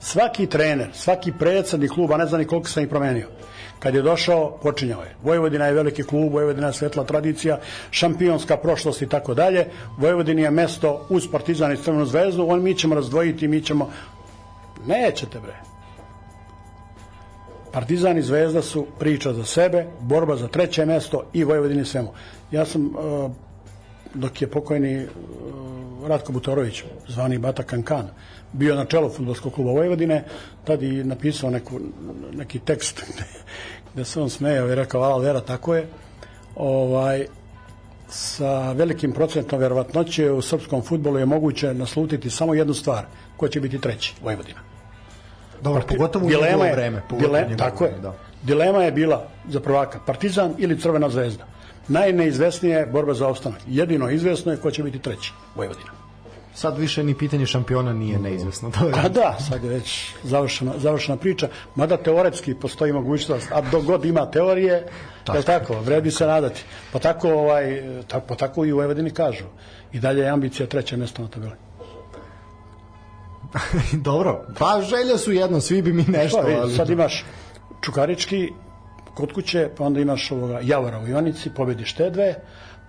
svaki 0.00 0.46
trener, 0.46 0.88
svaki 0.92 1.32
predsednik 1.38 1.90
kluba, 1.90 2.16
ne 2.16 2.26
znam 2.26 2.40
ni 2.40 2.46
koliko 2.46 2.68
sam 2.68 2.82
ih 2.82 2.88
promenio, 2.88 3.28
kad 3.84 3.94
je 3.94 4.02
došao, 4.02 4.58
počinjao 4.62 5.02
je. 5.02 5.14
Vojvodina 5.22 5.66
je 5.66 5.72
veliki 5.72 6.02
klub, 6.02 6.32
Vojvodina 6.32 6.66
je 6.66 6.72
svetla 6.72 7.04
tradicija, 7.04 7.58
šampionska 7.90 8.56
prošlost 8.56 9.02
i 9.02 9.08
tako 9.08 9.34
dalje. 9.34 9.66
Vojvodina 9.98 10.42
je 10.42 10.50
mesto 10.50 11.06
uz 11.08 11.26
Partizan 11.32 11.72
i 11.72 11.76
Crvenu 11.76 12.06
zvezdu, 12.06 12.46
on 12.48 12.62
mi 12.62 12.74
ćemo 12.74 12.94
razdvojiti, 12.94 13.48
mi 13.48 13.60
ćemo... 13.60 13.90
Nećete 14.86 15.40
bre. 15.40 15.54
Partizan 17.72 18.18
i 18.18 18.22
Zvezda 18.22 18.62
su 18.62 18.86
priča 18.98 19.32
za 19.32 19.44
sebe, 19.44 19.86
borba 20.00 20.36
za 20.36 20.48
treće 20.48 20.86
mesto 20.86 21.22
i 21.32 21.44
Vojvodini 21.44 21.84
svemu. 21.84 22.12
Ja 22.50 22.64
sam, 22.64 22.86
uh, 22.86 23.30
dok 24.14 24.42
je 24.42 24.50
pokojni 24.50 25.04
uh, 25.04 26.08
Ratko 26.08 26.32
Butorović, 26.32 26.84
zvani 27.08 27.38
Bata 27.38 27.62
Kankan, 27.62 28.08
bio 28.52 28.74
na 28.74 28.84
čelu 28.84 29.08
futbolskog 29.08 29.52
kluba 29.52 29.70
Vojvodine, 29.70 30.24
tad 30.64 30.82
i 30.82 31.04
napisao 31.04 31.50
neku, 31.50 31.80
neki 32.32 32.58
tekst 32.58 33.04
gde 33.94 34.04
se 34.04 34.20
on 34.20 34.30
smejao 34.30 34.68
i 34.68 34.74
rekao, 34.74 35.02
ala 35.02 35.18
vera, 35.18 35.40
tako 35.40 35.74
je. 35.74 35.86
Ovaj, 36.56 37.26
sa 38.08 38.72
velikim 38.72 39.12
procentom 39.12 39.58
verovatnoće 39.58 40.30
u 40.30 40.42
srpskom 40.42 40.82
futbolu 40.82 41.18
je 41.18 41.26
moguće 41.26 41.74
naslutiti 41.74 42.30
samo 42.30 42.54
jednu 42.54 42.74
stvar, 42.74 43.04
ko 43.36 43.48
će 43.48 43.60
biti 43.60 43.78
treći, 43.78 44.14
Vojvodina. 44.22 44.60
Dobro, 45.62 45.80
Parti, 45.80 45.96
pogotovo 45.96 46.26
u 46.26 46.28
dilema 46.28 46.66
je, 46.66 46.72
vreme. 46.72 47.02
Dile, 47.18 47.56
tako 47.56 47.84
je. 47.84 47.98
Da. 48.02 48.14
Dilema 48.42 48.82
je 48.82 48.92
bila 48.92 49.28
za 49.48 49.60
prvaka 49.60 49.98
Partizan 50.06 50.54
ili 50.58 50.80
Crvena 50.80 51.08
zvezda. 51.10 51.44
Najneizvesnije 51.88 52.76
je 52.76 52.86
borba 52.86 53.14
za 53.14 53.28
opstanak. 53.28 53.60
Jedino 53.66 54.10
izvesno 54.10 54.52
je 54.52 54.58
ko 54.58 54.70
će 54.70 54.82
biti 54.82 54.98
treći, 54.98 55.32
Vojvodina 55.54 56.03
sad 56.54 56.78
više 56.78 57.04
ni 57.04 57.14
pitanje 57.14 57.46
šampiona 57.46 57.92
nije 57.92 58.18
neizvesno. 58.18 58.70
To 58.70 58.86
je... 58.86 58.92
Pa 58.92 59.08
da, 59.08 59.36
sad 59.48 59.64
je 59.64 59.70
već 59.70 60.14
završena, 60.22 60.72
završena 60.76 61.18
priča, 61.18 61.48
mada 61.74 61.96
teoretski 61.96 62.54
postoji 62.54 62.92
mogućnost, 62.92 63.52
a 63.52 63.60
dok 63.60 63.84
god 63.84 64.04
ima 64.04 64.30
teorije, 64.30 64.86
tako. 65.24 65.38
je 65.38 65.44
tako, 65.44 65.80
vredi 65.80 66.10
se 66.10 66.26
nadati. 66.26 66.64
Pa 66.92 66.98
tako, 66.98 67.28
ovaj, 67.28 67.82
tako, 68.06 68.26
pa 68.26 68.34
tako 68.34 68.64
i 68.64 68.72
u 68.72 68.82
Evedini 68.82 69.10
kažu. 69.10 69.44
I 69.92 70.00
dalje 70.00 70.20
je 70.20 70.28
ambicija 70.28 70.66
treće 70.66 70.96
mesto 70.96 71.22
na 71.22 71.28
tabeli. 71.28 71.52
Dobro, 74.08 74.46
pa 74.58 74.80
želje 74.80 75.18
su 75.18 75.32
jedno, 75.32 75.60
svi 75.60 75.82
bi 75.82 75.92
mi 75.92 76.04
nešto. 76.08 76.42
Pa, 76.42 76.60
ali... 76.60 76.74
Sad 76.74 76.90
imaš 76.90 77.24
Čukarički 77.80 78.48
kod 79.14 79.32
kuće, 79.32 79.68
pa 79.76 79.84
onda 79.84 80.00
imaš 80.00 80.30
ovoga 80.30 80.60
Javora 80.62 80.98
u 80.98 81.08
Ionici, 81.08 81.50
pobediš 81.50 81.92
te 81.94 82.10
dve, 82.10 82.34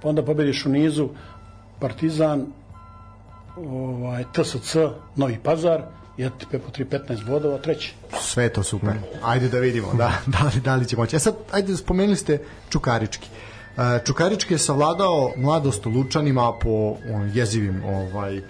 pa 0.02 0.10
onda 0.10 0.26
pobediš 0.26 0.66
u 0.66 0.70
nizu 0.70 1.10
Partizan, 1.80 2.46
ovaj, 3.58 4.24
TSC, 4.34 4.76
Novi 5.16 5.40
Pazar, 5.44 5.82
JTP 6.18 6.52
po 6.52 6.72
3-15 6.78 7.26
bodova, 7.26 7.58
treći. 7.58 7.94
Sve 8.20 8.50
to 8.50 8.64
super. 8.64 8.94
Ajde 9.24 9.50
da 9.50 9.60
vidimo 9.60 9.94
da, 9.94 10.12
da, 10.40 10.52
li, 10.56 10.62
da 10.62 10.76
li 10.76 10.86
će 10.86 10.98
moći. 10.98 11.16
E 11.16 11.20
sad, 11.20 11.36
ajde, 11.52 11.78
spomenuli 11.78 12.16
ste 12.16 12.40
Čukarički. 12.70 13.28
E, 13.78 14.00
Čukarički 14.06 14.54
je 14.54 14.58
savladao 14.58 15.32
mladost 15.38 15.86
u 15.86 15.90
Lučanima 15.90 16.54
po 16.62 16.96
on, 17.14 17.32
jezivim 17.34 17.84
ovaj, 17.86 18.42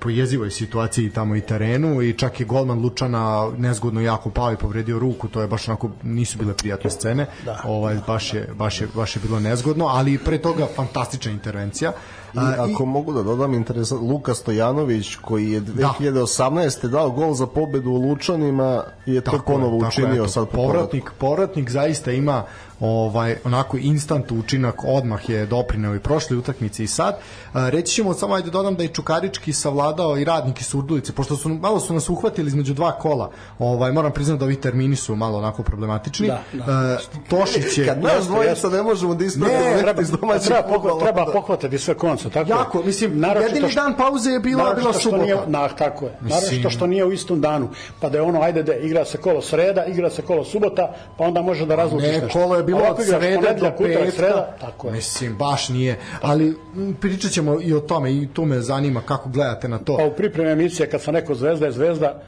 po 0.00 0.10
jezivoj 0.10 0.50
situaciji 0.50 1.10
tamo 1.10 1.36
i 1.36 1.40
terenu 1.40 2.02
i 2.02 2.12
čak 2.12 2.40
je 2.40 2.46
golman 2.46 2.78
Lučana 2.78 3.50
nezgodno 3.58 4.00
jako 4.00 4.30
pao 4.30 4.52
i 4.52 4.56
povredio 4.56 4.98
ruku, 4.98 5.28
to 5.28 5.40
je 5.40 5.48
baš 5.48 5.68
onako 5.68 5.90
nisu 6.02 6.38
bile 6.38 6.54
prijatne 6.54 6.90
scene. 6.90 7.26
Da. 7.44 7.60
Ovaj 7.64 7.98
baš 8.06 8.34
je 8.34 8.48
baš 8.54 8.80
je 8.80 8.88
baš 8.94 9.16
je 9.16 9.20
bilo 9.22 9.40
nezgodno, 9.40 9.86
ali 9.86 10.18
pre 10.18 10.38
toga 10.38 10.66
fantastična 10.76 11.32
intervencija. 11.32 11.92
I 12.34 12.60
ako 12.72 12.82
I, 12.82 12.86
mogu 12.86 13.12
da 13.12 13.22
dodam 13.22 13.54
interesant, 13.54 14.02
Luka 14.02 14.34
Stojanović 14.34 15.16
koji 15.16 15.50
je 15.50 15.60
2018. 15.60 16.82
Da. 16.82 16.88
dao 16.88 17.10
gol 17.10 17.34
za 17.34 17.46
pobedu 17.46 17.90
u 17.90 17.96
Lučanima 17.96 18.82
je 19.06 19.20
to 19.20 19.40
ponovo 19.46 19.76
učinio 19.88 20.22
je, 20.22 20.28
sad 20.28 20.48
povratnik, 20.48 21.10
povratnik 21.18 21.70
zaista 21.70 22.12
ima 22.12 22.44
ovaj 22.80 23.36
onako 23.44 23.76
instant 23.76 24.32
učinak 24.32 24.84
odmah 24.84 25.28
je 25.28 25.46
doprineo 25.46 25.94
i 25.94 25.98
prošle 26.00 26.36
utakmice 26.36 26.84
i 26.84 26.86
sad. 26.86 27.18
Reći 27.54 27.94
ćemo 27.94 28.14
samo 28.14 28.34
ajde 28.34 28.50
dodam 28.50 28.74
da 28.74 28.82
je 28.82 28.88
Čukarički 28.88 29.52
savladao 29.52 30.18
i 30.18 30.24
radniki 30.24 30.64
Surdulice 30.64 31.12
pošto 31.12 31.36
su 31.36 31.48
malo 31.48 31.80
su 31.80 31.94
nas 31.94 32.08
uhvatili 32.08 32.48
između 32.48 32.74
dva 32.74 32.92
kola. 32.92 33.30
Ovaj 33.58 33.92
moram 33.92 34.12
priznati 34.12 34.38
da 34.38 34.44
ovi 34.44 34.60
termini 34.60 34.96
su 34.96 35.16
malo 35.16 35.38
onako 35.38 35.62
problematični. 35.62 36.26
Da, 36.26 36.42
da. 36.52 36.98
Uh, 37.12 37.28
Tošić 37.28 37.78
je 37.78 37.86
kad 37.86 38.02
nas 38.02 38.26
dvojica 38.26 38.68
ne 38.68 38.82
možemo 38.82 39.14
da 39.14 39.24
ispravimo 39.24 39.80
treba, 39.82 40.02
iz 40.02 40.10
domaćih 40.10 40.46
treba, 40.46 40.62
pokva, 40.62 40.98
treba 41.00 41.26
pohvatati 41.32 41.78
sve 41.78 41.94
konce 41.94 42.30
tako 42.30 42.50
jako 42.50 42.82
mislim 42.82 43.24
jedini 43.42 43.70
što, 43.70 43.80
dan 43.82 43.96
pauze 43.96 44.30
je 44.30 44.40
bila 44.40 44.74
bila 44.74 44.92
subota. 44.92 45.22
nije, 45.22 45.36
na, 45.46 45.68
tako 45.68 46.04
je. 46.04 46.12
Naravno 46.20 46.58
što, 46.60 46.70
što 46.70 46.86
nije 46.86 47.04
u 47.04 47.12
istom 47.12 47.40
danu. 47.40 47.68
Pa 48.00 48.08
da 48.08 48.18
je 48.18 48.22
ono 48.22 48.40
ajde 48.40 48.62
da 48.62 48.74
igra 48.74 49.04
se 49.04 49.18
kolo 49.18 49.42
sreda 49.42 49.84
igra 49.84 50.10
se 50.10 50.22
kolo 50.22 50.44
subota 50.44 50.94
pa 51.18 51.24
onda 51.24 51.42
može 51.42 51.66
da 51.66 51.74
razlučiš 51.74 52.08
nešto. 52.08 52.28
kolo 52.38 52.56
je 52.56 52.62
bilo 52.64 52.80
od 52.90 53.06
srede 53.06 53.54
do 53.60 53.70
petka. 53.78 54.46
Tako 54.60 54.86
je. 54.86 54.92
Mislim, 54.92 55.36
baš 55.36 55.68
nije. 55.68 55.98
Ali 56.22 56.56
pričat 57.00 57.30
ćemo 57.30 57.60
i 57.60 57.74
o 57.74 57.80
tome 57.80 58.12
i 58.12 58.28
tu 58.32 58.44
me 58.44 58.60
zanima 58.60 59.00
kako 59.00 59.28
gledate 59.28 59.68
na 59.68 59.78
to. 59.78 59.96
Pa 59.96 60.04
u 60.04 60.14
pripremi 60.14 60.50
emisije 60.50 60.90
kad 60.90 61.02
sam 61.02 61.14
rekao 61.14 61.34
Zvezda 61.34 61.66
je 61.66 61.72
Zvezda, 61.72 62.22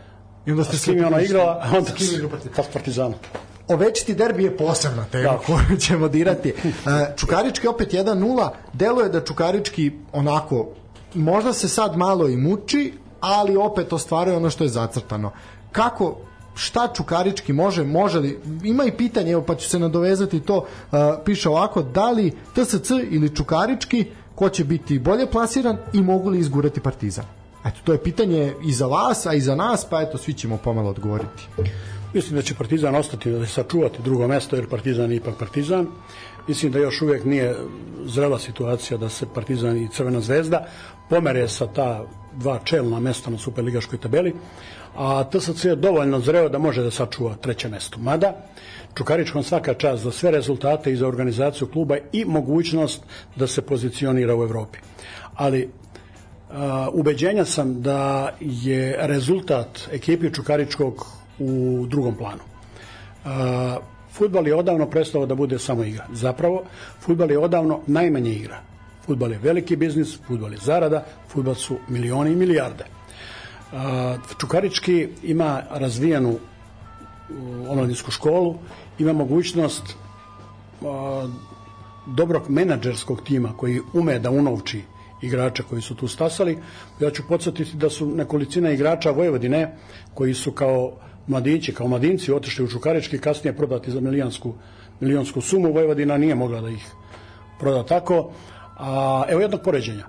I 0.47 0.51
onda 0.51 0.65
ste 0.65 0.77
s 0.77 0.85
kim 0.85 0.99
je 0.99 1.07
ona 1.07 1.21
igrala, 1.21 1.61
a 1.63 1.77
onda 1.77 1.91
s 2.65 2.73
Partizanom. 2.73 3.15
Ovečiti 3.69 4.15
derbi 4.15 4.45
je 4.45 4.57
posebna 4.57 5.05
tema 5.05 5.33
da. 5.33 5.39
koju 5.39 5.79
ćemo 5.87 6.09
dirati. 6.09 6.49
E, 6.49 6.55
Čukarički 7.17 7.69
opet 7.69 7.93
1-0, 7.93 8.49
deluje 8.73 9.09
da 9.09 9.25
Čukarički 9.25 9.93
onako 10.13 10.69
možda 11.15 11.53
se 11.53 11.69
sad 11.69 11.97
malo 11.97 12.29
i 12.29 12.37
muči, 12.37 12.93
ali 13.21 13.57
opet 13.57 13.93
ostvaruje 13.93 14.37
ono 14.37 14.51
što 14.51 14.65
je 14.65 14.69
zacrtano. 14.69 15.33
Kako 15.73 16.17
šta 16.57 16.89
Čukarički 16.95 17.53
može, 17.53 17.85
može 17.85 18.19
li, 18.19 18.39
ima 18.65 18.85
i 18.85 18.93
pitanje, 18.93 19.33
evo 19.33 19.43
pa 19.43 19.55
ću 19.55 19.69
se 19.69 19.79
nadovezati 19.79 20.41
to, 20.41 20.57
uh, 20.57 20.99
piše 21.25 21.49
ovako, 21.49 21.83
da 21.83 22.11
li 22.11 22.33
TSC 22.55 22.91
ili 23.11 23.37
Čukarički, 23.37 24.05
ko 24.35 24.49
će 24.49 24.65
biti 24.65 24.99
bolje 24.99 25.27
plasiran 25.31 25.77
i 25.93 26.03
mogu 26.03 26.31
li 26.31 26.39
izgurati 26.39 26.81
Partizan? 26.81 27.25
Eto, 27.65 27.77
to 27.85 27.93
je 27.93 28.03
pitanje 28.03 28.55
i 28.65 28.73
za 28.73 28.87
vas, 28.87 29.27
a 29.27 29.35
i 29.35 29.41
za 29.41 29.55
nas, 29.55 29.87
pa 29.91 30.03
eto, 30.03 30.19
svi 30.19 30.33
ćemo 30.33 30.57
pomalo 30.57 30.91
odgovoriti. 30.91 31.49
Mislim 32.15 32.37
da 32.37 32.43
će 32.43 32.55
Partizan 32.55 32.95
ostati 32.95 33.31
da 33.31 33.47
sačuvati 33.47 34.03
drugo 34.03 34.29
mesto, 34.29 34.57
jer 34.57 34.69
Partizan 34.69 35.11
je 35.11 35.17
ipak 35.17 35.35
Partizan. 35.39 35.87
Mislim 36.49 36.73
da 36.73 36.79
još 36.79 37.03
uvijek 37.03 37.25
nije 37.25 37.57
zrela 38.05 38.39
situacija 38.39 38.99
da 38.99 39.09
se 39.09 39.27
Partizan 39.35 39.77
i 39.77 39.89
Crvena 39.89 40.21
zvezda 40.21 40.67
pomere 41.09 41.49
sa 41.49 41.67
ta 41.67 42.05
dva 42.37 42.59
čelna 42.65 43.01
mesta 43.01 43.31
na 43.31 43.39
superligaškoj 43.39 44.01
tabeli 44.01 44.35
a 44.97 45.25
TSC 45.25 45.65
je 45.65 45.77
dovoljno 45.77 46.21
zreo 46.21 46.49
da 46.49 46.59
može 46.59 46.83
da 46.83 46.91
sačuva 46.91 47.35
treće 47.35 47.69
mesto. 47.69 47.99
Mada, 47.99 48.33
Čukaričkom 48.95 49.43
svaka 49.43 49.75
čast 49.75 50.03
za 50.03 50.11
sve 50.11 50.31
rezultate 50.31 50.93
i 50.93 50.97
za 50.97 51.09
organizaciju 51.09 51.69
kluba 51.69 51.97
i 52.13 52.25
mogućnost 52.25 53.03
da 53.37 53.47
se 53.47 53.63
pozicionira 53.63 54.37
u 54.37 54.43
Evropi. 54.43 54.79
Ali 55.35 55.69
a, 56.51 56.89
ubeđenja 56.93 57.45
sam 57.45 57.83
da 57.83 58.33
je 58.41 58.97
rezultat 59.01 59.89
ekipi 59.93 60.33
Čukaričkog 60.35 61.07
u 61.39 61.85
drugom 61.89 62.17
planu. 62.17 62.43
A, 63.25 63.77
futbal 64.13 64.49
je 64.49 64.55
odavno 64.55 64.87
prestao 64.87 65.27
da 65.27 65.35
bude 65.35 65.59
samo 65.59 65.85
igra. 65.85 66.07
Zapravo, 66.13 66.63
futbal 67.01 67.31
je 67.31 67.39
odavno 67.39 67.81
najmanje 67.87 68.31
igra. 68.31 68.61
Futbal 69.07 69.33
je 69.33 69.39
veliki 69.39 69.77
biznis, 69.77 70.19
futbal 70.27 70.53
je 70.53 70.59
zarada, 70.59 71.05
futbal 71.29 71.55
su 71.55 71.79
milioni 71.89 72.33
i 72.33 72.37
milijarde. 72.37 72.85
Čukarički 74.41 75.09
ima 75.23 75.63
razvijenu 75.71 76.39
omladinsku 77.69 78.11
školu, 78.11 78.55
ima 78.99 79.13
mogućnost 79.13 79.97
dobrog 82.07 82.51
menadžerskog 82.51 83.23
tima 83.23 83.53
koji 83.57 83.81
ume 83.93 84.19
da 84.19 84.31
unovči 84.31 84.83
igrača 85.23 85.63
koji 85.63 85.83
su 85.83 85.95
tu 85.95 86.09
stasali. 86.09 86.59
Ja 87.01 87.11
ću 87.11 87.23
podsjetiti 87.29 87.77
da 87.77 87.91
su 87.91 88.07
nekolicina 88.07 88.71
igrača 88.71 89.11
Vojvodine 89.11 89.77
koji 90.15 90.35
su 90.35 90.53
kao 90.53 90.93
mladići, 91.27 91.75
kao 91.75 91.89
mladinci 91.89 92.33
otišli 92.33 92.65
u 92.65 92.69
Čukarički, 92.69 93.19
kasnije 93.19 93.57
prodati 93.57 93.91
za 93.91 94.01
milijansku, 94.01 94.55
milionsku 95.01 95.41
sumu. 95.41 95.73
Vojvodina 95.73 96.19
nije 96.19 96.35
mogla 96.35 96.61
da 96.61 96.69
ih 96.69 96.87
proda 97.59 97.87
tako. 97.87 98.31
A, 98.77 99.25
evo 99.29 99.41
jednog 99.41 99.61
poređenja. 99.61 100.07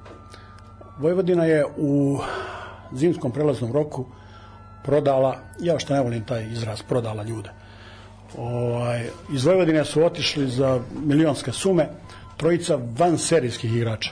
Vojvodina 0.98 1.46
je 1.46 1.66
u 1.78 2.20
zimskom 2.94 3.32
prelaznom 3.32 3.72
roku 3.72 4.06
prodala, 4.84 5.38
ja 5.60 5.80
što 5.80 5.94
ne 5.94 6.02
volim 6.02 6.24
taj 6.26 6.52
izraz, 6.52 6.82
prodala 6.82 7.24
ljude. 7.24 7.50
Ovaj, 8.38 9.10
iz 9.34 9.46
Vojvodine 9.46 9.86
su 9.86 10.06
otišli 10.06 10.48
za 10.48 10.80
milionske 11.04 11.52
sume 11.52 11.90
trojica 12.38 12.80
van 12.98 13.18
serijskih 13.18 13.76
igrača. 13.76 14.12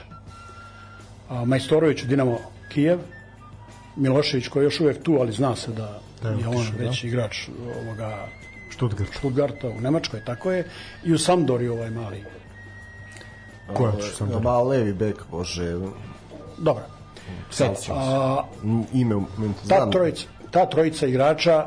A, 1.28 1.44
Majstorović 1.44 2.02
u 2.02 2.06
Dinamo 2.06 2.38
Kijev, 2.72 2.98
Milošević 3.96 4.48
koji 4.48 4.62
je 4.62 4.66
još 4.66 4.80
uvijek 4.80 5.02
tu, 5.02 5.16
ali 5.20 5.32
zna 5.32 5.56
se 5.56 5.72
da, 5.72 6.00
da 6.22 6.28
je, 6.28 6.38
je 6.38 6.48
on 6.48 6.66
da. 6.78 6.84
već 6.84 7.04
igrač 7.04 7.48
ovoga 7.82 8.26
Stuttgart. 8.74 9.14
Stuttgarta 9.14 9.68
u 9.68 9.80
Nemačkoj, 9.80 10.24
tako 10.24 10.52
je, 10.52 10.64
i 11.04 11.12
u 11.12 11.18
Sampdori 11.18 11.68
ovaj 11.68 11.90
mali. 11.90 12.24
Ko 13.74 13.86
je 13.86 14.02
Sampdori? 14.02 14.44
Ma 14.44 14.62
levi 14.62 14.92
bek, 14.92 15.16
bože. 15.30 15.74
Dobro. 16.58 16.82
Sećam 17.50 17.96
Ime, 18.92 19.14
ta 19.68 19.90
trojica, 19.90 20.26
ta 20.50 20.66
trojica 20.66 21.06
igrača 21.06 21.66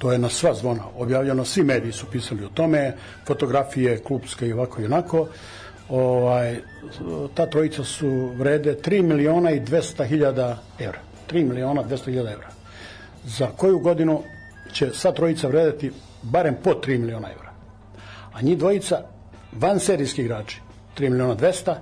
to 0.00 0.12
je 0.12 0.18
na 0.18 0.28
sva 0.28 0.54
zvona 0.54 0.82
objavljeno, 0.96 1.44
svi 1.44 1.62
mediji 1.64 1.92
su 1.92 2.06
pisali 2.06 2.44
o 2.44 2.48
tome, 2.48 2.96
fotografije 3.26 3.98
klubske 3.98 4.48
i 4.48 4.52
ovako 4.52 4.82
i 4.82 4.84
onako. 4.84 5.26
Ovaj, 5.88 6.56
ta 7.34 7.46
trojica 7.46 7.84
su 7.84 8.32
vrede 8.36 8.76
3 8.84 9.02
miliona 9.02 9.50
i 9.50 9.60
200 9.60 10.06
hiljada 10.06 10.62
evra. 10.78 10.98
3 11.30 11.48
miliona 11.48 11.84
200 11.84 12.04
hiljada 12.04 12.30
evra. 12.30 12.48
Za 13.24 13.46
koju 13.56 13.78
godinu 13.78 14.22
će 14.72 14.90
sva 14.92 15.12
trojica 15.12 15.48
vredeti 15.48 15.92
barem 16.22 16.56
po 16.64 16.70
3 16.70 16.98
miliona 16.98 17.28
evra. 17.32 17.50
A 18.32 18.42
njih 18.42 18.58
dvojica 18.58 19.02
van 19.52 19.80
serijski 19.80 20.22
igrači 20.22 20.60
3 21.00 21.10
miliona 21.10 21.36
200 21.36 21.74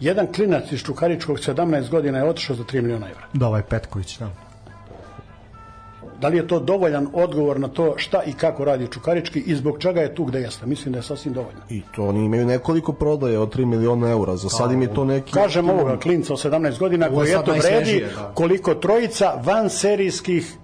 jedan 0.00 0.26
klinac 0.32 0.72
iz 0.72 0.82
Čukaričkog 0.82 1.36
17 1.36 1.90
godina 1.90 2.18
je 2.18 2.24
otišao 2.24 2.56
za 2.56 2.64
3 2.64 2.82
miliona 2.82 3.10
evra. 3.10 3.26
Da, 3.32 3.46
ovaj 3.46 3.62
Petković, 3.62 4.18
da. 4.18 4.30
Da 6.20 6.28
li 6.28 6.36
je 6.36 6.48
to 6.48 6.60
dovoljan 6.60 7.08
odgovor 7.12 7.60
na 7.60 7.68
to 7.68 7.94
šta 7.96 8.22
i 8.22 8.32
kako 8.32 8.64
radi 8.64 8.88
Čukarički 8.88 9.40
i 9.40 9.54
zbog 9.54 9.78
čega 9.78 10.00
je 10.00 10.14
tu 10.14 10.24
gde 10.24 10.40
jeste? 10.40 10.66
Mislim 10.66 10.92
da 10.92 10.98
je 10.98 11.02
sasvim 11.02 11.34
dovoljno. 11.34 11.60
I 11.70 11.82
to 11.94 12.06
oni 12.06 12.24
imaju 12.24 12.46
nekoliko 12.46 12.92
prodaje 12.92 13.38
od 13.38 13.56
3 13.56 13.64
miliona 13.64 14.10
eura. 14.10 14.36
Za 14.36 14.48
sad 14.48 14.72
im 14.72 14.82
je 14.82 14.94
to 14.94 15.04
neki... 15.04 15.32
Kažem 15.32 15.70
ovoga 15.70 15.98
klinca 15.98 16.32
od 16.32 16.44
17 16.44 16.78
godina 16.78 17.08
koji 17.08 17.30
eto 17.30 17.52
vredi 17.52 18.04
da. 18.14 18.32
koliko 18.34 18.74
trojica 18.74 19.40
van 19.44 19.70
serijskih 19.70 20.54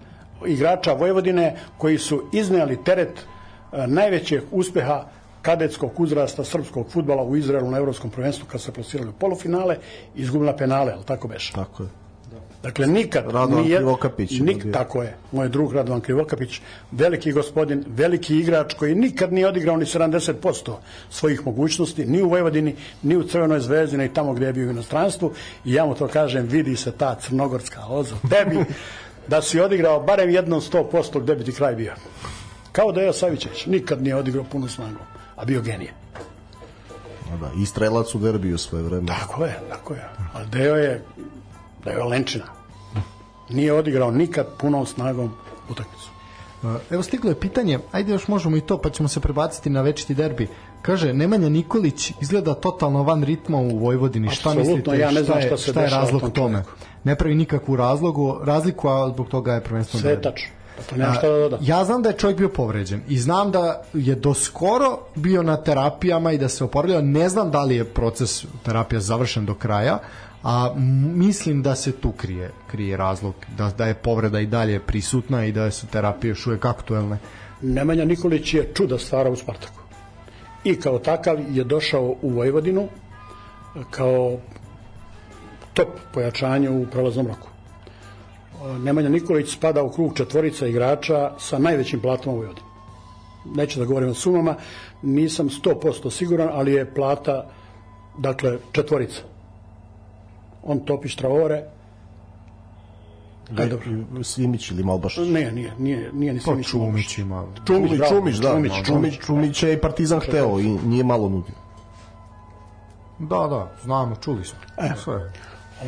igrača 0.46 0.92
Vojvodine 0.92 1.56
koji 1.78 1.98
su 1.98 2.22
izneli 2.32 2.84
teret 2.84 3.12
uh, 3.72 3.78
najvećeg 3.86 4.42
uspeha 4.50 5.04
kadetskog 5.42 6.00
uzrasta 6.00 6.44
srpskog 6.44 6.90
futbala 6.90 7.22
u 7.22 7.36
Izraelu 7.36 7.70
na 7.70 7.78
evropskom 7.78 8.10
prvenstvu 8.10 8.46
kad 8.46 8.60
se 8.60 8.72
plasirali 8.72 9.10
u 9.10 9.12
polufinale 9.12 9.76
izgubila 10.14 10.56
penale, 10.56 10.92
al 10.92 11.02
tako 11.02 11.28
beše. 11.28 11.52
Tako 11.52 11.82
je. 11.82 11.88
Dakle, 12.62 12.86
nikad 12.86 13.24
Radovan 13.24 13.64
nije, 13.64 13.76
Krivokapić. 13.76 14.30
Nik, 14.40 14.66
tako 14.72 15.02
je, 15.02 15.16
moj 15.32 15.48
drug 15.48 15.72
Radovan 15.72 16.00
Krivokapić, 16.00 16.60
veliki 16.92 17.32
gospodin, 17.32 17.84
veliki 17.88 18.38
igrač 18.38 18.74
koji 18.74 18.94
nikad 18.94 19.32
nije 19.32 19.48
odigrao 19.48 19.76
ni 19.76 19.84
70% 19.84 20.72
svojih 21.10 21.46
mogućnosti, 21.46 22.06
ni 22.06 22.22
u 22.22 22.28
Vojvodini, 22.28 22.74
ni 23.02 23.16
u 23.16 23.22
Crvenoj 23.22 23.60
zvezdi, 23.60 23.98
ni 23.98 24.14
tamo 24.14 24.32
gde 24.32 24.46
je 24.46 24.52
bio 24.52 24.68
u 24.68 24.70
inostranstvu. 24.70 25.32
I 25.64 25.74
ja 25.74 25.86
mu 25.86 25.94
to 25.94 26.08
kažem, 26.08 26.46
vidi 26.46 26.76
se 26.76 26.92
ta 26.92 27.14
crnogorska 27.14 27.86
oza 27.88 28.14
tebi, 28.30 28.64
da 29.28 29.42
si 29.42 29.60
odigrao 29.60 30.00
barem 30.00 30.30
jednom 30.30 30.60
100% 30.60 31.22
gde 31.22 31.34
bi 31.34 31.44
ti 31.44 31.52
kraj 31.52 31.74
bio. 31.74 31.94
Kao 32.72 32.92
da 32.92 33.00
je 33.00 33.12
Savićeć, 33.12 33.66
nikad 33.66 34.02
nije 34.02 34.16
odigrao 34.16 34.44
puno 34.44 34.68
snagom, 34.68 35.11
a 35.42 35.44
bio 35.44 35.62
genije. 35.62 35.92
Da, 37.40 37.50
i 37.62 37.66
strelac 37.66 38.14
u 38.14 38.18
derbiju 38.18 38.58
svoje 38.58 38.84
vreme. 38.84 39.06
Tako 39.06 39.44
je, 39.44 39.60
tako 39.70 39.94
je. 39.94 40.08
A 40.34 40.44
Deo 40.44 40.76
je 40.76 41.04
da 41.84 41.90
je 41.90 42.04
Lenčina. 42.04 42.44
Nije 43.50 43.72
odigrao 43.72 44.10
nikad 44.10 44.46
punom 44.58 44.86
snagom 44.86 45.30
utakmicu. 45.70 46.10
Evo 46.90 47.02
stiglo 47.02 47.30
je 47.30 47.40
pitanje, 47.40 47.78
ajde 47.92 48.12
još 48.12 48.28
možemo 48.28 48.56
i 48.56 48.60
to, 48.60 48.78
pa 48.78 48.90
ćemo 48.90 49.08
se 49.08 49.20
prebaciti 49.20 49.70
na 49.70 49.82
večiti 49.82 50.14
derbi. 50.14 50.48
Kaže, 50.82 51.12
Nemanja 51.12 51.48
Nikolić 51.48 52.12
izgleda 52.20 52.54
totalno 52.54 53.02
van 53.02 53.22
ritma 53.22 53.58
u 53.58 53.78
Vojvodini. 53.78 54.30
Šta 54.30 54.54
mislite, 54.54 54.98
ja 54.98 55.10
ne 55.10 55.22
znam 55.22 55.40
šta, 55.40 55.48
je, 55.48 55.56
šta, 55.56 55.70
šta 55.70 55.82
je 55.82 55.90
razlog 55.90 56.32
tome? 56.32 56.62
Ne 57.04 57.16
pravi 57.16 57.34
nikakvu 57.34 57.76
razlogu, 57.76 58.38
razliku, 58.44 58.88
a 58.88 59.08
zbog 59.08 59.28
toga 59.28 59.54
je 59.54 59.60
prvenstveno 59.60 60.02
Sve 60.02 60.22
tačno. 60.22 60.48
Pa 60.90 60.96
nema 60.96 61.14
šta 61.14 61.28
da 61.28 61.38
dodam. 61.38 61.58
Ja 61.62 61.84
znam 61.84 62.02
da 62.02 62.08
je 62.08 62.16
čovjek 62.16 62.38
bio 62.38 62.48
povređen 62.48 63.00
i 63.08 63.18
znam 63.18 63.50
da 63.50 63.82
je 63.92 64.14
do 64.14 64.34
skoro 64.34 64.98
bio 65.14 65.42
na 65.42 65.56
terapijama 65.56 66.32
i 66.32 66.38
da 66.38 66.48
se 66.48 66.64
oporavljao. 66.64 67.02
Ne 67.02 67.28
znam 67.28 67.50
da 67.50 67.64
li 67.64 67.76
je 67.76 67.84
proces 67.84 68.44
terapija 68.62 69.00
završen 69.00 69.46
do 69.46 69.54
kraja, 69.54 69.98
a 70.42 70.72
mislim 71.14 71.62
da 71.62 71.74
se 71.74 71.92
tu 71.92 72.12
krije, 72.12 72.50
krije 72.70 72.96
razlog, 72.96 73.34
da, 73.58 73.70
da 73.78 73.86
je 73.86 73.94
povreda 73.94 74.40
i 74.40 74.46
dalje 74.46 74.80
prisutna 74.80 75.44
i 75.44 75.52
da 75.52 75.70
su 75.70 75.86
terapije 75.86 76.28
još 76.28 76.46
uvek 76.46 76.64
aktuelne. 76.64 77.18
Nemanja 77.60 78.04
Nikolić 78.04 78.54
je 78.54 78.70
čuda 78.74 78.98
stvara 78.98 79.30
u 79.30 79.36
Spartaku. 79.36 79.82
I 80.64 80.80
kao 80.80 80.98
takav 80.98 81.38
je 81.50 81.64
došao 81.64 82.14
u 82.22 82.30
Vojvodinu 82.30 82.88
kao 83.90 84.38
top 85.74 85.88
pojačanje 86.14 86.70
u 86.70 86.86
prelaznom 86.86 87.26
roku. 87.26 87.51
Nemanja 88.78 89.08
Nikolić 89.08 89.52
spada 89.52 89.82
u 89.82 89.90
krug 89.90 90.16
četvorica 90.16 90.66
igrača 90.66 91.32
sa 91.38 91.58
najvećim 91.58 92.00
platom 92.00 92.34
u 92.34 92.36
Vojvodini. 92.36 92.66
Neću 93.44 93.78
da 93.78 93.84
govorim 93.84 94.10
o 94.10 94.14
sumama, 94.14 94.54
nisam 95.02 95.48
100% 95.48 96.10
siguran, 96.10 96.48
ali 96.52 96.72
je 96.72 96.94
plata 96.94 97.50
dakle 98.18 98.58
četvorica 98.72 99.22
on 100.62 100.80
topi 100.80 101.08
štravore. 101.08 101.64
Aj, 103.58 103.68
dobro. 103.68 103.86
Simić 104.22 104.70
ili 104.70 104.84
Malbaš? 104.84 105.16
Ne, 105.16 105.52
nije, 105.52 105.72
nije, 105.78 106.12
nije 106.12 106.32
ni 106.32 106.40
pa 106.44 106.52
Simić. 106.52 106.66
Čumić 106.66 107.18
ima. 107.18 107.46
Čumić, 107.66 107.90
Čumić, 107.90 108.08
Čumić, 108.08 108.36
da. 108.36 108.48
Čumić, 108.48 108.72
Čumić, 108.84 109.18
Čumić 109.26 109.62
je 109.62 109.72
i 109.72 109.80
Partizan 109.80 110.20
hteo 110.20 110.60
i 110.60 110.68
nije 110.68 111.04
malo 111.04 111.28
nudio. 111.28 111.54
Da, 113.18 113.46
da, 113.46 113.72
znamo, 113.82 114.16
čuli 114.16 114.44
smo. 114.44 114.58
E, 114.76 114.92
Sve. 115.04 115.32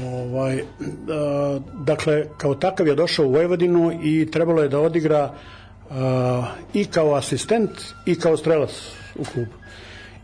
Ovaj, 0.02 0.60
a, 0.60 1.58
dakle, 1.84 2.26
kao 2.36 2.54
takav 2.54 2.86
je 2.86 2.94
došao 2.94 3.26
u 3.26 3.32
Vojvodinu 3.32 3.92
i 4.02 4.30
trebalo 4.30 4.62
je 4.62 4.68
da 4.68 4.80
odigra 4.80 5.32
a, 5.90 6.44
i 6.74 6.84
kao 6.84 7.14
asistent 7.14 7.70
i 8.06 8.18
kao 8.18 8.36
strelac 8.36 8.70
u 9.18 9.24
klubu. 9.24 9.52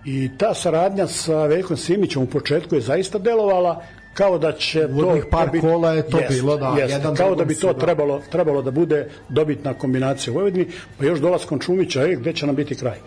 I 0.04 0.30
ta 0.38 0.54
saradnja 0.54 1.06
sa 1.06 1.46
Veljkom 1.46 1.76
Simićem 1.76 2.22
u 2.22 2.26
početku 2.26 2.74
je 2.74 2.80
zaista 2.80 3.18
delovala 3.18 3.82
kao 4.14 4.38
da 4.38 4.52
će 4.52 4.88
to 4.88 5.20
par 5.30 5.50
biti, 5.50 5.66
kola 5.66 5.92
je 5.92 6.10
to 6.10 6.18
jest, 6.18 6.32
bilo 6.32 6.56
da 6.56 6.74
jest, 6.78 6.92
jedan 6.92 7.16
kao 7.16 7.34
da 7.34 7.44
bi 7.44 7.54
to 7.54 7.72
da. 7.72 7.78
trebalo 7.78 8.20
trebalo 8.30 8.62
da 8.62 8.70
bude 8.70 9.08
dobitna 9.28 9.74
kombinacija 9.74 10.32
u 10.32 10.34
Vojvodini 10.34 10.66
pa 10.98 11.04
još 11.04 11.18
dolaskom 11.18 11.58
Čumića 11.58 12.02
ej, 12.02 12.16
gde 12.16 12.32
će 12.32 12.46
nam 12.46 12.56
biti 12.56 12.74
kraj 12.74 12.98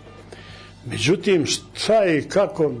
međutim 0.90 1.46
šta 1.46 2.04
i 2.04 2.22
kako 2.22 2.72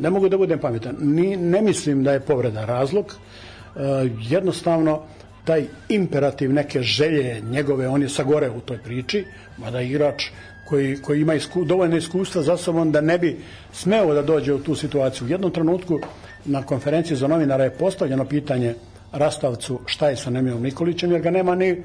ne 0.00 0.10
mogu 0.10 0.28
da 0.28 0.38
budem 0.38 0.58
pametan 0.58 0.96
Ni, 1.00 1.36
ne 1.36 1.62
mislim 1.62 2.04
da 2.04 2.12
je 2.12 2.20
povreda 2.20 2.64
razlog 2.64 3.06
e, 3.06 3.80
jednostavno 4.20 5.02
taj 5.44 5.64
imperativ 5.88 6.52
neke 6.52 6.82
želje 6.82 7.40
njegove 7.50 7.88
on 7.88 8.02
je 8.02 8.08
sagore 8.08 8.50
u 8.50 8.60
toj 8.60 8.78
priči 8.78 9.24
mada 9.58 9.80
igrač 9.80 10.24
koji, 10.68 10.96
koji 10.96 11.20
ima 11.20 11.34
isku, 11.34 11.64
dovoljno 11.64 11.96
iskustva 11.96 12.42
za 12.42 12.56
sobom 12.56 12.92
da 12.92 13.00
ne 13.00 13.18
bi 13.18 13.36
smeo 13.72 14.14
da 14.14 14.22
dođe 14.22 14.54
u 14.54 14.62
tu 14.62 14.74
situaciju. 14.74 15.26
U 15.26 15.30
jednom 15.30 15.50
trenutku 15.50 15.98
na 16.44 16.62
konferenciji 16.62 17.16
za 17.16 17.28
novinara 17.28 17.64
je 17.64 17.70
postavljeno 17.70 18.24
pitanje 18.24 18.74
Rastavcu 19.12 19.80
šta 19.86 20.08
je 20.08 20.16
sa 20.16 20.30
Nemijom 20.30 20.62
Nikolićem, 20.62 21.12
jer 21.12 21.20
ga 21.20 21.30
nema 21.30 21.54
ni, 21.54 21.82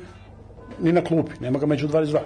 ni 0.79 0.91
na 0.91 1.01
klupi, 1.01 1.31
nema 1.39 1.59
ga 1.59 1.65
među 1.65 1.87
22. 1.87 2.19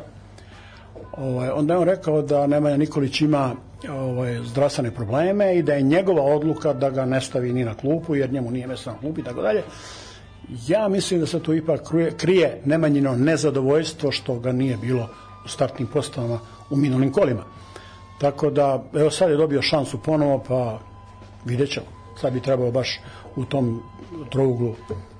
Ovaj, 1.18 1.50
onda 1.50 1.74
je 1.74 1.80
on 1.80 1.88
rekao 1.88 2.22
da 2.22 2.48
Nemanja 2.48 2.78
Nikolić 2.78 3.22
ima 3.22 3.56
ovaj, 3.90 4.40
zdravstvene 4.44 4.92
probleme 4.92 5.58
i 5.58 5.64
da 5.64 5.74
je 5.74 5.82
njegova 5.82 6.24
odluka 6.24 6.74
da 6.74 6.90
ga 6.90 7.06
ne 7.06 7.22
stavi 7.22 7.54
ni 7.54 7.64
na 7.64 7.74
klupu, 7.74 8.16
jer 8.16 8.34
njemu 8.34 8.52
nije 8.52 8.68
mesto 8.68 8.92
na 8.92 8.98
klupi 8.98 9.22
i 9.22 9.24
tako 9.24 9.42
dalje. 9.42 9.64
Ja 10.68 10.88
mislim 10.88 11.20
da 11.20 11.26
se 11.26 11.40
tu 11.40 11.54
ipak 11.54 11.90
krije, 11.90 12.12
krije 12.18 12.62
Nemanjino 12.66 13.16
nezadovoljstvo 13.16 14.12
što 14.12 14.40
ga 14.40 14.52
nije 14.52 14.78
bilo 14.78 15.10
u 15.46 15.48
startnim 15.48 15.88
postavama 15.88 16.40
u 16.70 16.76
minulim 16.76 17.12
kolima. 17.12 17.44
Tako 18.20 18.50
da, 18.50 18.84
evo 18.94 19.12
sad 19.12 19.30
je 19.30 19.38
dobio 19.38 19.62
šansu 19.62 19.98
ponovo, 20.04 20.44
pa 20.48 20.80
vidjet 21.46 21.70
ćemo 21.70 21.86
sad 22.22 22.34
bi 22.34 22.40
trebao 22.40 22.72
baš 22.72 23.00
u 23.36 23.46
tom 23.46 23.82
trouglu 24.30 24.76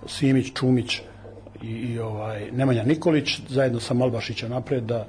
Simić, 0.08 0.54
Čumić 0.54 1.02
i, 1.62 1.68
i 1.68 2.00
ovaj 2.00 2.52
Nemanja 2.52 2.84
Nikolić 2.84 3.40
zajedno 3.50 3.80
sa 3.80 3.94
Malbašićem 3.94 4.50
napred 4.50 4.84
da 4.84 5.08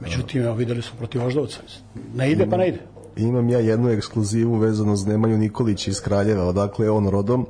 međutim 0.00 0.42
evo 0.42 0.54
videli 0.54 0.82
smo 0.82 0.98
protiv 0.98 1.22
Voždovca 1.22 1.58
ne 2.14 2.30
ide 2.32 2.46
pa 2.50 2.56
ne 2.56 2.68
ide 2.68 2.78
imam 3.18 3.48
ja 3.48 3.58
jednu 3.58 3.90
ekskluzivu 3.90 4.54
vezano 4.54 4.96
za 4.96 5.10
Nemanju 5.10 5.38
Nikolića 5.38 5.90
iz 5.90 6.00
Kraljeva, 6.00 6.44
odakle 6.44 6.86
je 6.86 6.90
on 6.90 7.08
rodom. 7.08 7.46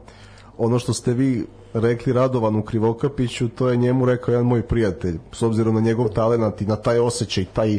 Ono 0.59 0.79
što 0.79 0.93
ste 0.93 1.13
vi 1.13 1.47
rekli 1.75 2.13
Radovanu 2.13 2.63
Krivokapiću, 2.63 3.49
to 3.49 3.69
je 3.69 3.77
njemu 3.77 4.07
rekao 4.07 4.33
jedan 4.33 4.47
moj 4.47 4.63
prijatelj, 4.63 5.19
s 5.33 5.43
obzirom 5.43 5.75
na 5.75 5.81
njegov 5.81 6.09
talent 6.09 6.61
i 6.63 6.67
na 6.67 6.77
taj 6.77 6.99
osjećaj, 6.99 7.45
taj 7.45 7.79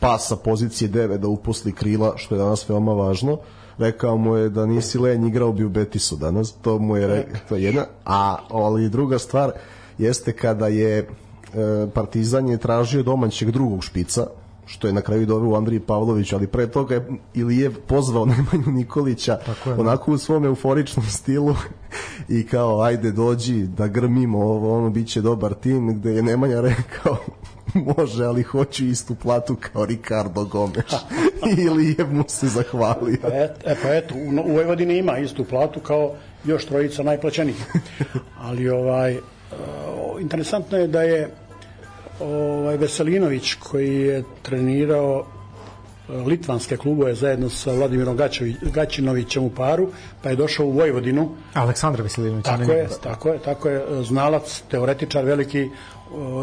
pas 0.00 0.28
sa 0.28 0.36
pozicije 0.36 0.90
9 0.90 1.16
da 1.16 1.28
uposli 1.28 1.72
krila, 1.72 2.14
što 2.16 2.34
je 2.34 2.38
danas 2.38 2.68
veoma 2.68 2.92
važno. 2.92 3.38
Rekao 3.78 4.16
mu 4.16 4.36
je 4.36 4.48
da 4.48 4.66
nisi 4.66 4.98
lenj 4.98 5.26
igrao 5.26 5.52
bi 5.52 5.64
u 5.64 5.68
Betisu 5.68 6.16
danas, 6.16 6.52
to 6.52 6.78
mu 6.78 6.96
je 6.96 7.06
rekao, 7.06 7.40
to 7.48 7.56
je 7.56 7.62
jedna. 7.62 7.84
A 8.04 8.36
ali 8.50 8.88
druga 8.88 9.18
stvar 9.18 9.52
jeste 9.98 10.32
kada 10.32 10.66
je 10.66 11.08
Partizan 11.94 12.48
je 12.48 12.58
tražio 12.58 13.02
domaćeg 13.02 13.50
drugog 13.50 13.84
špica, 13.84 14.26
što 14.66 14.86
je 14.86 14.92
na 14.92 15.00
kraju 15.00 15.26
doveo 15.26 15.56
Andriji 15.56 15.80
Pavlović, 15.80 16.32
ali 16.32 16.46
pre 16.46 16.66
toga 16.66 16.94
je 16.94 17.06
Ilijev 17.34 17.74
pozvao 17.86 18.26
Nemanju 18.32 18.72
Nikolića 18.72 19.38
je, 19.66 19.72
onako 19.72 20.12
u 20.12 20.18
svom 20.18 20.44
euforičnom 20.44 21.06
stilu 21.06 21.54
i 22.28 22.46
kao 22.46 22.80
ajde 22.80 23.12
dođi 23.12 23.62
da 23.62 23.86
grmimo 23.86 24.38
ovo, 24.38 24.78
ono 24.78 24.90
bit 24.90 25.08
će 25.08 25.20
dobar 25.20 25.54
tim, 25.54 25.98
gde 25.98 26.10
je 26.10 26.22
Nemanja 26.22 26.60
rekao 26.60 27.16
može, 27.96 28.24
ali 28.24 28.42
hoću 28.42 28.84
istu 28.84 29.14
platu 29.14 29.56
kao 29.60 29.86
Ricardo 29.86 30.44
Gomes. 30.44 30.92
Ili 31.58 31.94
je 31.98 32.04
mu 32.04 32.24
se 32.28 32.48
zahvalio. 32.48 33.18
Et, 33.24 33.50
e, 33.64 33.76
pa 33.82 33.94
eto, 33.94 34.14
u, 34.14 34.50
u 34.50 34.54
Vojvodini 34.54 34.98
ima 34.98 35.18
istu 35.18 35.44
platu 35.44 35.80
kao 35.80 36.12
još 36.44 36.64
trojica 36.64 37.02
najplaćenijih. 37.02 37.66
Ali 38.38 38.68
ovaj, 38.68 39.16
uh, 39.16 39.22
interesantno 40.20 40.78
je 40.78 40.86
da 40.86 41.02
je 41.02 41.30
ovaj 42.20 42.76
Veselinović 42.76 43.54
koji 43.54 44.00
je 44.00 44.24
trenirao 44.42 45.24
e, 46.08 46.12
litvanske 46.12 46.76
klubove 46.76 47.14
zajedno 47.14 47.48
sa 47.48 47.72
Vladimirom 47.72 48.18
Gaćinovićem 48.62 49.44
u 49.44 49.50
paru, 49.50 49.88
pa 50.22 50.30
je 50.30 50.36
došao 50.36 50.66
u 50.66 50.72
Vojvodinu. 50.72 51.30
Aleksandar 51.54 52.02
Veselinović. 52.02 52.44
Tako 52.44 52.72
je, 52.72 52.88
tako 53.02 53.28
je, 53.28 53.38
tako 53.38 53.68
je, 53.68 54.04
znalac, 54.04 54.62
teoretičar 54.70 55.24
veliki, 55.24 55.70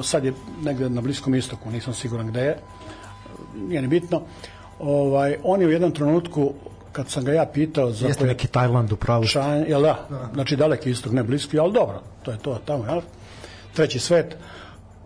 sad 0.04 0.26
je 0.26 0.34
negde 0.64 0.90
na 0.90 1.02
Bliskom 1.02 1.36
istoku, 1.36 1.72
nisam 1.72 1.94
siguran 1.94 2.28
gde 2.28 2.42
je, 2.42 2.58
nije 3.68 3.82
ni 3.82 3.88
bitno. 3.88 4.22
Ovaj, 4.80 5.38
on 5.44 5.62
je 5.62 5.68
u 5.68 5.72
jednom 5.72 5.92
trenutku 5.92 6.54
kad 6.92 7.10
sam 7.10 7.24
ga 7.24 7.34
ja 7.34 7.46
pitao 7.46 7.92
za 7.92 8.08
Jeste 8.08 8.26
neki 8.26 8.48
Tajland 8.48 8.92
u 8.92 8.96
pravu. 8.96 9.24
Jel 9.68 9.82
da? 9.82 10.08
Znači 10.34 10.56
daleki 10.56 10.92
istok, 10.92 11.12
ne 11.12 11.24
bliski, 11.24 11.60
ali 11.60 11.74
dobro, 11.74 12.02
to 12.24 12.32
je 12.32 12.38
to 12.38 12.60
tamo, 12.66 12.86
jel? 12.86 13.02
Treći 13.74 14.00
svet, 14.00 14.36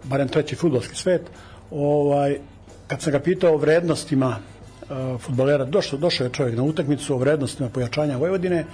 barem 0.04 0.28
treći 0.28 0.56
futbolski 0.56 0.96
svet, 0.96 1.22
ovaj, 1.72 2.38
kad 2.88 3.02
sam 3.02 3.12
ga 3.12 3.20
pitao 3.20 3.54
o 3.54 3.58
vrednostima 3.58 4.38
uh, 4.82 5.22
futbolera, 5.22 5.66
došao, 5.66 6.00
došao 6.00 6.26
je 6.26 6.34
čovjek 6.34 6.58
na 6.58 6.64
utakmicu 6.64 7.16
o 7.16 7.18
vrednostima 7.18 7.70
pojačanja 7.70 8.18
Vojvodine, 8.18 8.66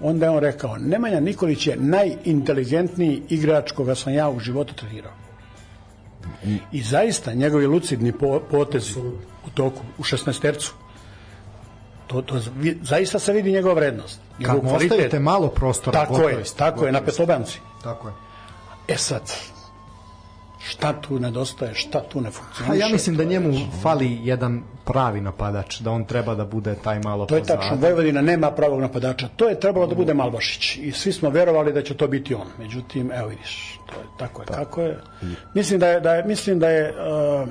onda 0.00 0.26
je 0.26 0.30
on 0.30 0.38
rekao, 0.38 0.76
Nemanja 0.76 1.20
Nikolić 1.20 1.66
je 1.66 1.76
najinteligentniji 1.76 3.22
igrač 3.28 3.72
koga 3.72 3.94
sam 3.94 4.14
ja 4.14 4.30
u 4.30 4.40
životu 4.40 4.74
trenirao. 4.74 5.12
I 6.72 6.82
zaista 6.82 7.34
njegovi 7.34 7.66
lucidni 7.66 8.12
potezi 8.50 8.98
u 9.46 9.50
toku, 9.54 9.80
u 9.98 10.02
16 10.02 10.40
tercu, 10.40 10.74
to, 12.06 12.22
to 12.22 12.40
zaista 12.82 13.18
se 13.18 13.32
vidi 13.32 13.52
njegova 13.52 13.74
vrednost. 13.74 14.20
Kad 14.42 14.64
mu 14.64 14.74
ostavite 14.74 15.20
malo 15.20 15.48
prostora. 15.48 16.04
Tako 16.04 16.28
je, 16.28 16.42
tako 16.56 16.86
je, 16.86 16.92
na 16.92 17.00
petobanci. 17.00 17.60
Tako 17.82 18.08
je. 18.08 18.14
E 18.88 18.96
sad, 18.96 19.22
šta 20.68 21.00
tu 21.00 21.18
nedostaje, 21.18 21.74
šta 21.74 22.00
tu 22.00 22.20
ne 22.20 22.30
funkcioniše. 22.30 22.78
Ja 22.78 22.88
mislim 22.88 23.16
da 23.16 23.24
njemu 23.24 23.52
fali 23.82 24.18
jedan 24.22 24.62
pravi 24.84 25.20
napadač, 25.20 25.80
da 25.80 25.90
on 25.90 26.04
treba 26.04 26.34
da 26.34 26.44
bude 26.44 26.74
taj 26.74 27.00
malo 27.00 27.26
To 27.26 27.36
je 27.36 27.42
tačno, 27.42 27.76
Vojvodina 27.76 28.20
nema 28.20 28.50
pravog 28.50 28.80
napadača. 28.80 29.28
To 29.36 29.48
je 29.48 29.60
trebalo 29.60 29.86
da 29.86 29.94
bude 29.94 30.14
Malbašić 30.14 30.76
i 30.76 30.92
svi 30.92 31.12
smo 31.12 31.30
verovali 31.30 31.72
da 31.72 31.82
će 31.82 31.96
to 31.96 32.08
biti 32.08 32.34
on. 32.34 32.46
Međutim, 32.58 33.12
evo 33.12 33.28
vidiš, 33.28 33.80
to 33.86 34.00
je 34.00 34.06
tako 34.18 34.42
je, 34.42 34.46
kako 34.46 34.80
je. 34.80 34.98
Mislim 35.54 35.80
da 35.80 35.88
je 35.88 36.00
da 36.00 36.14
je 36.14 36.24
mislim 36.24 36.58
da 36.58 36.68
je 36.68 36.94
uh, 37.42 37.48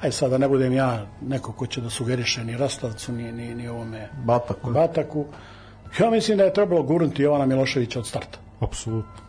aj 0.00 0.12
sad 0.12 0.30
da 0.30 0.38
ne 0.38 0.48
budem 0.48 0.72
ja 0.72 1.06
neko 1.22 1.52
ko 1.52 1.66
će 1.66 1.80
da 1.80 1.90
sugeriše 1.90 2.44
ni 2.44 2.56
Rastavcu 2.56 3.12
ni 3.12 3.32
ni 3.32 3.54
ni 3.54 3.68
ovome 3.68 4.08
Bataku. 4.24 4.70
Bataku. 4.70 5.26
Ja 5.98 6.10
mislim 6.10 6.38
da 6.38 6.44
je 6.44 6.52
trebalo 6.52 6.82
gurnuti 6.82 7.22
Jovana 7.22 7.46
Miloševića 7.46 7.98
od 7.98 8.06
starta. 8.06 8.38
Apsolutno. 8.60 9.23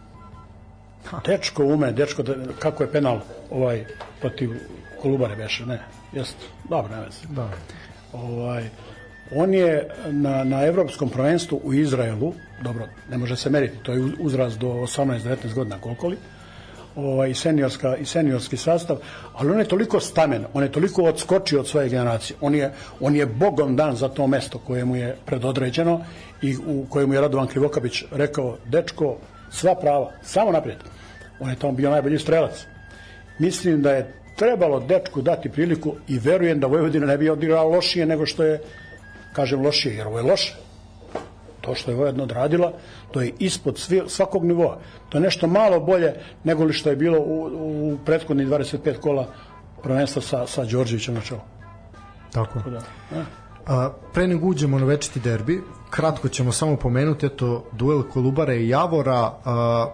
Dečko 1.26 1.65
ume, 1.65 1.91
dečko, 1.91 2.23
da, 2.23 2.36
kako 2.60 2.84
je 2.84 2.91
penal 2.91 3.19
ovaj 3.52 3.86
protiv 4.22 4.49
Kolubare 5.02 5.36
beše, 5.36 5.65
ne, 5.65 5.80
jest, 6.14 6.36
dobro, 6.69 6.95
ne 6.95 7.02
vezi. 7.02 7.27
Da. 7.30 7.49
Ovaj, 8.14 8.69
on 9.36 9.53
je 9.53 9.90
na, 10.06 10.44
na 10.44 10.65
evropskom 10.65 11.10
prvenstvu 11.10 11.61
u 11.64 11.73
Izraelu, 11.73 12.34
dobro, 12.64 12.88
ne 13.10 13.18
može 13.18 13.36
se 13.36 13.49
meriti, 13.49 13.77
to 13.84 13.94
je 13.94 14.11
uzrast 14.19 14.60
do 14.60 14.68
18-19 14.68 15.53
godina 15.53 15.77
koliko 15.82 16.07
li, 16.07 16.18
ovaj, 16.95 17.34
seniorska, 17.34 17.95
i 17.95 18.06
seniorski 18.06 18.57
sastav, 18.57 18.98
ali 19.34 19.52
on 19.52 19.60
je 19.60 19.68
toliko 19.68 19.99
stamen, 19.99 20.45
on 20.53 20.64
je 20.64 20.72
toliko 20.72 21.03
odskočio 21.03 21.60
od 21.60 21.68
svoje 21.68 21.90
generacije, 21.90 22.38
on 22.41 22.56
je, 22.56 22.72
on 22.99 23.15
je 23.15 23.26
bogom 23.26 23.76
dan 23.76 23.95
za 23.95 24.10
to 24.10 24.27
mesto 24.27 24.60
koje 24.60 24.86
mu 24.86 24.95
je 24.95 25.15
predodređeno 25.26 26.02
i 26.41 26.57
u 26.57 26.86
kojemu 26.90 27.14
je 27.14 27.22
Radovan 27.22 27.48
Krivokapić 27.48 28.03
rekao, 28.11 28.57
dečko, 28.65 29.18
sva 29.51 29.76
prava, 29.76 30.11
samo 30.22 30.51
naprijed. 30.51 30.77
On 31.39 31.49
je 31.49 31.55
tamo 31.55 31.73
bio 31.73 31.89
najbolji 31.89 32.19
strelac. 32.19 32.65
Mislim 33.39 33.81
da 33.81 33.91
je 33.91 34.13
trebalo 34.35 34.80
dečku 34.80 35.22
dati 35.22 35.49
priliku 35.49 35.93
i 36.07 36.19
verujem 36.19 36.59
da 36.59 36.67
Vojvodina 36.67 37.05
ne 37.05 37.17
bi 37.17 37.30
odigrala 37.30 37.63
lošije 37.63 38.05
nego 38.05 38.26
što 38.26 38.43
je, 38.43 38.61
kažem 39.34 39.61
lošije, 39.61 39.95
jer 39.95 40.07
ovo 40.07 40.17
je 40.17 40.23
loše. 40.23 40.55
To 41.61 41.76
što 41.76 41.91
je 41.91 41.97
Vojvodina 41.97 42.23
odradila, 42.23 42.73
to 43.11 43.22
je 43.22 43.34
ispod 43.39 43.77
svi, 43.77 44.01
svakog 44.07 44.45
nivoa. 44.45 44.80
To 45.09 45.17
je 45.17 45.22
nešto 45.22 45.47
malo 45.47 45.80
bolje 45.80 46.13
nego 46.43 46.63
li 46.63 46.73
što 46.73 46.89
je 46.89 46.95
bilo 46.95 47.19
u, 47.19 47.45
u 47.93 47.97
prethodnih 48.05 48.47
25 48.47 48.97
kola 48.99 49.27
prvenstva 49.84 50.22
sa, 50.22 50.47
sa 50.47 50.65
Đorđevićem 50.65 51.13
na 51.13 51.22
čelu. 51.22 51.41
Tako. 52.31 52.59
Da, 52.69 52.81
A, 53.65 53.89
pre 54.13 54.27
nego 54.27 54.47
uđemo 54.47 54.80
na 54.80 54.85
večiti 54.85 55.19
derbi, 55.19 55.61
kratko 55.90 56.30
ćemo 56.30 56.52
samo 56.52 56.76
pomenuti 56.76 57.26
eto 57.26 57.64
duel 57.72 58.03
Kolubare 58.03 58.57
i 58.57 58.70
Javora 58.70 59.34
a, 59.45 59.88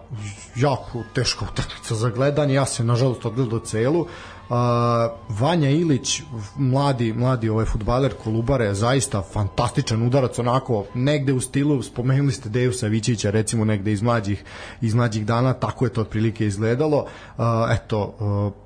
jako 0.56 1.02
teška 1.14 1.44
utakmica 1.52 1.94
za 1.94 2.10
gledanje 2.10 2.54
ja 2.54 2.66
se 2.66 2.84
nažalost 2.84 3.26
odgledao 3.26 3.58
celu. 3.58 4.06
A, 4.50 5.08
Vanja 5.28 5.70
Ilić 5.70 6.22
mladi 6.56 7.12
mladi 7.12 7.48
ovaj 7.48 7.64
fudbaler 7.64 8.14
Kolubare 8.24 8.74
zaista 8.74 9.22
fantastičan 9.22 10.06
udarac 10.06 10.38
onako 10.38 10.84
negde 10.94 11.32
u 11.32 11.40
stilu 11.40 11.82
spomenuli 11.82 12.32
ste 12.32 12.48
Deju 12.48 12.72
Savićića 12.72 13.30
recimo 13.30 13.64
negde 13.64 13.92
iz 13.92 14.02
mlađih 14.02 14.44
iz 14.80 14.94
mlađih 14.94 15.26
dana 15.26 15.52
tako 15.52 15.84
je 15.84 15.92
to 15.92 16.00
otprilike 16.00 16.46
izgledalo. 16.46 17.06
A, 17.38 17.68
eto 17.70 18.14
a, 18.20 18.61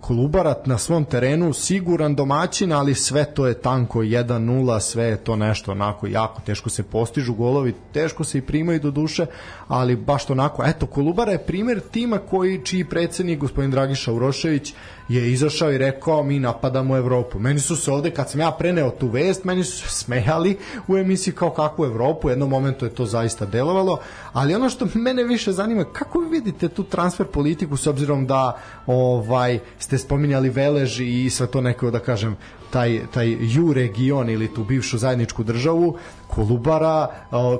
Kolubarat 0.00 0.66
na 0.66 0.78
svom 0.78 1.04
terenu 1.04 1.52
siguran 1.52 2.14
domaćin, 2.14 2.72
ali 2.72 2.94
sve 2.94 3.24
to 3.24 3.46
je 3.46 3.60
tanko 3.60 3.98
1-0, 3.98 4.80
sve 4.80 5.04
je 5.04 5.16
to 5.16 5.36
nešto 5.36 5.72
onako 5.72 6.06
jako 6.06 6.40
teško 6.40 6.70
se 6.70 6.82
postižu 6.82 7.34
golovi, 7.34 7.74
teško 7.92 8.24
se 8.24 8.38
i 8.38 8.42
primaju 8.42 8.80
do 8.80 8.90
duše, 8.90 9.26
ali 9.68 9.96
baš 9.96 10.26
to 10.26 10.32
onako, 10.32 10.64
eto 10.66 10.86
Kolubara 10.86 11.32
je 11.32 11.38
primer 11.38 11.80
tima 11.80 12.18
koji 12.18 12.64
čiji 12.64 12.84
predsednik 12.84 13.38
gospodin 13.38 13.70
Dragiša 13.70 14.12
Urošević 14.12 14.74
je 15.08 15.32
izašao 15.32 15.72
i 15.72 15.78
rekao 15.78 16.22
mi 16.22 16.38
napadamo 16.38 16.96
Evropu. 16.96 17.38
Meni 17.38 17.60
su 17.60 17.76
se 17.76 17.90
ovde, 17.90 18.10
kad 18.10 18.30
sam 18.30 18.40
ja 18.40 18.50
preneo 18.50 18.90
tu 18.90 19.08
vest, 19.08 19.44
meni 19.44 19.64
su 19.64 19.78
se 19.78 19.88
smejali 19.88 20.56
u 20.88 20.96
emisiji 20.96 21.34
kao 21.34 21.50
kakvu 21.50 21.84
Evropu, 21.84 22.26
u 22.26 22.30
jednom 22.30 22.50
momentu 22.50 22.84
je 22.84 22.94
to 22.94 23.06
zaista 23.06 23.46
delovalo, 23.46 23.98
ali 24.32 24.54
ono 24.54 24.68
što 24.70 24.88
mene 24.94 25.24
više 25.24 25.52
zanima, 25.52 25.84
kako 25.84 26.18
vi 26.18 26.28
vidite 26.28 26.68
tu 26.68 26.84
transfer 26.84 27.26
politiku 27.26 27.76
s 27.76 27.86
obzirom 27.86 28.26
da 28.26 28.56
ovaj 28.86 29.58
ste 29.78 29.98
spominjali 29.98 30.50
Velež 30.50 31.00
i 31.00 31.30
sve 31.30 31.46
to 31.46 31.60
neko 31.60 31.90
da 31.90 31.98
kažem 31.98 32.36
taj, 32.70 33.00
taj 33.14 33.36
ju 33.40 33.72
region 33.72 34.30
ili 34.30 34.54
tu 34.54 34.64
bivšu 34.64 34.98
zajedničku 34.98 35.42
državu? 35.42 35.96
Kolubara 36.26 37.08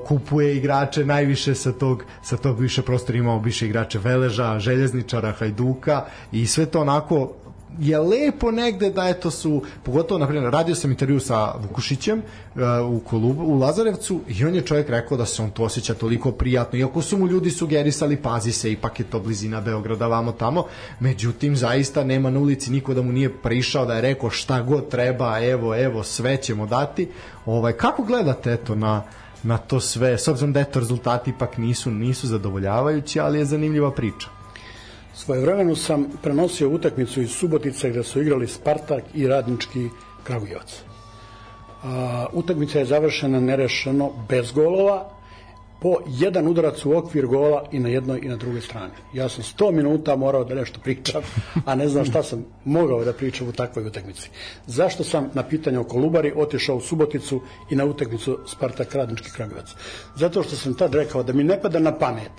kupuje 0.07 0.57
igrače 0.57 1.05
najviše 1.05 1.55
sa 1.55 1.71
tog, 1.71 2.03
sa 2.21 2.37
tog 2.37 2.59
više 2.59 2.81
prostora. 2.81 3.17
Imamo 3.17 3.41
više 3.41 3.65
igrače 3.65 3.99
Veleža, 3.99 4.59
Željezničara, 4.59 5.31
Hajduka 5.31 6.05
i 6.31 6.47
sve 6.47 6.65
to 6.65 6.81
onako 6.81 7.31
je 7.79 7.99
lepo 7.99 8.51
negde 8.51 8.89
da 8.89 9.09
eto 9.09 9.31
su, 9.31 9.61
pogotovo 9.83 10.19
na 10.19 10.27
primjer, 10.27 10.53
radio 10.53 10.75
sam 10.75 10.91
intervju 10.91 11.19
sa 11.19 11.53
Vukušićem 11.61 12.19
uh, 12.19 12.61
u 12.95 12.99
Kolubu, 12.99 13.43
u 13.43 13.59
Lazarevcu 13.59 14.21
i 14.27 14.45
on 14.45 14.55
je 14.55 14.61
čovjek 14.61 14.89
rekao 14.89 15.17
da 15.17 15.25
se 15.25 15.41
on 15.41 15.51
to 15.51 15.63
osjeća 15.63 15.93
toliko 15.93 16.31
prijatno, 16.31 16.79
iako 16.79 17.01
su 17.01 17.17
mu 17.17 17.27
ljudi 17.27 17.51
sugerisali 17.51 18.17
pazi 18.17 18.51
se, 18.51 18.71
ipak 18.71 18.99
je 18.99 19.05
to 19.05 19.19
blizina 19.19 19.61
Beograda 19.61 20.07
vamo 20.07 20.31
tamo, 20.31 20.65
međutim 20.99 21.55
zaista 21.55 22.03
nema 22.03 22.29
na 22.29 22.39
ulici 22.39 22.71
niko 22.71 22.93
da 22.93 23.01
mu 23.01 23.11
nije 23.11 23.37
prišao 23.37 23.85
da 23.85 23.95
je 23.95 24.01
rekao 24.01 24.29
šta 24.29 24.61
god 24.61 24.89
treba, 24.89 25.39
evo, 25.39 25.75
evo, 25.75 26.03
sve 26.03 26.37
ćemo 26.37 26.65
dati. 26.65 27.07
Ovaj, 27.45 27.73
kako 27.73 28.03
gledate 28.03 28.53
eto 28.53 28.75
na, 28.75 29.03
na 29.43 29.57
to 29.57 29.79
sve, 29.79 30.17
s 30.17 30.27
obzirom 30.27 30.53
da 30.53 30.59
eto 30.59 30.79
rezultati 30.79 31.29
ipak 31.29 31.57
nisu, 31.57 31.91
nisu 31.91 32.27
zadovoljavajući, 32.27 33.19
ali 33.19 33.39
je 33.39 33.45
zanimljiva 33.45 33.91
priča. 33.91 34.38
Svojevremeno 35.13 35.75
sam 35.75 36.07
prenosio 36.21 36.69
utakmicu 36.69 37.21
iz 37.21 37.31
Subotice 37.31 37.89
gde 37.89 38.03
su 38.03 38.21
igrali 38.21 38.47
Spartak 38.47 39.03
i 39.13 39.27
Radnički 39.27 39.89
Kragujevac. 40.23 40.81
utakmica 42.33 42.79
je 42.79 42.85
završena 42.85 43.39
nerešeno 43.39 44.11
bez 44.29 44.51
golova, 44.51 45.09
po 45.81 45.97
jedan 46.07 46.47
udarac 46.47 46.85
u 46.85 46.97
okvir 46.97 47.25
gola 47.27 47.63
i 47.71 47.79
na 47.79 47.89
jednoj 47.89 48.19
i 48.23 48.27
na 48.27 48.35
drugoj 48.35 48.61
strani. 48.61 48.93
Ja 49.13 49.29
sam 49.29 49.43
100 49.43 49.71
minuta 49.71 50.15
morao 50.15 50.43
da 50.43 50.55
nešto 50.55 50.79
pričam, 50.79 51.21
a 51.65 51.75
ne 51.75 51.87
znam 51.87 52.05
šta 52.05 52.23
sam 52.23 52.45
mogao 52.65 53.05
da 53.05 53.13
pričam 53.13 53.47
u 53.47 53.51
takvoj 53.51 53.87
utakmici. 53.87 54.29
Zašto 54.67 55.03
sam 55.03 55.29
na 55.33 55.43
pitanje 55.43 55.79
o 55.79 55.83
Kolubari 55.83 56.33
otišao 56.35 56.75
u 56.75 56.81
Suboticu 56.81 57.41
i 57.69 57.75
na 57.75 57.85
utakmicu 57.85 58.39
Spartak 58.47 58.95
Radnički 58.95 59.31
Kragovac? 59.31 59.75
Zato 60.15 60.43
što 60.43 60.55
sam 60.55 60.73
tad 60.73 60.95
rekao 60.95 61.23
da 61.23 61.33
mi 61.33 61.43
ne 61.43 61.61
pada 61.61 61.79
na 61.79 61.97
pamet 61.97 62.31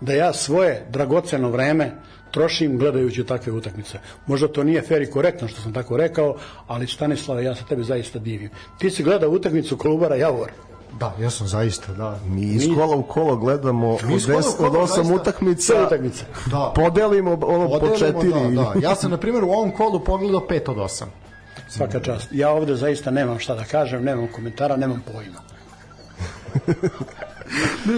da 0.00 0.12
ja 0.12 0.32
svoje 0.32 0.86
dragoceno 0.90 1.50
vreme 1.50 1.92
trošim 2.30 2.78
gledajući 2.78 3.24
takve 3.24 3.52
utakmice. 3.52 3.98
Možda 4.26 4.48
to 4.48 4.64
nije 4.64 4.82
fair 4.82 5.02
i 5.02 5.10
korektno 5.10 5.48
što 5.48 5.60
sam 5.60 5.72
tako 5.72 5.96
rekao, 5.96 6.36
ali 6.66 6.86
Stanislava, 6.86 7.40
ja 7.40 7.54
se 7.54 7.64
tebe 7.68 7.82
zaista 7.82 8.18
divim. 8.18 8.50
Ti 8.78 8.90
si 8.90 9.02
gledao 9.02 9.30
utakmicu 9.30 9.76
Kolubara 9.76 10.16
Javor. 10.16 10.50
Da, 10.98 11.12
ja 11.20 11.30
sam 11.30 11.46
zaista, 11.46 11.92
da. 11.92 12.18
Mi 12.26 12.40
iz 12.42 12.68
kola 12.74 12.96
u 12.96 13.02
kolo 13.02 13.36
gledamo 13.36 13.90
od, 13.90 14.00
des, 14.26 14.46
od 14.58 14.76
osam 14.76 15.12
utakmica, 15.12 15.84
utakmice. 15.86 16.24
Da. 16.46 16.72
Podelimo 16.74 17.30
ono 17.30 17.68
Podelimo, 17.68 17.78
po 17.80 17.96
četiri. 17.96 18.30
Da, 18.30 18.62
da. 18.62 18.72
Ja 18.82 18.94
sam, 18.94 19.10
na 19.10 19.16
primjer, 19.16 19.44
u 19.44 19.50
ovom 19.50 19.70
kolu 19.70 20.00
pogledao 20.00 20.46
pet 20.46 20.68
od 20.68 20.78
osam. 20.78 21.08
Svaka 21.68 22.00
čast. 22.00 22.28
Ja 22.30 22.50
ovde 22.50 22.76
zaista 22.76 23.10
nemam 23.10 23.38
šta 23.38 23.54
da 23.54 23.64
kažem, 23.64 24.04
nemam 24.04 24.28
komentara, 24.34 24.76
nemam 24.76 25.02
pojma. 25.12 25.40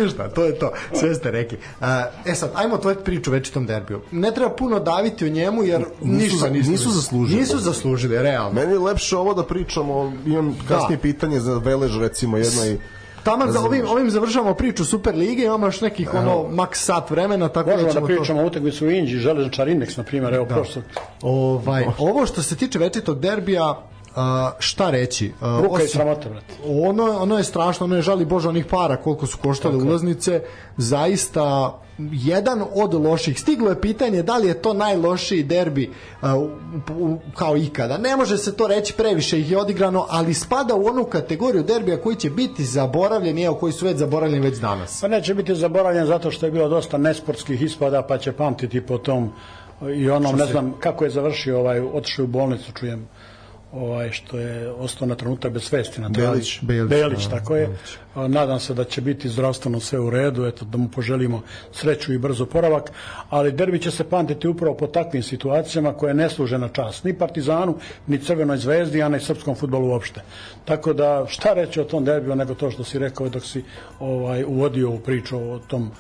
Ništa, 0.02 0.28
to 0.28 0.44
je 0.44 0.58
to. 0.58 0.72
Sve 0.94 1.14
ste 1.14 1.30
rekli. 1.30 1.58
Uh, 1.80 1.86
e 2.24 2.34
sad, 2.34 2.50
ajmo 2.54 2.78
tvoje 2.78 2.96
priču 2.96 3.30
večitom 3.30 3.66
derbiju. 3.66 4.00
Ne 4.10 4.32
treba 4.34 4.50
puno 4.50 4.80
daviti 4.80 5.24
o 5.24 5.28
njemu, 5.28 5.64
jer 5.64 5.84
nisu, 6.02 6.34
ništa 6.34 6.50
nisu, 6.50 6.70
nisu 6.70 6.90
zaslužili. 6.90 7.40
Nisu 7.40 7.58
zaslužili, 7.58 8.22
realno. 8.22 8.52
Meni 8.52 8.72
je 8.72 8.78
lepše 8.78 9.16
ovo 9.16 9.34
da 9.34 9.42
pričamo, 9.42 10.12
imam 10.26 10.56
kasnije 10.68 10.96
da. 10.96 11.02
pitanje 11.02 11.40
za 11.40 11.58
Velež, 11.58 11.98
recimo, 11.98 12.36
jednoj 12.36 12.78
Taman 13.26 13.52
da 13.52 13.60
ovim, 13.60 13.88
ovim 13.88 14.10
završavamo 14.10 14.54
priču 14.54 14.84
Super 14.84 15.14
lige, 15.14 15.44
imamo 15.44 15.66
još 15.66 15.80
nekih 15.80 16.14
ono 16.14 16.48
maks 16.50 16.84
sat 16.84 17.10
vremena, 17.10 17.48
tako 17.48 17.70
Možemo 17.70 17.86
da 17.86 17.92
ćemo 17.92 18.06
da 18.06 18.14
pričamo 18.14 18.38
to... 18.38 18.44
o 18.44 18.46
utakmici 18.46 18.86
u 18.86 18.90
Inđi, 18.90 19.18
Železničar 19.18 19.68
Indeks, 19.68 19.96
na 19.96 20.02
primjer, 20.02 20.34
evo 20.34 20.44
da. 20.44 20.54
prošlo. 20.54 20.82
Ovaj, 21.22 21.84
ovo 21.98 22.26
što 22.26 22.42
se 22.42 22.56
tiče 22.56 22.78
večitog 22.78 23.20
derbija, 23.20 23.82
Uh, 24.16 24.22
šta 24.59 24.90
reći? 24.90 25.32
Uh, 25.40 25.64
Ruka 25.64 25.82
je 25.82 25.88
sramota, 25.88 26.28
brate. 26.28 26.55
Ono, 26.66 27.18
ono 27.20 27.38
je 27.38 27.44
strašno, 27.44 27.84
ono 27.84 27.97
je 27.97 28.02
žali 28.02 28.24
Bože 28.24 28.48
onih 28.48 28.64
para 28.64 28.97
koliko 28.97 29.26
su 29.26 29.38
koštale 29.38 29.74
Tako. 29.74 29.86
ulaznice. 29.86 30.43
Zaista 30.76 31.78
jedan 32.12 32.64
od 32.74 32.94
loših. 32.94 33.40
Stiglo 33.40 33.70
je 33.70 33.80
pitanje 33.80 34.22
da 34.22 34.36
li 34.36 34.48
je 34.48 34.62
to 34.62 34.72
najlošiji 34.72 35.43
derbi 35.43 35.90
uh, 36.22 36.28
kao 37.34 37.56
ikada. 37.56 37.98
Ne 37.98 38.16
može 38.16 38.38
se 38.38 38.56
to 38.56 38.66
reći, 38.66 38.94
previše 38.94 39.40
ih 39.40 39.51
je 39.51 39.59
odigrano, 39.59 40.06
ali 40.09 40.34
spada 40.34 40.74
u 40.74 40.86
onu 40.86 41.05
kategoriju 41.05 41.62
derbija 41.62 42.01
koji 42.01 42.16
će 42.16 42.30
biti 42.30 42.64
zaboravljeni, 42.64 43.43
evo 43.43 43.55
koji 43.55 43.72
su 43.72 43.84
već 43.84 43.97
zaboravljeni 43.97 44.47
već 44.47 44.59
danas. 44.59 45.01
Pa 45.01 45.09
neće 45.09 45.34
biti 45.34 45.55
zaboravljen 45.55 46.06
zato 46.06 46.30
što 46.30 46.47
je 46.47 46.52
bilo 46.52 46.68
dosta 46.68 46.98
nesportskih 46.98 47.62
ispada, 47.62 48.02
pa 48.02 48.18
će 48.18 48.32
pamtiti 48.32 48.80
po 48.80 48.98
tom 48.98 49.32
i 49.97 50.10
onom, 50.10 50.36
ne 50.36 50.47
znam 50.47 50.74
kako 50.80 51.05
je 51.05 51.10
završio, 51.10 51.59
ovaj, 51.59 51.80
otišao 51.80 52.24
u 52.24 52.28
bolnicu, 52.28 52.72
čujem 52.72 53.09
ovaj 53.77 54.11
što 54.11 54.39
je 54.39 54.70
ostao 54.70 55.09
na 55.09 55.15
trenutak 55.15 55.53
bez 55.53 55.62
svesti 55.62 56.01
na 56.01 56.09
Belić, 56.09 56.61
Belić, 56.62 56.90
Belić 56.90 57.24
da, 57.24 57.31
tako 57.31 57.57
je. 57.57 57.66
Belić. 57.66 58.32
Nadam 58.35 58.61
se 58.61 58.74
da 58.74 58.85
će 58.85 59.01
biti 59.01 59.28
zdravstveno 59.28 59.81
sve 59.81 59.98
u 60.01 60.11
redu, 60.11 60.47
eto 60.47 60.65
da 60.65 60.78
mu 60.78 60.89
poželimo 60.89 61.43
sreću 61.73 62.12
i 62.12 62.19
brzo 62.19 62.47
poravak, 62.47 62.93
ali 63.31 63.53
derbi 63.53 63.78
će 63.78 63.90
se 63.90 64.05
pamtiti 64.05 64.48
upravo 64.48 64.77
po 64.77 64.86
takvim 64.86 65.23
situacijama 65.23 65.93
koje 65.93 66.15
ne 66.15 66.31
služe 66.31 66.59
na 66.59 66.69
čast 66.69 67.05
ni 67.05 67.19
Partizanu, 67.19 67.74
ni 68.07 68.19
Crvenoj 68.19 68.57
zvezdi, 68.57 69.03
a 69.03 69.09
ni 69.09 69.20
srpskom 69.20 69.55
fudbalu 69.55 69.89
uopšte. 69.89 70.23
Tako 70.65 70.93
da 70.93 71.27
šta 71.28 71.53
reći 71.53 71.81
o 71.81 71.85
tom 71.85 72.05
derbiju 72.05 72.36
nego 72.36 72.55
to 72.55 72.70
što 72.70 72.85
si 72.85 72.98
rekao 72.98 73.28
dok 73.28 73.44
si 73.44 73.65
ovaj 74.01 74.44
uvodio 74.44 74.90
u 74.90 74.98
priču 74.98 75.39
o 75.39 75.59
tom 75.59 75.90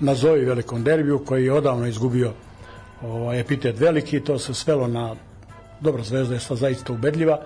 nazovi 0.00 0.44
velikom 0.44 0.84
derbiju 0.84 1.18
koji 1.18 1.44
je 1.44 1.52
odavno 1.52 1.86
izgubio 1.86 2.32
ovaj 3.02 3.40
epitet 3.40 3.80
veliki, 3.80 4.20
to 4.20 4.38
se 4.38 4.54
svelo 4.54 4.86
na 4.86 5.14
dobra 5.80 6.02
zvezda 6.02 6.34
je 6.34 6.40
sva 6.40 6.56
zaista 6.56 6.92
ubedljiva. 6.92 7.38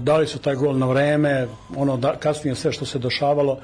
Dali 0.00 0.26
su 0.26 0.38
taj 0.38 0.54
gol 0.54 0.78
na 0.78 0.86
vreme, 0.86 1.48
ono 1.76 1.96
da, 1.96 2.16
kasnije 2.16 2.54
sve 2.54 2.72
što 2.72 2.86
se 2.86 2.98
dešavalo, 2.98 3.58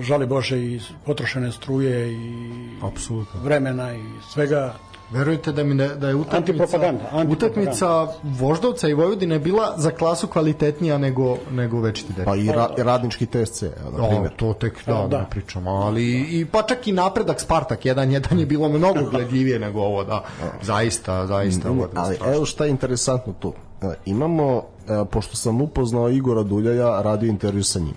žali 0.00 0.26
Bože 0.26 0.58
i 0.58 0.80
potrošene 1.06 1.52
struje 1.52 2.12
i 2.12 2.34
Apsolutno. 2.82 3.40
vremena 3.40 3.94
i 3.94 4.02
svega 4.32 4.74
Verujte 5.12 5.52
da 5.52 5.64
mi 5.64 5.74
ne, 5.74 5.88
da 5.88 6.08
je 6.08 6.14
utakmica 6.14 6.94
utakmica 7.28 8.06
Voždovca 8.22 8.88
i 8.88 8.94
Vojvodine 8.94 9.38
bila 9.38 9.74
za 9.76 9.90
klasu 9.90 10.26
kvalitetnija 10.26 10.98
nego 10.98 11.36
nego 11.50 11.80
večiti 11.80 12.12
derbi. 12.12 12.30
Pa 12.30 12.36
i, 12.36 12.46
ra, 12.46 12.68
radnički 12.76 13.26
TSC, 13.26 13.62
na 13.98 14.08
primjer. 14.08 14.32
to 14.36 14.52
tek 14.52 14.86
da, 14.86 15.06
da. 15.10 15.18
ne 15.18 15.30
pričamo, 15.30 15.70
ali 15.70 16.26
i 16.30 16.46
pa 16.52 16.62
čak 16.62 16.86
i 16.86 16.92
napredak 16.92 17.40
Spartak 17.40 17.86
jedan 17.86 18.10
jedan 18.10 18.38
je 18.38 18.46
bilo 18.46 18.68
mnogo 18.68 19.00
gledljivije 19.10 19.58
nego 19.58 19.80
ovo, 19.80 20.04
da. 20.04 20.24
Zaista, 20.62 21.26
zaista. 21.26 21.70
Ne, 21.70 21.84
ali 21.94 22.18
evo 22.34 22.44
šta 22.44 22.64
je 22.64 22.70
interesantno 22.70 23.32
tu. 23.40 23.52
E, 23.82 23.94
imamo, 24.04 24.62
e, 24.88 25.04
pošto 25.10 25.36
sam 25.36 25.60
upoznao 25.60 26.10
Igora 26.10 26.42
Duljaja, 26.42 27.02
radio 27.02 27.28
intervju 27.28 27.64
sa 27.64 27.78
njim. 27.78 27.94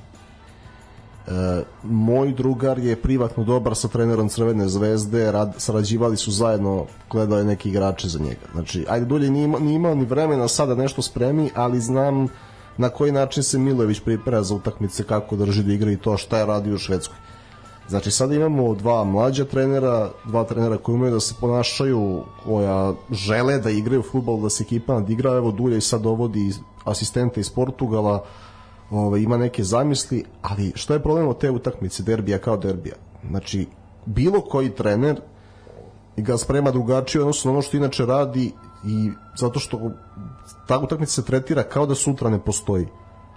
Moj 1.83 2.33
drugar 2.33 2.79
je 2.79 2.95
privatno 2.95 3.43
dobar 3.43 3.75
sa 3.75 3.87
trenerom 3.87 4.29
Crvene 4.29 4.67
zvezde, 4.67 5.31
rad, 5.31 5.53
sarađivali 5.57 6.17
su 6.17 6.31
zajedno, 6.31 6.85
gledao 7.11 7.39
je 7.39 7.45
neki 7.45 7.69
igrače 7.69 8.07
za 8.07 8.19
njega. 8.19 8.45
Znači, 8.53 8.85
ajde, 8.89 9.05
Dulje 9.05 9.29
nije, 9.29 9.45
imao, 9.45 9.59
nije 9.59 9.75
imao 9.75 9.95
ni 9.95 10.05
vremena 10.05 10.47
sada 10.47 10.75
nešto 10.75 11.01
spremi, 11.01 11.49
ali 11.55 11.81
znam 11.81 12.27
na 12.77 12.89
koji 12.89 13.11
način 13.11 13.43
se 13.43 13.59
Milojević 13.59 13.99
priprema 13.99 14.43
za 14.43 14.55
utakmice, 14.55 15.03
kako 15.03 15.35
drži 15.35 15.63
da 15.63 15.73
igra 15.73 15.91
i 15.91 15.97
to 15.97 16.17
šta 16.17 16.37
je 16.37 16.45
radio 16.45 16.75
u 16.75 16.77
Švedskoj. 16.77 17.17
Znači 17.87 18.11
sada 18.11 18.35
imamo 18.35 18.75
dva 18.75 19.03
mlađa 19.03 19.45
trenera, 19.45 20.09
dva 20.25 20.43
trenera 20.43 20.77
koji 20.77 20.95
umeju 20.95 21.13
da 21.13 21.19
se 21.19 21.35
ponašaju, 21.41 22.23
koja 22.43 22.93
žele 23.11 23.59
da 23.59 23.69
igraju 23.69 24.03
futbol, 24.11 24.41
da 24.41 24.49
se 24.49 24.63
ekipa 24.63 24.93
nadigra, 24.93 25.35
evo 25.35 25.51
Dulje 25.51 25.81
sad 25.81 26.01
dovodi 26.01 26.53
asistenta 26.83 27.39
iz 27.39 27.49
Portugala, 27.49 28.23
ovaj, 28.89 29.21
ima 29.21 29.37
neke 29.37 29.63
zamisli, 29.63 30.23
ali 30.41 30.71
što 30.75 30.93
je 30.93 31.03
problem 31.03 31.27
od 31.27 31.37
te 31.37 31.51
utakmice 31.51 32.03
derbija 32.03 32.37
kao 32.37 32.57
derbija? 32.57 32.95
Znači, 33.29 33.67
bilo 34.05 34.41
koji 34.41 34.69
trener 34.69 35.21
ga 36.17 36.37
sprema 36.37 36.71
drugačije 36.71 37.21
odnosno 37.21 37.51
ono 37.51 37.61
što 37.61 37.77
inače 37.77 38.05
radi 38.05 38.51
i 38.85 39.11
zato 39.37 39.59
što 39.59 39.91
ta 40.67 40.79
utakmica 40.79 41.11
se 41.11 41.25
tretira 41.25 41.63
kao 41.63 41.85
da 41.85 41.95
sutra 41.95 42.29
ne 42.29 42.39
postoji. 42.39 42.87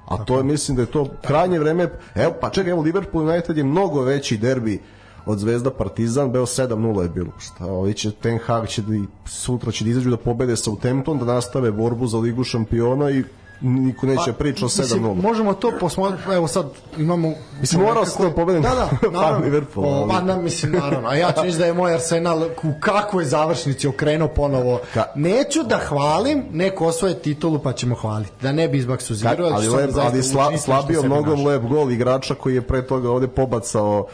A 0.09 0.25
to 0.25 0.37
je, 0.37 0.45
mislim 0.45 0.77
da 0.77 0.83
je 0.83 0.87
to 0.87 1.07
krajnje 1.23 1.59
vreme, 1.59 1.91
evo, 2.15 2.35
pa 2.41 2.51
čekaj, 2.51 2.71
evo, 2.71 2.83
Liverpool 2.83 3.29
United 3.29 3.57
je 3.57 3.65
mnogo 3.65 4.03
veći 4.03 4.37
derbi 4.37 4.83
od 5.27 5.39
Zvezda 5.39 5.71
Partizan, 5.71 6.33
beo 6.33 6.47
7-0 6.47 7.03
je 7.03 7.09
bilo. 7.09 7.33
Šta, 7.39 7.67
ovi 7.67 7.95
će, 7.95 8.11
Ten 8.11 8.39
Hag 8.39 8.67
će 8.67 8.83
da, 8.83 8.95
sutra 9.27 9.73
će 9.73 9.85
da 9.85 9.91
izađu 9.91 10.11
da 10.11 10.17
pobede 10.17 10.57
sa 10.57 10.63
Southampton, 10.63 11.19
da 11.19 11.25
nastave 11.25 11.73
borbu 11.73 12.07
za 12.07 12.19
Ligu 12.19 12.45
šampiona 12.45 13.11
i 13.11 13.25
niko 13.61 14.07
neće 14.07 14.33
pa, 14.33 14.39
priča 14.39 14.65
o 14.65 14.69
7-0. 14.69 15.23
Možemo 15.23 15.55
to 15.55 15.73
posmotriti, 15.81 16.31
evo 16.31 16.49
sad 16.49 16.67
imamo... 16.99 17.33
Mislim, 17.61 17.83
morao 17.83 18.07
se 18.07 18.23
da 18.23 18.31
povedem 18.31 18.63
da, 18.63 18.89
da, 19.03 19.11
naravno, 19.21 19.45
Liverpool. 19.45 19.87
O, 19.87 20.09
pa, 20.09 20.21
na, 20.21 20.37
mislim, 20.37 20.73
naravno. 20.73 21.09
A 21.09 21.15
ja 21.15 21.33
ću 21.33 21.59
da 21.59 21.67
je 21.67 21.73
moj 21.73 21.95
Arsenal 21.95 22.43
u 22.43 22.73
kakvoj 22.81 23.25
završnici 23.25 23.89
okrenuo 23.89 24.29
ponovo. 24.29 24.81
Ka... 24.95 25.05
Neću 25.15 25.63
da 25.63 25.77
hvalim, 25.77 26.45
neko 26.53 26.87
osvoje 26.87 27.19
titulu 27.19 27.59
pa 27.59 27.73
ćemo 27.73 27.95
hvaliti. 27.95 28.33
Da 28.43 28.53
ne 28.53 28.69
bi 28.69 28.79
izbak 28.79 29.03
suzirao. 29.03 29.51
Ali, 29.53 29.69
lep, 29.69 29.91
ali 30.01 30.23
sla, 30.23 30.59
slabio 30.59 31.03
mnogo 31.03 31.35
lep 31.35 31.63
gol 31.63 31.93
igrača 31.93 32.35
koji 32.35 32.55
je 32.55 32.63
pre 32.63 32.87
toga 32.87 33.11
ovde 33.11 33.29
pobacao 33.29 34.07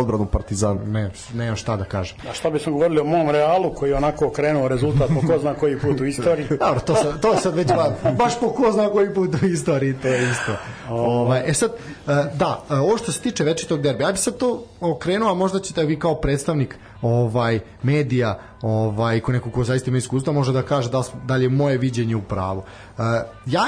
odbranu 0.00 0.26
Partizana. 0.26 0.84
Ne, 0.84 1.10
nemam 1.34 1.56
šta 1.56 1.76
da 1.76 1.84
kažem. 1.84 2.16
A 2.30 2.32
šta 2.32 2.50
bismo 2.50 2.72
govorili 2.72 3.00
o 3.00 3.04
mom 3.04 3.30
Realu 3.30 3.74
koji 3.74 3.90
je 3.90 3.96
onako 3.96 4.26
okrenuo 4.26 4.68
rezultat 4.68 5.08
po 5.08 5.26
ko 5.26 5.38
zna 5.38 5.54
koji 5.54 5.78
put 5.78 6.00
u 6.00 6.04
istoriji? 6.04 6.46
Dobro, 6.66 6.80
to, 6.80 6.94
sad, 6.94 7.20
to 7.20 7.32
je 7.32 7.38
sad 7.38 7.54
već 7.54 7.68
ba, 7.68 7.94
baš 8.18 8.40
po 8.40 8.50
ko 8.50 8.72
zna 8.72 8.88
koji 8.88 9.14
put 9.14 9.42
u 9.42 9.46
istoriji, 9.46 9.94
to 10.02 10.08
je 10.08 10.30
isto. 10.30 10.52
Ovaj, 10.90 11.42
e 11.46 11.54
sad, 11.54 11.70
e, 11.70 12.12
da, 12.34 12.62
e, 12.70 12.74
ovo 12.74 12.98
što 12.98 13.12
se 13.12 13.20
tiče 13.20 13.44
večitog 13.44 13.82
derbija, 13.82 14.08
ja 14.08 14.12
bih 14.12 14.20
sad 14.20 14.36
to 14.36 14.64
okrenuo, 14.80 15.30
a 15.30 15.34
možda 15.34 15.60
ćete 15.60 15.84
vi 15.84 15.98
kao 15.98 16.14
predstavnik 16.14 16.78
ovaj 17.02 17.60
medija, 17.82 18.38
ovaj 18.62 19.20
ko 19.20 19.32
neko 19.32 19.50
ko 19.50 19.64
zaista 19.64 19.90
ima 19.90 19.98
iskustva 19.98 20.32
može 20.32 20.52
da 20.52 20.62
kaže 20.62 20.90
da 20.90 21.02
da 21.26 21.36
li 21.36 21.44
je 21.44 21.48
moje 21.48 21.78
viđenje 21.78 22.16
u 22.16 22.22
pravu. 22.22 22.58
Uh, 22.58 23.04
ja 23.46 23.64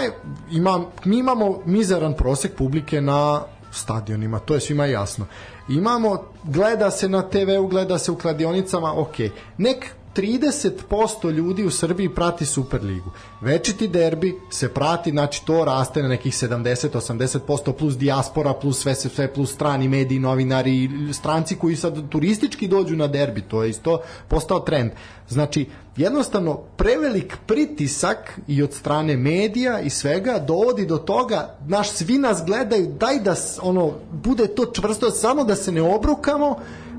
imam 0.50 0.86
mi 1.04 1.18
imamo 1.18 1.58
mizeran 1.64 2.14
prosek 2.14 2.54
publike 2.56 3.00
na 3.00 3.42
stadionima, 3.70 4.38
to 4.38 4.54
je 4.54 4.60
svima 4.60 4.86
jasno 4.86 5.26
imamo, 5.68 6.24
gleda 6.44 6.90
se 6.90 7.08
na 7.08 7.22
TV-u, 7.22 7.66
gleda 7.66 7.98
se 7.98 8.10
u 8.10 8.16
kladionicama, 8.16 8.92
ok. 8.92 9.14
Nek 9.58 9.94
30% 10.18 11.30
ljudi 11.30 11.64
u 11.64 11.70
Srbiji 11.70 12.08
prati 12.08 12.46
Superligu. 12.46 13.10
Večiti 13.40 13.88
derbi 13.88 14.40
se 14.50 14.68
prati, 14.68 15.10
znači 15.10 15.44
to 15.44 15.64
raste 15.64 16.02
na 16.02 16.08
nekih 16.08 16.32
70-80% 16.32 17.72
plus 17.72 17.96
dijaspora, 17.96 18.54
plus 18.54 18.80
sve, 18.82 18.94
sve, 18.94 19.10
sve, 19.10 19.34
plus 19.34 19.54
strani 19.54 19.88
mediji, 19.88 20.18
novinari, 20.18 20.90
stranci 21.12 21.54
koji 21.54 21.76
sad 21.76 22.08
turistički 22.08 22.68
dođu 22.68 22.96
na 22.96 23.06
derbi, 23.06 23.42
to 23.42 23.62
je 23.62 23.70
isto 23.70 24.00
postao 24.28 24.60
trend. 24.60 24.90
Znači, 25.28 25.66
jednostavno 25.96 26.54
prevelik 26.56 27.36
pritisak 27.46 28.40
i 28.46 28.62
od 28.62 28.72
strane 28.72 29.16
medija 29.16 29.80
i 29.80 29.90
svega 29.90 30.38
dovodi 30.38 30.86
do 30.86 30.96
toga, 30.96 31.56
naš 31.66 31.90
svi 31.90 32.18
nas 32.18 32.42
gledaju, 32.46 32.86
daj 33.00 33.20
da 33.20 33.34
ono 33.62 33.92
bude 34.12 34.46
to 34.46 34.66
čvrsto, 34.72 35.10
samo 35.10 35.44
da 35.44 35.56
se 35.56 35.72
ne 35.72 35.82
obrukamo, 35.82 36.58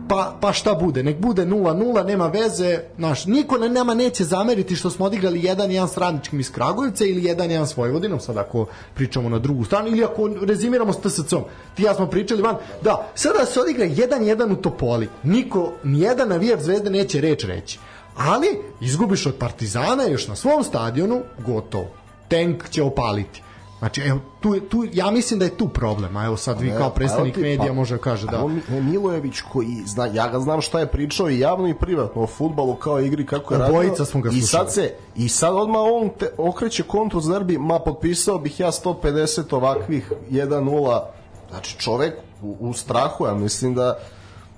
pa, 0.10 0.38
pa 0.41 0.53
šta 0.53 0.73
bude, 0.73 1.03
nek 1.03 1.18
bude 1.18 1.45
0-0, 1.45 2.06
nema 2.06 2.27
veze, 2.27 2.80
naš, 2.98 3.26
niko 3.26 3.57
ne, 3.57 3.69
nama 3.69 3.94
neće 3.94 4.23
zameriti 4.23 4.76
što 4.76 4.90
smo 4.90 5.06
odigrali 5.06 5.41
1-1 5.41 5.88
s 5.88 5.98
radničkim 5.98 6.40
iz 6.40 6.52
Kragujevca 6.52 7.06
ili 7.06 7.22
1-1 7.22 7.65
s 7.65 7.77
Vojvodinom, 7.77 8.19
sad 8.19 8.38
ako 8.38 8.65
pričamo 8.94 9.30
na 9.30 9.40
drugu 9.40 9.65
stranu, 9.65 9.88
ili 9.88 10.03
ako 10.03 10.30
rezimiramo 10.41 10.94
s 10.94 10.98
TSC-om. 10.98 11.44
Ti 11.76 11.84
ja 11.84 11.94
smo 11.94 12.07
pričali 12.07 12.41
van, 12.41 12.56
da, 12.81 13.11
sada 13.15 13.45
se 13.45 13.61
odigra 13.61 13.86
1-1 13.86 14.53
u 14.53 14.56
Topoli, 14.56 15.10
niko, 15.23 15.72
nijedan 15.84 16.30
navijač 16.30 16.60
zvezde 16.60 16.90
neće 16.90 17.22
reč 17.22 17.44
reći. 17.44 17.80
Ali, 18.18 18.48
izgubiš 18.81 19.26
od 19.26 19.36
Partizana 19.36 20.03
još 20.03 20.27
na 20.27 20.36
svom 20.36 20.64
stadionu, 20.64 21.22
gotovo. 21.45 21.88
Tank 22.27 22.69
će 22.69 22.84
opaliti. 22.84 23.41
Znači, 23.80 24.01
evo, 24.01 24.19
tu, 24.39 24.60
tu, 24.60 24.85
ja 24.93 25.11
mislim 25.11 25.39
da 25.39 25.45
je 25.45 25.57
tu 25.57 25.68
problem, 25.68 26.18
a 26.18 26.26
evo 26.26 26.38
sad 26.38 26.61
vi 26.61 26.72
kao 26.77 26.89
predstavnik 26.89 27.35
ti, 27.35 27.41
medija 27.41 27.68
pa, 27.68 27.73
može 27.73 27.95
da 27.95 28.01
kaže 28.01 28.27
da... 28.27 28.47
Milojević 28.69 29.41
koji, 29.51 29.84
zna, 29.85 30.06
ja 30.06 30.27
ga 30.27 30.39
znam 30.39 30.61
šta 30.61 30.80
je 30.80 30.88
pričao 30.88 31.30
i 31.30 31.39
javno 31.39 31.68
i 31.68 31.73
privatno 31.73 32.23
o 32.23 32.27
futbalu 32.27 32.76
kao 32.76 32.99
igri, 32.99 33.26
kako 33.26 33.53
je 33.53 33.60
radio. 33.60 33.76
Obojica 33.76 34.06
smo 34.06 34.22
ga 34.22 34.30
slušali. 34.30 34.43
I 34.43 34.47
sad, 34.47 34.73
se, 34.73 34.93
I 35.15 35.30
sad 35.30 35.56
odmah 35.56 35.81
on 35.93 36.10
te, 36.19 36.30
okreće 36.38 36.84
kontru 36.84 37.22
za 37.22 37.34
derbi, 37.34 37.57
ma 37.57 37.80
potpisao 37.80 38.39
bih 38.39 38.60
ja 38.60 38.72
150 38.72 39.56
ovakvih 39.56 40.11
1-0, 40.31 41.01
znači 41.49 41.80
čovek 41.80 42.14
u, 42.41 42.56
u 42.60 42.73
strahu, 42.73 43.26
ja 43.26 43.34
mislim 43.34 43.76
da 43.76 43.99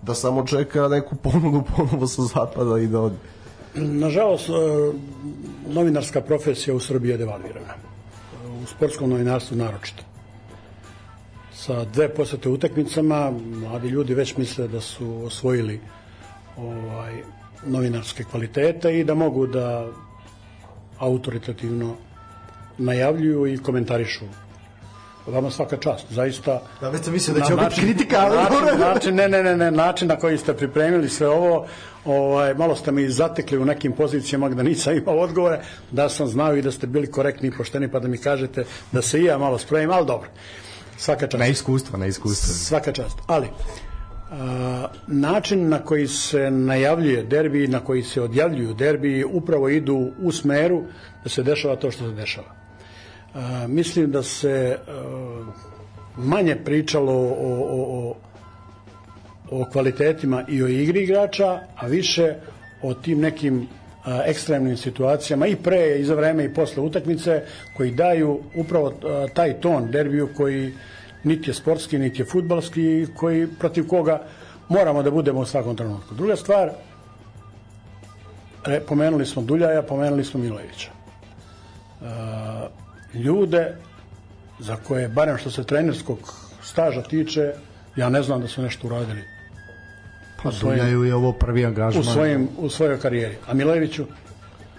da 0.01 0.13
samo 0.13 0.45
čeka 0.45 0.87
neku 0.87 1.15
ponudu 1.15 1.63
ponovo 1.75 2.07
sa 2.07 2.21
zapada 2.21 2.79
i 2.79 2.87
da 2.87 3.01
od... 3.01 3.13
Nažalost, 3.75 4.49
e, 4.49 4.53
novinarska 5.67 6.21
profesija 6.21 6.75
u 6.75 6.79
Srbiji 6.79 7.11
je 7.11 7.17
devalvirana 7.17 7.90
sportskom 8.81 9.09
novinarstvu 9.09 9.57
naročito. 9.57 10.03
Sa 11.53 11.83
dve 11.85 12.07
posete 12.09 12.49
utakmicama 12.49 13.31
mladi 13.31 13.87
ljudi 13.87 14.13
već 14.13 14.37
misle 14.37 14.67
da 14.67 14.81
su 14.81 15.23
osvojili 15.25 15.79
ovaj 16.57 17.13
novinarske 17.65 18.23
kvalitete 18.23 18.99
i 18.99 19.03
da 19.03 19.13
mogu 19.13 19.45
da 19.47 19.85
autoritativno 20.97 21.95
najavljuju 22.77 23.47
i 23.47 23.57
komentarišu 23.57 24.25
vama 25.27 25.51
svaka 25.51 25.77
čast, 25.77 26.05
zaista. 26.09 26.61
Da, 26.81 26.89
već 26.89 27.03
sam 27.03 27.13
mislio 27.13 27.39
da 27.39 27.45
će 27.45 27.55
biti 27.55 27.81
kritika, 27.81 28.17
ali... 28.19 28.35
Način, 28.35 28.79
način, 28.79 29.15
ne, 29.15 29.27
ne, 29.29 29.43
ne, 29.43 29.57
ne, 29.57 29.71
način 29.71 30.07
na 30.07 30.15
koji 30.15 30.37
ste 30.37 30.53
pripremili 30.53 31.09
sve 31.09 31.29
ovo, 31.29 31.67
ovaj, 32.05 32.53
malo 32.53 32.75
ste 32.75 32.91
mi 32.91 33.09
zatekli 33.09 33.57
u 33.57 33.65
nekim 33.65 33.91
pozicijama 33.91 34.49
gde 34.49 34.63
nisam 34.63 34.97
imao 34.97 35.19
odgovore, 35.19 35.61
da 35.91 36.09
sam 36.09 36.27
znao 36.27 36.55
i 36.55 36.61
da 36.61 36.71
ste 36.71 36.87
bili 36.87 37.11
korektni 37.11 37.47
i 37.47 37.51
pošteni, 37.57 37.91
pa 37.91 37.99
da 37.99 38.07
mi 38.07 38.17
kažete 38.17 38.65
da 38.91 39.01
se 39.01 39.21
i 39.21 39.23
ja 39.23 39.37
malo 39.37 39.57
spremim, 39.57 39.91
ali 39.91 40.07
dobro. 40.07 40.29
Svaka 40.97 41.27
čast. 41.27 41.39
Na 41.39 41.47
iskustvo, 41.47 41.97
na 41.97 42.05
iskustvo. 42.05 42.53
Svaka 42.53 42.91
čast. 42.91 43.17
Ali, 43.27 43.47
a, 44.31 44.87
način 45.07 45.69
na 45.69 45.79
koji 45.79 46.07
se 46.07 46.51
najavljuje 46.51 47.23
derbi, 47.23 47.67
na 47.67 47.79
koji 47.79 48.03
se 48.03 48.21
odjavljuju 48.21 48.73
derbi, 48.73 49.23
upravo 49.23 49.69
idu 49.69 50.11
u 50.19 50.31
smeru 50.31 50.83
da 51.23 51.29
se 51.29 51.43
dešava 51.43 51.75
to 51.75 51.91
što 51.91 52.09
se 52.09 52.15
dešava 52.15 52.61
mislim 53.67 54.11
da 54.11 54.23
se 54.23 54.77
manje 56.17 56.55
pričalo 56.55 57.13
o, 57.13 57.27
o, 57.69 58.09
o, 58.09 58.15
o 59.51 59.65
kvalitetima 59.71 60.43
i 60.47 60.63
o 60.63 60.67
igri 60.67 61.03
igrača, 61.03 61.59
a 61.75 61.87
više 61.87 62.35
o 62.81 62.93
tim 62.93 63.19
nekim 63.19 63.67
ekstremnim 64.25 64.77
situacijama 64.77 65.47
i 65.47 65.55
pre 65.55 65.99
i 65.99 66.03
za 66.03 66.15
vreme 66.15 66.45
i 66.45 66.53
posle 66.53 66.83
utakmice 66.83 67.43
koji 67.77 67.91
daju 67.91 68.39
upravo 68.55 68.93
taj 69.33 69.53
ton 69.53 69.91
derbiju 69.91 70.29
koji 70.37 70.73
niti 71.23 71.49
je 71.49 71.53
sportski, 71.53 71.99
niti 71.99 72.21
je 72.21 72.25
futbalski 72.25 73.07
koji 73.15 73.47
protiv 73.59 73.87
koga 73.87 74.23
moramo 74.69 75.03
da 75.03 75.11
budemo 75.11 75.39
u 75.39 75.45
svakom 75.45 75.75
trenutku. 75.75 76.15
Druga 76.15 76.35
stvar, 76.35 76.71
pomenuli 78.87 79.25
smo 79.25 79.41
Duljaja, 79.41 79.81
pomenuli 79.81 80.23
smo 80.23 80.39
Milojevića 80.39 80.91
ljude 83.13 83.75
za 84.59 84.75
koje, 84.75 85.07
barem 85.07 85.37
što 85.37 85.51
se 85.51 85.63
trenerskog 85.63 86.19
staža 86.63 87.01
tiče, 87.01 87.53
ja 87.95 88.09
ne 88.09 88.23
znam 88.23 88.41
da 88.41 88.47
su 88.47 88.61
nešto 88.61 88.87
uradili. 88.87 89.21
Pa 90.43 90.51
svojim, 90.51 91.05
je 91.05 91.15
ovo 91.15 91.31
prvi 91.31 91.65
angažman. 91.65 92.01
U, 92.01 92.03
svojim, 92.03 92.47
u 92.57 92.69
svojoj 92.69 92.99
karijeri. 92.99 93.35
A 93.47 93.53
Milojeviću? 93.53 94.05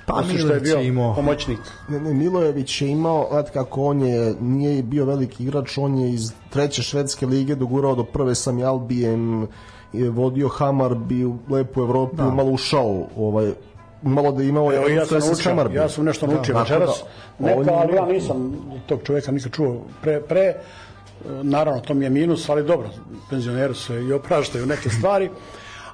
Pa 0.06 0.22
što 0.38 0.52
je 0.52 0.60
bio 0.60 0.80
imao... 0.80 1.14
pomoćnik. 1.14 1.58
Ne, 1.88 2.00
ne, 2.00 2.14
Milojević 2.14 2.82
je 2.82 2.88
imao, 2.88 3.28
gledaj 3.30 3.52
kako 3.52 3.84
on 3.84 4.02
je, 4.02 4.34
nije 4.40 4.82
bio 4.82 5.04
veliki 5.04 5.42
igrač, 5.42 5.78
on 5.78 5.98
je 5.98 6.10
iz 6.10 6.32
treće 6.50 6.82
švedske 6.82 7.26
lige 7.26 7.54
dogurao 7.54 7.94
do 7.94 8.04
prve 8.04 8.34
sam 8.34 8.62
Albijem, 8.62 9.48
je 9.92 10.10
vodio 10.10 10.48
Hamar, 10.48 10.94
bi 10.94 11.24
u 11.24 11.38
lepu 11.48 11.80
Evropu, 11.80 12.16
da. 12.16 12.30
malo 12.30 12.50
ušao 12.50 13.06
ovaj, 13.16 13.52
malo 14.02 14.32
da 14.32 14.42
imao 14.42 14.72
Evo, 14.72 14.88
ja 14.88 15.06
sam 15.06 15.18
naučio, 15.18 15.70
ja 15.74 15.88
sam 15.88 16.04
nešto 16.04 16.26
naučio 16.26 16.54
da, 16.54 16.60
večeras, 16.60 17.04
da, 17.38 17.46
neka, 17.46 17.72
ali 17.72 17.94
ja 17.96 18.06
nisam 18.06 18.52
tog 18.86 19.00
čoveka 19.04 19.32
nikad 19.32 19.52
čuo 19.52 19.82
pre, 20.02 20.20
pre, 20.20 20.54
naravno 21.42 21.80
to 21.80 21.94
mi 21.94 22.04
je 22.04 22.10
minus, 22.10 22.48
ali 22.48 22.64
dobro, 22.64 22.90
penzioneru 23.30 23.74
se 23.74 24.02
i 24.02 24.12
opraštaju 24.12 24.66
neke 24.66 24.90
stvari, 24.90 25.30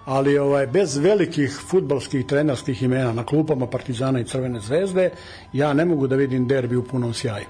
ali 0.04 0.38
ovaj 0.38 0.66
bez 0.66 0.96
velikih 0.96 1.58
futbalskih 1.70 2.26
trenerskih 2.26 2.82
imena 2.82 3.12
na 3.12 3.24
klupama 3.24 3.66
Partizana 3.66 4.20
i 4.20 4.24
Crvene 4.24 4.60
zvezde, 4.60 5.10
ja 5.52 5.72
ne 5.72 5.84
mogu 5.84 6.06
da 6.06 6.16
vidim 6.16 6.48
derbi 6.48 6.76
u 6.76 6.84
punom 6.84 7.14
sjaju. 7.14 7.46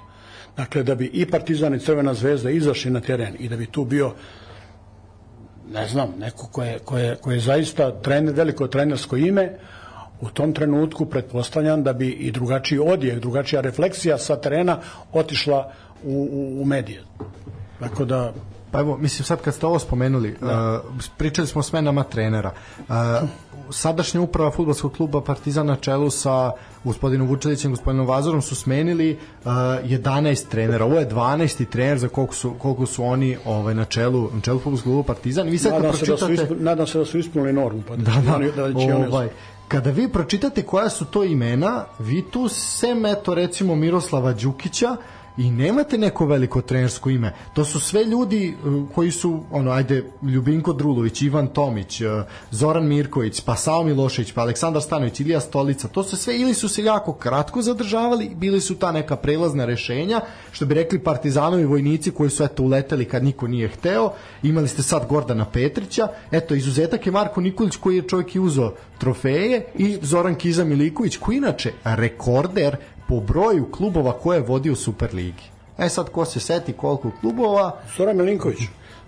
Dakle, 0.57 0.83
da 0.83 0.95
bi 0.95 1.11
i 1.13 1.27
Partizan 1.31 1.75
i 1.75 1.81
Crvena 1.81 2.15
zvezda 2.15 2.51
izašli 2.51 2.91
na 2.91 3.01
teren 3.01 3.37
i 3.39 3.49
da 3.49 3.57
bi 3.57 3.67
tu 3.67 3.85
bio 3.85 4.13
ne 5.73 5.89
znam, 5.89 6.15
neko 6.19 6.49
ko 6.53 6.63
je, 6.63 6.79
ko 6.79 6.99
je, 6.99 7.17
ko 7.17 7.33
je 7.33 7.41
zaista 7.41 7.91
trener, 8.03 8.35
veliko 8.35 8.67
trenersko 8.67 9.17
ime, 9.17 9.51
u 10.21 10.29
tom 10.29 10.53
trenutku 10.53 11.07
pretpostavljam 11.07 11.83
da 11.83 11.93
bi 11.93 12.09
i 12.09 12.31
drugačiji 12.31 12.79
odjek, 12.79 13.21
drugačija 13.21 13.61
refleksija 13.61 14.19
sa 14.19 14.37
terena 14.37 14.79
otišla 15.13 15.73
u, 16.05 16.29
u, 16.33 16.63
u 16.63 16.65
medije. 16.65 17.03
Tako 17.81 18.05
da 18.05 18.33
Pa 18.71 18.81
evo, 18.81 18.97
mislim 18.97 19.25
sad 19.25 19.41
kad 19.43 19.55
ste 19.55 19.67
ovo 19.67 19.79
spomenuli, 19.79 20.37
da. 20.41 20.83
uh, 20.97 21.05
pričali 21.17 21.47
smo 21.47 21.59
o 21.59 21.63
smenama 21.63 22.05
trenera. 22.05 22.53
Uh, 22.79 22.95
sadašnja 23.71 24.21
uprava 24.21 24.51
futbolskog 24.51 24.93
kluba 24.93 25.21
Partizan 25.21 25.67
na 25.67 25.77
čelu 25.77 26.11
sa 26.11 26.53
gospodinom 26.85 27.29
Vučelićem, 27.29 27.71
gospodinom 27.71 28.07
Vazorom 28.07 28.43
su 28.43 28.55
smenili 28.55 29.13
uh, 29.45 29.51
11 29.51 30.49
trenera. 30.49 30.85
Ovo 30.85 30.99
je 30.99 31.09
12. 31.09 31.65
trener 31.65 31.99
za 31.99 32.09
koliko 32.09 32.35
su, 32.35 32.55
koliko 32.59 32.87
su 32.87 33.05
oni 33.05 33.37
ovaj, 33.45 33.75
na 33.75 33.85
čelu, 33.85 34.31
na 34.35 34.41
čelu 34.41 34.59
futbolskog 34.59 34.93
kluba 34.93 35.03
Partizan. 35.03 35.49
Vi 35.49 35.59
sad 35.59 35.73
nadam, 35.73 35.91
pročitate... 35.91 36.19
se 36.19 36.27
da 36.27 36.37
su 36.37 36.43
ispun, 36.43 36.57
nadam 36.61 36.87
se 36.87 36.99
da 36.99 37.05
su 37.05 37.19
ispunili 37.19 37.53
normu. 37.53 37.83
Pa 37.89 37.97
da, 37.97 38.13
da, 38.13 38.39
da, 38.57 38.69
da 38.69 38.81
će 38.81 38.95
ovaj, 38.95 39.29
kada 39.69 39.91
vi 39.91 40.09
pročitate 40.09 40.63
koja 40.63 40.89
su 40.89 41.05
to 41.05 41.25
imena, 41.25 41.85
vi 41.99 42.23
tu 42.31 42.49
sem 42.49 43.07
eto 43.07 43.35
recimo 43.35 43.75
Miroslava 43.75 44.33
Đukića, 44.33 44.97
i 45.39 45.51
nemate 45.51 45.99
neko 45.99 46.27
veliko 46.27 46.61
trenersko 46.61 47.11
ime. 47.11 47.33
To 47.55 47.65
su 47.65 47.81
sve 47.81 48.05
ljudi 48.05 48.55
uh, 48.65 48.89
koji 48.95 49.11
su, 49.11 49.41
ono, 49.51 49.71
ajde, 49.71 50.05
Ljubinko 50.23 50.73
Drulović, 50.73 51.23
Ivan 51.23 51.47
Tomić, 51.47 52.01
uh, 52.01 52.09
Zoran 52.51 52.87
Mirković, 52.87 53.41
pa 53.41 53.57
Sao 53.57 53.85
Milošević, 53.85 54.33
pa 54.33 54.41
Aleksandar 54.41 54.83
Stanović, 54.83 55.21
Ilija 55.21 55.41
Stolica, 55.41 55.89
to 55.89 56.03
su 56.03 56.17
sve 56.17 56.39
ili 56.39 56.55
su 56.55 56.69
se 56.69 56.85
jako 56.85 57.13
kratko 57.13 57.63
zadržavali, 57.63 58.31
bili 58.35 58.61
su 58.61 58.75
ta 58.75 58.93
neka 58.93 59.17
prelazna 59.17 59.65
rešenja, 59.65 60.21
što 60.53 60.67
bi 60.67 60.75
rekli 60.75 60.99
partizanovi 60.99 61.65
vojnici 61.65 62.11
koji 62.11 62.31
su 62.31 62.45
eto 62.45 62.63
uleteli 62.63 63.05
kad 63.05 63.25
niko 63.25 63.47
nije 63.47 63.69
hteo. 63.69 64.13
Imali 64.43 64.69
ste 64.69 64.83
sad 64.83 65.07
Gordana 65.09 65.45
Petrića, 65.45 66.09
eto 66.31 66.55
izuzetak 66.55 67.07
je 67.07 67.13
Marko 67.13 67.41
Nikolić 67.41 67.77
koji 67.77 67.97
je 67.97 68.09
čovjek 68.09 68.35
i 68.35 68.41
uzo 68.41 68.73
trofeje 68.99 69.65
i 69.75 69.99
Zoran 70.03 70.35
Kiza 70.35 70.65
Miliković 70.65 71.17
koji 71.17 71.37
inače 71.37 71.73
rekorder 71.85 72.77
po 73.09 73.21
broju 73.21 73.71
klubova 73.71 74.13
koje 74.13 74.37
je 74.37 74.43
vodio 74.43 74.73
u 74.73 74.77
Superligi. 74.77 75.43
E 75.79 75.89
sad, 75.89 76.11
ko 76.11 76.25
se 76.25 76.41
seti 76.41 76.73
koliko 76.73 77.11
klubova? 77.21 77.77
Zoran 77.97 78.17
Milinković. 78.17 78.59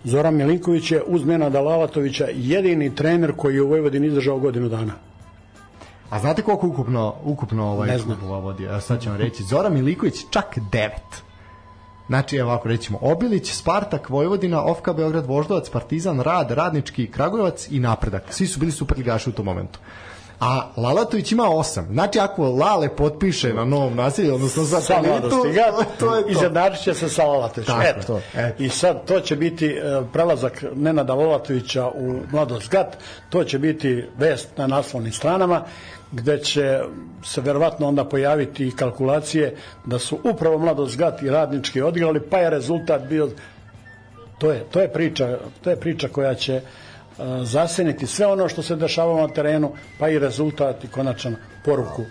Zoran 0.04 0.34
Milinković 0.34 0.90
je 0.90 1.02
uz 1.06 1.24
Menada 1.24 1.60
Lavatovića 1.60 2.26
jedini 2.34 2.94
trener 2.94 3.32
koji 3.36 3.54
je 3.54 3.62
u 3.62 3.68
Vojvodini 3.68 4.06
izdržao 4.06 4.38
godinu 4.38 4.68
dana. 4.68 4.92
A 6.10 6.18
znate 6.18 6.42
koliko 6.42 6.66
ukupno, 6.66 7.14
ukupno 7.24 7.66
ovaj 7.66 7.98
klubova 7.98 8.38
vodi? 8.38 8.68
A 8.68 8.80
sad 8.80 9.02
ćemo 9.02 9.16
reći. 9.16 9.42
Zoran 9.42 9.74
Miliković 9.74 10.24
čak 10.30 10.58
devet. 10.72 11.22
Znači, 12.06 12.36
evo 12.36 12.50
ako 12.50 12.68
rećemo, 12.68 12.98
Obilić, 13.00 13.52
Spartak, 13.52 14.08
Vojvodina, 14.08 14.64
Ofka, 14.64 14.92
Beograd, 14.92 15.26
Voždovac, 15.26 15.70
Partizan, 15.70 16.20
Rad, 16.20 16.50
Radnički, 16.50 17.10
Kragujevac 17.10 17.68
i 17.70 17.78
Napredak. 17.80 18.22
Svi 18.30 18.46
su 18.46 18.60
bili 18.60 18.72
superligaši 18.72 19.30
u 19.30 19.32
tom 19.32 19.44
momentu. 19.44 19.78
A 20.40 20.72
Lalatović 20.76 21.32
ima 21.32 21.42
8. 21.42 21.92
Znači 21.92 22.18
ako 22.18 22.42
Lale 22.42 22.96
potpiše 22.96 23.54
na 23.54 23.64
novom 23.64 23.96
nasilju, 23.96 24.34
odnosno 24.34 24.64
za 24.64 24.80
sa 24.80 25.02
mladosti, 25.02 25.36
to 25.36 25.46
je 25.46 25.64
to. 25.98 26.28
Izjednačit 26.28 26.82
će 26.82 26.94
se 26.94 27.08
sa 27.08 27.24
Lalatovićem. 27.24 27.80
Eto. 27.80 28.06
To. 28.06 28.20
Eto. 28.34 28.62
I 28.62 28.68
sad 28.68 29.04
to 29.04 29.20
će 29.20 29.36
biti 29.36 29.66
e, 29.66 29.80
prelazak 30.12 30.64
Nenada 30.74 31.14
Lalatovića 31.14 31.88
u 31.88 32.20
mladost 32.32 32.70
GAT, 32.70 32.96
to 33.30 33.44
će 33.44 33.58
biti 33.58 34.04
vest 34.18 34.48
na 34.56 34.66
naslovnim 34.66 35.12
stranama 35.12 35.62
gde 36.12 36.38
će 36.38 36.80
se 37.24 37.40
verovatno 37.40 37.88
onda 37.88 38.04
pojaviti 38.04 38.72
kalkulacije 38.76 39.56
da 39.84 39.98
su 39.98 40.18
upravo 40.24 40.58
mladost 40.58 40.96
GAT 40.96 41.22
i 41.22 41.30
radnički 41.30 41.82
odigrali, 41.82 42.20
pa 42.20 42.38
je 42.38 42.50
rezultat 42.50 43.02
bio 43.02 43.28
to 44.38 44.52
je, 44.52 44.64
to 44.70 44.80
je 44.80 44.92
priča, 44.92 45.38
to 45.64 45.70
je 45.70 45.76
priča 45.76 46.08
koja 46.08 46.34
će 46.34 46.60
zaseniti 47.42 48.06
sve 48.06 48.26
ono 48.26 48.48
što 48.48 48.62
se 48.62 48.76
dešava 48.76 49.20
na 49.20 49.28
terenu, 49.28 49.72
pa 49.98 50.08
i 50.08 50.18
rezultat 50.18 50.84
i 50.84 50.88
konačan 50.88 51.36
poruku 51.64 52.04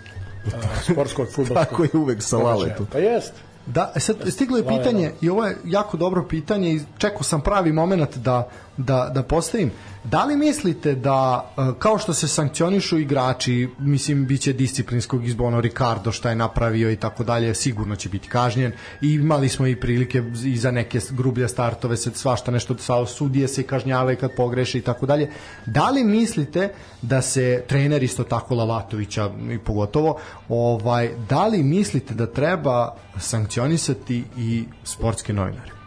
sportskog 0.82 1.26
futbolskog. 1.26 1.56
Tako 1.68 1.82
je 1.82 1.90
uvek 1.92 2.22
sa 2.22 2.38
Laletu. 2.38 2.86
Pa 2.92 2.98
jest. 2.98 3.32
Da, 3.66 3.92
sad 3.96 4.16
stiglo 4.28 4.56
je 4.56 4.66
pitanje 4.66 5.12
i 5.20 5.28
ovo 5.28 5.44
je 5.44 5.56
jako 5.64 5.96
dobro 5.96 6.24
pitanje 6.28 6.72
i 6.72 6.80
čekao 6.98 7.22
sam 7.22 7.40
pravi 7.40 7.72
moment 7.72 8.16
da, 8.16 8.48
da, 8.76 9.10
da 9.14 9.22
postavim. 9.22 9.70
Da 10.04 10.24
li 10.24 10.36
mislite 10.36 10.94
da, 10.94 11.50
e, 11.58 11.62
kao 11.78 11.98
što 11.98 12.14
se 12.14 12.28
sankcionišu 12.28 12.98
igrači, 12.98 13.68
mislim, 13.78 14.26
bit 14.26 14.40
će 14.40 14.52
disciplinskog 14.52 15.26
izbono 15.26 15.60
Ricardo 15.60 16.12
šta 16.12 16.28
je 16.28 16.36
napravio 16.36 16.90
i 16.90 16.96
tako 16.96 17.24
dalje, 17.24 17.54
sigurno 17.54 17.96
će 17.96 18.08
biti 18.08 18.28
kažnjen 18.28 18.72
i 19.00 19.12
imali 19.12 19.48
smo 19.48 19.66
i 19.66 19.76
prilike 19.76 20.22
i 20.44 20.56
za 20.56 20.70
neke 20.70 21.00
grublje 21.10 21.48
startove, 21.48 21.96
se 21.96 22.10
svašta 22.14 22.50
nešto, 22.50 22.76
sudije 23.06 23.48
se 23.48 23.62
kažnjavaju 23.62 24.16
kad 24.16 24.30
pogreše 24.36 24.78
i 24.78 24.82
tako 24.82 25.06
dalje. 25.06 25.30
Da 25.66 25.90
li 25.90 26.04
mislite 26.04 26.72
da 27.02 27.22
se 27.22 27.64
trener 27.68 28.02
isto 28.02 28.24
tako 28.24 28.54
Lalatovića 28.54 29.30
i 29.50 29.58
pogotovo, 29.58 30.18
ovaj, 30.48 31.10
da 31.28 31.46
li 31.46 31.62
mislite 31.62 32.14
da 32.14 32.26
treba 32.26 32.94
sankcionisati 33.18 34.24
i 34.36 34.64
sportske 34.84 35.32
novinare? 35.32 35.79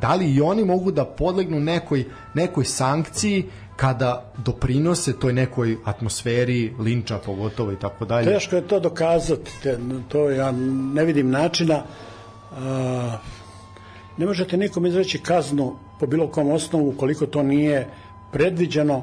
Da 0.00 0.14
li 0.14 0.34
i 0.34 0.40
oni 0.40 0.64
mogu 0.64 0.90
da 0.90 1.04
podlegnu 1.04 1.60
nekoj, 1.60 2.04
nekoj 2.34 2.64
sankciji 2.64 3.44
kada 3.76 4.32
doprinose 4.38 5.18
toj 5.18 5.32
nekoj 5.32 5.76
atmosferi 5.84 6.72
linča 6.78 7.18
pogotovo 7.18 7.72
i 7.72 7.76
tako 7.76 8.04
dalje. 8.04 8.32
Teško 8.32 8.56
je 8.56 8.68
to 8.68 8.80
dokazati, 8.80 9.50
to 10.08 10.30
ja 10.30 10.52
ne 10.94 11.04
vidim 11.04 11.30
načina. 11.30 11.82
Ne 14.16 14.26
možete 14.26 14.56
nikom 14.56 14.86
izreći 14.86 15.18
kaznu 15.18 15.76
po 16.00 16.06
bilo 16.06 16.28
kom 16.28 16.50
osnovu 16.50 16.94
koliko 16.98 17.26
to 17.26 17.42
nije 17.42 17.88
predviđeno 18.32 19.02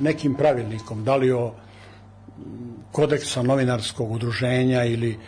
nekim 0.00 0.34
pravilnikom, 0.34 1.04
da 1.04 1.16
li 1.16 1.32
o 1.32 1.52
kodeksa 2.92 3.42
novinarskog 3.42 4.12
udruženja 4.12 4.84
ili 4.84 5.18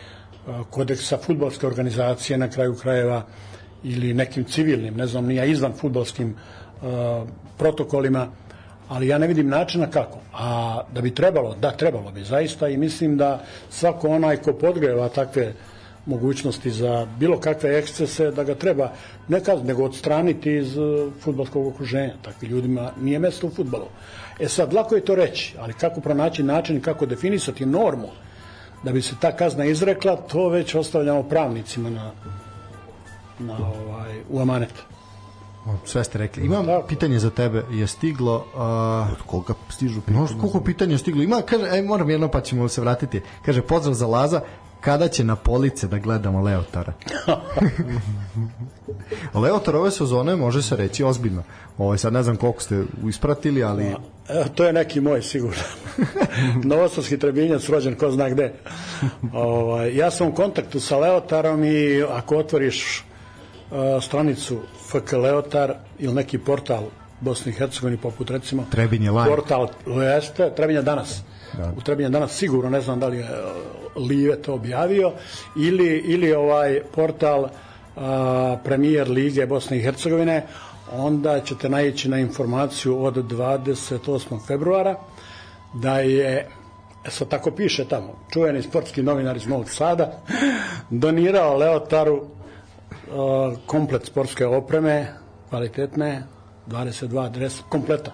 kodeksa 0.69 1.17
futbolske 1.17 1.67
organizacije 1.67 2.37
na 2.37 2.49
kraju 2.49 2.75
krajeva 2.75 3.25
ili 3.83 4.13
nekim 4.13 4.43
civilnim, 4.43 4.97
ne 4.97 5.07
znam, 5.07 5.25
nija 5.25 5.45
izvan 5.45 5.73
futbolskim 5.73 6.35
uh, 6.81 6.87
protokolima, 7.57 8.27
ali 8.89 9.07
ja 9.07 9.17
ne 9.17 9.27
vidim 9.27 9.49
načina 9.49 9.87
kako. 9.87 10.19
A 10.33 10.81
da 10.93 11.01
bi 11.01 11.15
trebalo, 11.15 11.55
da 11.55 11.71
trebalo 11.71 12.11
bi 12.11 12.23
zaista 12.23 12.67
i 12.67 12.77
mislim 12.77 13.17
da 13.17 13.43
svako 13.69 14.09
onaj 14.09 14.37
ko 14.37 14.53
podgreva 14.53 15.09
takve 15.09 15.53
mogućnosti 16.05 16.71
za 16.71 17.07
bilo 17.19 17.39
kakve 17.39 17.77
ekscese, 17.77 18.31
da 18.31 18.43
ga 18.43 18.55
treba 18.55 18.91
ne 19.27 19.39
kaz, 19.39 19.63
nego 19.63 19.83
odstraniti 19.83 20.51
iz 20.51 20.77
uh, 20.77 21.13
futbolskog 21.19 21.67
okruženja. 21.67 22.13
Takvi 22.21 22.47
ljudima 22.47 22.91
nije 23.01 23.19
mesto 23.19 23.47
u 23.47 23.49
futbolu. 23.49 23.87
E 24.39 24.47
sad, 24.47 24.73
lako 24.73 24.95
je 24.95 25.05
to 25.05 25.15
reći, 25.15 25.55
ali 25.59 25.73
kako 25.73 26.01
pronaći 26.01 26.43
način, 26.43 26.81
kako 26.81 27.05
definisati 27.05 27.65
normu 27.65 28.09
da 28.83 28.91
bi 28.91 29.01
se 29.01 29.15
ta 29.19 29.31
kazna 29.31 29.65
izrekla, 29.65 30.15
to 30.15 30.49
već 30.49 30.75
ostavljamo 30.75 31.23
pravnicima 31.23 31.89
na 31.89 32.11
na 33.43 33.57
ovaj, 33.57 34.21
u 34.29 34.39
amanet. 34.39 34.73
Sve 35.85 36.03
ste 36.03 36.17
rekli. 36.17 36.45
Imam 36.45 36.65
da. 36.65 36.81
pitanje 36.87 37.19
za 37.19 37.29
tebe. 37.29 37.63
Je 37.71 37.87
stiglo... 37.87 38.35
Uh, 38.35 39.11
Od 39.11 39.21
koga 39.25 39.53
stižu 39.69 40.01
pitanje? 40.01 40.19
No, 40.19 40.27
koliko 40.39 40.61
pitanja 40.61 40.91
je 40.91 40.97
stiglo? 40.97 41.23
Ima, 41.23 41.41
kaže, 41.41 41.69
aj, 41.69 41.81
moram 41.81 42.09
jedno 42.09 42.27
pa 42.27 42.41
ćemo 42.41 42.67
se 42.67 42.81
vratiti. 42.81 43.21
Kaže, 43.45 43.61
pozdrav 43.61 43.93
za 43.93 44.07
Laza, 44.07 44.41
kada 44.81 45.07
će 45.07 45.23
na 45.23 45.35
police 45.35 45.87
da 45.87 45.97
gledamo 45.97 46.41
Leotara? 46.41 46.93
Leotar 49.43 49.75
ove 49.75 49.91
sezone 49.91 50.35
može 50.35 50.61
se 50.61 50.75
reći 50.75 51.03
ozbiljno. 51.03 51.43
Ovo, 51.77 51.97
sad 51.97 52.13
ne 52.13 52.23
znam 52.23 52.35
koliko 52.35 52.61
ste 52.61 52.83
ispratili, 53.07 53.63
ali... 53.63 53.85
E, 54.29 54.43
to 54.55 54.65
je 54.65 54.73
neki 54.73 55.01
moj 55.01 55.21
sigurno. 55.21 55.63
Novostavski 56.63 57.19
trebinjac 57.19 57.69
rođen 57.69 57.95
ko 57.95 58.11
zna 58.11 58.29
gde. 58.29 58.53
Ovaj, 59.33 59.95
ja 59.95 60.11
sam 60.11 60.27
u 60.27 60.33
kontaktu 60.33 60.79
sa 60.79 60.97
Leotarom 60.97 61.63
i 61.63 62.03
ako 62.03 62.37
otvoriš 62.37 63.03
stranicu 64.01 64.57
FK 64.89 65.11
Leotar 65.13 65.73
ili 65.99 66.13
neki 66.13 66.37
portal 66.37 66.83
Bosni 67.19 67.51
i 67.51 67.55
Hercegovini 67.55 67.97
poput 68.01 68.29
recimo 68.29 68.65
Trebinje 68.71 69.11
live. 69.11 69.35
portal 69.35 69.67
jeste 70.15 70.51
Trebinje 70.55 70.81
danas 70.81 71.21
da. 71.57 71.73
u 71.77 71.81
Trebinje 71.81 72.09
danas 72.09 72.31
sigurno 72.31 72.69
ne 72.69 72.81
znam 72.81 72.99
da 72.99 73.07
li 73.07 73.17
je 73.17 73.27
Live 73.95 74.35
to 74.41 74.53
objavio 74.53 75.11
ili, 75.57 75.97
ili 75.97 76.33
ovaj 76.33 76.81
portal 76.95 77.47
a, 77.95 78.57
premijer 78.63 79.09
Lige 79.09 79.45
Bosne 79.45 79.77
i 79.77 79.81
Hercegovine 79.81 80.45
onda 80.91 81.39
ćete 81.39 81.69
naići 81.69 82.09
na 82.09 82.19
informaciju 82.19 83.03
od 83.03 83.15
28. 83.15 84.47
februara 84.47 84.95
da 85.73 85.99
je 85.99 86.47
e, 87.05 87.09
sad 87.09 87.27
tako 87.27 87.51
piše 87.51 87.85
tamo 87.85 88.15
čuveni 88.33 88.61
sportski 88.61 89.03
novinar 89.03 89.37
iz 89.37 89.47
Novog 89.47 89.69
Sada 89.69 90.21
donirao 90.89 91.57
Leotaru 91.57 92.23
komplet 93.65 94.05
sportske 94.05 94.47
opreme, 94.47 95.13
kvalitetne, 95.49 96.23
22 96.67 97.29
dres, 97.31 97.61
kompleta 97.69 98.11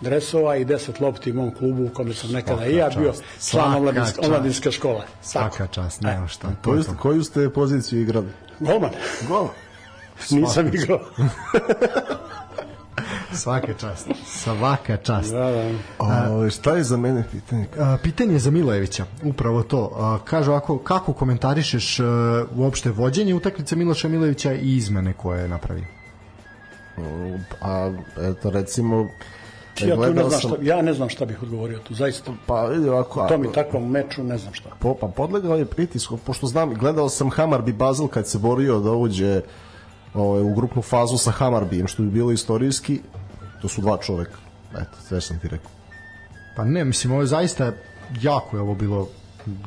dresova 0.00 0.56
i 0.56 0.64
10 0.64 1.02
lopti 1.02 1.30
u 1.30 1.34
mom 1.34 1.54
klubu 1.54 1.84
u 1.84 1.88
kome 1.88 2.14
sam 2.14 2.30
nekada 2.30 2.66
i 2.66 2.76
ja 2.76 2.88
bio 2.98 3.12
član 3.50 3.74
omladinske, 3.74 4.20
omladinske 4.26 4.70
škole. 4.70 5.02
Svaka 5.22 5.66
čast, 5.66 6.02
nema 6.02 6.28
šta. 6.28 6.48
Koju, 6.64 6.84
koju 6.98 7.24
ste 7.24 7.50
poziciju 7.50 8.00
igrali? 8.00 8.28
Golman. 8.60 8.90
Gol. 9.28 9.48
Nisam 10.30 10.66
igrao. 10.66 11.00
Svaka 13.32 13.74
čast. 13.74 14.08
Svaka 14.26 14.96
čast. 14.96 15.32
Da, 15.32 15.50
da. 15.50 16.34
O, 16.34 16.50
šta 16.50 16.76
je 16.76 16.84
za 16.84 16.96
mene 16.96 17.24
pitanje? 17.32 17.66
A, 17.78 17.96
pitanje 18.02 18.38
za 18.38 18.50
Milojevića, 18.50 19.04
upravo 19.22 19.62
to. 19.62 19.90
A, 19.96 20.18
kaže 20.24 20.50
ovako, 20.50 20.78
kako 20.78 21.12
komentarišeš 21.12 22.00
a, 22.00 22.04
e, 22.04 22.44
uopšte 22.56 22.90
vođenje 22.90 23.34
utakmice 23.34 23.76
Miloša 23.76 24.08
Milojevića 24.08 24.52
i 24.52 24.76
izmene 24.76 25.12
koje 25.12 25.42
je 25.42 25.48
napravio? 25.48 25.84
A, 27.60 27.92
eto, 28.20 28.50
recimo, 28.50 29.08
ja, 29.80 29.94
tu 29.94 30.14
ne 30.14 30.28
znam 30.28 30.40
šta, 30.40 30.56
ja 30.62 30.82
ne 30.82 30.92
znam 30.92 31.08
šta 31.08 31.24
bih 31.24 31.42
odgovorio 31.42 31.78
tu, 31.78 31.94
zaista. 31.94 32.32
Pa 32.46 32.64
vidi 32.64 32.88
ovako. 32.88 33.26
To 33.28 33.38
mi 33.38 33.52
takvom 33.52 33.90
meču 33.90 34.24
ne 34.24 34.38
znam 34.38 34.54
šta. 34.54 34.70
Po, 34.78 34.94
pa 34.94 35.06
podlegao 35.06 35.56
je 35.56 35.64
pritisku, 35.64 36.16
pošto 36.16 36.46
znam, 36.46 36.74
gledao 36.74 37.08
sam 37.08 37.30
Hamar 37.30 37.62
Basel 37.72 38.08
kad 38.08 38.28
se 38.28 38.38
borio 38.38 38.80
da 38.80 38.92
uđe 38.92 39.40
ovaj, 40.14 40.42
u 40.42 40.54
grupnu 40.54 40.82
fazu 40.82 41.18
sa 41.18 41.30
Hamarbijem, 41.30 41.86
što 41.86 42.02
bi 42.02 42.10
bilo 42.10 42.32
istorijski, 42.32 43.00
to 43.62 43.68
su 43.68 43.80
dva 43.80 43.98
čoveka. 44.02 44.38
Eto, 44.72 44.96
sve 45.08 45.20
sam 45.20 45.38
ti 45.38 45.48
rekao. 45.48 45.70
Pa 46.56 46.64
ne, 46.64 46.84
mislim, 46.84 47.12
ovo 47.12 47.22
je 47.22 47.26
zaista 47.26 47.72
jako 48.22 48.56
je 48.56 48.60
ovo 48.60 48.74
bilo 48.74 49.08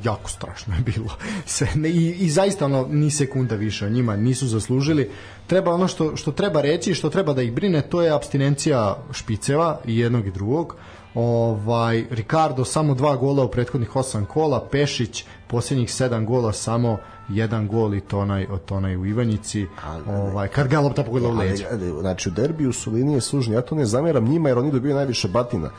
jako 0.04 0.30
strašno 0.30 0.76
je 0.76 0.82
bilo 0.82 1.10
se 1.46 1.68
ne, 1.76 1.90
i, 1.90 2.12
i 2.20 2.30
zaista 2.30 2.66
ono 2.66 2.88
ni 2.90 3.12
sekunda 3.12 3.56
više 3.56 3.90
njima 3.90 4.16
nisu 4.16 4.48
zaslužili 4.48 5.12
treba 5.48 5.74
ono 5.74 5.88
što, 5.88 6.16
što 6.16 6.32
treba 6.32 6.62
reći 6.62 6.94
što 6.94 7.10
treba 7.10 7.34
da 7.34 7.42
ih 7.42 7.54
brine 7.54 7.82
to 7.82 8.02
je 8.02 8.12
abstinencija 8.12 8.98
špiceva 9.12 9.80
i 9.86 9.98
jednog 9.98 10.28
i 10.28 10.32
drugog 10.32 10.76
ovaj 11.16 12.06
Ricardo 12.10 12.66
samo 12.66 12.96
dva 12.96 13.16
gola 13.16 13.44
u 13.44 13.52
prethodnih 13.52 13.96
osam 13.96 14.26
kola 14.26 14.68
Pešić 14.72 15.26
posljednjih 15.54 15.94
sedam 15.94 16.26
gola 16.26 16.52
samo 16.54 16.98
jedan 17.30 17.68
gol 17.68 17.94
i 17.94 18.02
to 18.02 18.20
onaj, 18.20 18.48
od 18.50 18.72
onaj 18.72 18.98
u 18.98 19.06
Ivanjici 19.06 19.68
ali, 19.86 20.04
ovaj, 20.08 20.48
kad 20.48 20.68
ga 20.68 20.80
lopta 20.80 21.04
pogodila 21.04 21.32
u 21.32 21.38
leđa 21.38 21.68
znači 22.00 22.30
u 22.30 22.32
derbiju 22.32 22.74
su 22.74 22.92
linije 22.92 23.22
sužnje 23.22 23.54
ja 23.54 23.62
to 23.62 23.76
ne 23.76 23.86
zameram 23.86 24.26
njima 24.26 24.50
jer 24.50 24.58
oni 24.58 24.72
dobiju 24.72 24.96
najviše 24.96 25.28
batina 25.28 25.70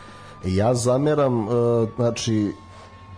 e, 0.44 0.54
ja 0.54 0.74
zameram 0.74 1.48
uh, 1.48 1.54
znači 1.96 2.52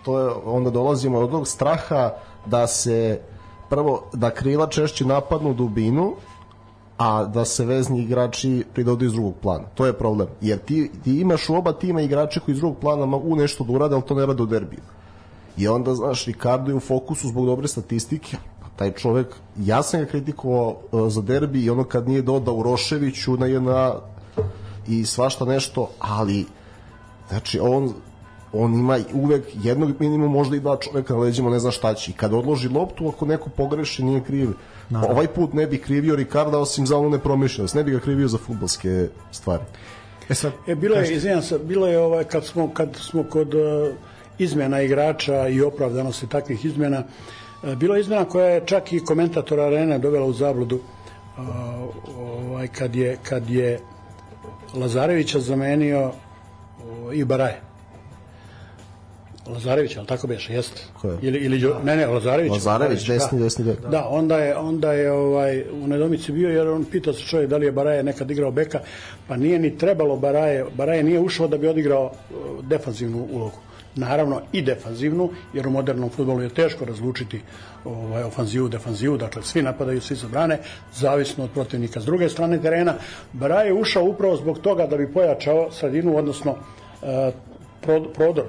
to 0.05 0.21
je, 0.21 0.31
onda 0.45 0.71
dolazimo 0.71 1.19
od 1.19 1.31
tog 1.31 1.49
straha 1.49 2.11
da 2.47 2.67
se 2.67 3.21
prvo 3.69 4.11
da 4.13 4.31
krila 4.31 4.67
češće 4.67 5.05
napadnu 5.05 5.55
dubinu 5.55 6.15
a 6.99 7.25
da 7.25 7.45
se 7.45 7.65
vezni 7.65 8.03
igrači 8.03 8.65
pridodu 8.75 9.05
iz 9.05 9.13
drugog 9.13 9.35
plana. 9.43 9.65
To 9.75 9.87
je 9.87 9.93
problem. 9.93 10.29
Jer 10.41 10.59
ti, 10.59 10.91
ti 11.05 11.21
imaš 11.21 11.49
u 11.49 11.55
oba 11.55 11.73
tima 11.73 12.01
igrače 12.01 12.41
koji 12.41 12.53
iz 12.53 12.59
drugog 12.59 12.79
plana 12.81 13.07
mogu 13.07 13.37
nešto 13.37 13.65
da 13.65 13.73
urade, 13.73 13.95
ali 13.95 14.05
to 14.05 14.15
ne 14.15 14.27
rade 14.27 14.43
u 14.43 14.47
derbiju. 14.47 14.81
I 15.57 15.69
onda, 15.69 15.95
znaš, 15.95 16.25
Ricardo 16.25 16.71
je 16.71 16.75
u 16.75 16.81
fokusu 16.81 17.29
zbog 17.29 17.47
dobre 17.47 17.69
statistike, 17.69 18.37
taj 18.77 18.93
čovek, 18.93 19.27
ja 19.59 19.83
sam 19.83 20.01
ga 20.01 20.07
kritikovao 20.07 20.77
uh, 20.93 21.13
za 21.13 21.23
derbi 21.23 21.65
i 21.65 21.71
ono 21.71 21.85
kad 21.85 22.09
nije 22.09 22.23
dodao 22.23 22.55
Uroševiću 22.55 23.37
na 23.37 23.47
jedna 23.47 23.95
i 24.89 25.05
svašta 25.05 25.45
nešto, 25.45 25.91
ali 25.99 26.47
znači 27.29 27.61
on 27.61 27.95
on 28.53 28.75
ima 28.75 28.99
uvek 29.15 29.45
jednog 29.63 29.91
minimum 30.01 30.33
možda 30.33 30.57
i 30.57 30.61
dva 30.61 30.77
čoveka 30.77 31.15
na 31.15 31.21
leđima 31.21 31.51
ne 31.51 31.59
zna 31.59 31.71
šta 31.71 31.95
će. 31.95 32.11
I 32.11 32.15
kad 32.15 32.35
odloži 32.35 32.69
loptu 32.69 33.09
ako 33.09 33.27
neko 33.27 33.51
pogreši 33.51 34.05
nije 34.05 34.25
kriv. 34.25 34.51
Naravno. 34.91 35.15
ovaj 35.15 35.27
put 35.27 35.53
ne 35.53 35.67
bi 35.67 35.79
krivio 35.79 36.17
Ricarda 36.17 36.59
osim 36.59 36.87
za 36.87 36.99
onu 36.99 37.11
nepromišljenost. 37.11 37.75
Ne 37.75 37.85
bi 37.85 37.91
ga 37.91 38.01
krivio 38.01 38.29
za 38.29 38.39
futbolske 38.39 39.09
stvari. 39.33 39.63
E 40.29 40.35
sad, 40.35 40.53
e, 40.67 40.75
bilo 40.75 40.97
je, 40.97 41.15
izvinjam 41.15 41.43
se, 41.43 41.59
bilo 41.59 41.87
je 41.87 41.99
ovaj, 41.99 42.25
kad 42.25 42.45
smo, 42.45 42.71
kad 42.75 42.97
smo 42.97 43.23
kod 43.23 43.55
uh, 43.55 43.63
izmjena 44.39 44.83
igrača 44.83 45.49
i 45.49 45.63
opravdanosti 45.63 46.29
takvih 46.29 46.65
izmjena, 46.65 47.03
uh, 47.63 47.75
bilo 47.75 47.95
je 47.95 48.01
izmjena 48.01 48.25
koja 48.25 48.47
je 48.47 48.67
čak 48.67 48.93
i 48.93 49.05
komentator 49.05 49.61
arene 49.61 49.99
dovela 49.99 50.27
u 50.27 50.33
zabludu 50.33 50.77
uh, 50.77 51.45
ovaj, 52.19 52.69
kad, 52.69 52.97
je, 52.97 53.19
kad 53.23 53.51
je 53.51 53.81
Lazarevića 54.75 55.41
zamenio 55.41 56.13
i 57.13 57.25
Baraje. 57.25 57.61
Lazarević, 59.47 59.97
al 59.97 60.05
tako 60.07 60.27
beše, 60.27 60.55
jeste. 60.55 60.83
Je? 61.05 61.19
Ili 61.23 61.39
ili 61.39 61.75
ne, 61.85 61.97
ne, 61.97 62.07
Lazarević. 62.07 62.53
Lazarević, 62.53 63.07
desni, 63.07 63.39
da. 63.39 63.45
desni 63.45 63.65
bek. 63.65 63.81
Da, 63.81 64.07
onda 64.09 64.39
je 64.39 64.57
onda 64.57 64.93
je 64.93 65.13
ovaj 65.13 65.63
u 65.71 65.87
nedomici 65.87 66.33
bio 66.33 66.51
jer 66.51 66.69
on 66.69 66.85
pitao 66.85 67.13
se 67.13 67.23
čovjek 67.23 67.51
da 67.51 67.57
li 67.57 67.67
je 67.67 67.73
Baraje 67.73 68.03
nekad 68.03 68.31
igrao 68.31 68.51
beka, 68.51 68.81
pa 69.29 69.37
nije 69.37 69.59
ni 69.59 69.79
trebalo 69.79 70.17
Baraje, 70.17 70.65
Baraje 70.77 71.03
nije 71.03 71.21
ušao 71.21 71.49
da 71.49 71.59
bi 71.59 71.69
odigrao 71.69 72.05
uh, 72.05 72.65
defanzivnu 72.65 73.27
ulogu. 73.33 73.59
Naravno 73.97 74.41
i 74.53 74.63
defanzivnu, 74.63 75.31
jer 75.53 75.67
u 75.67 75.71
modernom 75.71 76.11
fudbalu 76.11 76.43
je 76.43 76.49
teško 76.49 76.85
razlučiti 76.85 77.41
ovaj 77.85 78.23
ofanzivu, 78.23 78.69
defanzivu, 78.69 79.17
dakle 79.17 79.43
svi 79.43 79.63
napadaju, 79.63 80.01
svi 80.01 80.17
se 80.17 80.27
brane, 80.27 80.59
zavisno 80.95 81.45
od 81.45 81.51
protivnika. 81.51 82.01
S 82.01 82.05
druge 82.05 82.29
strane 82.29 82.63
terena, 82.63 82.95
Baraje 83.33 83.67
je 83.67 83.75
ušao 83.75 84.05
upravo 84.05 84.37
zbog 84.37 84.59
toga 84.59 84.87
da 84.87 84.97
bi 84.97 85.13
pojačao 85.13 85.71
sredinu, 85.73 86.17
odnosno 86.17 86.51
uh, 86.51 87.35
prodor 88.15 88.45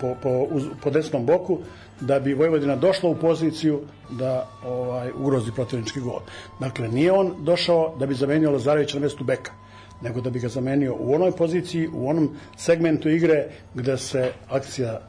po, 0.00 0.14
po, 0.22 0.46
uz, 0.50 0.64
po 0.82 0.90
desnom 0.90 1.26
boku 1.26 1.58
da 2.00 2.20
bi 2.20 2.34
Vojvodina 2.34 2.76
došla 2.76 3.10
u 3.10 3.16
poziciju 3.16 3.80
da 4.10 4.48
ovaj 4.64 5.10
ugrozi 5.18 5.52
protivnički 5.52 6.00
gol. 6.00 6.20
Dakle, 6.60 6.88
nije 6.88 7.12
on 7.12 7.34
došao 7.38 7.96
da 7.98 8.06
bi 8.06 8.14
zamenio 8.14 8.50
Lazarevića 8.50 8.98
na 8.98 9.02
mestu 9.02 9.24
beka, 9.24 9.52
nego 10.04 10.20
da 10.20 10.30
bi 10.30 10.40
ga 10.40 10.48
zamenio 10.48 10.96
u 10.98 11.14
onoj 11.14 11.32
poziciji, 11.32 11.88
u 11.94 12.08
onom 12.08 12.30
segmentu 12.56 13.08
igre 13.08 13.46
gde 13.74 13.96
se 13.98 14.32
akcija 14.50 15.00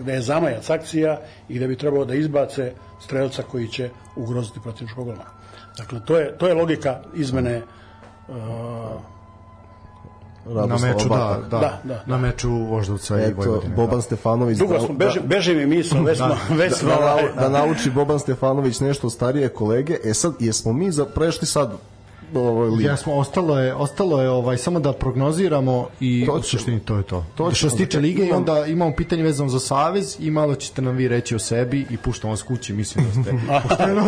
gde 0.00 0.12
je 0.12 0.22
zamajac 0.22 0.70
akcija 0.70 1.20
i 1.48 1.58
da 1.58 1.66
bi 1.66 1.76
trebalo 1.76 2.04
da 2.04 2.14
izbace 2.14 2.72
strelca 3.00 3.42
koji 3.42 3.68
će 3.68 3.90
ugroziti 4.16 4.60
protivničkog 4.62 5.04
golmana. 5.04 5.30
Dakle, 5.78 6.00
to 6.04 6.18
je, 6.18 6.38
to 6.38 6.48
je 6.48 6.54
logika 6.54 7.00
izmene 7.14 7.62
uh, 8.28 8.34
na 10.46 10.78
meču, 10.78 11.08
da, 11.08 11.38
da, 11.50 11.58
da, 11.58 11.80
da, 11.84 12.02
na 12.06 12.18
meču 12.18 12.50
Voždovca 12.50 13.18
Eto, 13.18 13.30
i 13.30 13.34
Vojvodine. 13.34 13.74
Boban 13.76 13.98
da. 13.98 14.02
Stefanović 14.02 14.58
Dugo 14.58 14.72
da, 14.72 14.80
smo, 14.80 14.94
beži, 14.94 15.20
beži 15.24 15.54
mi 15.54 15.66
misl, 15.66 16.02
već 16.04 16.18
smo, 16.18 16.28
da, 16.28 16.54
već 16.54 16.74
smo, 16.74 16.88
da, 16.88 17.18
da, 17.34 17.40
da, 17.40 17.48
nauči 17.48 17.90
Boban 17.90 18.18
Stefanović 18.18 18.80
nešto 18.80 19.10
starije 19.10 19.48
kolege. 19.48 19.98
E 20.04 20.14
sad, 20.14 20.34
jesmo 20.38 20.72
mi 20.72 20.90
za, 20.90 21.04
prešli 21.04 21.46
sad 21.46 21.72
ovaj 22.34 22.84
Ja 22.84 22.96
smo 22.96 23.14
ostalo 23.14 23.58
je 23.58 23.74
ostalo 23.74 24.22
je 24.22 24.30
ovaj 24.30 24.56
samo 24.56 24.80
da 24.80 24.92
prognoziramo 24.92 25.88
i 26.00 26.26
to 26.26 26.32
u 26.32 26.42
suštini 26.42 26.80
to 26.80 26.96
je 26.96 27.02
to. 27.02 27.24
To 27.34 27.54
što 27.54 27.70
se 27.70 27.76
tiče 27.76 28.00
lige 28.00 28.26
i 28.26 28.32
onda 28.32 28.66
imamo 28.66 28.96
pitanje 28.96 29.22
vezano 29.22 29.48
za 29.48 29.60
savez 29.60 30.16
i 30.20 30.30
malo 30.30 30.54
ćete 30.54 30.82
nam 30.82 30.96
vi 30.96 31.08
reći 31.08 31.34
o 31.34 31.38
sebi 31.38 31.86
i 31.90 31.96
puštamo 31.96 32.32
vas 32.32 32.42
kući, 32.42 32.72
mislim 32.72 33.04
da 33.04 33.22
ste 33.22 33.32
pošteno 33.68 34.02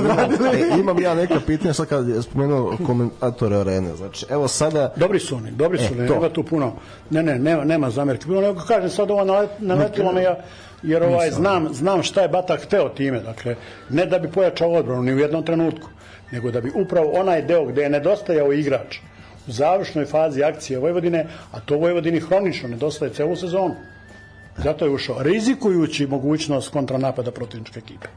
e, 0.53 0.81
imam 0.81 1.01
ja 1.01 1.15
neka 1.15 1.41
pitanja 1.47 1.75
sad 1.75 1.87
kad 1.87 2.09
je 2.09 2.23
spomenuo 2.23 2.77
komentatore 2.87 3.57
arene. 3.57 3.97
Znači, 3.97 4.27
evo 4.31 4.49
sada 4.49 4.93
Dobri 4.97 5.21
su 5.21 5.37
oni, 5.37 5.51
dobri 5.51 5.79
su, 5.79 5.95
e, 5.95 5.97
nema 5.97 6.29
tu 6.29 6.43
puno. 6.43 6.73
Ne, 7.11 7.23
ne, 7.23 7.39
nema 7.39 7.65
nema 7.65 7.91
zamerke. 7.91 8.27
Bilo 8.27 8.41
nego 8.41 8.61
kažem 8.61 8.91
sad 8.91 9.11
ovo 9.11 9.25
naletilo 9.59 10.13
me 10.13 10.23
ja 10.23 10.37
jer 10.83 11.03
ovaj 11.03 11.31
znam 11.31 11.75
znam 11.75 12.03
šta 12.03 12.23
je 12.23 12.29
Batak 12.29 12.63
hteo 12.63 12.89
time, 12.89 13.21
dakle 13.21 13.57
ne 13.91 14.07
da 14.07 14.19
bi 14.19 14.31
pojačao 14.31 14.73
odbranu 14.73 15.03
ni 15.03 15.15
u 15.15 15.19
jednom 15.19 15.45
trenutku 15.45 15.89
nego 16.33 16.51
da 16.51 16.61
bi 16.61 16.71
upravo 16.75 17.13
onaj 17.13 17.43
deo 17.43 17.65
gde 17.67 17.83
je 17.83 17.91
nedostajao 17.91 18.53
igrač 18.53 18.99
u 19.49 19.53
završnoj 19.53 20.05
fazi 20.07 20.43
akcije 20.43 20.79
Vojvodine, 20.79 21.27
a 21.53 21.61
to 21.61 21.77
Vojvodini 21.79 22.21
hronično 22.21 22.69
nedostaje 22.69 23.13
celu 23.13 23.37
sezonu. 23.37 23.75
Zato 24.57 24.85
je 24.85 24.91
ušao, 24.91 25.23
rizikujući 25.23 26.07
mogućnost 26.07 26.73
kontranapada 26.73 27.31
protivničke 27.31 27.79
ekipe. 27.79 28.09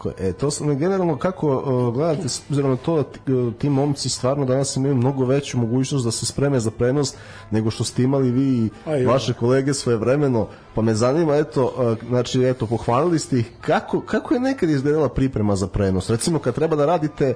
Tako 0.00 0.22
je. 0.22 0.28
E, 0.28 0.32
to 0.32 0.50
sam 0.50 0.78
generalno 0.78 1.16
kako 1.16 1.48
uh, 1.48 1.94
gledate 1.94 2.28
s 2.28 2.42
obzirom 2.48 2.70
na 2.70 2.76
to 2.76 2.96
da 2.96 3.02
ti, 3.02 3.32
uh, 3.32 3.54
ti 3.54 3.70
momci 3.70 4.08
stvarno 4.08 4.44
danas 4.44 4.76
imaju 4.76 4.94
mnogo 4.94 5.24
veću 5.24 5.58
mogućnost 5.58 6.04
da 6.04 6.10
se 6.10 6.26
spreme 6.26 6.60
za 6.60 6.70
prenos 6.70 7.14
nego 7.50 7.70
što 7.70 7.84
ste 7.84 8.02
imali 8.02 8.30
vi 8.30 8.70
i 9.00 9.04
vaše 9.04 9.32
kolege 9.32 9.74
svoje 9.74 9.98
vremeno. 9.98 10.46
Pa 10.74 10.82
me 10.82 10.94
zanima 10.94 11.36
eto 11.36 11.64
uh, 11.64 12.08
znači 12.08 12.42
eto 12.42 12.66
pohvalili 12.66 13.18
ste 13.18 13.38
ih 13.38 13.50
kako 13.60 14.00
kako 14.00 14.34
je 14.34 14.40
nekad 14.40 14.70
izgledala 14.70 15.08
priprema 15.08 15.56
za 15.56 15.66
prenos? 15.66 16.10
Recimo 16.10 16.38
kad 16.38 16.54
treba 16.54 16.76
da 16.76 16.86
radite 16.86 17.34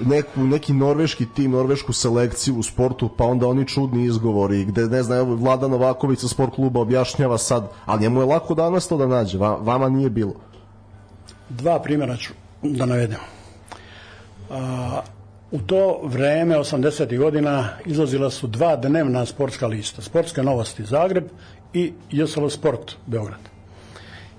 neku, 0.00 0.40
neki 0.40 0.72
norveški 0.72 1.26
tim, 1.26 1.50
norvešku 1.50 1.92
selekciju 1.92 2.56
u 2.56 2.62
sportu, 2.62 3.08
pa 3.16 3.24
onda 3.24 3.46
oni 3.46 3.66
čudni 3.66 4.04
izgovori, 4.04 4.64
gde, 4.64 4.86
ne 4.86 5.02
znam, 5.02 5.18
evo, 5.18 5.34
Vlada 5.34 5.68
Novaković 5.68 6.18
sa 6.18 6.28
sport 6.28 6.54
kluba 6.54 6.80
objašnjava 6.80 7.38
sad, 7.38 7.70
ali 7.86 8.02
njemu 8.02 8.20
je 8.20 8.26
lako 8.26 8.54
danas 8.54 8.88
to 8.88 8.96
da 8.96 9.06
nađe, 9.06 9.38
vama 9.38 9.88
nije 9.88 10.10
bilo. 10.10 10.51
Dva 11.56 11.82
primjera 11.82 12.16
ću 12.16 12.32
da 12.62 12.86
navedem. 12.86 13.18
A, 14.50 15.00
u 15.50 15.58
to 15.58 16.00
vreme, 16.04 16.58
80. 16.58 17.18
godina, 17.18 17.68
izlazila 17.86 18.30
su 18.30 18.46
dva 18.46 18.76
dnevna 18.76 19.26
sportska 19.26 19.66
lista. 19.66 20.02
Sportske 20.02 20.42
novosti 20.42 20.84
Zagreb 20.84 21.24
i 21.74 21.92
JSL 22.10 22.48
Sport 22.48 22.96
Beograd. 23.06 23.40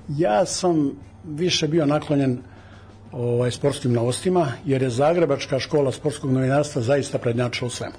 Ja 0.09 0.45
sam 0.45 0.91
više 1.23 1.67
bio 1.67 1.85
naklonjen 1.85 2.37
ovaj, 3.11 3.51
sportskim 3.51 3.93
novostima, 3.93 4.51
jer 4.65 4.81
je 4.81 4.89
Zagrebačka 4.89 5.59
škola 5.59 5.91
sportskog 5.91 6.31
novinarstva 6.31 6.81
zaista 6.81 7.17
prednjačila 7.17 7.67
u 7.67 7.69
svemu. 7.69 7.95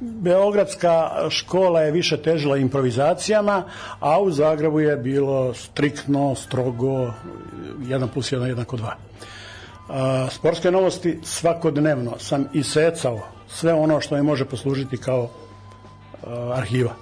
Beogradska 0.00 1.10
škola 1.30 1.80
je 1.80 1.92
više 1.92 2.22
težila 2.22 2.56
improvizacijama, 2.56 3.62
a 4.00 4.20
u 4.20 4.30
Zagrebu 4.30 4.80
je 4.80 4.96
bilo 4.96 5.54
striktno, 5.54 6.34
strogo, 6.34 7.12
1 7.78 8.08
plus 8.08 8.32
1 8.32 8.44
jednako 8.44 8.76
2. 9.88 10.28
Sportske 10.30 10.70
novosti 10.70 11.18
svakodnevno 11.22 12.18
sam 12.18 12.46
isecao 12.52 13.28
sve 13.48 13.74
ono 13.74 14.00
što 14.00 14.16
mi 14.16 14.22
može 14.22 14.44
poslužiti 14.44 14.96
kao 14.96 15.30
arhiva. 16.54 16.94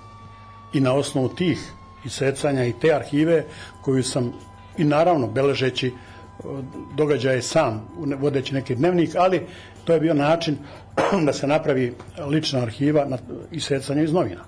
I 0.73 0.81
na 0.81 0.95
osnovu 0.95 1.29
tih 1.29 1.73
isecanja 2.05 2.65
i 2.65 2.75
te 2.81 2.95
arhive 2.95 3.45
koju 3.83 4.03
sam 4.03 4.33
i 4.77 4.85
naravno 4.85 5.27
beležeći 5.27 5.93
događaje 6.95 7.43
sam, 7.43 7.89
vodeći 8.19 8.55
neki 8.55 8.75
dnevnik, 8.75 9.17
ali 9.17 9.47
to 9.85 9.93
je 9.93 10.01
bio 10.01 10.15
način 10.15 10.59
da 11.27 11.33
se 11.33 11.47
napravi 11.47 11.95
lična 12.27 12.61
arhiva 12.61 13.05
na 13.05 13.19
isecanje 13.51 14.05
iz 14.05 14.13
novina. 14.13 14.41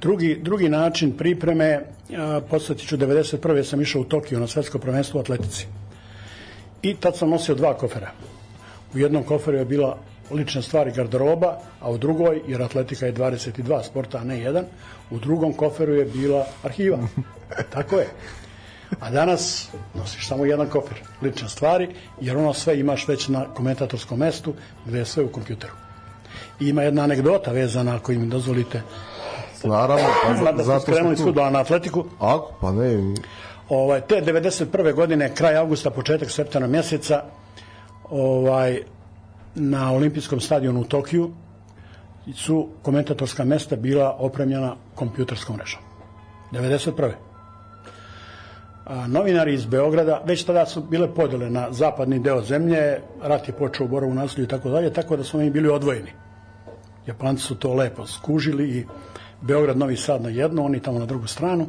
Drugi, 0.00 0.38
drugi 0.42 0.68
način 0.68 1.12
pripreme, 1.16 1.80
podsjetiću, 2.50 2.96
91. 2.96 3.64
sam 3.64 3.80
išao 3.80 4.00
u 4.00 4.04
Tokio 4.04 4.40
na 4.40 4.46
svetsko 4.46 4.78
prvenstvo 4.78 5.18
u 5.18 5.20
atletici. 5.20 5.66
I 6.82 6.94
tad 6.96 7.16
sam 7.16 7.30
nosio 7.30 7.54
dva 7.54 7.74
kofera. 7.74 8.10
U 8.94 8.98
jednom 8.98 9.24
koferu 9.24 9.56
je 9.56 9.64
bila 9.64 9.98
lična 10.30 10.62
stvar 10.62 10.88
i 10.88 10.92
garderoba, 10.92 11.58
a 11.80 11.90
u 11.90 11.98
drugoj, 11.98 12.42
jer 12.48 12.62
atletika 12.62 13.06
je 13.06 13.14
22 13.14 13.82
sporta, 13.84 14.18
a 14.18 14.24
ne 14.24 14.38
jedan, 14.40 14.64
u 15.10 15.18
drugom 15.18 15.52
koferu 15.52 15.94
je 15.94 16.04
bila 16.04 16.46
arhiva. 16.62 16.98
Tako 17.74 17.96
je. 17.96 18.08
A 19.00 19.10
danas 19.10 19.68
nosiš 19.94 20.28
samo 20.28 20.44
jedan 20.44 20.66
kofer, 20.66 20.98
lične 21.22 21.48
stvari, 21.48 21.88
jer 22.20 22.36
ono 22.36 22.54
sve 22.54 22.80
imaš 22.80 23.08
već 23.08 23.28
na 23.28 23.44
komentatorskom 23.54 24.18
mestu, 24.18 24.54
gde 24.86 24.98
je 24.98 25.04
sve 25.04 25.24
u 25.24 25.28
kompjuteru. 25.28 25.72
I 26.60 26.68
ima 26.68 26.82
jedna 26.82 27.02
anegdota 27.02 27.52
vezana, 27.52 27.96
ako 27.96 28.12
im 28.12 28.28
dozvolite, 28.28 28.82
Naravno, 29.64 30.06
pa, 30.44 30.52
da 30.56 30.62
zato 30.62 30.80
skrenuli 30.80 31.16
tu 31.16 31.32
na 31.32 31.60
atletiku. 31.60 32.04
Ako, 32.18 32.52
pa 32.60 32.72
ne. 32.72 33.14
Ovaj, 33.68 34.00
te 34.00 34.14
91. 34.14 34.94
godine, 34.94 35.34
kraj 35.34 35.56
avgusta, 35.56 35.90
početak 35.90 36.30
septembra 36.30 36.68
mjeseca, 36.68 37.22
ovaj, 38.10 38.82
na 39.54 39.92
olimpijskom 39.92 40.40
stadionu 40.40 40.80
u 40.80 40.84
Tokiju 40.84 41.30
su 42.34 42.68
komentatorska 42.82 43.44
mesta 43.44 43.76
bila 43.76 44.16
opremljena 44.18 44.76
kompjuterskom 44.94 45.56
mrežom. 45.56 45.80
91 46.52 47.12
a, 48.86 49.06
novinari 49.06 49.54
iz 49.54 49.66
Beograda, 49.66 50.22
već 50.24 50.44
tada 50.44 50.66
su 50.66 50.82
bile 50.82 51.14
podele 51.14 51.50
na 51.50 51.72
zapadni 51.72 52.18
deo 52.18 52.42
zemlje, 52.42 53.00
rat 53.22 53.48
je 53.48 53.54
počeo 53.54 53.84
u 53.84 53.88
Borovu 53.88 54.14
nasilju 54.14 54.44
i 54.44 54.48
tako 54.48 54.70
dalje, 54.70 54.92
tako 54.92 55.16
da 55.16 55.24
smo 55.24 55.40
mi 55.40 55.50
bili 55.50 55.68
odvojeni. 55.68 56.12
Japanci 57.06 57.42
su 57.42 57.54
to 57.54 57.74
lepo 57.74 58.06
skužili 58.06 58.68
i 58.70 58.86
Beograd, 59.42 59.78
Novi 59.78 59.96
Sad 59.96 60.22
na 60.22 60.28
jednu, 60.28 60.64
oni 60.64 60.80
tamo 60.80 60.98
na 60.98 61.06
drugu 61.06 61.26
stranu. 61.26 61.66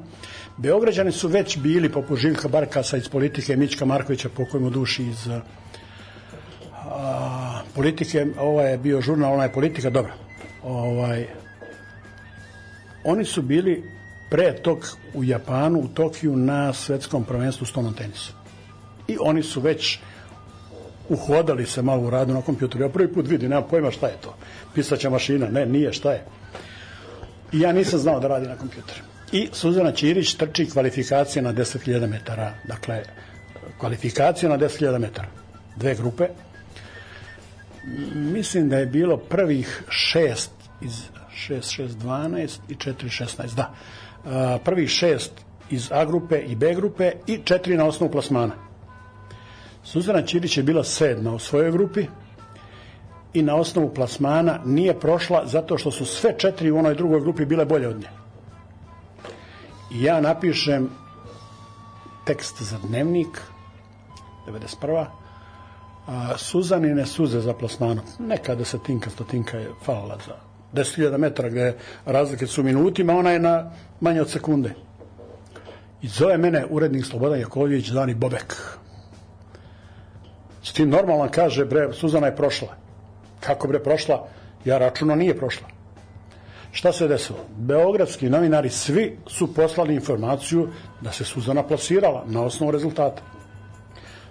Beograđani 0.58 1.12
su 1.12 1.28
već 1.28 1.58
bili, 1.58 1.92
poput 1.92 2.20
Živka 2.20 2.48
Barkasa 2.48 2.98
iz 2.98 3.10
politike, 3.10 3.56
Mićka 3.56 3.86
Markovića, 3.86 4.30
pokojmo 4.30 4.70
duši 4.70 5.04
iz 5.04 5.30
a, 6.74 7.62
politike, 7.76 8.26
ovo 8.40 8.62
je 8.62 8.78
bio 8.78 9.02
žurnal, 9.02 9.34
ona 9.34 9.44
je 9.44 9.54
politika, 9.54 9.90
dobro. 9.90 10.14
Ovaj, 10.64 11.28
oni 13.04 13.26
su 13.26 13.42
bili 13.42 13.84
pre 14.30 14.54
tog 14.54 14.88
u 15.14 15.24
Japanu, 15.24 15.80
u 15.80 15.88
Tokiju 15.88 16.36
na 16.36 16.74
svetskom 16.74 17.24
prvenstvu 17.24 17.66
stonom 17.66 17.94
tenisu. 17.94 18.34
I 19.08 19.18
oni 19.20 19.44
su 19.44 19.62
već 19.62 20.00
uhodali 21.10 21.66
se 21.66 21.82
malo 21.82 22.04
u 22.04 22.10
radu 22.10 22.34
na 22.34 22.42
kompjuteru. 22.42 22.84
Ja 22.84 22.90
prvi 22.90 23.14
put 23.14 23.28
vidim, 23.28 23.50
nema 23.50 23.62
pojma 23.62 23.92
šta 23.92 24.08
je 24.08 24.18
to. 24.22 24.36
Pisaća 24.74 25.10
mašina, 25.10 25.48
ne, 25.48 25.66
nije, 25.66 25.94
šta 25.94 26.12
je. 26.12 26.26
I 27.54 27.60
ja 27.60 27.72
nisam 27.72 28.00
znao 28.00 28.20
da 28.20 28.28
radi 28.28 28.48
na 28.48 28.56
kompjuteru. 28.56 29.02
I 29.32 29.50
Suzana 29.54 29.92
Ćirić 29.92 30.34
trči 30.34 30.70
kvalifikacije 30.70 31.42
na 31.42 31.54
10.000 31.54 32.08
metara. 32.08 32.54
Dakle, 32.68 33.04
kvalifikacije 33.78 34.50
na 34.50 34.58
10.000 34.58 35.00
metara. 35.00 35.28
Dve 35.76 35.96
grupe. 35.96 36.28
Mislim 38.16 38.70
da 38.70 38.78
je 38.78 38.86
bilo 38.86 39.18
prvih 39.18 39.84
šest 39.90 40.52
iz 40.82 40.92
6, 41.50 41.82
6, 41.82 41.88
12 41.88 42.60
i 42.70 42.76
4, 42.76 42.94
16, 43.04 43.56
da. 43.56 43.74
Prvih 44.64 44.90
šest 44.90 45.32
iz 45.70 45.92
A 45.92 46.06
grupe 46.06 46.40
i 46.40 46.56
B 46.56 46.74
grupe 46.76 47.12
i 47.28 47.40
četiri 47.44 47.78
na 47.78 47.86
osnovu 47.86 48.12
plasmana. 48.12 48.54
Suzana 49.84 50.22
Ćirić 50.22 50.58
je 50.58 50.64
bila 50.64 50.84
sedma 50.84 51.34
u 51.34 51.40
svojoj 51.40 51.72
grupi 51.72 52.06
i 53.34 53.42
na 53.42 53.56
osnovu 53.56 53.94
plasmana 53.94 54.60
nije 54.66 55.00
prošla 55.00 55.46
zato 55.46 55.78
što 55.78 55.92
su 55.92 56.06
sve 56.06 56.38
četiri 56.38 56.72
u 56.72 56.78
onoj 56.78 56.96
drugoj 56.96 57.22
grupi 57.22 57.46
bile 57.46 57.66
bolje 57.66 57.88
od 57.88 58.00
nje. 58.00 58.10
I 59.92 60.04
ja 60.04 60.22
napišem 60.22 60.90
tekst 62.26 62.62
za 62.62 62.78
dnevnik 62.88 63.42
91. 64.48 65.06
A, 66.08 66.38
Suzanine 66.38 67.06
suze 67.06 67.40
za 67.40 67.54
plasmanom. 67.54 68.06
Neka 68.20 68.56
desetinka, 68.56 69.10
stotinka 69.10 69.58
je 69.58 69.70
falala 69.86 70.18
za 70.26 70.36
10.000 70.74 71.18
metara 71.18 71.50
gde 71.50 71.78
razlike 72.06 72.48
su 72.48 72.64
minutima, 72.64 73.14
ona 73.14 73.32
je 73.32 73.40
na 73.40 73.72
manje 74.00 74.22
od 74.22 74.30
sekunde. 74.30 74.74
I 76.02 76.08
zove 76.08 76.38
mene 76.38 76.66
urednik 76.70 77.06
Slobodan 77.06 77.40
Jakovljević, 77.40 77.88
Dani 77.88 78.14
Bobek. 78.14 78.56
S 80.64 80.74
tim 80.74 80.90
normalno 80.90 81.30
kaže, 81.32 81.66
bre, 81.66 81.94
Suzana 81.94 82.28
je 82.28 82.36
prošla. 82.36 82.68
Kako 83.42 83.68
bre 83.68 83.84
prošla? 83.84 84.28
Ja 84.66 84.78
računo 84.78 85.16
nije 85.16 85.38
prošla. 85.38 85.68
Šta 86.72 86.94
se 86.94 87.08
desilo? 87.08 87.40
Beogradski 87.58 88.30
novinari 88.30 88.70
svi 88.70 89.18
su 89.28 89.54
poslali 89.54 89.96
informaciju 89.96 90.70
da 91.02 91.12
se 91.12 91.26
Suzana 91.26 91.64
plasirala 91.64 92.24
na 92.28 92.42
osnovu 92.42 92.72
rezultata. 92.72 93.22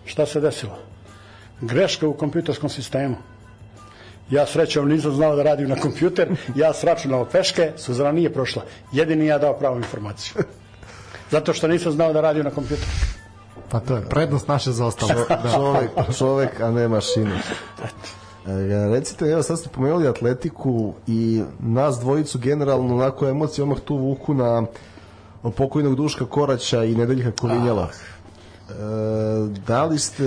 Šta 0.04 0.26
se 0.26 0.40
desilo? 0.40 0.78
Greška 1.60 2.08
u 2.08 2.14
kompjuterskom 2.14 2.70
sistemu. 2.70 3.16
Ja 4.30 4.46
srećom 4.46 4.88
nisam 4.88 5.12
znao 5.12 5.36
da 5.36 5.42
radim 5.42 5.68
na 5.68 5.76
kompjuter, 5.76 6.28
ja 6.54 6.72
sračunao 6.72 7.24
peške, 7.24 7.72
Suzana 7.76 8.12
nije 8.12 8.32
prošla. 8.32 8.62
Jedini 8.92 9.26
ja 9.26 9.38
dao 9.38 9.58
pravu 9.58 9.76
informaciju. 9.76 10.42
Zato 11.30 11.52
što 11.52 11.68
nisam 11.68 11.92
znao 11.92 12.12
da 12.12 12.20
radim 12.20 12.44
na 12.44 12.50
kompjuteru. 12.50 12.90
Pa 13.68 13.80
to 13.80 13.96
je 13.96 14.08
prednost 14.08 14.48
naše 14.48 14.70
za 14.70 14.86
ostalo. 14.86 15.26
da. 15.28 15.52
čovek, 15.54 15.90
čovek, 16.18 16.60
a 16.60 16.70
ne 16.70 16.88
mašina. 16.88 17.38
E, 18.46 18.88
recite, 18.88 19.24
evo 19.24 19.42
sad 19.42 19.58
ste 19.58 19.68
pomenuli 19.68 20.08
atletiku 20.08 20.92
i 21.06 21.42
nas 21.60 22.00
dvojicu 22.00 22.38
generalno 22.38 22.94
onako 22.94 23.28
emocije 23.28 23.62
omah 23.62 23.80
tu 23.80 23.96
vuku 23.96 24.34
na 24.34 24.66
pokojnog 25.56 25.96
Duška 25.96 26.26
Koraća 26.26 26.84
i 26.84 26.94
Nedeljka 26.94 27.30
Kolinjala. 27.30 27.82
Ah 27.82 28.20
da 29.66 29.84
li 29.84 29.98
ste 29.98 30.24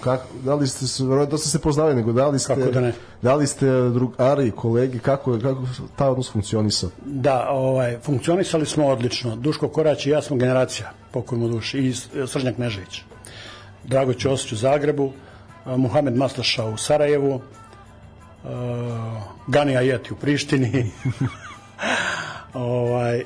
kako, 0.00 0.24
da 0.44 0.54
li 0.54 0.66
ste 0.66 1.04
da 1.30 1.38
ste 1.38 1.48
se 1.48 1.58
poznali 1.58 1.94
nego 1.94 2.12
da 2.12 2.28
li 2.28 2.38
ste 2.38 2.54
kako 2.54 2.70
da, 2.70 2.80
ne? 2.80 2.92
da 3.22 3.34
li 3.34 3.46
ste 3.46 3.66
drugari 3.66 4.50
kolegi 4.50 4.98
kako 4.98 5.38
kako 5.38 5.62
ta 5.96 6.10
odnos 6.10 6.32
funkcionisao 6.32 6.90
da 7.04 7.48
ovaj 7.50 7.98
funkcionisali 8.02 8.66
smo 8.66 8.86
odlično 8.86 9.36
Duško 9.36 9.68
Korać 9.68 10.06
i 10.06 10.10
ja 10.10 10.22
smo 10.22 10.36
generacija 10.36 10.90
pokojmo 11.10 11.48
duši 11.48 11.78
i 11.78 11.94
Srđan 12.26 12.54
Knežević 12.54 13.02
Drago 13.84 14.14
Ćosić 14.14 14.52
u 14.52 14.56
Zagrebu 14.56 15.12
Muhamed 15.66 16.16
Maslaša 16.16 16.64
u 16.64 16.76
Sarajevu 16.76 17.34
uh, 17.34 17.40
Gani 19.46 19.76
Ajeti 19.76 20.12
u 20.12 20.16
Prištini 20.16 20.90
ovaj 22.54 23.24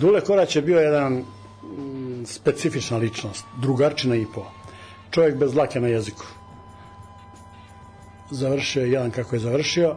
Dule 0.00 0.20
Korać 0.20 0.56
je 0.56 0.62
bio 0.62 0.80
jedan 0.80 1.24
specifična 2.26 2.96
ličnost, 2.96 3.44
drugarčina 3.60 4.16
i 4.16 4.26
po. 4.34 4.46
Čovjek 5.10 5.36
bez 5.36 5.54
lake 5.54 5.80
na 5.80 5.88
jeziku. 5.88 6.24
Završio 8.30 8.82
je 8.82 8.92
jedan 8.92 9.10
kako 9.10 9.36
je 9.36 9.40
završio. 9.40 9.96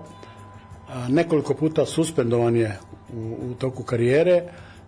Nekoliko 1.09 1.53
puta 1.53 1.85
suspendovan 1.85 2.55
je 2.55 2.79
u, 3.13 3.37
u 3.41 3.53
toku 3.53 3.83
karijere 3.83 4.43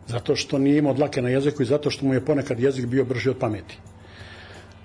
zato 0.07 0.35
što 0.35 0.57
nije 0.57 0.77
imao 0.77 0.93
dlake 0.93 1.21
na 1.21 1.29
jeziku 1.29 1.63
i 1.63 1.65
zato 1.65 1.89
što 1.89 2.05
mu 2.05 2.13
je 2.13 2.25
ponekad 2.25 2.59
jezik 2.59 2.85
bio 2.85 3.05
brži 3.05 3.29
od 3.29 3.37
pameti. 3.37 3.77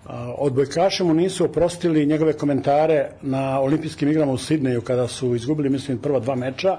A, 0.07 0.35
odbojkaše 0.39 1.05
mu 1.05 1.15
nisu 1.15 1.45
oprostili 1.45 2.07
njegove 2.07 2.33
komentare 2.33 3.11
na 3.23 3.61
olimpijskim 3.61 4.11
igrama 4.11 4.33
u 4.33 4.39
Sidneju 4.39 4.81
kada 4.81 5.09
su 5.09 5.35
izgubili, 5.35 5.69
mislim, 5.69 5.99
prva 5.99 6.21
dva 6.21 6.35
meča 6.35 6.79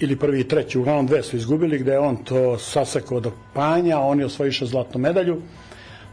ili 0.00 0.16
prvi 0.16 0.40
i 0.40 0.48
treći, 0.48 0.78
uglavnom 0.78 1.06
dve 1.06 1.22
su 1.22 1.36
izgubili, 1.36 1.78
gde 1.78 1.92
je 1.92 1.98
on 1.98 2.16
to 2.16 2.58
sasekao 2.58 3.20
do 3.20 3.32
panja, 3.54 3.98
on 3.98 4.20
je 4.20 4.26
osvojiše 4.26 4.66
zlatnu 4.66 5.00
medalju. 5.00 5.42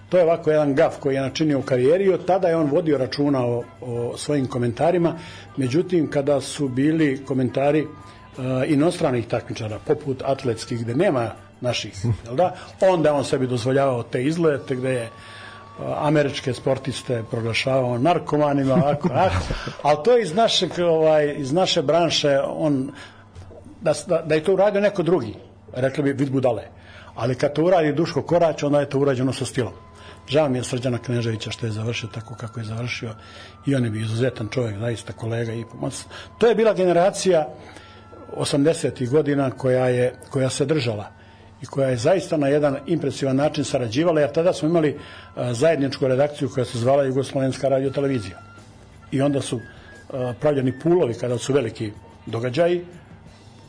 To 0.09 0.18
je 0.18 0.23
ovako 0.23 0.51
jedan 0.51 0.76
gaf 0.76 0.99
koji 0.99 1.15
je 1.15 1.22
načinio 1.22 1.59
u 1.59 1.61
karijeri 1.61 2.05
i 2.05 2.14
od 2.14 2.26
tada 2.26 2.47
je 2.47 2.55
on 2.55 2.69
vodio 2.69 2.97
računa 2.97 3.45
o, 3.45 3.64
o 3.81 4.18
svojim 4.18 4.47
komentarima. 4.47 5.15
Međutim, 5.57 6.09
kada 6.09 6.41
su 6.41 6.68
bili 6.68 7.26
komentari 7.26 7.81
uh, 7.84 7.89
inostranih 8.68 9.27
takmičara, 9.27 9.80
poput 9.88 10.22
atletskih, 10.26 10.81
gde 10.81 10.95
nema 10.95 11.31
naših, 11.61 12.05
jel 12.26 12.35
da? 12.35 12.55
onda 12.81 13.14
on 13.14 13.23
sebi 13.23 13.47
dozvoljavao 13.47 14.03
te 14.03 14.23
izlete 14.23 14.76
gde 14.76 14.89
je 14.89 15.09
američke 15.97 16.53
sportiste 16.53 17.23
proglašavao 17.31 17.97
narkomanima, 17.97 18.73
ovako, 18.73 19.09
ovako. 19.11 19.35
ali 19.83 19.97
to 20.03 20.17
je 20.17 20.23
iz, 20.23 20.35
našeg, 20.35 20.71
ovaj, 20.79 21.35
iz 21.37 21.53
naše 21.53 21.81
branše, 21.81 22.39
on 22.45 22.91
da, 23.81 23.93
da, 24.07 24.21
da 24.21 24.35
je 24.35 24.43
to 24.43 24.53
uradio 24.53 24.81
neko 24.81 25.03
drugi, 25.03 25.33
rekli 25.73 26.03
bi 26.03 26.13
vid 26.13 26.31
budale. 26.31 26.63
Ali 27.15 27.35
kad 27.35 27.53
to 27.53 27.63
uradi 27.63 27.93
Duško 27.93 28.21
Korać, 28.21 28.63
onda 28.63 28.79
je 28.79 28.89
to 28.89 28.99
urađeno 28.99 29.33
sa 29.33 29.45
stilom. 29.45 29.73
Žao 30.27 30.49
mi 30.49 30.57
je 30.57 30.63
Srđana 30.63 30.97
Kneževića 30.97 31.51
što 31.51 31.65
je 31.65 31.71
završio 31.71 32.09
tako 32.13 32.35
kako 32.35 32.59
je 32.59 32.65
završio 32.65 33.15
i 33.65 33.75
on 33.75 33.85
je 33.85 33.89
bio 33.89 34.01
izuzetan 34.01 34.47
čovjek, 34.49 34.77
zaista 34.79 35.13
kolega 35.13 35.53
i 35.53 35.65
pomoć. 35.71 35.93
To 36.37 36.47
je 36.47 36.55
bila 36.55 36.73
generacija 36.73 37.47
80. 38.35 39.09
godina 39.09 39.51
koja, 39.51 39.87
je, 39.87 40.15
koja 40.29 40.49
se 40.49 40.65
držala 40.65 41.16
i 41.61 41.65
koja 41.65 41.89
je 41.89 41.97
zaista 41.97 42.38
na 42.38 42.47
jedan 42.47 42.77
impresivan 42.88 43.35
način 43.35 43.63
sarađivala, 43.63 44.21
jer 44.21 44.31
tada 44.31 44.53
smo 44.53 44.69
imali 44.69 44.97
zajedničku 45.51 46.07
redakciju 46.07 46.49
koja 46.49 46.65
se 46.65 46.77
zvala 46.77 47.03
Jugoslovenska 47.03 47.69
radiotelevizija. 47.69 48.38
I 49.11 49.21
onda 49.21 49.41
su 49.41 49.59
pravljeni 50.39 50.79
pulovi 50.79 51.13
kada 51.13 51.38
su 51.38 51.53
veliki 51.53 51.91
događaji, 52.25 52.85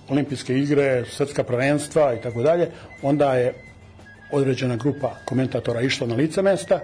olimpijske 0.09 0.59
igre, 0.59 1.05
svetska 1.05 1.45
prvenstva 1.45 2.15
i 2.15 2.21
tako 2.21 2.43
dalje, 2.43 2.71
onda 3.03 3.35
je 3.35 3.55
određena 4.33 4.77
grupa 4.77 5.15
komentatora 5.25 5.81
išla 5.81 6.07
na 6.07 6.15
lice 6.15 6.43
mesta, 6.43 6.81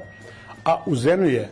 a 0.64 0.82
u 0.86 0.96
zemlji 0.96 1.34
je 1.34 1.48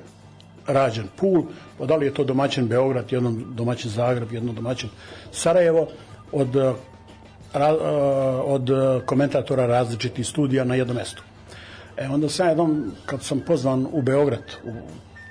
rađen 0.66 1.08
pul, 1.16 1.44
pa 1.78 1.86
da 1.86 1.96
li 1.96 2.06
je 2.06 2.14
to 2.14 2.24
domaćin 2.24 2.68
Beograd, 2.68 3.12
jednom 3.12 3.44
domaćin 3.54 3.90
Zagreb, 3.90 4.32
jednom 4.32 4.54
domaćin 4.54 4.90
Sarajevo, 5.32 5.88
od, 6.32 6.76
ra, 7.52 7.74
od 8.44 8.70
komentatora 9.06 9.66
različitih 9.66 10.26
studija 10.26 10.64
na 10.64 10.74
jednom 10.74 10.96
mestu. 10.96 11.22
E, 11.96 12.08
onda 12.08 12.28
sam 12.28 12.48
jednom, 12.48 12.92
kad 13.06 13.22
sam 13.22 13.40
pozvan 13.40 13.86
u 13.92 14.02
Beograd, 14.02 14.44
u 14.64 14.72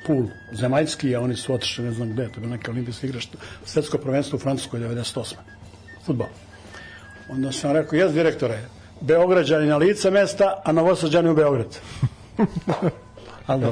pul 0.08 0.24
zemaljski, 0.52 1.16
a 1.16 1.22
oni 1.22 1.36
su 1.36 1.54
otišli, 1.54 1.86
ne 1.86 1.92
znam 1.92 2.10
gde, 2.14 2.30
to 2.30 2.42
je 2.42 2.48
neke 2.48 2.72
olimpijske 2.72 3.08
igre, 3.08 3.20
svetsko 3.66 3.98
prvenstvo 3.98 4.36
u 4.36 4.40
Francuskoj 4.40 4.80
98 4.80 5.34
futbol. 6.06 6.28
Onda 7.30 7.52
sam 7.52 7.72
rekao, 7.72 7.98
jes 7.98 8.14
direktore, 8.14 8.60
Beograđani 9.02 9.68
na 9.68 9.78
lice 9.78 10.12
mesta, 10.12 10.62
a 10.66 10.72
Novosađani 10.72 11.30
u 11.30 11.36
Beograd. 11.36 11.78
ali 13.48 13.66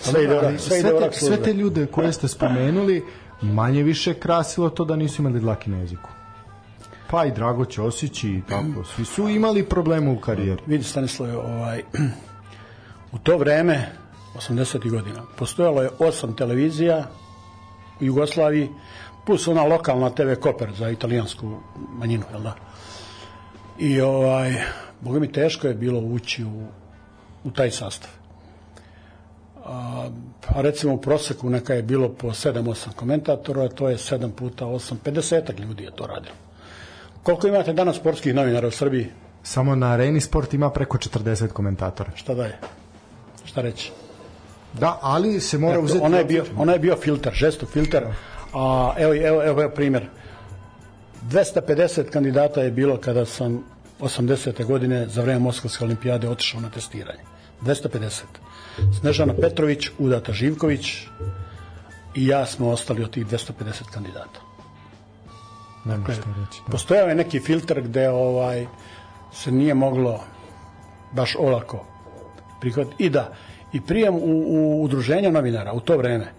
sve, 0.00 0.24
ide 0.24 0.38
orak, 0.38 0.60
sve, 0.60 0.80
ide 0.80 0.94
orak 0.94 1.14
sve 1.14 1.42
te 1.42 1.52
ljude 1.52 1.86
koje 1.86 2.12
ste 2.12 2.28
spomenuli, 2.28 3.04
manje 3.42 3.82
više 3.82 4.14
krasilo 4.14 4.70
to 4.70 4.84
da 4.84 4.96
nisu 4.96 5.22
imali 5.22 5.40
dlaki 5.40 5.70
na 5.70 5.78
jeziku. 5.78 6.08
Pa 7.10 7.24
i 7.24 7.30
Drago 7.30 7.64
Ćosić 7.64 8.24
i 8.24 8.42
tako, 8.48 8.84
svi 8.84 9.04
su 9.04 9.28
imali 9.28 9.64
probleme 9.64 10.10
u 10.10 10.20
karijeri. 10.20 10.62
Vidi 10.66 10.84
Stanislav, 10.84 11.38
ovaj, 11.38 11.82
u 13.12 13.18
to 13.18 13.38
vreme, 13.38 13.92
80. 14.36 14.90
godina, 14.90 15.22
postojalo 15.36 15.82
je 15.82 15.90
osam 15.98 16.36
televizija 16.36 17.06
u 18.00 18.04
Jugoslaviji, 18.04 18.68
plus 19.26 19.48
ona 19.48 19.64
lokalna 19.64 20.10
TV 20.10 20.34
Koper 20.40 20.72
za 20.78 20.90
italijansku 20.90 21.60
manjinu, 21.88 22.24
jel 22.32 22.42
da? 22.42 22.54
I 23.78 24.00
ovaj, 24.00 24.54
boga 25.00 25.20
mi 25.20 25.32
teško 25.32 25.66
je 25.66 25.74
bilo 25.74 26.00
ući 26.00 26.44
u, 26.44 26.66
u 27.44 27.50
taj 27.50 27.70
sastav. 27.70 28.10
A, 29.64 30.08
a 30.46 30.60
recimo 30.60 30.94
u 30.94 31.00
proseku 31.00 31.50
neka 31.50 31.74
je 31.74 31.82
bilo 31.82 32.08
po 32.08 32.28
7-8 32.28 32.92
komentatora, 32.96 33.68
to 33.68 33.88
je 33.88 33.96
7 33.96 34.30
puta 34.30 34.64
8, 34.64 34.94
50 35.04 35.60
ljudi 35.60 35.84
je 35.84 35.90
to 35.96 36.06
radilo. 36.06 36.49
Koliko 37.22 37.46
imate 37.46 37.72
danas 37.72 37.96
sportskih 37.96 38.34
novinara 38.34 38.68
u 38.68 38.70
Srbiji? 38.70 39.06
Samo 39.42 39.74
na 39.74 39.92
Areni 39.92 40.20
Sport 40.20 40.54
ima 40.54 40.70
preko 40.70 40.98
40 40.98 41.48
komentatora. 41.48 42.10
Šta 42.14 42.34
dalje? 42.34 42.54
Šta 43.44 43.60
reći? 43.60 43.92
Da, 44.72 44.98
ali 45.02 45.40
se 45.40 45.58
mora 45.58 45.72
Eto, 45.72 45.84
uzeti... 45.84 46.04
Ona 46.04 46.18
je 46.18 46.24
bio, 46.24 46.44
ona 46.56 46.72
je 46.72 46.78
bio 46.78 46.96
filter, 46.96 47.32
žesto 47.32 47.66
filter. 47.66 48.04
A, 48.54 48.94
evo, 48.98 49.14
evo, 49.14 49.42
evo, 49.44 49.62
evo 49.62 49.70
primjer. 49.74 50.06
250 51.30 52.10
kandidata 52.10 52.62
je 52.62 52.70
bilo 52.70 52.96
kada 52.96 53.24
sam 53.26 53.64
80. 54.00 54.64
godine 54.64 55.06
za 55.08 55.22
vreme 55.22 55.38
Moskovske 55.38 55.84
olimpijade 55.84 56.28
otišao 56.28 56.60
na 56.60 56.70
testiranje. 56.70 57.20
250. 57.62 58.22
Snežana 59.00 59.34
Petrović, 59.34 59.90
Udata 59.98 60.32
Živković 60.32 61.06
i 62.14 62.26
ja 62.26 62.46
smo 62.46 62.70
ostali 62.70 63.04
od 63.04 63.10
tih 63.10 63.26
250 63.26 63.90
kandidata. 63.92 64.49
Dakle, 65.84 66.14
reći. 66.14 66.60
Da. 66.66 66.72
Postojao 66.72 67.08
je 67.08 67.14
neki 67.14 67.40
filter 67.40 67.82
gde 67.82 68.10
ovaj 68.10 68.66
se 69.32 69.52
nije 69.52 69.74
moglo 69.74 70.20
baš 71.12 71.36
olako 71.38 71.84
prihvatiti. 72.60 73.04
I 73.04 73.10
da, 73.10 73.32
i 73.72 73.80
prijem 73.80 74.14
u, 74.14 74.44
u 74.48 74.82
udruženje 74.82 75.30
novinara 75.30 75.72
u 75.72 75.80
to 75.80 75.96
vreme, 75.96 76.32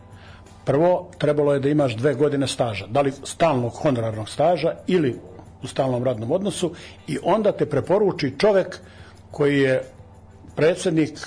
prvo 0.66 1.10
trebalo 1.18 1.54
je 1.54 1.60
da 1.60 1.70
imaš 1.70 1.96
dve 1.96 2.14
godine 2.14 2.48
staža, 2.48 2.88
da 2.88 3.02
li 3.02 3.14
stalnog 3.24 3.74
honorarnog 3.76 4.30
staža 4.30 4.74
ili 4.88 5.20
u 5.64 5.68
stalnom 5.68 6.04
radnom 6.04 6.32
odnosu 6.32 6.74
i 7.08 7.18
onda 7.24 7.52
te 7.52 7.66
preporuči 7.66 8.36
čovek 8.38 8.80
koji 9.32 9.60
je 9.60 9.84
predsednik 10.56 11.20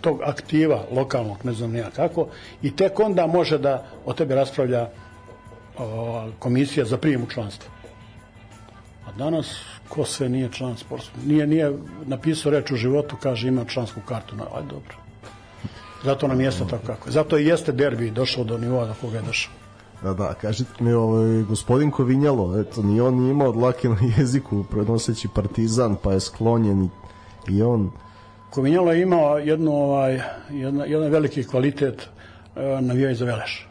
tog 0.00 0.20
aktiva 0.22 0.84
lokalnog, 0.90 1.44
ne 1.44 1.52
znam 1.52 1.72
nija 1.72 1.90
kako, 1.96 2.26
i 2.62 2.76
tek 2.76 3.00
onda 3.00 3.26
može 3.26 3.58
da 3.58 3.86
o 4.04 4.12
tebi 4.12 4.34
raspravlja 4.34 4.88
komisija 6.38 6.84
za 6.84 6.96
prijem 6.96 7.22
u 7.22 7.26
članstvo. 7.26 7.70
A 9.06 9.12
danas 9.12 9.46
ko 9.88 10.04
sve 10.04 10.28
nije 10.28 10.52
član 10.52 10.76
sportskog, 10.76 11.24
nije, 11.26 11.46
nije 11.46 11.72
napisao 12.06 12.52
reč 12.52 12.70
u 12.70 12.76
životu, 12.76 13.16
kaže 13.22 13.48
ima 13.48 13.64
člansku 13.64 14.00
kartu, 14.08 14.36
na, 14.36 14.44
aj 14.54 14.62
dobro. 14.62 14.96
Zato 16.04 16.28
nam 16.28 16.40
jeste 16.40 16.64
tako 16.70 16.86
kako. 16.86 17.10
Zato 17.10 17.38
i 17.38 17.46
jeste 17.46 17.72
derbi 17.72 18.10
došao 18.10 18.44
do 18.44 18.58
nivoa 18.58 18.86
do 18.86 18.94
koga 19.00 19.16
je 19.16 19.22
došao. 19.22 19.52
Da, 20.02 20.14
da, 20.14 20.34
kažete 20.34 20.84
mi, 20.84 20.92
ovaj, 20.92 21.42
gospodin 21.42 21.90
Kovinjalo, 21.90 22.60
eto, 22.60 22.82
ni 22.82 23.00
on 23.00 23.14
nije 23.14 23.30
imao 23.30 23.52
dlake 23.52 23.88
na 23.88 23.96
jeziku 24.18 24.64
prenoseći 24.70 25.28
partizan, 25.34 25.96
pa 26.02 26.12
je 26.12 26.20
sklonjen 26.20 26.88
i 27.48 27.62
on... 27.62 27.90
Kovinjalo 28.50 28.92
je 28.92 29.02
imao 29.02 29.38
jednu, 29.38 29.72
ovaj, 29.72 30.20
jedna, 30.50 30.84
jedan 30.84 31.10
veliki 31.10 31.44
kvalitet 31.44 32.02
uh, 32.02 32.62
navijaj 32.80 33.14
za 33.14 33.24
Veleš. 33.24 33.67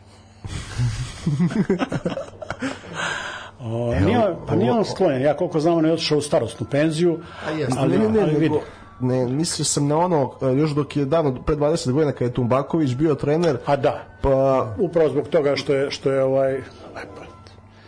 O, 3.60 3.96
nije, 4.00 4.36
pa 4.48 4.56
nije 4.56 4.72
on 4.72 4.86
sklonjen, 4.86 5.22
ja 5.22 5.38
koliko 5.38 5.60
znam 5.60 5.78
on 5.78 5.86
je 5.86 5.94
otišao 5.94 6.18
u 6.18 6.22
starostnu 6.22 6.68
penziju, 6.72 7.20
A 7.48 7.52
jest, 7.52 7.78
ali, 7.78 7.98
ne, 7.98 8.10
ne, 8.10 8.22
ali 8.22 8.36
vidi, 8.36 8.60
ne, 9.00 9.26
mislio 9.26 9.66
sam 9.66 9.88
na 9.88 9.98
ono, 9.98 10.32
još 10.58 10.72
dok 10.72 10.98
je 10.98 11.06
davno, 11.06 11.44
pre 11.44 11.56
20 11.56 11.92
godina 11.92 12.12
kada 12.12 12.26
je 12.26 12.34
Tumbaković 12.34 12.96
bio 12.96 13.16
trener. 13.16 13.58
A 13.66 13.76
da, 13.76 14.04
pa, 14.22 14.68
upravo 14.78 15.10
zbog 15.10 15.28
toga 15.28 15.56
što 15.56 15.74
je, 15.74 15.92
što 15.92 16.12
je 16.12 16.24
ovaj, 16.24 16.62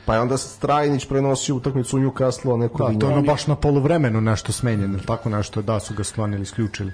Pa 0.09 0.15
je 0.15 0.21
onda 0.21 0.37
Strajnić 0.37 1.05
prenosio 1.05 1.55
utakmicu 1.55 1.97
u 1.97 1.99
Newcastle, 1.99 2.53
a 2.53 2.57
neko 2.57 2.89
da, 2.89 2.99
to 2.99 3.07
ono 3.07 3.21
baš 3.21 3.47
na 3.47 3.55
poluvremenu 3.55 4.21
nešto 4.21 4.51
smenjeno, 4.51 4.99
tako 5.05 5.29
nešto 5.29 5.61
da 5.61 5.79
su 5.79 5.93
ga 5.93 6.03
sklonili, 6.03 6.41
isključili. 6.41 6.91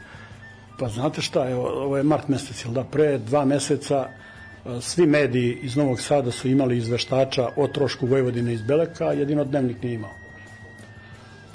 Pa 0.80 0.88
znate 0.88 1.22
šta, 1.22 1.50
evo, 1.50 1.68
ovo 1.68 1.98
je 1.98 2.04
mart 2.04 2.28
mesec, 2.28 2.66
jel 2.66 2.74
da, 2.74 2.84
pre 2.84 3.18
dva 3.18 3.46
meseca 3.46 4.08
svi 4.82 5.06
mediji 5.06 5.58
iz 5.62 5.76
Novog 5.76 6.02
Sada 6.02 6.32
su 6.32 6.48
imali 6.48 6.78
izveštača 6.78 7.50
o 7.56 7.68
trošku 7.68 8.08
Vojvodine 8.08 8.54
iz 8.54 8.62
Beleka, 8.62 9.06
jedino 9.06 9.44
dnevnik 9.44 9.84
nije 9.84 9.94
imao. 9.94 10.12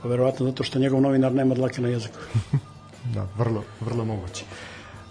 Pa 0.03 0.09
verovatno 0.09 0.47
zato 0.47 0.65
što 0.65 0.79
njegov 0.79 1.01
novinar 1.01 1.33
nema 1.33 1.55
dlake 1.55 1.83
na 1.83 1.89
jeziku. 1.89 2.19
da, 3.15 3.27
vrlo, 3.39 3.65
vrlo 3.81 4.05
moguće. 4.05 4.45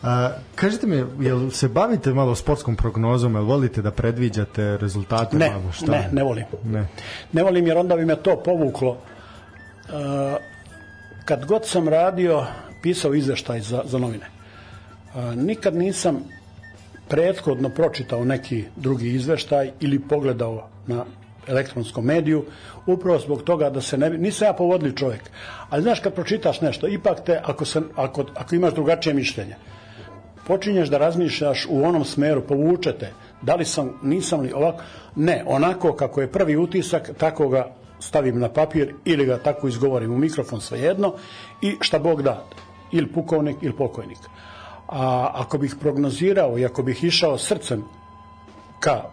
A, 0.03 0.31
kažite 0.55 0.88
mi, 0.88 1.26
jel 1.26 1.49
se 1.49 1.67
bavite 1.67 2.13
malo 2.13 2.35
sportskom 2.35 2.76
prognozom, 2.76 3.35
jel 3.35 3.43
volite 3.43 3.81
da 3.81 3.91
predviđate 3.91 4.77
rezultate? 4.77 5.38
Ne, 5.38 5.49
malo, 5.49 5.71
šta? 5.71 5.91
ne, 5.91 6.09
ne 6.11 6.23
volim. 6.23 6.45
Ne. 6.63 6.88
ne 7.34 7.43
volim 7.43 7.67
jer 7.67 7.77
onda 7.77 7.95
bi 7.95 8.05
me 8.05 8.15
to 8.15 8.41
povuklo. 8.45 8.97
A, 9.93 10.38
kad 11.26 11.45
god 11.45 11.67
sam 11.67 11.88
radio, 11.88 12.45
pisao 12.81 13.13
izveštaj 13.13 13.61
za, 13.61 13.81
za 13.85 13.97
novine. 13.97 14.26
A, 15.15 15.35
nikad 15.35 15.76
nisam 15.76 16.23
prethodno 17.10 17.69
pročitao 17.69 18.26
neki 18.26 18.64
drugi 18.76 19.10
izveštaj 19.10 19.72
ili 19.80 19.99
pogledao 19.99 20.69
na 20.88 21.06
elektronskom 21.48 22.06
mediju, 22.06 22.45
upravo 22.86 23.19
zbog 23.19 23.44
toga 23.44 23.69
da 23.69 23.81
se 23.81 23.98
ne 23.98 24.10
nisam 24.10 24.48
ja 24.48 24.53
povodli 24.53 24.95
čovjek, 24.95 25.22
ali 25.69 25.84
znaš 25.84 25.99
kad 25.99 26.14
pročitaš 26.14 26.61
nešto, 26.61 26.88
ipak 26.88 27.23
te, 27.26 27.41
ako, 27.44 27.65
se, 27.65 27.81
ako, 27.95 28.26
ako 28.36 28.56
imaš 28.56 28.73
drugačije 28.73 29.14
mišljenje, 29.14 29.56
počinješ 30.48 30.90
da 30.90 30.98
razmišljaš 30.98 31.68
u 31.69 31.84
onom 31.86 32.06
smeru, 32.06 32.41
povučete, 32.41 33.11
da 33.41 33.56
li 33.56 33.65
sam, 33.65 33.99
nisam 34.03 34.41
li 34.41 34.53
ovako, 34.53 34.84
ne, 35.15 35.44
onako 35.48 35.94
kako 35.94 36.22
je 36.22 36.31
prvi 36.31 36.57
utisak, 36.57 37.11
tako 37.18 37.49
ga 37.49 37.72
stavim 37.99 38.40
na 38.40 38.49
papir 38.49 38.94
ili 39.06 39.26
ga 39.26 39.38
tako 39.38 39.68
izgovorim 39.68 40.14
u 40.14 40.18
mikrofon 40.18 40.61
svejedno 40.61 41.14
i 41.61 41.77
šta 41.81 41.99
Bog 41.99 42.22
da, 42.23 42.45
ili 42.91 43.07
pukovnik 43.07 43.57
ili 43.61 43.76
pokojnik. 43.77 44.18
A 44.91 45.32
ako 45.34 45.57
bih 45.57 45.76
prognozirao 45.82 46.60
i 46.60 46.66
ako 46.66 46.84
bih 46.84 47.03
išao 47.03 47.38
srcem 47.38 47.84
ka 48.80 49.03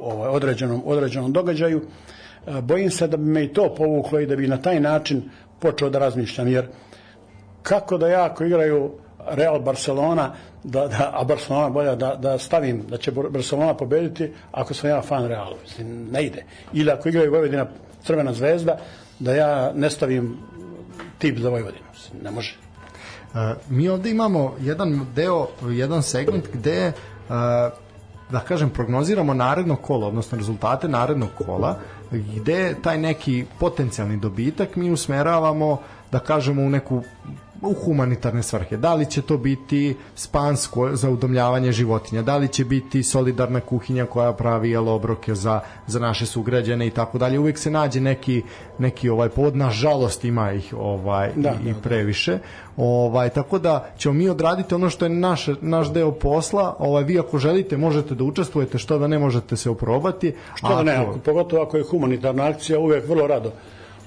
ovaj, 0.00 0.28
određenom, 0.28 0.82
određenom 0.86 1.32
događaju, 1.32 1.82
bojim 2.62 2.90
se 2.90 3.06
da 3.06 3.16
bi 3.16 3.24
me 3.24 3.44
i 3.44 3.52
to 3.52 3.74
povuklo 3.74 4.20
i 4.20 4.26
da 4.26 4.36
bi 4.36 4.48
na 4.48 4.62
taj 4.62 4.80
način 4.80 5.30
počeo 5.58 5.90
da 5.90 5.98
razmišljam, 5.98 6.48
jer 6.48 6.66
kako 7.62 7.98
da 7.98 8.08
ja 8.08 8.24
ako 8.24 8.44
igraju 8.44 8.90
Real 9.30 9.60
Barcelona, 9.60 10.34
da, 10.64 10.86
da, 10.86 11.10
a 11.14 11.24
Barcelona 11.24 11.70
bolja 11.70 11.94
da, 11.94 12.14
da 12.14 12.38
stavim 12.38 12.84
da 12.88 12.96
će 12.96 13.12
Barcelona 13.12 13.74
pobediti 13.76 14.32
ako 14.52 14.74
sam 14.74 14.90
ja 14.90 15.02
fan 15.02 15.26
Reala. 15.26 15.56
Mislim, 15.62 16.08
ne 16.12 16.24
ide. 16.24 16.44
Ili 16.72 16.90
ako 16.90 17.08
igraju 17.08 17.30
Vojvodina 17.30 17.66
Crvena 18.02 18.32
zvezda, 18.32 18.78
da 19.18 19.34
ja 19.34 19.72
ne 19.74 19.90
stavim 19.90 20.36
tip 21.18 21.38
za 21.38 21.48
Vojvodinu. 21.48 21.84
Ne 22.22 22.30
može. 22.30 22.67
Uh, 23.34 23.40
mi 23.68 23.88
ovde 23.88 24.10
imamo 24.10 24.54
jedan 24.60 25.06
deo, 25.14 25.46
jedan 25.68 26.02
segment 26.02 26.44
gde 26.52 26.92
uh, 27.28 27.34
da 28.30 28.40
kažem, 28.40 28.70
prognoziramo 28.70 29.34
naredno 29.34 29.76
kolo, 29.76 30.06
odnosno 30.06 30.38
rezultate 30.38 30.88
narednog 30.88 31.28
kola, 31.46 31.78
gde 32.10 32.74
taj 32.82 32.98
neki 32.98 33.44
potencijalni 33.58 34.16
dobitak 34.16 34.76
mi 34.76 34.90
usmeravamo, 34.90 35.80
da 36.12 36.18
kažemo, 36.18 36.62
u 36.62 36.70
neku 36.70 37.02
u 37.62 37.74
humanitarne 37.84 38.42
svrhe. 38.42 38.76
Da 38.76 38.94
li 38.94 39.06
će 39.06 39.22
to 39.22 39.36
biti 39.36 39.96
spans 40.14 40.68
za 40.92 41.10
udomljavanje 41.10 41.72
životinja, 41.72 42.22
da 42.22 42.36
li 42.36 42.48
će 42.48 42.64
biti 42.64 43.02
solidarna 43.02 43.60
kuhinja 43.60 44.06
koja 44.06 44.32
pravi 44.32 44.70
jel, 44.70 44.88
obroke 44.88 45.34
za, 45.34 45.60
za 45.86 45.98
naše 45.98 46.26
sugrađane 46.26 46.86
i 46.86 46.90
tako 46.90 47.18
dalje. 47.18 47.38
Uvek 47.38 47.58
se 47.58 47.70
nađe 47.70 48.00
neki, 48.00 48.42
neki 48.78 49.08
ovaj 49.08 49.28
povod, 49.28 49.56
nažalost 49.56 50.24
ima 50.24 50.52
ih 50.52 50.74
ovaj, 50.78 51.30
da, 51.36 51.50
i, 51.50 51.64
da, 51.64 51.70
i 51.70 51.74
previše. 51.82 52.38
Ovaj, 52.76 53.28
tako 53.28 53.58
da 53.58 53.88
ćemo 53.98 54.14
mi 54.14 54.28
odraditi 54.28 54.74
ono 54.74 54.90
što 54.90 55.04
je 55.04 55.08
naš, 55.08 55.46
naš 55.60 55.92
deo 55.92 56.12
posla. 56.12 56.76
Ovaj, 56.78 57.04
vi 57.04 57.18
ako 57.18 57.38
želite 57.38 57.76
možete 57.76 58.14
da 58.14 58.24
učestvujete, 58.24 58.78
što 58.78 58.98
da 58.98 59.06
ne 59.06 59.18
možete 59.18 59.56
se 59.56 59.70
oprobati. 59.70 60.34
Što 60.54 60.68
da 60.68 60.82
ne, 60.82 60.92
ako, 60.92 61.18
pogotovo 61.18 61.62
ako 61.62 61.76
je 61.76 61.84
humanitarna 61.90 62.46
akcija, 62.46 62.78
uvek 62.78 63.08
vrlo 63.08 63.26
rado 63.26 63.52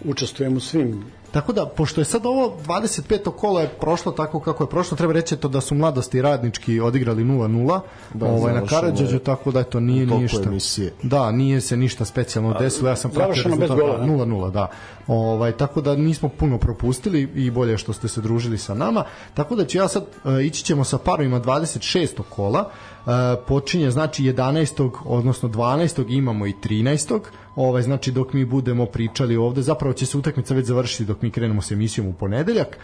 učestvujem 0.06 0.58
u 0.58 0.60
svim 0.60 1.04
Tako 1.32 1.54
da, 1.54 1.66
pošto 1.66 2.02
je 2.02 2.06
sad 2.06 2.26
ovo 2.26 2.58
25. 2.68 3.32
kola 3.32 3.62
je 3.62 3.70
prošlo 3.80 4.12
tako 4.12 4.40
kako 4.40 4.64
je 4.64 4.70
prošlo, 4.70 4.98
treba 4.98 5.14
reći 5.14 5.38
to 5.38 5.48
da 5.48 5.62
su 5.62 5.76
mladosti 5.76 6.22
radnički 6.22 6.80
odigrali 6.80 7.24
0-0 7.24 7.80
da, 8.14 8.26
ovaj, 8.26 8.54
na 8.54 8.66
Karadžođu, 8.66 9.20
tako 9.20 9.52
da 9.52 9.64
to 9.64 9.80
nije 9.80 10.06
ništa. 10.06 10.50
Emisije. 10.50 10.94
Da, 11.04 11.32
nije 11.32 11.62
se 11.62 11.78
ništa 11.78 12.06
specijalno 12.06 12.54
desilo, 12.60 12.90
ja 12.90 12.96
sam 12.96 13.12
pratio 13.12 13.44
rezultat 13.44 13.78
0-0, 13.78 14.52
da. 14.52 14.68
Ovaj, 15.08 15.52
tako 15.52 15.82
da 15.82 15.96
nismo 15.96 16.30
puno 16.30 16.58
propustili 16.58 17.22
i 17.36 17.52
bolje 17.52 17.78
što 17.78 17.94
ste 17.94 18.08
se 18.08 18.22
družili 18.22 18.58
sa 18.58 18.74
nama. 18.74 19.04
Tako 19.34 19.56
da 19.56 19.66
ću 19.66 19.78
ja 19.78 19.88
sad, 19.88 20.06
uh, 20.24 20.46
ići 20.46 20.64
ćemo 20.64 20.84
sa 20.84 20.98
parovima 20.98 21.42
26. 21.42 22.22
kola, 22.30 22.70
uh, 23.06 23.12
počinje 23.48 23.92
znači 23.92 24.24
11. 24.24 24.92
odnosno 25.06 25.50
12. 25.50 26.06
imamo 26.10 26.48
i 26.48 26.54
13 26.64 27.20
ovaj 27.56 27.82
znači 27.82 28.12
dok 28.12 28.34
mi 28.34 28.46
budemo 28.46 28.86
pričali 28.86 29.38
ovde 29.38 29.62
zapravo 29.62 29.94
će 29.94 30.06
se 30.06 30.18
utakmica 30.18 30.54
već 30.54 30.68
završiti 30.68 31.06
dok 31.06 31.21
mi 31.22 31.32
krenemo 31.32 31.62
sa 31.62 31.74
emisijom 31.74 32.08
u 32.08 32.14
ponedeljak 32.14 32.78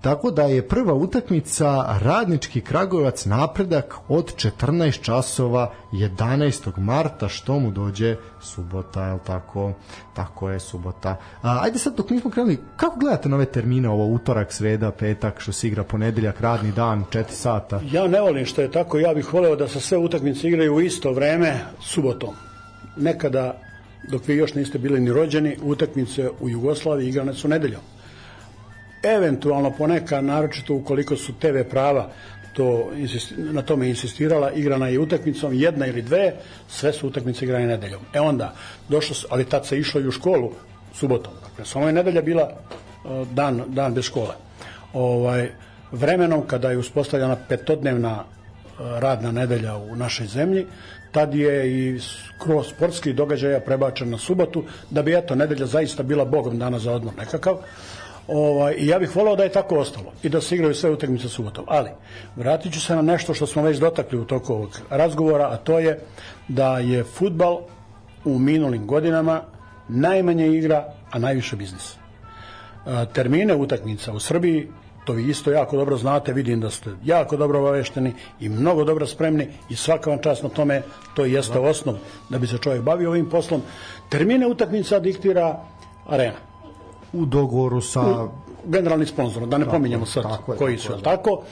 Tako 0.00 0.30
da 0.30 0.42
je 0.42 0.68
prva 0.68 0.94
utakmica 0.94 1.98
Radnički 2.02 2.60
Kragujevac 2.60 3.24
napredak 3.24 3.94
od 4.08 4.34
14 4.34 5.02
časova 5.02 5.72
11. 5.92 6.78
marta 6.78 7.28
što 7.28 7.58
mu 7.58 7.70
dođe 7.70 8.16
subota, 8.40 9.04
je 9.04 9.18
tako? 9.26 9.72
Tako 10.14 10.50
je 10.50 10.60
subota. 10.60 11.16
A, 11.42 11.58
ajde 11.62 11.78
sad 11.78 11.96
dok 11.96 12.10
nismo 12.10 12.30
krenuli, 12.30 12.58
kako 12.76 12.98
gledate 12.98 13.28
na 13.28 13.36
ove 13.36 13.44
termine, 13.44 13.88
ovo 13.88 14.06
utorak, 14.06 14.52
sreda, 14.52 14.90
petak, 14.90 15.40
što 15.40 15.52
se 15.52 15.68
igra 15.68 15.84
ponedeljak, 15.84 16.40
radni 16.40 16.72
dan, 16.72 17.04
4 17.10 17.24
sata? 17.28 17.80
Ja 17.90 18.08
ne 18.08 18.20
volim 18.20 18.46
što 18.46 18.62
je 18.62 18.70
tako, 18.70 18.98
ja 18.98 19.14
bih 19.14 19.34
voleo 19.34 19.56
da 19.56 19.68
se 19.68 19.80
sve 19.80 19.98
utakmice 19.98 20.48
igraju 20.48 20.74
u 20.74 20.80
isto 20.80 21.12
vreme 21.12 21.58
subotom. 21.80 22.34
Nekada 22.96 23.69
dok 24.08 24.28
vi 24.28 24.36
još 24.36 24.54
niste 24.54 24.78
bili 24.78 25.00
ni 25.00 25.12
rođeni, 25.12 25.56
utakmice 25.62 26.30
u 26.40 26.48
Jugoslaviji 26.48 27.08
igrane 27.08 27.34
su 27.34 27.48
nedeljom. 27.48 27.80
eventualno 29.02 29.70
poneka, 29.70 30.20
naročito 30.20 30.74
ukoliko 30.74 31.16
su 31.16 31.32
TV 31.32 31.62
prava 31.70 32.10
to 32.52 32.90
na 33.36 33.62
tome 33.62 33.88
insistirala, 33.88 34.52
igrana 34.52 34.88
je 34.88 34.98
utakmicom, 34.98 35.54
jedna 35.54 35.86
ili 35.86 36.02
dve, 36.02 36.34
sve 36.68 36.92
su 36.92 37.08
utakmice 37.08 37.44
igrane 37.44 37.66
nedeljom. 37.66 38.00
E 38.14 38.20
onda, 38.20 38.54
došlo 38.88 39.16
ali 39.30 39.44
tad 39.44 39.66
se 39.66 39.78
išlo 39.78 40.00
i 40.00 40.08
u 40.08 40.10
školu 40.10 40.52
subotom. 40.94 41.32
Dakle, 41.48 41.64
samo 41.64 41.86
je 41.86 41.92
nedelja 41.92 42.22
bila 42.22 42.50
uh, 42.50 43.28
dan, 43.28 43.62
dan 43.66 43.94
bez 43.94 44.04
škole. 44.04 44.34
Ovaj, 44.92 45.50
vremenom 45.92 46.46
kada 46.46 46.70
je 46.70 46.78
uspostavljena 46.78 47.36
petodnevna 47.48 48.24
uh, 48.24 48.98
radna 48.98 49.32
nedelja 49.32 49.76
u 49.76 49.96
našoj 49.96 50.26
zemlji, 50.26 50.66
tad 51.12 51.34
je 51.34 51.70
i 51.70 52.00
kroz 52.38 52.66
sportski 52.66 53.12
događaja 53.12 53.60
prebačen 53.60 54.10
na 54.10 54.18
subotu, 54.18 54.64
da 54.90 55.02
bi 55.02 55.16
eto 55.16 55.34
nedelja 55.34 55.66
zaista 55.66 56.02
bila 56.02 56.24
bogom 56.24 56.58
dana 56.58 56.78
za 56.78 56.92
odmor 56.92 57.14
nekakav. 57.18 57.56
Ovaj, 58.28 58.74
I 58.78 58.86
ja 58.86 58.98
bih 58.98 59.16
volao 59.16 59.36
da 59.36 59.42
je 59.42 59.52
tako 59.52 59.78
ostalo 59.78 60.12
i 60.22 60.28
da 60.28 60.40
se 60.40 60.54
igraju 60.54 60.74
sve 60.74 60.90
utakmice 60.90 61.28
subotom. 61.28 61.64
Ali, 61.68 61.90
vratit 62.36 62.72
ću 62.72 62.80
se 62.80 62.94
na 62.96 63.02
nešto 63.02 63.34
što 63.34 63.46
smo 63.46 63.62
već 63.62 63.78
dotakli 63.78 64.18
u 64.18 64.24
toku 64.24 64.52
ovog 64.52 64.80
razgovora, 64.90 65.48
a 65.50 65.56
to 65.56 65.78
je 65.78 65.98
da 66.48 66.78
je 66.78 67.04
futbal 67.04 67.60
u 68.24 68.38
minulim 68.38 68.86
godinama 68.86 69.42
najmanje 69.88 70.48
igra, 70.48 70.84
a 71.10 71.18
najviše 71.18 71.56
biznis. 71.56 71.96
Termine 73.12 73.54
utakmica 73.54 74.12
u 74.12 74.20
Srbiji 74.20 74.68
to 75.10 75.14
vi 75.14 75.28
isto 75.30 75.50
jako 75.50 75.76
dobro 75.76 75.96
znate, 75.96 76.32
vidim 76.32 76.60
da 76.60 76.70
ste 76.70 76.90
jako 77.04 77.36
dobro 77.36 77.58
obavešteni 77.58 78.12
i 78.40 78.48
mnogo 78.48 78.84
dobro 78.84 79.06
spremni 79.06 79.48
i 79.68 79.76
svaka 79.76 80.10
vam 80.10 80.18
čast 80.22 80.42
na 80.42 80.48
tome, 80.48 80.82
to 81.14 81.24
jeste 81.24 81.58
osnov 81.58 81.96
da 82.28 82.38
bi 82.38 82.46
se 82.46 82.58
čovjek 82.58 82.82
bavio 82.82 83.10
ovim 83.10 83.30
poslom. 83.30 83.62
Termine 84.08 84.46
utakmica 84.46 84.98
diktira 84.98 85.64
arena. 86.06 86.38
U 87.12 87.26
dogovoru 87.26 87.80
sa... 87.80 88.00
U, 88.00 88.28
generalni 88.64 89.06
sponzor, 89.06 89.46
da 89.46 89.58
ne 89.58 89.64
tako, 89.64 89.76
pominjemo 89.76 90.06
sad 90.06 90.22
tako 90.22 90.52
koji 90.52 90.76
tako, 90.76 90.96
su, 90.96 91.02
tako. 91.02 91.42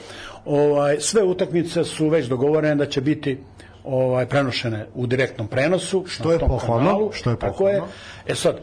Ovaj, 0.44 1.00
sve 1.00 1.22
utakmice 1.22 1.84
su 1.84 2.08
već 2.08 2.26
dogovorene 2.26 2.74
da 2.74 2.86
će 2.86 3.00
biti 3.00 3.38
ovaj 3.84 4.26
prenošene 4.26 4.86
u 4.94 5.06
direktnom 5.06 5.48
prenosu 5.48 6.04
što 6.06 6.32
je 6.32 6.38
pohvalno 6.38 7.10
što 7.12 7.30
je 7.30 7.36
pohvalno 7.36 7.68
je. 7.68 7.82
e 8.26 8.34
sad 8.34 8.60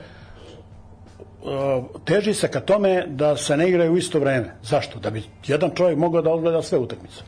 teži 2.06 2.34
se 2.34 2.48
ka 2.48 2.60
tome 2.60 3.06
da 3.08 3.38
se 3.38 3.58
ne 3.58 3.70
igraju 3.70 3.94
u 3.94 3.98
isto 3.98 4.20
vreme. 4.20 4.56
Zašto? 4.64 5.00
Da 5.00 5.10
bi 5.10 5.24
jedan 5.48 5.72
čovjek 5.76 5.98
mogao 5.98 6.22
da 6.22 6.30
odgleda 6.30 6.62
sve 6.62 6.78
utakmice. 6.78 7.22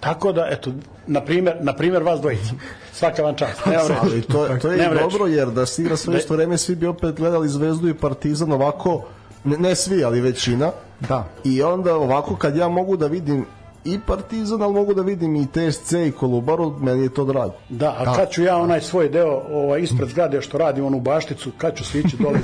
Tako 0.00 0.32
da, 0.32 0.48
eto, 0.50 0.70
na 1.06 1.20
primjer, 1.20 1.56
na 1.60 1.72
primjer 1.72 2.02
vas 2.02 2.20
dvojica. 2.20 2.52
Svaka 2.92 3.22
vam 3.22 3.36
čast. 3.36 3.66
Nema 3.66 3.80
Ali 4.02 4.22
to, 4.22 4.48
to 4.62 4.72
je 4.72 4.88
dobro, 5.00 5.26
jer 5.26 5.48
da 5.48 5.66
se 5.66 5.82
igra 5.82 5.96
sve 5.96 6.18
isto 6.18 6.34
vreme, 6.34 6.58
svi 6.58 6.74
bi 6.74 6.86
opet 6.86 7.14
gledali 7.14 7.48
Zvezdu 7.48 7.88
i 7.88 7.94
Partizan 7.94 8.52
ovako, 8.52 9.04
ne, 9.44 9.56
ne 9.56 9.74
svi, 9.74 10.04
ali 10.04 10.20
većina. 10.20 10.70
Da. 11.00 11.24
I 11.44 11.62
onda 11.62 11.96
ovako, 11.96 12.36
kad 12.36 12.56
ja 12.56 12.68
mogu 12.68 12.96
da 12.96 13.06
vidim 13.06 13.46
i 13.94 13.98
Partizan, 14.06 14.62
ali 14.62 14.72
mogu 14.72 14.94
da 14.94 15.02
vidim 15.02 15.36
i 15.36 15.46
TSC 15.46 15.92
i 15.92 16.12
Kolubaru, 16.12 16.74
meni 16.80 17.02
je 17.02 17.14
to 17.14 17.24
drago. 17.24 17.54
Da, 17.68 17.96
a 17.98 18.04
da. 18.04 18.12
kad 18.12 18.30
ću 18.30 18.42
ja 18.42 18.56
onaj 18.56 18.80
svoj 18.80 19.08
deo 19.08 19.42
ovaj, 19.50 19.80
ispred 19.80 20.08
zgrade 20.08 20.40
što 20.40 20.58
radim 20.58 20.84
onu 20.84 21.00
bašticu, 21.00 21.50
kad 21.58 21.76
ću 21.76 21.84
se 21.84 21.98
ići 21.98 22.16
dole 22.16 22.38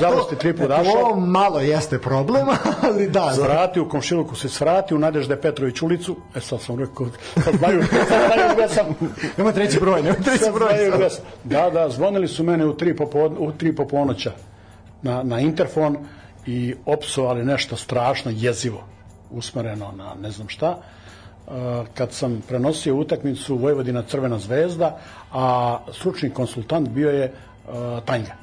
zavosti 0.00 0.36
tri 0.40 0.56
pudaša. 0.56 0.90
Ovo 0.90 1.20
malo 1.20 1.60
jeste 1.60 1.98
problem, 1.98 2.46
ali 2.86 3.08
da. 3.08 3.32
Svrati 3.34 3.80
u 3.80 3.88
komšiluku 3.88 4.36
se 4.36 4.48
svrati 4.48 4.94
u 4.94 4.98
Nadežde 4.98 5.36
Petrović 5.36 5.82
ulicu, 5.82 6.16
e 6.34 6.40
sad 6.40 6.60
sam 6.60 6.78
rekao, 6.78 7.06
sad 7.44 7.54
znaju, 7.54 7.82
sad 8.08 8.20
znaju 8.26 8.50
gde 8.54 8.68
sam. 8.68 8.86
Nema 9.36 9.52
treći 9.52 9.80
broj, 9.80 10.02
nema 10.02 10.16
treći 10.16 10.52
broj. 10.54 11.08
Da, 11.44 11.70
da, 11.70 11.88
zvonili 11.88 12.28
su 12.28 12.44
mene 12.44 12.66
u 12.66 12.76
tri, 12.76 12.96
popo, 12.96 13.30
u 13.38 13.52
tri 13.52 13.76
poponoća 13.76 14.32
na, 15.02 15.22
na 15.22 15.40
interfon 15.40 15.96
i 16.46 16.74
opsovali 16.86 17.44
nešto 17.44 17.76
strašno 17.76 18.32
jezivo 18.34 18.97
usmereno 19.30 19.92
na 19.96 20.14
ne 20.22 20.30
znam 20.30 20.48
šta, 20.48 20.78
uh, 21.46 21.52
kad 21.94 22.12
sam 22.12 22.42
prenosio 22.48 22.96
utakmicu 22.96 23.56
Vojvodina 23.56 24.02
Crvena 24.02 24.38
zvezda, 24.38 24.98
a 25.32 25.78
stručni 25.92 26.30
konsultant 26.30 26.88
bio 26.88 27.10
je 27.10 27.32
uh, 27.32 27.74
Tanja. 28.04 28.34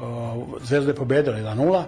Uh, 0.00 0.44
zvezda 0.62 0.90
je 0.90 0.96
pobedila 0.96 1.36
1-0 1.36 1.84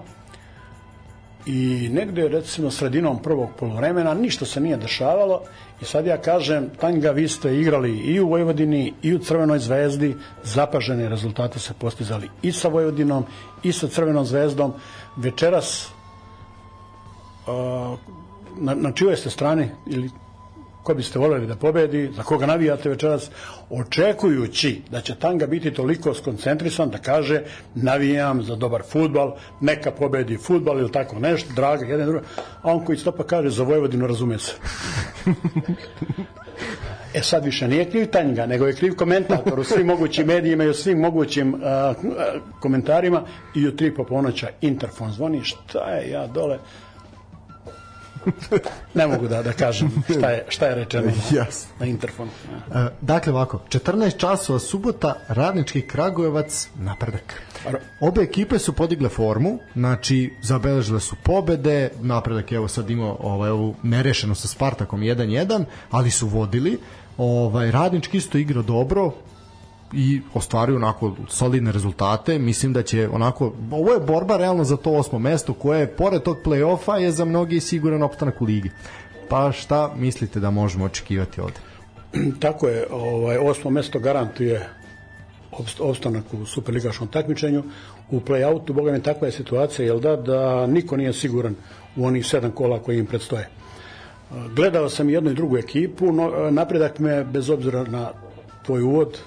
i 1.46 1.88
negde 1.92 2.28
recimo 2.28 2.70
sredinom 2.70 3.22
prvog 3.22 3.48
polovremena 3.58 4.14
ništa 4.14 4.44
se 4.44 4.60
nije 4.60 4.76
dešavalo 4.76 5.42
i 5.80 5.84
sad 5.84 6.06
ja 6.06 6.16
kažem 6.16 6.70
Tanja 6.80 7.10
vi 7.10 7.28
ste 7.28 7.56
igrali 7.56 7.98
i 7.98 8.20
u 8.20 8.28
Vojvodini 8.28 8.92
i 9.02 9.14
u 9.14 9.18
Crvenoj 9.18 9.58
zvezdi 9.58 10.16
zapažene 10.42 11.08
rezultate 11.08 11.58
se 11.58 11.74
postizali 11.78 12.28
i 12.42 12.52
sa 12.52 12.68
Vojvodinom 12.68 13.24
i 13.62 13.72
sa 13.72 13.88
Crvenom 13.88 14.24
zvezdom 14.24 14.72
večeras 15.16 15.88
na, 18.56 18.74
na 18.74 18.92
čijoj 18.92 19.16
ste 19.16 19.30
strani 19.30 19.68
ili 19.86 20.10
ko 20.84 20.94
biste 20.94 21.18
voljeli 21.18 21.46
da 21.46 21.56
pobedi, 21.56 22.10
za 22.16 22.22
koga 22.22 22.46
navijate 22.46 22.88
večeras, 22.88 23.30
očekujući 23.70 24.82
da 24.90 25.00
će 25.00 25.14
Tanga 25.14 25.46
biti 25.46 25.74
toliko 25.74 26.14
skoncentrisan 26.14 26.90
da 26.90 26.98
kaže 26.98 27.42
navijam 27.74 28.42
za 28.42 28.56
dobar 28.56 28.82
futbal, 28.92 29.32
neka 29.60 29.90
pobedi 29.90 30.36
futbal 30.36 30.78
ili 30.78 30.92
tako 30.92 31.18
nešto, 31.18 31.52
draga, 31.56 31.86
jedan 31.86 32.06
drugi, 32.06 32.26
a 32.62 32.72
on 32.72 32.84
koji 32.84 32.98
stopa 32.98 33.24
kaže 33.24 33.48
za 33.48 33.62
Vojvodinu 33.62 34.06
razume 34.06 34.38
se. 34.38 34.52
E 37.14 37.22
sad 37.22 37.44
više 37.44 37.68
nije 37.68 37.90
kriv 37.90 38.06
Tanga, 38.06 38.46
nego 38.46 38.66
je 38.66 38.74
kriv 38.74 38.96
komentator 38.96 39.60
u 39.60 39.64
svim 39.64 39.86
mogućim 39.86 40.26
medijima 40.26 40.64
i 40.64 40.68
u 40.68 40.74
svim 40.74 40.98
mogućim 40.98 41.54
uh, 41.54 41.60
komentarima 42.60 43.22
i 43.54 43.68
u 43.68 43.76
tri 43.76 43.94
poponoća 43.94 44.48
Interfon 44.60 45.12
zvoni, 45.12 45.44
šta 45.44 45.90
je 45.90 46.10
ja 46.10 46.26
dole, 46.26 46.58
ne 48.94 49.06
mogu 49.06 49.28
da, 49.28 49.42
da 49.42 49.52
kažem 49.52 49.90
šta 50.18 50.30
je, 50.30 50.44
šta 50.48 50.66
je 50.66 50.74
rečeno 50.74 51.10
yes. 51.30 51.64
na 51.80 51.86
interfonu. 51.86 52.30
Ja. 52.70 52.80
E, 52.80 52.90
dakle, 53.00 53.32
ovako, 53.32 53.60
14 53.68 54.16
časova 54.16 54.58
subota, 54.58 55.14
radnički 55.28 55.82
Kragujevac, 55.82 56.68
napredak. 56.74 57.42
Obe 58.00 58.22
ekipe 58.22 58.58
su 58.58 58.72
podigle 58.72 59.08
formu, 59.08 59.58
znači 59.74 60.34
zabeležile 60.42 61.00
su 61.00 61.16
pobede, 61.22 61.90
napredak 62.00 62.52
je 62.52 62.56
evo 62.56 62.68
sad 62.68 62.90
imao 62.90 63.16
ovaj, 63.20 63.50
ovu 63.50 63.74
nerešenu 63.82 64.34
sa 64.34 64.48
Spartakom 64.48 65.00
1-1, 65.00 65.64
ali 65.90 66.10
su 66.10 66.28
vodili, 66.28 66.78
ovaj, 67.16 67.70
radnički 67.70 68.16
isto 68.16 68.38
igra 68.38 68.62
dobro, 68.62 69.12
i 69.94 70.20
ostvaruju 70.34 70.76
onako 70.76 71.16
solidne 71.28 71.72
rezultate. 71.72 72.38
Mislim 72.38 72.72
da 72.72 72.82
će 72.82 73.08
onako 73.08 73.52
ovo 73.70 73.92
je 73.92 74.00
borba 74.00 74.36
realno 74.36 74.64
za 74.64 74.76
to 74.76 74.90
osmo 74.90 75.18
mesto 75.18 75.54
koje 75.54 75.86
pored 75.96 76.22
tog 76.22 76.36
plej-ofa 76.44 76.96
je 76.96 77.12
za 77.12 77.24
mnogi 77.24 77.60
siguran 77.60 78.02
opstanak 78.02 78.42
u 78.42 78.44
ligi. 78.44 78.70
Pa 79.28 79.52
šta 79.52 79.92
mislite 79.96 80.40
da 80.40 80.50
možemo 80.50 80.84
očekivati 80.84 81.40
ovde? 81.40 81.60
Tako 82.44 82.68
je, 82.68 82.86
ovaj 82.90 83.36
osmo 83.36 83.70
mesto 83.70 83.98
garantuje 83.98 84.68
opstanak 85.80 86.24
u 86.32 86.46
superligaškom 86.46 87.08
takmičenju. 87.08 87.62
U 88.10 88.20
play-outu, 88.20 88.72
boga 88.72 88.92
mi, 88.92 89.02
takva 89.02 89.28
je 89.28 89.32
situacija, 89.32 89.86
jel 89.86 90.00
da, 90.00 90.16
da 90.16 90.66
niko 90.66 90.96
nije 90.96 91.12
siguran 91.12 91.54
u 91.96 92.06
onih 92.06 92.26
sedam 92.26 92.50
kola 92.50 92.78
koji 92.78 92.98
im 92.98 93.06
predstoje. 93.06 93.48
Gledao 94.56 94.88
sam 94.88 95.10
jednu 95.10 95.30
i 95.30 95.34
drugu 95.34 95.56
ekipu, 95.58 96.12
no, 96.12 96.50
napredak 96.50 96.98
me, 96.98 97.24
bez 97.24 97.50
obzira 97.50 97.84
na 97.84 98.10
tvoj 98.66 98.82
uvod, 98.82 99.18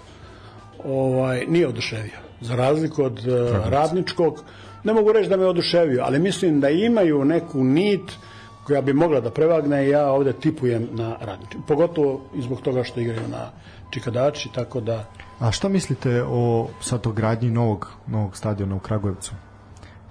ovaj, 0.85 1.45
nije 1.47 1.67
oduševio. 1.67 2.19
Za 2.41 2.55
razliku 2.55 3.03
od 3.03 3.19
uh, 3.19 3.69
radničkog, 3.69 4.43
ne 4.83 4.93
mogu 4.93 5.11
reći 5.11 5.29
da 5.29 5.37
me 5.37 5.45
oduševio, 5.45 6.03
ali 6.03 6.19
mislim 6.19 6.59
da 6.59 6.69
imaju 6.69 7.25
neku 7.25 7.63
nit 7.63 8.11
koja 8.67 8.81
bi 8.81 8.93
mogla 8.93 9.19
da 9.21 9.31
prevagne 9.31 9.85
i 9.85 9.89
ja 9.89 10.11
ovde 10.11 10.33
tipujem 10.33 10.87
na 10.91 11.15
radnički. 11.21 11.57
Pogotovo 11.67 12.21
i 12.35 12.41
zbog 12.41 12.61
toga 12.61 12.83
što 12.83 12.99
igraju 12.99 13.27
na 13.27 13.49
Čikadači, 13.89 14.49
tako 14.55 14.81
da... 14.81 15.05
A 15.39 15.51
šta 15.51 15.69
mislite 15.69 16.23
o 16.23 16.67
sad 16.81 17.07
o 17.07 17.11
gradnji 17.11 17.51
novog, 17.51 17.91
novog 18.07 18.37
stadiona 18.37 18.75
u 18.75 18.79
Kragujevcu? 18.79 19.33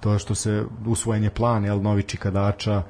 To 0.01 0.18
što 0.18 0.34
se 0.34 0.64
usvojen 0.86 1.24
je 1.24 1.30
plan, 1.30 1.64
jel, 1.64 1.82
novi 1.82 2.02
Čikadača, 2.02 2.82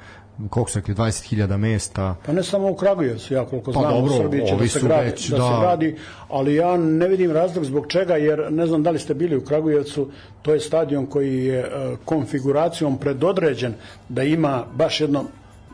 koliko 0.51 0.71
rekli, 0.75 0.95
20.000 0.95 1.57
mesta. 1.57 2.15
Pa 2.27 2.33
ne 2.33 2.43
samo 2.43 2.71
u 2.71 2.75
Kragujevcu, 2.75 3.35
ja 3.35 3.45
koliko 3.45 3.73
pa 3.73 3.81
znam 3.81 3.95
dobro, 3.95 4.15
u 4.15 4.17
Srbiji 4.17 4.47
će 4.47 4.57
da 4.57 4.69
se, 4.69 4.81
gradi, 4.81 5.11
već, 5.11 5.29
da, 5.29 5.37
da 5.37 5.43
se 5.43 5.61
gradi, 5.61 5.97
ali 6.29 6.55
ja 6.55 6.77
ne 6.77 7.09
vidim 7.09 7.33
razlog 7.33 7.65
zbog 7.65 7.87
čega, 7.89 8.17
jer 8.17 8.53
ne 8.53 8.67
znam 8.67 8.83
da 8.83 8.91
li 8.91 8.99
ste 8.99 9.15
bili 9.15 9.37
u 9.37 9.45
Kragujevcu, 9.45 10.11
to 10.43 10.55
je 10.55 10.61
stadion 10.61 11.07
koji 11.07 11.45
je 11.45 11.61
uh, 11.61 11.99
konfiguracijom 12.05 12.99
predodređen 12.99 13.75
da 14.09 14.23
ima 14.23 14.65
baš 14.75 15.01
jedno 15.01 15.25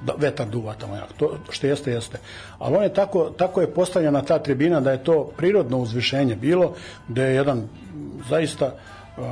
da, 0.07 0.13
vetar 0.19 0.49
duva 0.49 0.75
tamo 0.75 0.97
jak. 0.97 1.13
To 1.17 1.37
što 1.51 1.67
jeste, 1.67 1.91
jeste. 1.91 2.19
Ali 2.59 2.77
on 2.77 2.83
je 2.83 2.95
tako, 2.95 3.31
tako 3.37 3.61
je 3.61 3.71
postavljena 3.75 4.23
ta 4.23 4.39
tribina 4.39 4.81
da 4.81 4.91
je 4.91 5.05
to 5.05 5.31
prirodno 5.37 5.79
uzvišenje 5.79 6.37
bilo, 6.37 6.75
da 7.09 7.25
je 7.25 7.35
jedan 7.35 7.69
zaista 8.29 8.67
uh, 8.67 9.25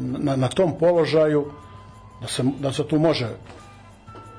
na, 0.00 0.36
na 0.36 0.48
tom 0.48 0.78
položaju 0.78 1.46
da 2.20 2.26
se, 2.26 2.42
da 2.60 2.72
se 2.72 2.88
tu 2.88 2.98
može 2.98 3.28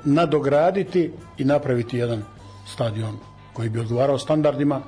nadograditi 0.03 1.11
i 1.37 1.45
napraviti 1.45 1.97
jedan 1.97 2.23
stadion 2.65 3.17
koji 3.53 3.69
bi 3.69 3.79
odgovarao 3.79 4.17
standardima 4.17 4.81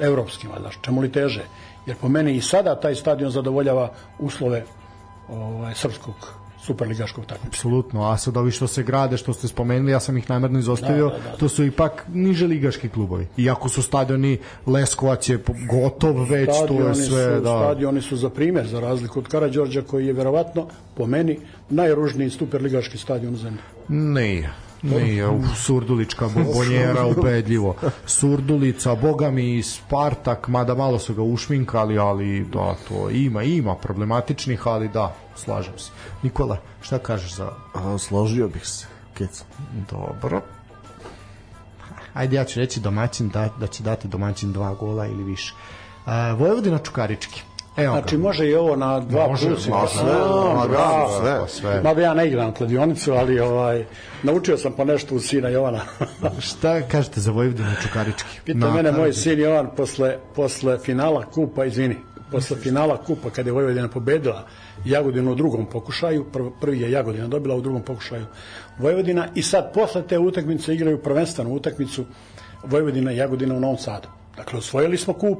evropskim, 0.00 0.50
valjda, 0.50 0.70
čemu 0.80 1.00
li 1.00 1.12
teže. 1.12 1.44
Jer 1.86 1.96
po 1.96 2.08
meni 2.08 2.36
i 2.36 2.40
sada 2.40 2.80
taj 2.80 2.94
stadion 2.94 3.30
zadovoljava 3.30 3.92
uslove 4.18 4.64
ovaj, 5.28 5.74
srpskog, 5.74 6.14
superligaškog 6.62 7.26
takmičenja. 7.26 7.48
Apsolutno, 7.48 8.02
a 8.10 8.16
sad 8.18 8.36
ovi 8.36 8.50
što 8.50 8.66
se 8.66 8.82
grade, 8.82 9.16
što 9.16 9.32
ste 9.32 9.48
spomenuli, 9.48 9.92
ja 9.92 10.00
sam 10.00 10.18
ih 10.18 10.30
namerno 10.30 10.58
izostavio, 10.58 11.08
da, 11.08 11.18
da, 11.18 11.30
da. 11.30 11.36
to 11.36 11.48
su 11.48 11.64
ipak 11.64 12.04
niže 12.14 12.46
ligaški 12.46 12.88
klubovi. 12.88 13.26
Iako 13.36 13.68
su 13.68 13.82
stadioni 13.82 14.38
Leskovac 14.66 15.28
je 15.28 15.38
gotov 15.70 16.24
već, 16.30 16.50
stadioni 16.56 16.82
to 16.82 16.88
je 16.88 16.94
sve... 16.94 17.36
Su, 17.36 17.42
da. 17.42 17.58
Stadioni 17.58 18.02
su 18.02 18.16
za 18.16 18.30
primjer, 18.30 18.66
za 18.66 18.80
razliku 18.80 19.18
od 19.18 19.28
Karadžorđa 19.28 19.82
koji 19.82 20.06
je 20.06 20.12
verovatno, 20.12 20.66
po 20.96 21.06
meni, 21.06 21.38
najružniji 21.70 22.30
superligaški 22.30 22.98
stadion 22.98 23.34
u 23.34 23.36
zemlji. 23.36 23.60
Nije. 23.88 24.52
Nije, 24.82 25.28
u 25.28 25.42
Surdulička 25.56 26.28
bombonjera 26.34 27.06
ubedljivo. 27.16 27.76
Surdulica, 28.06 28.94
boga 28.94 29.30
mi 29.30 29.62
Spartak, 29.62 30.48
mada 30.48 30.74
malo 30.74 30.98
su 30.98 31.14
ga 31.14 31.22
ušminkali, 31.22 31.98
ali 31.98 32.46
da, 32.52 32.74
to 32.88 33.10
ima, 33.10 33.42
ima 33.42 33.74
problematičnih, 33.74 34.66
ali 34.66 34.88
da, 34.88 35.14
slažem 35.36 35.78
se. 35.78 35.90
Nikola, 36.22 36.56
šta 36.80 36.98
kažeš 36.98 37.34
za... 37.34 37.50
A, 37.74 37.98
složio 37.98 38.48
bih 38.48 38.66
se, 38.68 38.86
Keca. 39.14 39.44
Dobro. 39.90 40.42
Ajde, 42.14 42.36
ja 42.36 42.44
ću 42.44 42.60
reći 42.60 42.80
domaćin 42.80 43.28
da, 43.28 43.48
da 43.60 43.66
će 43.66 43.82
dati 43.82 44.08
domaćin 44.08 44.52
dva 44.52 44.74
gola 44.74 45.06
ili 45.06 45.24
više. 45.24 45.54
A, 46.06 46.32
Vojvodina 46.32 46.78
Čukarički. 46.78 47.42
Evo 47.76 47.94
znači 47.94 48.16
ga. 48.16 48.22
može 48.22 48.48
i 48.48 48.54
ovo 48.54 48.76
na 48.76 49.00
dva 49.00 49.26
može, 49.26 49.46
plus. 49.46 49.68
Može, 49.68 49.92
sve, 49.92 50.12
no, 50.12 50.66
bravo, 50.70 51.20
sve, 51.20 51.48
sve. 51.48 51.82
Mada 51.82 52.02
ja 52.02 52.14
ne 52.14 52.28
igram 52.28 52.54
kladionicu, 52.54 53.12
ali 53.12 53.40
ovaj, 53.40 53.84
naučio 54.22 54.56
sam 54.56 54.72
po 54.72 54.84
nešto 54.84 55.14
u 55.14 55.20
sina 55.20 55.48
Jovana. 55.48 55.80
Šta 56.48 56.82
kažete 56.88 57.20
za 57.20 57.30
Vojvodinu 57.30 57.70
Čukarički? 57.82 58.40
Pita 58.44 58.58
na, 58.58 58.74
mene 58.74 58.92
moj 58.92 59.12
sin 59.12 59.40
Jovan 59.40 59.70
posle, 59.76 60.18
posle 60.34 60.78
finala 60.78 61.24
kupa, 61.24 61.64
izvini, 61.64 61.96
posle 62.30 62.56
finala 62.56 62.96
kupa 62.96 63.30
kada 63.30 63.48
je 63.48 63.52
Vojvodina 63.52 63.88
pobedila 63.88 64.46
Jagodinu 64.84 65.32
u 65.32 65.34
drugom 65.34 65.66
pokušaju, 65.66 66.26
prvi 66.60 66.80
je 66.80 66.90
Jagodina 66.90 67.28
dobila 67.28 67.54
u 67.54 67.60
drugom 67.60 67.82
pokušaju 67.82 68.26
Vojvodina 68.78 69.28
i 69.34 69.42
sad 69.42 69.72
posle 69.74 70.06
te 70.06 70.18
utakmice 70.18 70.74
igraju 70.74 71.02
prvenstvenu 71.02 71.54
utakmicu 71.54 72.04
Vojvodina 72.64 73.12
i 73.12 73.16
Jagodina 73.16 73.54
u 73.54 73.60
Novom 73.60 73.78
Sadu. 73.78 74.08
Dakle, 74.36 74.58
osvojili 74.58 74.96
smo 74.96 75.14
kup, 75.14 75.38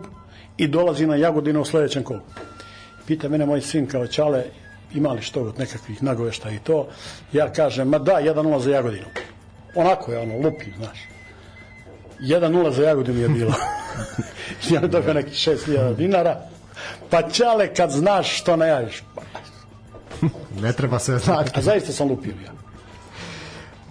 i 0.56 0.66
dolazi 0.68 1.06
na 1.06 1.16
Jagodinu 1.16 1.60
u 1.60 1.64
sledećem 1.64 2.02
kolu. 2.02 2.20
Pita 3.06 3.28
mene 3.28 3.46
moj 3.46 3.60
sin 3.60 3.86
kao 3.86 4.06
Čale, 4.06 4.44
imali 4.94 5.22
što 5.22 5.42
od 5.42 5.58
nekakvih 5.58 6.02
nagovešta 6.02 6.50
i 6.50 6.58
to, 6.58 6.88
ja 7.32 7.52
kažem, 7.52 7.88
ma 7.88 7.98
da, 7.98 8.12
1-0 8.12 8.58
za 8.58 8.70
Jagodinu. 8.70 9.06
Onako 9.74 10.12
je 10.12 10.18
ono, 10.18 10.36
lupi, 10.36 10.66
znaš. 10.76 10.98
1-0 12.20 12.70
za 12.70 12.82
Jagodinu 12.82 13.20
je 13.20 13.28
bilo. 13.28 13.54
ja 14.70 14.80
dobio 14.80 15.14
neki 15.14 15.30
6000 15.30 15.96
dinara, 15.96 16.40
pa 17.10 17.22
Čale, 17.22 17.74
kad 17.74 17.90
znaš 17.90 18.40
što 18.40 18.56
ne 18.56 18.68
javiš. 18.68 19.02
ne 20.62 20.72
treba 20.72 20.98
se 20.98 21.18
znati. 21.18 21.50
A 21.54 21.62
zaista 21.62 21.92
sam 21.92 22.08
lupio 22.08 22.34
ja. 22.44 22.52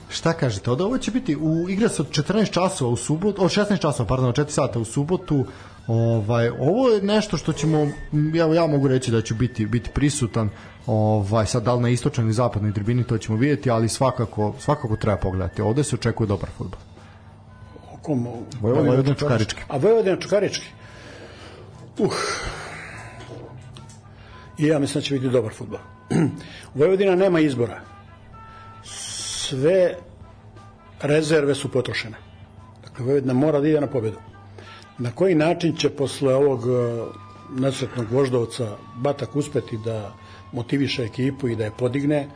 Šta 0.09 0.33
kažete? 0.33 0.71
Od 0.71 0.81
ovo 0.81 0.97
će 0.97 1.11
biti 1.11 1.35
u 1.35 1.69
igra 1.69 1.89
se 1.89 2.01
od 2.01 2.09
14 2.09 2.51
časova 2.51 2.91
u 2.91 2.95
subotu, 2.95 3.43
od 3.43 3.51
16 3.51 3.79
časova, 3.81 4.07
pardon, 4.07 4.29
od 4.29 4.35
4 4.35 4.49
sata 4.49 4.79
u 4.79 4.85
subotu. 4.85 5.45
Ovaj 5.87 6.49
ovo 6.49 6.89
je 6.89 7.01
nešto 7.01 7.37
što 7.37 7.53
ćemo 7.53 7.87
ja 8.33 8.53
ja 8.53 8.67
mogu 8.67 8.87
reći 8.87 9.11
da 9.11 9.21
ću 9.21 9.35
biti 9.35 9.65
biti 9.65 9.89
prisutan. 9.89 10.49
Ovaj 10.87 11.45
sad 11.45 11.63
dal 11.63 11.81
na 11.81 11.89
istočnoj 11.89 12.25
ili 12.25 12.33
zapadnoj 12.33 12.73
tribini 12.73 13.03
to 13.03 13.17
ćemo 13.17 13.37
videti, 13.37 13.69
ali 13.69 13.89
svakako 13.89 14.53
svakako 14.59 14.95
treba 14.95 15.17
pogledati. 15.17 15.61
Ovde 15.61 15.83
se 15.83 15.95
očekuje 15.95 16.27
dobar 16.27 16.49
fudbal. 16.57 16.79
Kom 18.01 18.27
Vojvodina 18.61 19.15
Čukarički. 19.15 19.61
A 19.67 19.77
Vojvodina 19.77 20.17
Čukarički. 20.17 20.65
Uh. 21.97 22.13
I 24.57 24.67
ja 24.67 24.79
mislim 24.79 25.01
da 25.01 25.05
će 25.05 25.13
biti 25.13 25.29
dobar 25.29 25.53
fudbal. 25.53 25.79
Vojvodina 26.75 27.15
nema 27.15 27.39
izbora. 27.39 27.81
Sve 28.83 29.95
rezerve 31.01 31.55
su 31.55 31.71
potrošene. 31.71 32.17
Dakle, 32.83 33.05
Vojvodina 33.05 33.33
mora 33.33 33.59
da 33.59 33.67
ide 33.67 33.81
na 33.81 33.87
pobedu. 33.87 34.17
Na 34.97 35.11
koji 35.11 35.35
način 35.35 35.75
će 35.75 35.89
posle 35.89 36.35
ovog 36.35 36.61
e, 36.65 37.05
nesretnog 37.61 38.11
voždovca 38.11 38.77
Batak 38.95 39.35
uspeti 39.35 39.77
da 39.85 40.13
motiviše 40.51 41.03
ekipu 41.03 41.47
i 41.47 41.55
da 41.55 41.63
je 41.63 41.71
podigne, 41.77 42.27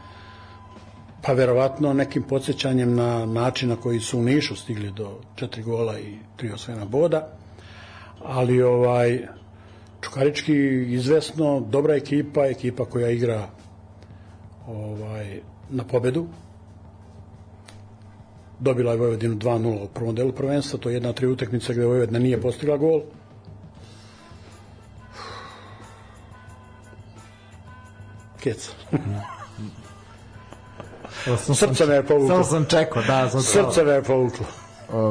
pa 1.21 1.33
verovatno 1.33 1.93
nekim 1.93 2.23
podsjećanjem 2.23 2.95
na 2.95 3.25
način 3.25 3.69
na 3.69 3.75
koji 3.75 3.99
su 3.99 4.19
u 4.19 4.23
Nišu 4.23 4.55
stigli 4.55 4.91
do 4.91 5.19
četiri 5.35 5.63
gola 5.63 5.99
i 5.99 6.17
tri 6.35 6.51
osvojena 6.51 6.85
boda, 6.85 7.27
ali 8.23 8.61
ovaj 8.61 9.27
Čukarički 10.05 10.53
izvesno 10.93 11.59
dobra 11.59 11.95
ekipa, 11.95 12.45
ekipa 12.45 12.85
koja 12.85 13.09
igra 13.09 13.47
ovaj 14.67 15.39
na 15.69 15.83
pobedu, 15.83 16.27
dobila 18.59 18.91
je 18.91 18.97
Vojvodinu 18.97 19.35
2-0 19.35 19.83
u 19.83 19.87
prvom 19.87 20.15
delu 20.15 20.31
prvenstva, 20.31 20.79
to 20.79 20.89
je 20.89 20.95
jedna 20.95 21.09
od 21.09 21.15
tri 21.15 21.27
utakmice 21.27 21.73
gde 21.73 21.85
Vojvodina 21.85 22.19
nije 22.19 22.41
postigla 22.41 22.77
gol. 22.77 23.01
Kec. 28.39 28.69
Srce 31.53 31.85
me 31.85 31.95
je 31.95 32.03
povuklo. 32.03 32.27
Samo 32.27 32.43
sam 32.43 32.65
čekao, 32.65 33.03
da. 33.03 33.29
Sam 33.29 33.41
Srce 33.41 33.83
me 33.83 33.91
je 33.91 34.03
povuklo. 34.03 34.45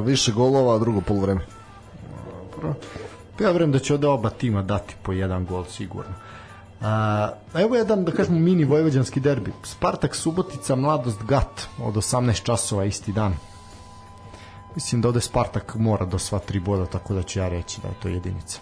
više 0.04 0.32
golova, 0.32 0.78
drugo 0.78 1.00
polovreme. 1.00 1.40
Dobro. 2.54 2.74
Ja 3.40 3.50
vrem 3.50 3.72
da 3.72 3.78
će 3.78 3.94
ovde 3.94 4.06
oba 4.06 4.30
tima 4.30 4.62
dati 4.62 4.94
po 5.02 5.12
jedan 5.12 5.46
gol 5.46 5.64
sigurno. 5.64 6.14
A, 6.80 7.28
evo 7.54 7.76
jedan, 7.76 8.04
da 8.04 8.12
kažemo, 8.12 8.38
mini 8.38 8.64
vojvođanski 8.64 9.20
derbi. 9.20 9.52
Spartak 9.62 10.14
Subotica, 10.14 10.76
Mladost 10.76 11.22
Gat 11.22 11.66
od 11.82 11.94
18 11.94 12.42
časova 12.42 12.84
isti 12.84 13.12
dan. 13.12 13.34
Mislim 14.74 15.00
da 15.00 15.08
ovde 15.08 15.20
Spartak 15.20 15.74
mora 15.74 16.06
do 16.06 16.18
sva 16.18 16.38
tri 16.38 16.60
boda, 16.60 16.86
tako 16.86 17.14
da 17.14 17.22
ću 17.22 17.38
ja 17.38 17.48
reći 17.48 17.80
da 17.82 17.88
je 17.88 17.94
to 18.02 18.08
jedinica. 18.08 18.60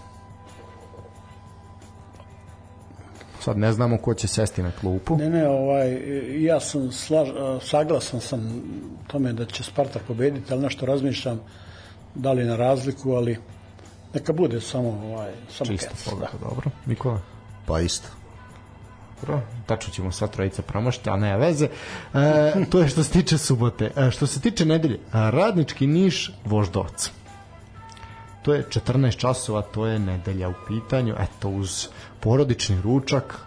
Sad 3.41 3.59
ne 3.59 3.73
znamo 3.73 3.99
ko 3.99 4.15
će 4.15 4.29
sesti 4.29 4.63
na 4.63 4.71
klupu. 4.81 5.17
Ne, 5.17 5.31
ne, 5.31 5.49
ovaj, 5.49 5.99
ja 6.45 6.61
sam 6.61 6.93
slaž, 6.93 7.29
saglasan 7.63 8.21
sam 8.21 8.63
tome 9.07 9.33
da 9.33 9.45
će 9.45 9.63
Spartak 9.63 10.03
pobediti, 10.03 10.53
ali 10.53 10.63
nešto 10.63 10.87
razmišljam 10.87 11.41
da 12.15 12.33
li 12.33 12.45
na 12.45 12.57
razliku, 12.57 13.13
ali 13.13 13.39
neka 14.15 14.33
bude 14.33 14.61
samo 14.61 14.89
ovaj, 14.89 15.33
samo 15.51 15.71
Čisto 15.71 16.11
pogled, 16.11 16.29
da. 16.33 16.49
dobro. 16.49 16.71
Nikola? 16.87 17.21
Pa 17.67 17.81
isto. 17.81 18.09
Dobro, 19.21 19.41
tačno 19.67 19.93
ćemo 19.93 20.13
sva 20.13 20.27
trojica 20.27 20.63
promašiti, 20.63 21.11
a 21.11 21.17
ne 21.17 21.37
veze. 21.39 21.69
E, 22.15 22.65
to 22.71 22.81
je 22.81 22.89
što 22.89 23.03
se 23.03 23.11
tiče 23.11 23.39
subote. 23.39 23.91
E, 23.97 24.11
što 24.11 24.27
se 24.27 24.41
tiče 24.41 24.65
nedelje, 24.65 25.01
radnički 25.13 25.87
Niš, 25.87 26.33
Voždovac. 26.45 27.11
To 28.43 28.55
je 28.55 28.67
14 28.69 29.17
časova, 29.17 29.63
to 29.63 29.87
je 29.87 29.99
nedelja 29.99 30.49
u 30.49 30.55
pitanju. 30.69 31.15
Eto, 31.19 31.49
uz 31.49 31.89
porodični 32.21 32.81
ručak, 32.83 33.39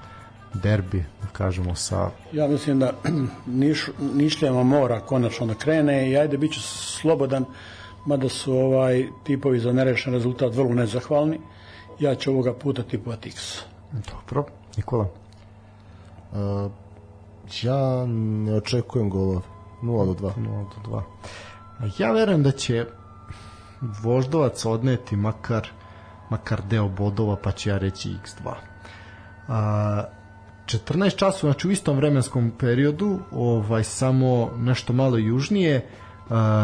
derbi, 0.53 1.05
da 1.21 1.27
kažemo 1.27 1.75
sa... 1.75 2.09
Ja 2.31 2.47
mislim 2.47 2.79
da 2.79 2.93
Niš, 3.45 3.89
Nišljama 4.13 4.63
mora 4.63 4.99
konačno 4.99 5.45
da 5.45 5.53
krene 5.53 6.09
i 6.11 6.17
ajde, 6.17 6.37
bit 6.37 6.53
ću 6.53 6.61
slobodan, 6.61 7.45
mada 8.05 8.29
su 8.29 8.57
ovaj 8.57 9.07
tipovi 9.23 9.59
za 9.59 9.73
nerešen 9.73 10.13
rezultat 10.13 10.55
vrlo 10.55 10.73
nezahvalni. 10.73 11.39
Ja 11.99 12.15
ću 12.15 12.31
ovoga 12.31 12.53
puta 12.53 12.83
tipovati 12.83 13.29
X. 13.29 13.61
Dobro. 13.91 14.45
Nikola? 14.77 15.07
Uh, 16.31 16.71
ja 17.61 18.05
ne 18.45 18.53
očekujem 18.53 19.09
golov. 19.09 19.41
0 19.83 20.05
do 20.05 20.13
2. 20.13 20.31
0 20.37 20.65
do 20.85 21.01
2. 21.79 22.01
Ja 22.01 22.11
verujem 22.11 22.43
da 22.43 22.51
će 22.51 22.85
Voždovac 23.81 24.65
odneti 24.65 25.15
makar 25.15 25.67
makar 26.29 26.61
deo 26.69 26.87
bodova, 26.87 27.35
pa 27.35 27.51
će 27.51 27.69
ja 27.69 27.77
reći 27.77 28.09
x2. 28.09 28.53
A, 29.47 30.03
14 30.65 31.15
časova, 31.15 31.53
znači 31.53 31.67
u 31.67 31.71
istom 31.71 31.97
vremenskom 31.97 32.51
periodu, 32.59 33.19
ovaj 33.31 33.83
samo 33.83 34.51
nešto 34.57 34.93
malo 34.93 35.17
južnije, 35.17 35.87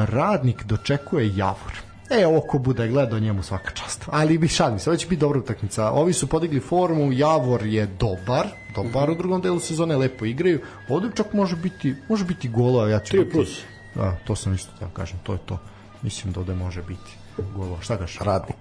radnik 0.05 0.63
dočekuje 0.63 1.35
Javor. 1.35 1.91
E, 2.09 2.27
ovo 2.27 2.41
ko 2.41 2.59
bude 2.59 2.87
gledao 2.87 3.19
njemu 3.19 3.43
svaka 3.43 3.71
čast. 3.71 4.03
Ali 4.11 4.37
bi 4.37 4.47
šalim 4.47 4.79
se, 4.79 4.89
ovo 4.89 4.97
će 4.97 5.07
biti 5.07 5.19
dobra 5.19 5.39
utakmica. 5.39 5.91
Ovi 5.91 6.13
su 6.13 6.27
podigli 6.27 6.59
formu, 6.59 7.11
Javor 7.11 7.65
je 7.65 7.85
dobar, 7.85 8.47
dobar 8.75 9.09
u 9.09 9.15
drugom 9.15 9.41
delu 9.41 9.59
sezone, 9.59 9.97
lepo 9.97 10.25
igraju. 10.25 10.61
Ovde 10.89 11.09
čak 11.15 11.33
može 11.33 11.55
biti, 11.55 11.95
može 12.09 12.25
biti 12.25 12.49
golova, 12.49 12.89
ja 12.89 12.99
ću... 12.99 13.17
3 13.17 13.31
plus. 13.31 13.59
Da, 13.95 14.17
to 14.25 14.35
sam 14.35 14.53
isto 14.53 14.71
da 14.79 14.87
kažem, 14.93 15.19
to 15.23 15.33
je 15.33 15.39
to. 15.45 15.59
Mislim 16.01 16.33
da 16.33 16.39
ovde 16.39 16.55
može 16.55 16.81
biti 16.81 17.11
golova. 17.55 17.81
Šta 17.81 17.95
gaš? 17.95 18.19
Radnik. 18.19 18.57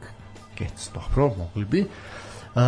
Kec, 0.54 0.90
dobro, 0.94 1.34
mogli 1.38 1.64
bi. 1.64 1.86
Uh, 2.54 2.60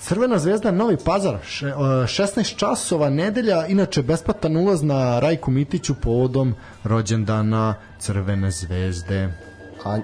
Crvena 0.00 0.38
zvezda 0.38 0.70
Novi 0.70 0.96
Pazar 1.04 1.38
še, 1.44 1.74
uh, 1.74 1.80
16 2.08 2.56
časova 2.56 3.10
nedelja 3.10 3.66
inače 3.66 4.02
besplatan 4.02 4.56
ulaz 4.56 4.82
na 4.82 5.18
Rajku 5.20 5.50
Mitiću 5.50 5.94
povodom 5.94 6.54
rođendana 6.84 7.74
Crvene 7.98 8.50
zvezde 8.50 9.32
a, 9.84 9.96
e, 9.96 10.02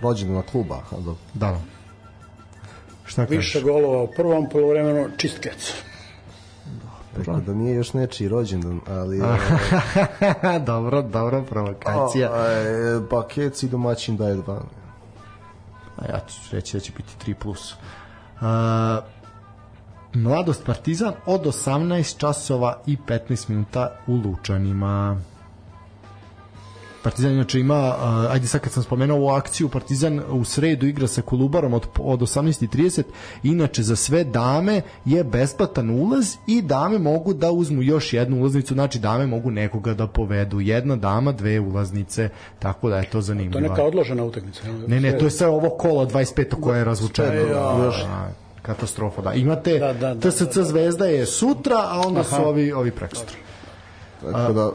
rođena 0.00 0.42
kluba. 0.42 0.80
Da. 0.90 1.14
da. 1.34 1.60
Šta 3.04 3.22
Više 3.22 3.52
kažeš? 3.52 3.62
golova 3.62 4.02
u 4.02 4.08
prvom 4.16 4.48
polovremenu 4.48 5.08
čist 5.16 5.38
kec. 5.38 5.72
Tako 7.16 7.40
da 7.40 7.54
nije 7.54 7.74
još 7.74 7.92
nečiji 7.92 8.28
rođendan, 8.28 8.80
ali... 8.88 9.20
dobro, 10.72 11.02
dobro, 11.02 11.42
provokacija. 11.42 12.30
O, 12.32 12.46
e, 12.46 13.00
pa 13.10 13.28
Kec 13.28 13.62
i 13.62 13.68
domaćin 13.68 14.16
daje 14.16 14.34
dva. 14.34 14.62
A 15.96 16.06
ja 16.12 16.20
ću 16.28 16.56
reći 16.56 16.76
da 16.76 16.80
će 16.80 16.92
biti 16.96 17.32
3+. 17.32 17.34
Plus. 17.34 17.74
Uh, 18.40 18.46
Mladost 20.14 20.64
Partizan 20.66 21.12
od 21.26 21.46
18 21.46 22.18
časova 22.18 22.78
i 22.86 22.96
15 23.06 23.48
minuta 23.48 23.90
u 24.06 24.14
Lučanima. 24.14 25.16
Partizan 27.02 27.32
inače 27.32 27.60
ima, 27.60 27.96
uh, 27.96 28.32
ajde 28.32 28.46
sad 28.46 28.60
kad 28.60 28.72
sam 28.72 28.82
spomenuo 28.82 29.16
ovu 29.16 29.28
akciju, 29.28 29.68
Partizan 29.68 30.20
u 30.28 30.44
sredu 30.44 30.86
igra 30.86 31.06
sa 31.06 31.22
Kolubarom 31.22 31.74
od, 31.74 31.86
od 31.98 32.20
18.30, 32.20 33.02
inače 33.42 33.82
za 33.82 33.96
sve 33.96 34.24
dame 34.24 34.82
je 35.04 35.24
besplatan 35.24 35.90
ulaz 35.90 36.36
i 36.46 36.62
dame 36.62 36.98
mogu 36.98 37.34
da 37.34 37.50
uzmu 37.50 37.82
još 37.82 38.12
jednu 38.12 38.40
ulaznicu, 38.40 38.74
znači 38.74 38.98
dame 38.98 39.26
mogu 39.26 39.50
nekoga 39.50 39.94
da 39.94 40.06
povedu. 40.06 40.60
Jedna 40.60 40.96
dama, 40.96 41.32
dve 41.32 41.60
ulaznice, 41.60 42.28
tako 42.58 42.88
da 42.88 42.96
je 42.96 43.10
to 43.10 43.20
zanimljivo. 43.20 43.52
To 43.52 43.58
je 43.58 43.68
neka 43.68 43.82
odložena 43.82 44.24
utakmica. 44.24 44.62
Ne, 44.86 45.00
ne, 45.00 45.18
to 45.18 45.24
je 45.24 45.30
sve 45.30 45.46
ovo 45.46 45.70
kolo 45.70 46.06
25. 46.06 46.60
koje 46.60 46.78
je 46.78 46.84
razvučeno. 46.84 47.32
Ja, 47.32 48.30
katastrofa, 48.62 49.22
da. 49.22 49.32
Imate 49.32 49.78
da, 49.78 49.92
da, 49.92 50.14
da, 50.14 50.30
TSC 50.30 50.40
da, 50.40 50.52
da. 50.54 50.64
Zvezda 50.64 51.06
je 51.06 51.26
sutra, 51.26 51.76
a 51.76 52.02
onda 52.06 52.20
Aha. 52.20 52.36
su 52.36 52.42
ovi, 52.48 52.72
ovi 52.72 52.90
prekstra. 52.90 53.36
Tako 54.20 54.52
da, 54.52 54.70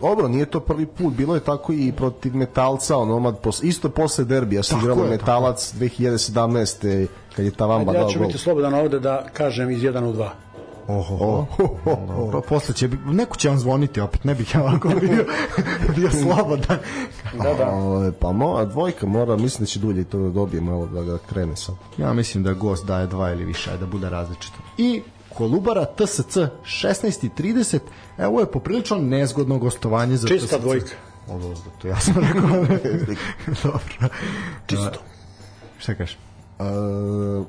dobro, 0.00 0.28
nije 0.28 0.46
to 0.46 0.60
prvi 0.60 0.86
put, 0.86 1.14
bilo 1.14 1.34
je 1.34 1.40
tako 1.40 1.72
i 1.72 1.92
protiv 1.96 2.36
Metalca, 2.36 2.96
ono, 2.96 3.32
pos, 3.32 3.62
isto 3.62 3.88
posle 3.88 4.24
derbija 4.24 4.62
se 4.62 4.74
igralo 4.82 5.06
Metalac 5.06 5.74
2017. 5.74 7.06
kad 7.36 7.44
je 7.44 7.50
Tavamba 7.50 7.92
dao 7.92 8.02
gol. 8.02 8.10
Ja 8.10 8.14
ću 8.14 8.20
biti 8.20 8.38
slobodan 8.38 8.74
ovde 8.74 8.98
da 8.98 9.26
kažem 9.32 9.70
iz 9.70 9.82
1 9.82 10.04
u 10.04 10.12
2. 10.12 10.28
Oho, 10.88 11.14
oh, 11.14 11.60
oh, 11.60 11.70
oh, 11.86 11.98
dobro, 12.08 12.40
posle 12.40 12.74
će, 12.74 12.88
neko 13.06 13.36
će 13.36 13.48
vam 13.48 13.58
zvoniti 13.58 14.00
opet, 14.00 14.24
ne 14.24 14.34
bih 14.34 14.54
ja 14.54 14.62
ovako 14.62 14.88
bio, 15.00 15.24
bio 15.96 16.10
slobodan. 16.10 16.78
da, 17.32 17.54
da. 17.54 17.70
O, 17.72 18.12
pa 18.20 18.32
mo, 18.32 18.64
dvojka 18.64 19.06
mora, 19.06 19.36
mislim 19.36 19.64
da 19.64 19.66
će 19.66 19.78
dulje 19.78 20.04
to 20.04 20.18
da 20.18 20.28
dobije 20.28 20.60
malo 20.60 20.86
da 20.86 21.02
ga 21.02 21.18
krene 21.18 21.56
sad. 21.56 21.74
Ja 21.98 22.12
mislim 22.12 22.44
da 22.44 22.52
gost 22.52 22.86
daje 22.86 23.06
dva 23.06 23.32
ili 23.32 23.44
više, 23.44 23.70
da 23.80 23.86
bude 23.86 24.10
različito. 24.10 24.58
I 24.78 25.02
Kolubara 25.34 25.84
TSC 25.84 26.36
16.30 26.64 27.78
evo 28.18 28.40
je 28.40 28.46
poprilično 28.46 28.96
nezgodno 28.96 29.58
gostovanje 29.58 30.16
za 30.16 30.28
Čista 30.28 30.56
TSC. 30.56 30.62
dvojka. 30.62 30.94
Ovo, 31.28 31.54
to 31.78 31.88
ja 31.88 32.00
sam 32.00 32.14
rekao. 32.18 32.50
Dobro. 33.62 34.08
Čisto. 34.66 34.98
Šta 35.78 35.94
kažeš? 35.94 36.18
Uh, 36.58 37.46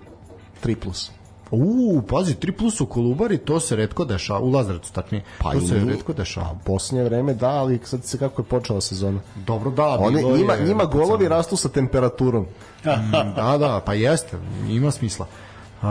3 0.63 0.75
plus. 0.75 1.11
U, 1.51 2.01
pazi, 2.09 2.35
3 2.35 2.51
plus 2.51 2.81
u 2.81 2.85
Kolubari, 2.85 3.37
to 3.37 3.59
se 3.59 3.75
redko 3.75 4.05
dešava, 4.05 4.39
u 4.39 4.49
Lazarevcu 4.49 4.93
tačnije. 4.93 5.23
Pa 5.37 5.51
to 5.51 5.61
se 5.61 5.79
mi, 5.79 5.91
redko 5.91 6.13
dešava. 6.13 6.47
Pa, 6.47 6.55
posljednje 6.65 7.03
vreme 7.03 7.33
da, 7.33 7.49
ali 7.49 7.79
sad 7.83 8.05
se 8.05 8.17
kako 8.17 8.41
je 8.41 8.45
počela 8.45 8.81
sezona. 8.81 9.19
Dobro, 9.35 9.71
da. 9.71 9.87
One, 9.99 10.21
njima, 10.21 10.53
je, 10.53 10.67
njima 10.67 10.85
golovi 10.85 11.27
rastu 11.27 11.55
sa 11.57 11.69
temperaturom. 11.69 12.45
Mm, 12.85 13.11
da, 13.35 13.57
da, 13.59 13.81
pa 13.85 13.93
jeste, 13.93 14.37
ima 14.69 14.91
smisla. 14.91 15.25
Uh, 15.25 15.50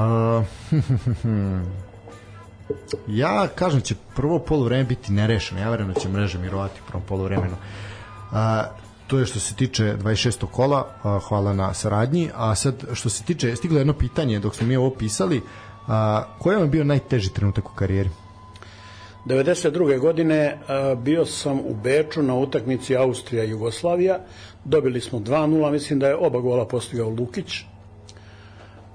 ja 3.23 3.49
kažem 3.55 3.81
da 3.81 3.85
će 3.85 3.95
prvo 4.17 4.39
polovreme 4.39 4.85
biti 4.85 5.13
nerešeno. 5.13 5.61
Ja 5.61 5.71
verujem 5.71 5.93
da 5.93 6.01
će 6.01 6.09
mreže 6.09 6.39
mirovati 6.39 6.81
u 6.81 6.89
prvom 6.89 7.03
polovremenu. 7.09 7.57
Uh, 8.31 8.37
to 9.11 9.19
je 9.19 9.27
što 9.27 9.41
se 9.41 9.55
tiče 9.55 9.97
26. 10.03 10.47
kola, 10.47 10.87
hvala 11.29 11.53
na 11.53 11.75
saradnji, 11.75 12.31
a 12.35 12.55
sad 12.55 12.75
što 12.93 13.09
se 13.09 13.25
tiče, 13.25 13.57
stiglo 13.57 13.79
jedno 13.79 13.93
pitanje 13.93 14.39
dok 14.39 14.55
smo 14.55 14.67
mi 14.67 14.77
ovo 14.77 14.91
pisali, 14.91 15.43
a, 15.89 16.25
koji 16.39 16.57
vam 16.57 16.65
je 16.65 16.71
bio 16.71 16.85
najteži 16.85 17.33
trenutak 17.33 17.71
u 17.71 17.75
karijeri? 17.75 18.11
92. 19.27 19.99
godine 19.99 20.59
a, 20.69 20.95
bio 20.95 21.27
sam 21.27 21.59
u 21.59 21.75
Beču 21.83 22.23
na 22.23 22.35
utakmici 22.35 22.97
Austrija-Jugoslavija, 22.97 24.19
dobili 24.65 25.01
smo 25.01 25.19
2-0, 25.19 25.73
mislim 25.73 25.99
da 25.99 26.09
je 26.09 26.17
oba 26.17 26.41
gola 26.41 26.67
postigao 26.67 27.09
Lukić 27.09 27.65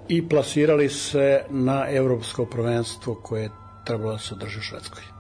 i 0.08 0.30
plasirali 0.30 0.90
se 0.90 1.44
na 1.50 1.86
evropsko 1.90 2.46
prvenstvo 2.46 3.16
koje 3.16 3.44
je 3.44 3.50
trebalo 3.86 4.12
da 4.12 4.20
se 4.20 4.34
održi 4.34 4.60
u 4.60 4.62
Švedskoj 4.62 5.16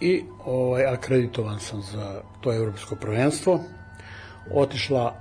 i 0.00 0.24
ovaj, 0.44 0.86
akreditovan 0.86 1.60
sam 1.60 1.82
za 1.82 2.20
to 2.40 2.52
evropsko 2.52 2.96
prvenstvo. 2.96 3.60
Otišla 4.50 5.16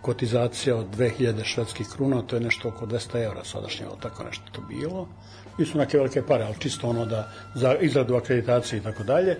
kotizacija 0.00 0.76
od 0.76 0.86
2000 0.96 1.44
švedskih 1.44 1.86
kruna, 1.96 2.22
to 2.22 2.36
je 2.36 2.40
nešto 2.40 2.68
oko 2.68 2.86
200 2.86 3.24
evra 3.24 3.44
sadašnje, 3.44 3.86
tako 4.02 4.24
nešto 4.24 4.44
to 4.52 4.60
bilo. 4.60 5.08
Nisu 5.58 5.78
neke 5.78 5.96
velike 5.96 6.22
pare, 6.22 6.44
ali 6.44 6.58
čisto 6.58 6.88
ono 6.88 7.06
da 7.06 7.28
za 7.54 7.74
izradu 7.80 8.16
akreditacije 8.16 8.78
i 8.78 8.82
tako 8.82 9.04
dalje. 9.04 9.36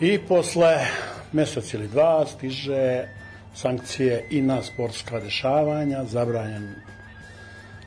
I 0.00 0.18
posle 0.18 0.76
mesec 1.32 1.74
ili 1.74 1.88
dva 1.88 2.26
stiže 2.26 3.08
sankcije 3.54 4.26
i 4.30 4.42
na 4.42 4.62
sportska 4.62 5.20
dešavanja, 5.20 6.04
zabranjen 6.04 6.74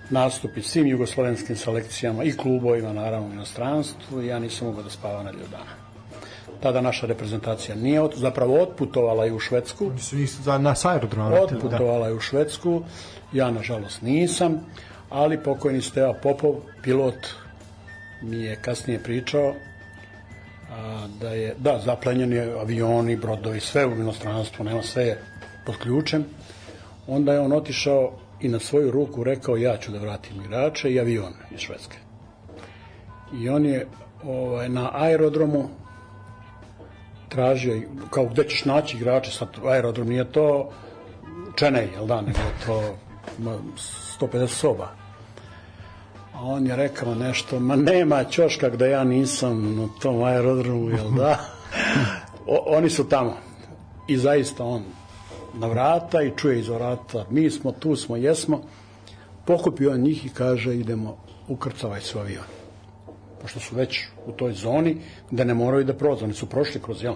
nastupi 0.09 0.61
svim 0.61 0.87
jugoslovenskim 0.87 1.55
selekcijama 1.55 2.23
i 2.23 2.37
klubovima, 2.37 2.93
naravno 2.93 3.27
u 3.27 3.33
inostranstvu 3.33 4.21
i 4.21 4.27
ja 4.27 4.39
nisam 4.39 4.67
mogao 4.67 4.83
da 4.83 4.89
spavam 4.89 5.25
na 5.25 5.31
dana. 5.31 5.87
Tada 6.59 6.81
naša 6.81 7.07
reprezentacija 7.07 7.75
nije, 7.75 8.01
od, 8.01 8.13
zapravo 8.15 8.61
otputovala 8.61 9.25
je 9.25 9.33
u 9.33 9.39
Švedsku. 9.39 9.85
Oni 9.85 10.27
su 10.27 10.43
za, 10.43 10.57
na 10.57 10.75
aerodrom. 10.83 11.29
Da. 11.29 11.41
Otputovala 11.41 11.99
da. 11.99 12.07
je 12.07 12.13
u 12.13 12.19
Švedsku, 12.19 12.81
ja 13.33 13.51
nažalost 13.51 14.01
nisam, 14.01 14.65
ali 15.09 15.43
pokojni 15.43 15.81
Steva 15.81 16.13
Popov, 16.13 16.55
pilot, 16.83 17.27
mi 18.21 18.37
je 18.37 18.55
kasnije 18.55 19.03
pričao 19.03 19.53
a, 20.71 21.07
da 21.21 21.29
je, 21.29 21.55
da, 21.57 21.79
zaplenjeni 21.85 22.39
avioni, 22.39 23.15
brodovi, 23.15 23.59
sve 23.59 23.85
u 23.85 23.91
inostranstvu, 23.91 24.65
nema 24.65 24.81
sve 24.81 25.03
je 25.03 25.21
pod 25.65 25.77
ključem. 25.77 26.25
Onda 27.07 27.33
je 27.33 27.39
on 27.39 27.53
otišao 27.53 28.11
i 28.41 28.47
na 28.47 28.59
svoju 28.59 28.91
ruku 28.91 29.23
rekao 29.23 29.57
ja 29.57 29.77
ću 29.77 29.91
da 29.91 29.99
vratim 29.99 30.41
igrače 30.41 30.91
i 30.91 30.99
avion 30.99 31.33
iz 31.51 31.59
Švedske. 31.59 31.97
I 33.33 33.49
on 33.49 33.65
je 33.65 33.87
ovaj, 34.23 34.69
na 34.69 34.91
aerodromu 34.93 35.69
tražio, 37.29 37.81
kao 38.09 38.25
gde 38.25 38.43
ćeš 38.43 38.65
naći 38.65 38.97
igrače, 38.97 39.31
sad 39.31 39.49
aerodrom 39.65 40.07
nije 40.07 40.31
to 40.31 40.71
Čenej, 41.55 41.89
jel 41.93 42.05
da, 42.05 42.21
nego 42.21 42.39
to 42.65 42.97
150 44.19 44.47
soba. 44.47 44.87
A 46.33 46.43
on 46.43 46.67
je 46.67 46.75
rekao 46.75 47.15
nešto, 47.15 47.59
ma 47.59 47.75
nema 47.75 48.23
ćoška 48.23 48.69
gde 48.69 48.89
ja 48.89 49.03
nisam 49.03 49.75
na 49.75 49.87
tom 50.01 50.23
aerodromu, 50.23 50.89
jel 50.89 51.11
da? 51.11 51.39
O, 52.49 52.63
oni 52.77 52.89
su 52.89 53.09
tamo. 53.09 53.37
I 54.07 54.17
zaista 54.17 54.63
on 54.63 54.83
na 55.59 55.67
vrata 55.67 56.21
i 56.21 56.31
čuje 56.37 56.59
iz 56.59 56.67
vrata, 56.67 57.25
mi 57.29 57.49
smo 57.49 57.71
tu, 57.71 57.95
smo, 57.95 58.15
jesmo. 58.15 58.61
Pokupio 59.45 59.91
on 59.91 59.99
njih 59.99 60.25
i 60.25 60.29
kaže, 60.29 60.75
idemo, 60.75 61.17
ukrcavaj 61.47 62.01
se 62.01 62.17
u 62.17 62.21
avion. 62.21 62.43
Pošto 63.41 63.59
su 63.59 63.75
već 63.75 63.99
u 64.25 64.31
toj 64.31 64.53
zoni, 64.53 64.97
da 65.31 65.43
ne 65.43 65.53
moraju 65.53 65.85
da 65.85 65.93
prođu, 65.93 66.25
oni 66.25 66.33
su 66.33 66.49
prošli 66.49 66.81
kroz, 66.81 67.03
jel? 67.03 67.15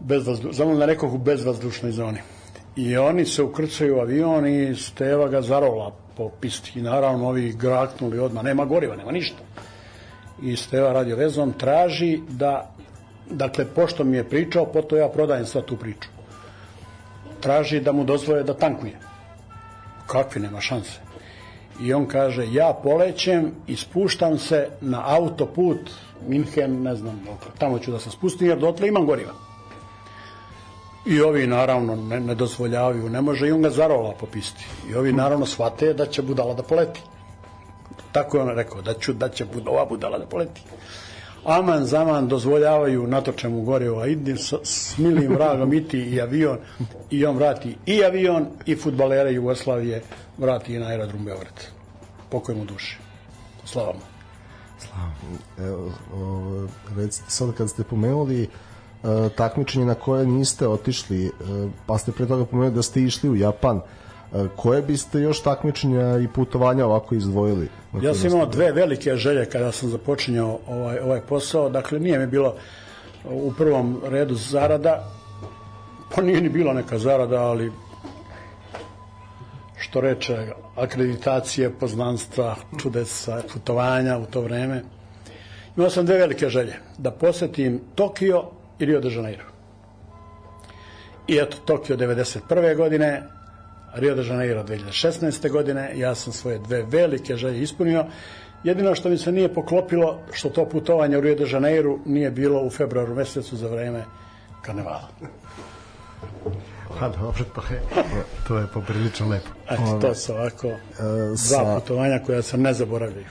Bezvazdu, 0.00 0.50
na 0.78 0.86
nekog 0.86 1.14
u 1.14 1.18
bezvazdušnoj 1.18 1.92
zoni. 1.92 2.18
I 2.76 2.96
oni 2.96 3.24
se 3.24 3.42
ukrcaju 3.42 3.96
u 3.96 4.00
avion 4.00 4.46
i 4.46 4.74
Steva 4.74 5.28
ga 5.28 5.42
zarola 5.42 5.92
po 6.16 6.30
pisti. 6.40 6.78
I 6.78 6.82
naravno 6.82 7.28
ovi 7.28 7.52
graknuli 7.52 8.18
odmah, 8.18 8.44
nema 8.44 8.64
goriva, 8.64 8.96
nema 8.96 9.12
ništa. 9.12 9.42
I 10.42 10.56
Steva 10.56 10.92
radio 10.92 11.16
vezom 11.16 11.52
traži 11.52 12.20
da, 12.28 12.74
dakle, 13.30 13.64
pošto 13.64 14.04
mi 14.04 14.16
je 14.16 14.28
pričao, 14.28 14.66
poto 14.66 14.96
ja 14.96 15.08
prodajem 15.08 15.46
sva 15.46 15.62
tu 15.62 15.76
priču 15.76 16.13
traži 17.44 17.80
da 17.80 17.92
mu 17.92 18.04
dozvoje 18.04 18.42
da 18.42 18.54
tankuje. 18.54 18.96
Kakvi, 20.06 20.40
nema 20.40 20.60
šanse. 20.60 21.00
I 21.80 21.92
on 21.92 22.06
kaže, 22.06 22.46
ja 22.52 22.72
polećem 22.82 23.50
i 23.66 23.76
spuštam 23.76 24.38
se 24.38 24.68
na 24.80 25.02
autoput 25.04 25.90
Minhen, 26.28 26.82
ne 26.82 26.94
znam, 26.96 27.20
tamo 27.58 27.78
ću 27.78 27.92
da 27.92 27.98
se 27.98 28.10
spustim 28.10 28.48
jer 28.48 28.58
dotle 28.58 28.88
imam 28.88 29.06
goriva. 29.06 29.32
I 31.06 31.20
ovi 31.20 31.46
naravno 31.46 31.96
ne, 31.96 32.20
ne 32.20 32.34
dozvoljavaju, 32.34 33.10
ne 33.10 33.20
može 33.20 33.48
i 33.48 33.52
on 33.52 33.62
ga 33.62 33.70
zarola 33.70 34.14
popisti. 34.20 34.64
I 34.90 34.94
ovi 34.94 35.12
naravno 35.12 35.46
shvate 35.46 35.92
da 35.92 36.06
će 36.06 36.22
budala 36.22 36.54
da 36.54 36.62
poleti. 36.62 37.02
Tako 38.12 38.36
je 38.36 38.42
on 38.42 38.48
rekao, 38.56 38.82
da, 38.82 38.94
ću, 38.94 39.12
da 39.12 39.28
će 39.28 39.44
bud, 39.44 39.68
ova 39.68 39.84
budala 39.84 40.18
da 40.18 40.26
poleti 40.26 40.62
aman 41.44 41.84
zaman 41.84 42.28
dozvoljavaju 42.28 43.06
natočemu 43.06 43.62
gore 43.62 43.90
ovaj 43.90 44.10
idem 44.10 44.36
s, 44.38 44.98
milim 44.98 45.34
vragom 45.34 45.72
iti 45.72 45.98
i 45.98 46.20
avion 46.20 46.58
i 47.10 47.26
on 47.26 47.36
vrati 47.36 47.76
i 47.86 48.04
avion 48.04 48.46
i 48.66 48.76
futbalere 48.76 49.32
Jugoslavije 49.32 50.02
vrati 50.38 50.74
i 50.74 50.78
na 50.78 50.86
aerodrom 50.86 51.24
Beograd. 51.24 51.66
Pokoj 52.30 52.54
mu 52.54 52.64
duše 52.64 52.98
slava 53.64 53.92
mu. 53.92 54.00
Slava 54.78 55.12
evo 55.58 55.92
recite 56.96 57.30
sad 57.30 57.54
kad 57.54 57.70
ste 57.70 57.84
pomenuli 57.84 58.42
uh, 58.42 59.08
takmičenje 59.36 59.84
na 59.86 59.94
koje 59.94 60.26
niste 60.26 60.68
otišli 60.68 61.26
uh, 61.26 61.70
pa 61.86 61.98
ste 61.98 62.12
pre 62.12 62.26
toga 62.26 62.44
pomenuli 62.44 62.74
da 62.74 62.82
ste 62.82 63.02
išli 63.02 63.30
u 63.30 63.36
Japan 63.36 63.80
koje 64.56 64.82
biste 64.82 65.20
još 65.20 65.42
takmičenja 65.42 66.18
i 66.18 66.28
putovanja 66.28 66.86
ovako 66.86 67.14
izdvojili? 67.14 67.68
Ja 68.02 68.14
sam 68.14 68.30
imao 68.30 68.46
dve 68.46 68.72
velike 68.72 69.16
želje 69.16 69.44
kada 69.46 69.72
sam 69.72 69.88
započinjao 69.88 70.58
ovaj, 70.68 70.98
ovaj 70.98 71.20
posao. 71.20 71.68
Dakle, 71.68 72.00
nije 72.00 72.18
mi 72.18 72.26
bilo 72.26 72.54
u 73.24 73.52
prvom 73.58 74.00
redu 74.04 74.34
zarada, 74.34 75.10
pa 76.14 76.22
nije 76.22 76.40
ni 76.40 76.48
bila 76.48 76.72
neka 76.72 76.98
zarada, 76.98 77.42
ali 77.42 77.72
što 79.78 80.00
reče, 80.00 80.36
akreditacije, 80.76 81.70
poznanstva, 81.70 82.56
čudesa, 82.82 83.42
putovanja 83.52 84.18
u 84.18 84.26
to 84.26 84.40
vreme. 84.40 84.82
Imao 85.76 85.90
sam 85.90 86.06
dve 86.06 86.18
velike 86.18 86.48
želje, 86.48 86.74
da 86.98 87.10
posetim 87.10 87.80
Tokio 87.94 88.44
i 88.78 88.84
Rio 88.84 89.00
de 89.00 89.14
Janeiro. 89.14 89.44
I 91.26 91.38
eto, 91.38 91.56
Tokio 91.64 91.96
91. 91.96 92.76
godine, 92.76 93.22
Rio 93.94 94.14
de 94.14 94.22
Janeiro 94.26 94.64
2016. 94.64 95.50
godine, 95.50 95.92
ja 95.94 96.14
sam 96.14 96.32
svoje 96.32 96.58
dve 96.58 96.82
velike 96.82 97.36
želje 97.36 97.62
ispunio. 97.62 98.04
Jedino 98.64 98.94
što 98.94 99.08
mi 99.08 99.18
se 99.18 99.32
nije 99.32 99.54
poklopilo, 99.54 100.20
što 100.32 100.48
to 100.48 100.68
putovanje 100.68 101.18
u 101.18 101.20
Rio 101.20 101.34
de 101.34 101.50
Janeiro 101.50 101.98
nije 102.04 102.30
bilo 102.30 102.62
u 102.62 102.70
februaru 102.70 103.14
mesecu 103.14 103.56
za 103.56 103.68
vreme 103.68 104.04
karnevala. 104.62 105.08
Pa 106.98 107.08
dobro, 107.08 107.44
to 107.54 107.62
je, 107.74 107.82
to 108.48 108.58
je 108.58 108.66
poprilično 108.74 109.28
lepo. 109.28 109.48
Eto, 109.70 109.98
to 110.00 110.14
su 110.14 110.32
ovako 110.32 110.68
e, 110.68 110.78
dva 111.48 111.80
putovanja 111.80 112.18
koja 112.26 112.42
se 112.42 112.56
ne 112.58 112.74
zaboravljaju. 112.74 113.26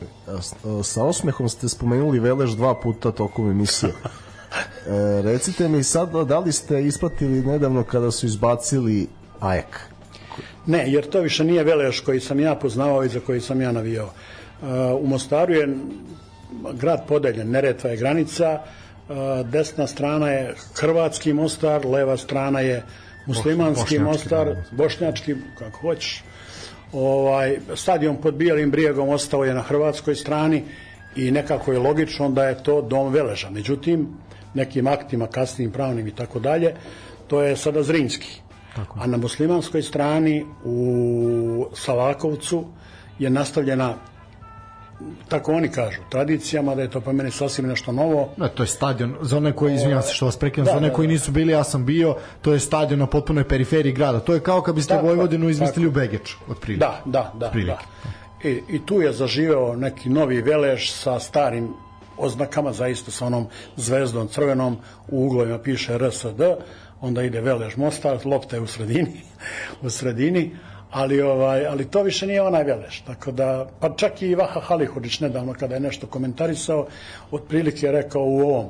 E, 0.00 0.82
sa 0.82 1.04
osmehom 1.04 1.48
ste 1.48 1.68
spomenuli 1.68 2.18
Velež 2.18 2.54
dva 2.54 2.74
puta 2.80 3.12
tokom 3.12 3.50
emisije. 3.50 3.92
E, 3.92 5.22
recite 5.22 5.68
mi 5.68 5.82
sad, 5.82 6.10
da 6.26 6.38
li 6.38 6.52
ste 6.52 6.84
isplatili 6.84 7.42
nedavno 7.42 7.84
kada 7.84 8.10
su 8.10 8.26
izbacili 8.26 9.08
Ajak? 9.40 9.95
Ne, 10.66 10.92
jer 10.92 11.08
to 11.08 11.20
više 11.20 11.44
nije 11.44 11.64
Velež 11.64 12.00
koji 12.00 12.20
sam 12.20 12.40
ja 12.40 12.54
poznavao 12.54 13.04
i 13.04 13.08
za 13.08 13.20
koji 13.20 13.40
sam 13.40 13.60
ja 13.60 13.72
navijao. 13.72 14.06
Uh, 14.06 14.68
u 15.00 15.06
Mostaru 15.06 15.54
je 15.54 15.68
grad 16.72 17.06
podeljen, 17.08 17.50
Neretva 17.50 17.90
je 17.90 17.96
granica, 17.96 18.60
uh, 19.08 19.16
desna 19.50 19.86
strana 19.86 20.28
je 20.28 20.54
Hrvatski 20.74 21.32
Mostar, 21.32 21.86
leva 21.86 22.16
strana 22.16 22.60
je 22.60 22.82
muslimanski 23.26 23.98
Mostar, 23.98 24.56
bošnjački, 24.70 25.34
kako 25.58 25.78
hoćeš. 25.78 26.22
Ovaj, 26.92 27.58
stadion 27.74 28.16
pod 28.16 28.34
Bijelim 28.34 28.70
brijegom 28.70 29.08
ostao 29.08 29.44
je 29.44 29.54
na 29.54 29.62
hrvatskoj 29.62 30.14
strani 30.14 30.62
i 31.16 31.30
nekako 31.30 31.72
je 31.72 31.78
logično 31.78 32.30
da 32.30 32.44
je 32.44 32.62
to 32.62 32.82
dom 32.82 33.12
Veleža. 33.12 33.50
Međutim, 33.50 34.08
nekim 34.54 34.86
aktima, 34.86 35.26
kasnim, 35.26 35.72
pravnim 35.72 36.08
i 36.08 36.14
tako 36.14 36.38
dalje, 36.38 36.74
to 37.26 37.42
je 37.42 37.56
sada 37.56 37.82
Zrinski. 37.82 38.45
Tako. 38.76 38.98
A 39.00 39.06
na 39.06 39.16
muslimanskoj 39.16 39.82
strani 39.82 40.46
u 40.64 41.66
Salakovcu 41.74 42.64
je 43.18 43.30
nastavljena 43.30 43.94
tako 45.28 45.52
oni 45.52 45.68
kažu, 45.68 46.00
tradicijama, 46.08 46.74
da 46.74 46.82
je 46.82 46.90
to 46.90 47.00
po 47.00 47.12
meni 47.12 47.30
sasvim 47.30 47.68
nešto 47.68 47.92
novo. 47.92 48.28
Ne, 48.36 48.48
to 48.48 48.62
je 48.62 48.66
stadion, 48.66 49.16
za 49.20 49.36
one 49.36 49.52
koji, 49.52 49.74
izvinjam 49.74 50.02
se 50.02 50.12
što 50.12 50.26
vas 50.26 50.36
prekinem, 50.36 50.64
da, 50.64 50.70
za 50.70 50.76
one 50.76 50.88
da, 50.88 50.94
koji 50.94 51.08
da. 51.08 51.12
nisu 51.12 51.30
bili, 51.30 51.52
ja 51.52 51.64
sam 51.64 51.84
bio, 51.86 52.16
to 52.42 52.52
je 52.52 52.60
stadion 52.60 53.00
na 53.00 53.06
potpunoj 53.06 53.48
periferiji 53.48 53.92
grada. 53.92 54.20
To 54.20 54.34
je 54.34 54.40
kao 54.40 54.62
kad 54.62 54.74
biste 54.74 54.94
da, 54.94 55.00
Vojvodinu 55.00 55.48
izmestili 55.48 55.86
u 55.86 55.90
Begeč, 55.90 56.34
otprilike. 56.48 56.86
Da, 56.86 57.00
da, 57.04 57.32
da. 57.34 57.50
da. 57.66 57.78
I, 58.48 58.62
I 58.68 58.86
tu 58.86 59.00
je 59.00 59.12
zaživeo 59.12 59.76
neki 59.76 60.08
novi 60.08 60.42
velež 60.42 60.90
sa 60.90 61.20
starim 61.20 61.68
oznakama, 62.18 62.72
zaista 62.72 63.10
sa 63.10 63.26
onom 63.26 63.46
zvezdom 63.76 64.28
crvenom, 64.28 64.76
u 65.08 65.26
uglovima 65.26 65.58
piše 65.58 65.98
RSD, 65.98 66.40
onda 67.00 67.22
ide 67.22 67.40
Velež 67.40 67.76
Mostar, 67.76 68.18
lopta 68.24 68.56
je 68.56 68.62
u 68.62 68.66
sredini, 68.66 69.20
u 69.82 69.90
sredini, 69.90 70.56
ali 70.90 71.20
ovaj 71.20 71.66
ali 71.66 71.84
to 71.84 72.02
više 72.02 72.26
nije 72.26 72.42
onaj 72.42 72.64
Velež 72.64 73.00
tako 73.00 73.32
da 73.32 73.68
pa 73.80 73.94
čak 73.96 74.22
i 74.22 74.34
Vaha 74.34 74.60
Halihodić 74.60 75.20
nedavno 75.20 75.54
kada 75.54 75.74
je 75.74 75.80
nešto 75.80 76.06
komentarisao 76.06 76.86
otprilike 77.30 77.86
je 77.86 77.92
rekao 77.92 78.22
u 78.22 78.40
ovom 78.40 78.68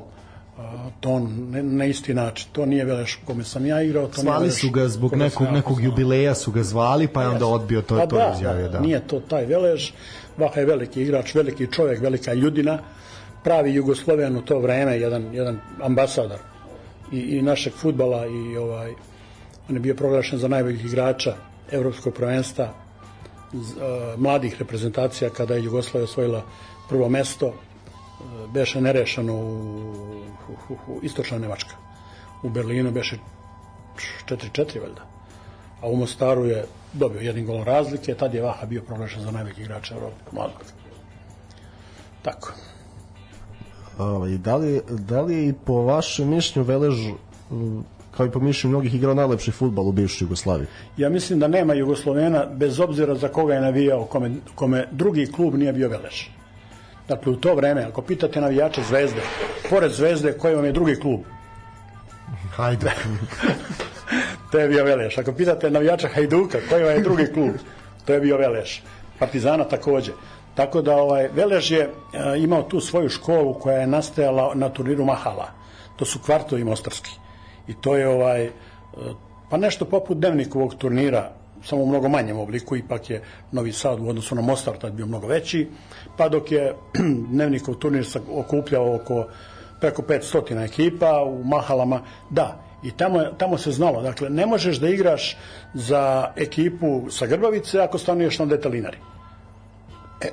to 0.99 1.19
ne, 1.19 1.63
na 1.63 1.85
isti 1.85 2.13
način. 2.13 2.47
To 2.51 2.65
nije 2.65 2.85
Veleš 2.85 3.19
kome 3.25 3.43
sam 3.43 3.65
ja 3.65 3.81
igrao. 3.81 4.07
To 4.07 4.21
zvali 4.21 4.51
su 4.51 4.69
ga 4.69 4.87
zbog 4.87 5.15
nekog, 5.15 5.47
nekog 5.51 5.83
jubileja 5.83 6.35
su 6.35 6.51
ga 6.51 6.63
zvali, 6.63 7.07
pa 7.07 7.21
je 7.21 7.27
onda 7.27 7.45
odbio 7.45 7.81
to, 7.81 7.97
pa 7.97 8.07
to 8.07 8.15
da, 8.15 8.33
izjavio. 8.35 8.63
Da, 8.63 8.69
da. 8.69 8.79
Nije 8.79 9.07
to 9.07 9.19
taj 9.19 9.45
Velež. 9.45 9.91
Vaha 10.37 10.59
je 10.59 10.65
veliki 10.65 11.01
igrač, 11.01 11.35
veliki 11.35 11.71
čovjek, 11.71 12.01
velika 12.01 12.33
ljudina, 12.33 12.79
pravi 13.43 13.73
Jugosloven 13.73 14.37
u 14.37 14.41
to 14.41 14.59
vreme, 14.59 14.99
jedan, 14.99 15.33
jedan 15.33 15.59
ambasador 15.83 16.56
i, 17.11 17.19
i 17.19 17.41
našeg 17.41 17.73
futbala 17.73 18.25
i 18.25 18.57
ovaj, 18.57 18.93
on 19.69 19.75
je 19.75 19.79
bio 19.79 19.95
proglašen 19.95 20.39
za 20.39 20.47
najboljih 20.47 20.85
igrača 20.85 21.35
evropskog 21.71 22.13
prvenstva 22.13 22.73
mladih 24.17 24.55
reprezentacija 24.59 25.29
kada 25.29 25.53
je 25.53 25.63
Jugoslavia 25.63 26.03
osvojila 26.03 26.43
prvo 26.89 27.09
mesto 27.09 27.53
beše 28.53 28.81
nerešeno 28.81 29.33
u, 29.33 29.43
u, 30.69 30.73
u 30.87 30.99
istočna 31.03 31.37
Nemačka. 31.37 31.75
U 32.43 32.49
Berlinu 32.49 32.91
beše 32.91 33.17
4-4 34.29 34.81
valjda. 34.81 35.01
A 35.81 35.87
u 35.87 35.95
Mostaru 35.95 36.45
je 36.45 36.65
dobio 36.93 37.21
jednim 37.21 37.45
golom 37.45 37.63
razlike 37.63 38.15
tad 38.15 38.33
je 38.33 38.41
Vaha 38.41 38.65
bio 38.65 38.81
proglašen 38.81 39.21
za 39.21 39.31
najveći 39.31 39.61
igrač 39.61 39.91
Evrope 39.91 40.31
mladog. 40.31 40.63
Tako 42.21 42.53
Ovaj, 43.97 44.37
da, 44.37 44.55
li, 44.55 44.81
da 44.89 45.21
li 45.21 45.53
po 45.65 45.73
vašem 45.73 46.29
mišljenju 46.29 46.65
Velež 46.65 46.95
kao 48.17 48.25
i 48.25 48.31
po 48.31 48.39
mišljenju 48.39 48.71
mnogih 48.71 48.95
igrao 48.95 49.13
najlepši 49.13 49.51
futbal 49.51 49.87
u 49.87 49.91
bivšoj 49.91 50.25
Jugoslaviji? 50.25 50.67
Ja 50.97 51.09
mislim 51.09 51.39
da 51.39 51.47
nema 51.47 51.73
Jugoslovena 51.73 52.45
bez 52.45 52.79
obzira 52.79 53.15
za 53.15 53.27
koga 53.27 53.53
je 53.53 53.61
navijao, 53.61 54.05
kome, 54.05 54.31
kome 54.55 54.87
drugi 54.91 55.25
klub 55.25 55.55
nije 55.55 55.73
bio 55.73 55.89
Velež. 55.89 56.25
Dakle, 57.07 57.31
u 57.31 57.35
to 57.35 57.55
vreme, 57.55 57.83
ako 57.83 58.01
pitate 58.01 58.41
navijače 58.41 58.81
Zvezde, 58.89 59.21
pored 59.69 59.91
Zvezde, 59.91 60.33
koji 60.37 60.55
vam 60.55 60.65
je 60.65 60.71
drugi 60.71 60.95
klub? 60.95 61.21
Hajduk. 62.55 62.91
to 64.51 64.59
je 64.59 64.67
bio 64.67 64.83
Veleš. 64.83 65.17
Ako 65.17 65.33
pitate 65.33 65.69
navijača 65.69 66.07
Hajduka, 66.07 66.57
koji 66.69 66.83
vam 66.83 66.93
je 66.93 67.01
drugi 67.01 67.27
klub? 67.33 67.51
To 68.05 68.13
je 68.13 68.19
bio 68.19 68.37
Veleš. 68.37 68.83
Partizana 69.19 69.63
takođe. 69.63 70.11
Tako 70.57 70.81
da 70.81 70.95
ovaj 70.95 71.29
Velež 71.33 71.71
je 71.71 71.81
e, 71.81 71.89
imao 72.37 72.63
tu 72.63 72.79
svoju 72.81 73.09
školu 73.09 73.53
koja 73.53 73.77
je 73.77 73.87
nastajala 73.87 74.51
na 74.55 74.69
turniru 74.69 75.05
Mahala. 75.05 75.51
To 75.95 76.05
su 76.05 76.19
kvartovi 76.19 76.63
mostarski. 76.63 77.11
I 77.67 77.73
to 77.73 77.95
je 77.95 78.07
ovaj 78.07 78.45
e, 78.45 78.51
pa 79.49 79.57
nešto 79.57 79.85
poput 79.85 80.17
dnevnikovog 80.17 80.75
turnira 80.75 81.31
samo 81.63 81.83
u 81.83 81.85
mnogo 81.85 82.09
manjem 82.09 82.39
obliku, 82.39 82.75
ipak 82.75 83.09
je 83.09 83.21
Novi 83.51 83.71
Sad 83.71 83.99
u 83.99 84.09
odnosu 84.09 84.35
na 84.35 84.41
Mostar 84.41 84.77
tad 84.77 84.93
bio 84.93 85.05
mnogo 85.05 85.27
veći, 85.27 85.67
pa 86.17 86.29
dok 86.29 86.51
je 86.51 86.73
dnevnikov 87.33 87.75
turnir 87.75 88.05
okupljao 88.31 88.95
oko 88.95 89.27
preko 89.81 90.01
500 90.01 90.65
ekipa 90.65 91.23
u 91.23 91.43
Mahalama, 91.43 92.01
da, 92.29 92.59
i 92.83 92.91
tamo, 92.91 93.23
tamo 93.23 93.57
se 93.57 93.71
znalo, 93.71 94.01
dakle, 94.01 94.29
ne 94.29 94.45
možeš 94.45 94.77
da 94.77 94.89
igraš 94.89 95.37
za 95.73 96.31
ekipu 96.35 97.05
sa 97.09 97.25
Grbavice 97.25 97.79
ako 97.79 97.97
stanuješ 97.97 98.39
na 98.39 98.45
detalinari. 98.45 98.97
E, 100.21 100.29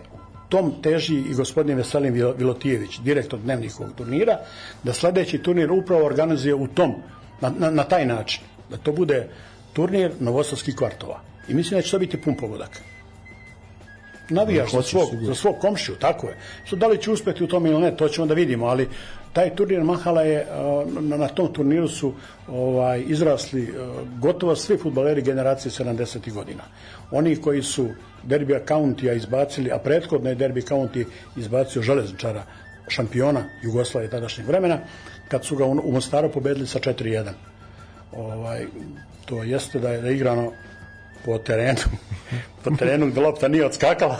tom 0.48 0.72
teži 0.82 1.14
i 1.14 1.34
gospodin 1.34 1.76
Veselin 1.76 2.12
Vilotijević, 2.36 2.98
direktor 2.98 3.40
dnevnikovog 3.40 3.92
turnira, 3.96 4.38
da 4.82 4.92
sledeći 4.92 5.38
turnir 5.38 5.72
upravo 5.72 6.06
organizuje 6.06 6.54
u 6.54 6.66
tom, 6.66 6.94
na, 7.40 7.52
na, 7.58 7.70
na 7.70 7.84
taj 7.84 8.06
način. 8.06 8.42
Da 8.70 8.76
to 8.76 8.92
bude 8.92 9.28
turnir 9.72 10.12
Novosadskih 10.20 10.76
kvartova. 10.76 11.20
I 11.48 11.54
mislim 11.54 11.78
da 11.78 11.82
će 11.82 11.90
to 11.90 11.98
biti 11.98 12.20
pun 12.22 12.36
pogodak. 12.36 12.80
Navijaš 14.28 14.72
za 14.72 14.82
svog, 14.82 15.08
za 15.22 15.34
svog 15.34 15.58
komšiju, 15.60 15.96
tako 16.00 16.26
je. 16.26 16.36
Što 16.64 16.76
da 16.76 16.86
li 16.86 16.98
će 16.98 17.10
uspeti 17.10 17.44
u 17.44 17.46
tome 17.46 17.70
ili 17.70 17.80
ne, 17.80 17.96
to 17.96 18.08
ćemo 18.08 18.26
da 18.26 18.34
vidimo, 18.34 18.66
ali 18.66 18.88
taj 19.32 19.56
turnir 19.56 19.82
Mahala 19.84 20.22
je, 20.22 20.46
na, 21.00 21.16
na 21.16 21.28
tom 21.28 21.52
turniru 21.52 21.88
su 21.88 22.12
ovaj, 22.48 23.02
izrasli 23.06 23.74
gotovo 24.20 24.56
svi 24.56 24.76
futbaleri 24.76 25.22
generacije 25.22 25.72
70. 25.72 26.32
godina. 26.32 26.62
Oni 27.16 27.36
koji 27.36 27.62
su 27.62 27.88
Derby 28.26 28.66
Countija 28.68 29.12
izbacili, 29.14 29.72
a 29.72 29.78
prethodno 29.78 30.30
je 30.30 30.36
Derby 30.36 30.68
County 30.68 31.04
izbacio 31.36 31.82
železničara, 31.82 32.42
šampiona 32.88 33.44
Jugoslavije 33.62 34.10
tadašnjeg 34.10 34.48
vremena, 34.48 34.78
kad 35.28 35.44
su 35.44 35.56
ga 35.56 35.64
u 35.64 35.92
Mostaru 35.92 36.30
pobedili 36.32 36.66
sa 36.66 36.78
4-1. 36.78 37.30
Ovaj, 38.12 38.66
to 39.26 39.42
jeste 39.42 39.78
da 39.78 39.90
je, 39.90 40.00
da 40.02 40.10
igrano 40.10 40.52
po 41.24 41.38
terenu, 41.38 41.80
po 42.64 42.70
terenu 42.70 43.06
gde 43.06 43.20
lopta 43.20 43.48
nije 43.48 43.66
odskakala, 43.66 44.18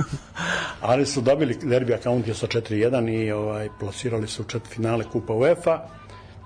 ali 0.90 1.06
su 1.06 1.20
dobili 1.20 1.58
derbi 1.62 1.96
Countija 2.02 2.34
sa 2.34 2.46
4-1 2.46 3.10
i 3.10 3.32
ovaj, 3.32 3.68
plasirali 3.80 4.26
su 4.28 4.42
u 4.42 4.58
finale 4.68 5.04
Kupa 5.12 5.32
UEFA. 5.32 5.88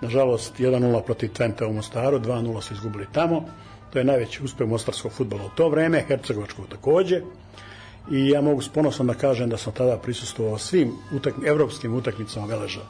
Nažalost, 0.03 0.59
1-0 0.59 1.03
protiv 1.03 1.31
Twente 1.33 1.65
u 1.65 1.73
Mostaru, 1.73 2.19
2-0 2.19 2.61
su 2.61 2.75
izgubili 2.75 3.07
tamo. 3.13 3.45
To 3.91 3.99
je 3.99 4.05
najveći 4.05 4.45
uspeh 4.45 4.69
mostarskog 4.69 5.13
futbola 5.13 5.45
u 5.45 5.51
to 5.57 5.69
vreme, 5.69 6.05
Hercegovačkog 6.09 6.67
takođe. 6.69 7.21
I 8.11 8.29
ja 8.29 8.41
mogu 8.41 8.63
s 8.63 8.69
ponosom 8.69 9.07
da 9.07 9.15
kažem 9.15 9.51
da 9.51 9.57
sam 9.57 9.73
tada 9.73 9.99
prisustovao 9.99 10.59
svim 10.59 10.93
utak, 11.13 11.35
evropskim 11.47 11.95
utakmicama 11.95 12.47
Veleža 12.47 12.81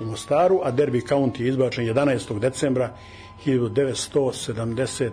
u 0.00 0.04
Mostaru, 0.04 0.60
a 0.64 0.72
Derby 0.72 1.08
County 1.08 1.40
je 1.40 1.48
izbačen 1.48 1.84
11. 1.84 2.38
decembra 2.38 2.90
1975. 3.46 5.10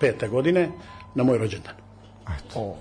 pete 0.00 0.28
godine 0.28 0.68
na 1.14 1.24
moj 1.24 1.38
rođendan. 1.38 1.89
Eto, 2.38 2.76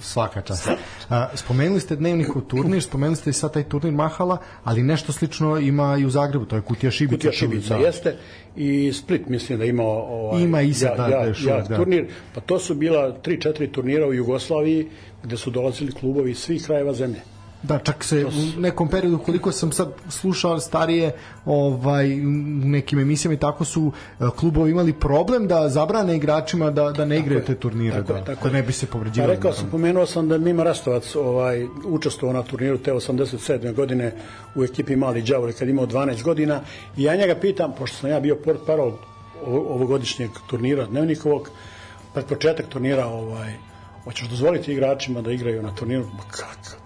svaka 0.00 0.40
čast. 0.40 0.68
A, 1.10 1.28
spomenuli 1.34 1.80
ste 1.80 1.96
dnevniku 1.96 2.40
turnir, 2.40 2.82
spomenuli 2.82 3.16
ste 3.16 3.30
i 3.30 3.32
sad 3.32 3.52
taj 3.52 3.62
turnir 3.62 3.92
Mahala, 3.92 4.38
ali 4.64 4.82
nešto 4.82 5.12
slično 5.12 5.58
ima 5.58 5.96
i 5.96 6.04
u 6.04 6.10
Zagrebu, 6.10 6.44
to 6.44 6.56
je 6.56 6.62
Kutija 6.62 6.90
Šibica. 6.90 7.16
Kutija 7.16 7.32
Šibica, 7.32 7.76
jeste. 7.76 8.16
I 8.56 8.92
Split 8.92 9.28
mislim 9.28 9.58
da 9.58 9.64
ima 9.64 9.82
ovaj, 9.82 10.42
ima 10.42 10.62
i 10.62 10.74
sad, 10.74 10.98
ja, 10.98 11.08
da, 11.08 11.16
ja, 11.16 11.32
da, 11.44 11.50
ja, 11.50 11.62
da. 11.62 11.76
turnir. 11.76 12.06
Pa 12.34 12.40
to 12.40 12.58
su 12.58 12.74
bila 12.74 13.16
3-4 13.22 13.70
turnira 13.70 14.06
u 14.06 14.14
Jugoslaviji 14.14 14.88
gde 15.22 15.36
su 15.36 15.50
dolazili 15.50 15.92
klubovi 15.92 16.30
iz 16.30 16.38
svih 16.38 16.62
krajeva 16.66 16.92
zemlje. 16.92 17.33
Da, 17.68 17.78
čak 17.78 18.04
se 18.04 18.26
u 18.26 18.60
nekom 18.60 18.88
periodu 18.88 19.18
koliko 19.18 19.52
sam 19.52 19.72
sad 19.72 19.92
slušao 20.08 20.60
starije 20.60 21.12
ovaj 21.44 22.20
u 22.20 22.30
nekim 22.64 22.98
emisijama 22.98 23.34
i 23.34 23.38
tako 23.38 23.64
su 23.64 23.92
e, 24.20 24.24
klubovi 24.36 24.70
imali 24.70 24.92
problem 24.92 25.46
da 25.48 25.68
zabrane 25.68 26.16
igračima 26.16 26.70
da 26.70 26.90
da 26.90 27.04
ne 27.04 27.18
igraju 27.18 27.44
te 27.44 27.54
turnire 27.54 27.96
tako 27.96 28.12
da, 28.12 28.18
je, 28.18 28.24
tako 28.24 28.48
da 28.48 28.54
ne 28.54 28.62
bi 28.62 28.72
se 28.72 28.86
povređivali. 28.86 29.30
Pa 29.30 29.34
rekao 29.34 29.52
sam, 29.52 29.70
pomenuo 29.70 30.06
sam 30.06 30.28
da 30.28 30.38
Mima 30.38 30.62
Rastovac 30.62 31.16
ovaj 31.16 31.66
učestvovao 31.84 32.32
na 32.32 32.42
turniru 32.42 32.78
te 32.78 32.92
87. 32.92 33.74
godine 33.74 34.12
u 34.54 34.64
ekipi 34.64 34.96
Mali 34.96 35.22
đavoli 35.22 35.52
kad 35.52 35.68
imao 35.68 35.86
12 35.86 36.22
godina 36.22 36.60
i 36.96 37.02
ja 37.02 37.16
njega 37.16 37.34
pitam 37.34 37.72
pošto 37.78 37.96
sam 37.96 38.10
ja 38.10 38.20
bio 38.20 38.36
port 38.36 38.60
parol 38.66 38.92
ovogodišnjeg 39.46 40.30
turnira 40.46 40.86
dnevnikovog 40.86 41.50
pred 42.14 42.26
početak 42.26 42.66
turnira 42.68 43.06
ovaj 43.06 43.52
hoćeš 44.04 44.28
dozvoliti 44.28 44.72
igračima 44.72 45.22
da 45.22 45.32
igraju 45.32 45.62
na 45.62 45.74
turniru? 45.74 46.04
Ma 46.04 46.22
kakav 46.30 46.83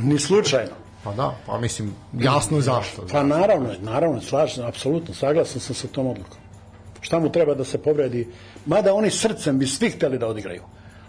Ni 0.00 0.18
slučajno. 0.18 0.72
Pa 1.04 1.12
da, 1.12 1.34
pa 1.46 1.58
mislim, 1.58 1.94
jasno 2.12 2.60
zašto. 2.60 3.06
Pa 3.12 3.22
naravno, 3.22 3.68
naravno, 3.80 4.20
slažem, 4.20 4.66
apsolutno, 4.66 5.14
saglasan 5.14 5.60
sam 5.60 5.74
sa 5.74 5.88
tom 5.88 6.06
odlukom. 6.06 6.38
Šta 7.00 7.18
mu 7.18 7.32
treba 7.32 7.54
da 7.54 7.64
se 7.64 7.78
povredi? 7.78 8.28
Mada 8.66 8.94
oni 8.94 9.10
srcem 9.10 9.58
bi 9.58 9.66
svi 9.66 9.90
hteli 9.90 10.18
da 10.18 10.26
odigraju. 10.26 10.62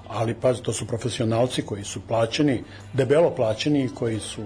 Ali, 0.07 0.33
pazi, 0.33 0.61
to 0.63 0.73
su 0.73 0.87
profesionalci 0.87 1.61
koji 1.61 1.83
su 1.83 2.01
plaćeni, 2.07 2.63
debelo 2.93 3.31
plaćeni, 3.35 3.89
koji 3.89 4.19
su 4.19 4.43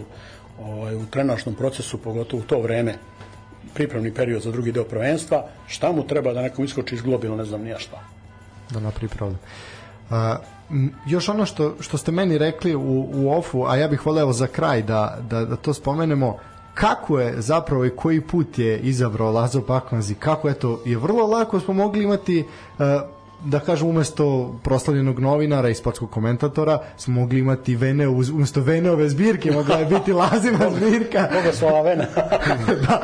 ovaj, 0.60 0.96
u 0.96 1.06
trenašnom 1.06 1.56
procesu, 1.56 1.98
pogotovo 1.98 2.44
u 2.44 2.46
to 2.46 2.62
vreme, 2.62 2.96
pripremni 3.74 4.14
period 4.14 4.42
za 4.42 4.52
drugi 4.52 4.72
deo 4.72 4.84
prvenstva, 4.84 5.48
šta 5.68 5.92
mu 5.92 6.08
treba 6.08 6.34
da 6.34 6.42
nekom 6.42 6.66
iskoči 6.66 6.96
iz 6.96 7.02
globila, 7.02 7.36
ne 7.36 7.46
znam 7.46 7.62
nija 7.62 7.80
šta. 7.80 8.00
Da 8.70 8.80
napravi 8.80 9.08
problem. 9.08 9.40
Još 11.06 11.30
ono 11.30 11.45
što, 11.45 11.76
što 11.80 11.98
ste 11.98 12.11
meni 12.11 12.38
rekli 12.38 12.76
u, 12.76 13.07
u 13.14 13.31
ofu, 13.31 13.65
a 13.68 13.76
ja 13.76 13.88
bih 13.88 14.06
voleo 14.06 14.34
za 14.34 14.48
kraj 14.48 14.81
da, 14.81 15.18
da, 15.30 15.45
da 15.45 15.56
to 15.56 15.73
spomenemo, 15.73 16.38
kako 16.73 17.19
je 17.19 17.41
zapravo 17.41 17.85
i 17.85 17.95
koji 17.95 18.22
put 18.22 18.60
je 18.60 18.80
izabrao 18.80 19.31
Lazo 19.31 19.61
Bakmanzi, 19.61 20.15
kako 20.15 20.53
to, 20.53 20.81
je 20.85 20.98
vrlo 20.98 21.27
lako 21.27 21.60
smo 21.60 21.73
mogli 21.73 22.03
imati 22.03 22.39
uh, 22.39 22.85
da 23.46 23.60
kažem 23.60 23.88
umesto 23.88 24.56
proslavljenog 24.64 25.20
novinara 25.20 25.70
i 25.70 25.76
sportskog 25.76 26.10
komentatora 26.10 26.80
smo 26.98 27.20
mogli 27.22 27.40
imati 27.40 27.76
Vene 27.76 28.08
umesto 28.08 28.62
Veneove 28.62 29.10
zbirke 29.10 29.52
mogla 29.52 29.76
je 29.76 29.86
biti 29.86 30.14
Lazina 30.14 30.70
zbirka. 30.76 31.28
Bogoslava 31.34 31.82
Vena. 31.82 32.06
Da, 32.88 33.02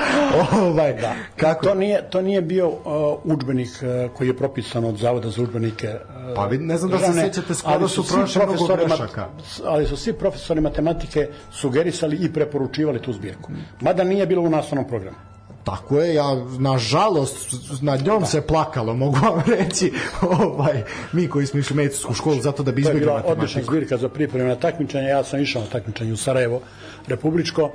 ovaj, 0.62 0.94
da. 0.94 1.14
Kako? 1.36 1.66
To, 1.66 1.76
nije, 1.76 2.10
to 2.10 2.22
nije 2.22 2.42
bio 2.42 2.68
uh, 2.68 2.76
udžbenik 3.24 3.70
uh, 3.82 4.12
koji 4.14 4.28
je 4.28 4.38
propisan 4.38 4.86
od 4.86 4.98
Zavoda 4.98 5.30
za 5.30 5.42
udžbenike 5.42 5.88
uh, 5.88 6.36
pa 6.36 6.46
vi, 6.46 6.58
ne 6.58 6.78
znam 6.78 6.92
da 6.92 7.00
se 7.00 7.14
sećate 7.14 7.54
skoro 7.54 7.88
su 7.88 8.08
prošli 8.08 8.42
mnogo 8.46 8.76
grešaka. 8.76 9.28
ali 9.66 9.86
su 9.86 9.98
svi 9.98 10.14
profesori 10.14 10.62
matematike 10.62 11.30
sugerisali 11.52 12.18
i 12.22 12.34
preporučivali 12.34 13.02
tu 13.02 13.14
zbirku. 13.14 13.52
Mada 13.82 14.04
nije 14.04 14.26
bilo 14.26 14.42
u 14.42 14.50
nastavnom 14.50 14.88
programu 14.88 15.18
Tako 15.68 16.00
je, 16.00 16.14
ja 16.16 16.46
nažalost 16.60 17.54
nad 17.82 18.06
njom 18.06 18.20
da. 18.20 18.26
se 18.26 18.42
plakalo, 18.42 18.94
mogu 18.96 19.18
vam 19.22 19.44
reći, 19.48 19.94
ovaj 20.22 20.84
mi 21.12 21.28
koji 21.28 21.46
smo 21.46 21.60
išli 21.60 21.74
u 21.74 21.78
medicinsku 21.78 22.14
školu 22.14 22.42
zato 22.42 22.64
da 22.64 22.72
bi 22.72 22.82
izbegli 22.82 23.06
matematiku. 23.06 23.32
Odlična 23.32 23.62
zbirka 23.64 23.98
za 23.98 24.10
pripremu 24.10 24.50
na 24.50 24.56
takmičenje, 24.56 25.08
ja 25.08 25.24
sam 25.24 25.42
išao 25.42 25.62
na 25.62 25.68
takmičenje 25.68 26.14
u 26.14 26.18
Sarajevo, 26.18 26.62
republičko. 27.08 27.72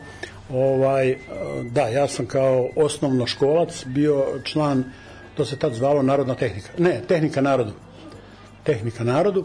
Ovaj 0.50 1.16
da, 1.70 1.88
ja 1.88 2.08
sam 2.08 2.26
kao 2.26 2.68
osnovno 2.76 3.26
školac 3.26 3.84
bio 3.86 4.24
član 4.44 4.84
to 5.34 5.44
se 5.44 5.56
tad 5.56 5.74
zvalo 5.74 6.02
Narodna 6.02 6.34
tehnika. 6.34 6.68
Ne, 6.78 7.00
Tehnika 7.08 7.40
narodu. 7.40 7.72
Tehnika 8.62 9.04
narodu. 9.04 9.44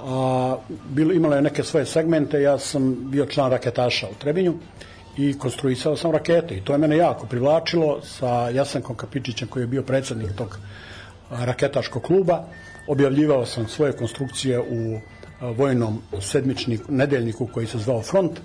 A, 0.00 0.56
bilo, 0.88 1.12
imalo 1.12 1.34
je 1.34 1.42
neke 1.42 1.64
svoje 1.64 1.86
segmente, 1.86 2.42
ja 2.42 2.58
sam 2.58 2.96
bio 3.10 3.26
član 3.26 3.50
raketaša 3.50 4.06
u 4.06 4.14
Trebinju 4.14 4.54
i 5.18 5.38
konstruisao 5.38 5.96
sam 5.96 6.10
rakete 6.10 6.56
i 6.56 6.60
to 6.60 6.72
je 6.72 6.78
mene 6.78 6.96
jako 6.96 7.26
privlačilo 7.26 8.00
sa 8.02 8.48
Jasenkom 8.48 8.96
Kapičićem 8.96 9.48
koji 9.48 9.62
je 9.62 9.66
bio 9.66 9.82
predsednik 9.82 10.32
tog 10.36 10.58
raketaškog 11.30 12.02
kluba. 12.02 12.44
Objavljivao 12.86 13.46
sam 13.46 13.68
svoje 13.68 13.92
konstrukcije 13.92 14.60
u 14.60 15.00
vojnom 15.40 16.02
sedmičniku, 16.20 16.92
nedeljniku 16.92 17.46
koji 17.46 17.66
se 17.66 17.78
zvao 17.78 18.02
Front. 18.02 18.40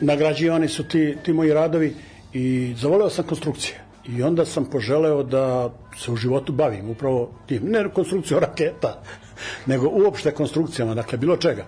Nagrađivani 0.00 0.68
su 0.68 0.84
ti, 0.84 1.16
ti 1.22 1.32
moji 1.32 1.52
radovi 1.52 1.94
i 2.32 2.74
zavoleo 2.78 3.10
sam 3.10 3.24
konstrukcije. 3.24 3.80
I 4.08 4.22
onda 4.22 4.44
sam 4.44 4.64
poželeo 4.64 5.22
da 5.22 5.74
se 5.98 6.12
u 6.12 6.16
životu 6.16 6.52
bavim 6.52 6.90
upravo 6.90 7.30
tim, 7.46 7.62
ne 7.64 7.88
konstrukcijom 7.94 8.40
raketa, 8.40 9.02
nego 9.70 9.88
uopšte 9.88 10.30
konstrukcijama, 10.30 10.94
dakle 10.94 11.18
bilo 11.18 11.36
čega. 11.36 11.66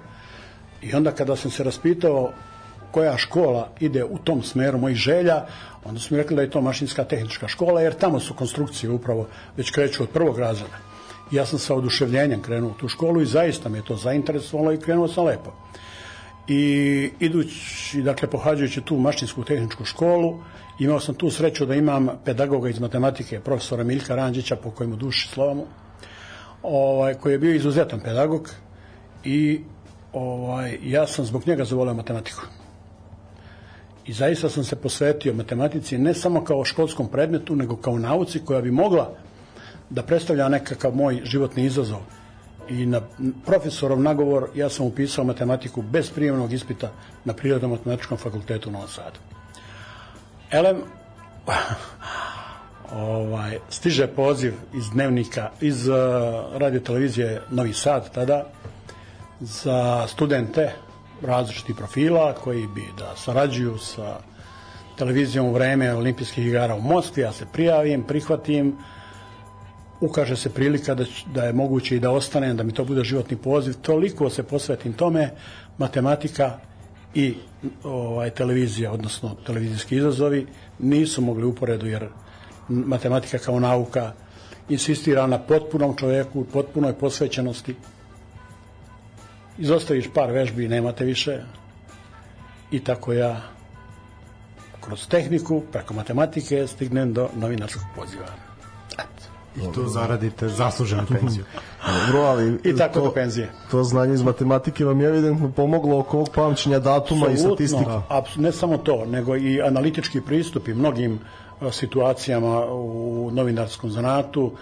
I 0.83 0.95
onda 0.95 1.13
kada 1.13 1.37
sam 1.37 1.51
se 1.51 1.65
raspitao 1.65 2.33
koja 2.91 3.19
škola 3.19 3.69
ide 3.81 4.05
u 4.05 4.19
tom 4.19 4.43
smeru 4.43 4.79
mojih 4.79 4.97
želja, 4.97 5.47
onda 5.85 6.01
su 6.01 6.15
mi 6.15 6.19
rekli 6.19 6.37
da 6.37 6.43
je 6.43 6.51
to 6.51 6.61
mašinska 6.61 7.05
tehnička 7.05 7.49
škola, 7.49 7.81
jer 7.81 7.95
tamo 7.95 8.21
su 8.21 8.35
konstrukcije 8.35 8.91
upravo 8.91 9.27
već 9.57 9.71
kreću 9.71 10.03
od 10.03 10.09
prvog 10.09 10.39
razreda. 10.39 10.77
Ja 11.31 11.47
sam 11.47 11.59
sa 11.59 11.75
oduševljenjem 11.75 12.43
krenuo 12.43 12.71
u 12.71 12.75
tu 12.75 12.89
školu 12.89 13.21
i 13.21 13.27
zaista 13.27 13.69
me 13.69 13.83
to 13.83 13.97
zainteresovalo 13.97 14.73
i 14.73 14.81
krenuo 14.81 15.09
sam 15.09 15.25
lepo. 15.25 15.53
I 16.49 17.11
idući, 17.21 18.03
dakle, 18.03 18.31
pohađajući 18.31 18.81
tu 18.81 18.97
mašinsku 18.97 19.45
tehničku 19.45 19.85
školu, 19.85 20.43
imao 20.79 21.01
sam 21.01 21.15
tu 21.15 21.31
sreću 21.31 21.67
da 21.67 21.75
imam 21.75 22.09
pedagoga 22.25 22.69
iz 22.69 22.81
matematike, 22.81 23.41
profesora 23.41 23.85
Miljka 23.85 24.15
Ranđića, 24.15 24.57
po 24.57 24.71
kojemu 24.71 24.97
duši 24.97 25.29
slovamu, 25.29 25.67
ovaj, 26.63 27.15
koji 27.15 27.33
je 27.33 27.39
bio 27.39 27.55
izuzetan 27.55 28.01
pedagog 28.01 28.51
i 29.25 29.61
ovaj, 30.13 30.79
ja 30.83 31.07
sam 31.07 31.25
zbog 31.25 31.47
njega 31.47 31.65
zavoleo 31.65 31.95
matematiku 31.95 32.60
i 34.11 34.13
zaista 34.13 34.49
sam 34.49 34.65
se 34.65 34.77
posvetio 34.77 35.35
matematici 35.35 35.99
ne 35.99 36.15
samo 36.15 36.45
kao 36.45 36.65
školskom 36.65 37.09
predmetu, 37.09 37.57
nego 37.57 37.77
kao 37.77 37.99
nauci 37.99 38.41
koja 38.45 38.61
bi 38.61 38.71
mogla 38.71 39.13
da 39.91 40.03
predstavlja 40.03 40.49
nekakav 40.49 40.95
moj 40.95 41.21
životni 41.25 41.65
izazov. 41.65 42.01
I 42.69 42.87
na 42.87 43.01
profesorov 43.47 44.03
nagovor 44.03 44.49
ja 44.55 44.69
sam 44.69 44.87
upisao 44.87 45.25
matematiku 45.25 45.83
bez 45.83 46.11
prijemnog 46.11 46.53
ispita 46.53 46.91
na 47.25 47.33
Prirodnom 47.33 47.71
matematičkom 47.71 48.19
fakultetu 48.19 48.69
u 48.69 48.73
Novom 48.73 48.89
Sadu. 48.89 49.19
Elem, 50.51 50.83
ovaj, 53.15 53.59
stiže 53.69 54.07
poziv 54.07 54.55
iz 54.75 54.91
dnevnika, 54.91 55.51
iz 55.61 55.89
uh, 55.89 55.97
radio 56.59 56.81
televizije 56.81 57.43
Novi 57.51 57.73
Sad 57.73 58.15
tada, 58.15 58.47
za 59.41 60.07
studente 60.09 60.73
različitih 61.23 61.77
profila 61.77 62.35
koji 62.35 62.67
bi 62.67 62.85
da 62.99 63.17
sarađuju 63.17 63.79
sa 63.79 64.21
televizijom 64.99 65.47
u 65.47 65.53
vreme 65.53 65.95
olimpijskih 65.95 66.47
igara 66.47 66.75
u 66.75 66.81
Moskvi, 66.81 67.23
ja 67.23 67.33
se 67.33 67.47
prijavim, 67.53 68.03
prihvatim, 68.03 68.77
ukaže 70.01 70.37
se 70.37 70.51
prilika 70.51 70.95
da, 70.95 71.05
da 71.35 71.45
je 71.45 71.53
moguće 71.53 71.97
i 71.97 72.01
da 72.01 72.11
ostanem, 72.11 72.57
da 72.57 72.63
mi 72.63 72.73
to 72.73 72.85
bude 72.85 73.05
životni 73.05 73.37
poziv, 73.37 73.75
toliko 73.83 74.31
se 74.31 74.43
posvetim 74.43 74.93
tome, 74.93 75.31
matematika 75.79 76.59
i 77.15 77.35
ovaj 77.85 78.31
televizija, 78.31 78.93
odnosno 78.93 79.37
televizijski 79.47 79.97
izazovi, 79.97 80.47
nisu 80.79 81.23
mogli 81.23 81.45
uporedu 81.45 81.87
jer 81.87 82.09
matematika 82.69 83.39
kao 83.39 83.61
nauka 83.61 84.13
insistira 84.69 85.27
na 85.27 85.39
potpunom 85.39 85.97
čoveku, 85.97 86.45
potpunoj 86.53 86.93
posvećenosti 86.99 87.75
izostaviš 89.61 90.11
par 90.15 90.31
vežbi 90.33 90.65
i 90.65 90.69
nemate 90.69 91.05
više 91.05 91.39
i 92.71 92.85
tako 92.85 93.13
ja 93.13 93.41
kroz 94.81 95.09
tehniku, 95.09 95.63
preko 95.73 95.95
matematike 95.95 96.67
stignem 96.67 97.13
do 97.13 97.29
novinarskog 97.37 97.83
poziva. 97.97 98.27
I 99.57 99.73
tu 99.75 99.89
zaradite 99.89 100.49
zasluženu 100.49 101.07
penziju. 101.07 101.45
Dobro, 102.07 102.21
ali 102.21 102.59
I 102.65 102.77
tako 102.77 102.95
to, 102.95 103.05
do 103.05 103.13
penzije. 103.13 103.51
To 103.71 103.85
znanje 103.85 104.15
iz 104.15 104.23
matematike 104.23 104.85
vam 104.85 105.01
je 105.01 105.09
evidentno 105.09 105.53
pomoglo 105.53 105.99
oko 105.99 106.17
ovog 106.17 106.29
pamćenja 106.35 106.79
datuma 106.79 107.27
Absolutno, 107.27 107.65
i 107.65 107.69
statistike. 107.69 107.91
ne 108.37 108.53
samo 108.53 108.79
to, 108.79 109.05
nego 109.07 109.37
i 109.37 109.63
analitički 109.63 110.21
pristup 110.21 110.69
i 110.69 110.75
mnogim 110.75 111.19
situacijama 111.71 112.67
u 112.67 113.31
novinarskom 113.33 113.91
zanatu, 113.91 114.53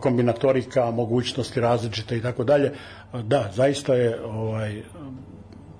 kombinatorika, 0.00 0.90
mogućnosti 0.90 1.60
različite 1.60 2.16
i 2.16 2.22
tako 2.22 2.44
dalje. 2.44 2.72
Da, 3.22 3.50
zaista 3.54 3.94
je 3.94 4.24
ovaj 4.24 4.82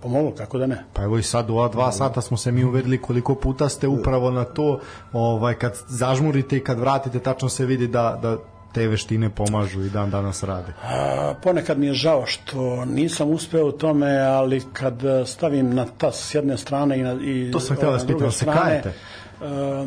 pomoglo, 0.02 0.34
kako 0.34 0.58
da 0.58 0.66
ne. 0.66 0.84
Pa 0.92 1.02
evo 1.02 1.18
i 1.18 1.22
sad 1.22 1.50
u 1.50 1.56
ova 1.56 1.68
dva 1.68 1.92
sata 1.92 2.20
smo 2.20 2.36
se 2.36 2.52
mi 2.52 2.64
uverili 2.64 2.98
koliko 2.98 3.34
puta 3.34 3.68
ste 3.68 3.88
upravo 3.88 4.30
na 4.30 4.44
to, 4.44 4.80
ovaj, 5.12 5.54
kad 5.54 5.76
zažmurite 5.88 6.56
i 6.56 6.60
kad 6.60 6.78
vratite, 6.78 7.18
tačno 7.18 7.48
se 7.48 7.66
vidi 7.66 7.86
da, 7.86 8.18
da 8.22 8.36
te 8.74 8.88
veštine 8.88 9.30
pomažu 9.30 9.82
i 9.82 9.90
dan 9.90 10.10
danas 10.10 10.42
rade? 10.42 10.72
A, 10.82 11.34
ponekad 11.42 11.78
mi 11.78 11.86
je 11.86 11.94
žao 11.94 12.26
što 12.26 12.84
nisam 12.84 13.30
uspeo 13.30 13.66
u 13.66 13.72
tome, 13.72 14.18
ali 14.18 14.62
kad 14.72 15.02
stavim 15.26 15.74
na 15.74 15.86
tas 15.98 16.28
s 16.28 16.34
jedne 16.34 16.56
strane 16.56 16.98
i, 16.98 17.02
na, 17.02 17.12
i 17.12 17.50
to 17.52 17.60
sam 17.60 17.76
htio 17.76 17.90
da 17.90 17.98
spitam, 17.98 18.32
se 18.32 18.44
kajete? 18.44 18.92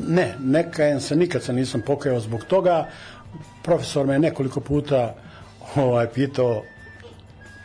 ne, 0.08 0.36
ne 0.40 0.72
kajem 0.72 1.00
se, 1.00 1.16
nikad 1.16 1.44
se 1.44 1.54
nisam 1.54 1.82
pokajao 1.82 2.20
zbog 2.20 2.44
toga. 2.44 2.88
Profesor 3.64 4.06
me 4.06 4.20
nekoliko 4.20 4.60
puta 4.60 5.16
ovaj, 5.76 6.08
pitao 6.08 6.62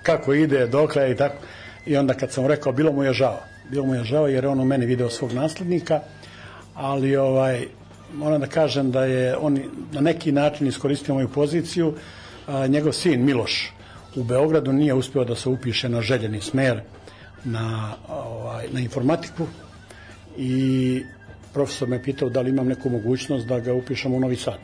kako 0.02 0.34
ide, 0.34 0.66
dokle 0.66 1.10
i 1.10 1.16
tako. 1.16 1.36
I 1.86 1.96
onda 1.96 2.14
kad 2.14 2.32
sam 2.32 2.46
rekao, 2.46 2.72
bilo 2.72 2.92
mu 2.92 3.04
je 3.04 3.12
žao. 3.12 3.40
Bilo 3.70 3.86
mu 3.86 3.94
je 3.94 4.04
žao 4.04 4.28
jer 4.28 4.44
je 4.44 4.50
on 4.50 4.60
u 4.60 4.64
meni 4.64 4.86
video 4.86 5.10
svog 5.10 5.32
naslednika, 5.32 6.00
ali 6.74 7.16
ovaj, 7.16 7.66
moram 8.14 8.40
da 8.40 8.46
kažem 8.46 8.90
da 8.90 9.04
je 9.04 9.36
on 9.36 9.58
na 9.92 10.00
neki 10.00 10.32
način 10.32 10.66
iskoristio 10.66 11.14
moju 11.14 11.28
poziciju. 11.28 11.94
A, 12.46 12.66
njegov 12.66 12.92
sin 12.92 13.24
Miloš 13.24 13.72
u 14.16 14.24
Beogradu 14.24 14.72
nije 14.72 14.94
uspeo 14.94 15.24
da 15.24 15.34
se 15.34 15.48
upiše 15.48 15.88
na 15.88 16.00
željeni 16.00 16.40
smer 16.40 16.80
na, 17.44 17.94
ovaj, 18.08 18.66
na 18.72 18.80
informatiku 18.80 19.46
i 20.36 21.02
profesor 21.52 21.88
me 21.88 22.02
pitao 22.02 22.28
da 22.28 22.40
li 22.40 22.50
imam 22.50 22.68
neku 22.68 22.90
mogućnost 22.90 23.46
da 23.46 23.60
ga 23.60 23.74
upišem 23.74 24.14
u 24.14 24.20
Novi 24.20 24.36
Sad. 24.36 24.58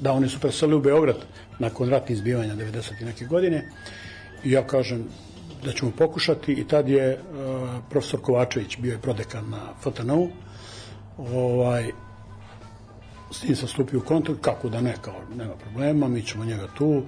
Da, 0.00 0.12
oni 0.12 0.28
su 0.28 0.40
preselili 0.40 0.76
u 0.76 0.80
Beograd 0.80 1.16
nakon 1.58 1.90
ratnih 1.90 2.16
izbivanja 2.16 2.54
90. 2.54 3.04
neke 3.04 3.24
godine 3.24 3.64
i 4.44 4.50
ja 4.50 4.66
kažem 4.66 5.04
da 5.64 5.72
ćemo 5.72 5.90
pokušati 5.98 6.52
i 6.52 6.68
tad 6.68 6.88
je 6.88 7.12
uh, 7.12 7.68
profesor 7.90 8.20
Kovačević 8.20 8.78
bio 8.78 8.92
je 8.92 8.98
prodekan 8.98 9.50
na 9.50 9.60
FTN-u 9.80 10.28
ovaj, 11.18 11.92
s 13.30 13.42
njim 13.42 13.56
sam 13.56 13.68
stupio 13.68 13.98
u 13.98 14.02
kontakt, 14.02 14.38
kako 14.40 14.68
da 14.68 14.80
ne, 14.80 14.94
kao 15.00 15.14
nema 15.36 15.54
problema, 15.54 16.08
mi 16.08 16.22
ćemo 16.22 16.44
njega 16.44 16.68
tu, 16.78 17.02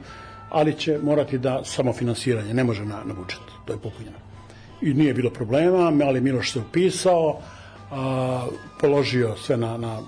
ali 0.50 0.78
će 0.78 0.98
morati 1.02 1.38
da 1.38 1.60
samofinansiranje, 1.64 2.54
ne 2.54 2.64
može 2.64 2.84
na, 2.84 3.04
na 3.04 3.14
budžet, 3.14 3.40
to 3.64 3.72
je 3.72 3.78
popunjeno. 3.78 4.18
I 4.82 4.94
nije 4.94 5.14
bilo 5.14 5.30
problema, 5.30 5.92
ali 6.06 6.20
Miloš 6.20 6.52
se 6.52 6.58
upisao, 6.58 7.38
a, 7.90 8.46
položio 8.80 9.36
sve 9.36 9.56
na, 9.56 9.76
na 9.76 10.00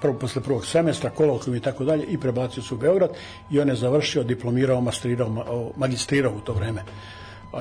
prvo, 0.00 0.14
posle 0.14 0.42
prvog 0.42 0.66
semestra, 0.66 1.10
kolokvijum 1.10 1.56
i 1.56 1.60
tako 1.60 1.84
dalje 1.84 2.04
i 2.04 2.18
prebacio 2.18 2.62
se 2.62 2.74
u 2.74 2.78
Beograd 2.78 3.10
i 3.50 3.60
on 3.60 3.68
je 3.68 3.74
završio, 3.74 4.22
diplomirao, 4.22 4.80
masterirao, 4.80 5.72
magistrirao 5.76 6.32
u 6.32 6.40
to 6.40 6.52
vreme 6.52 6.82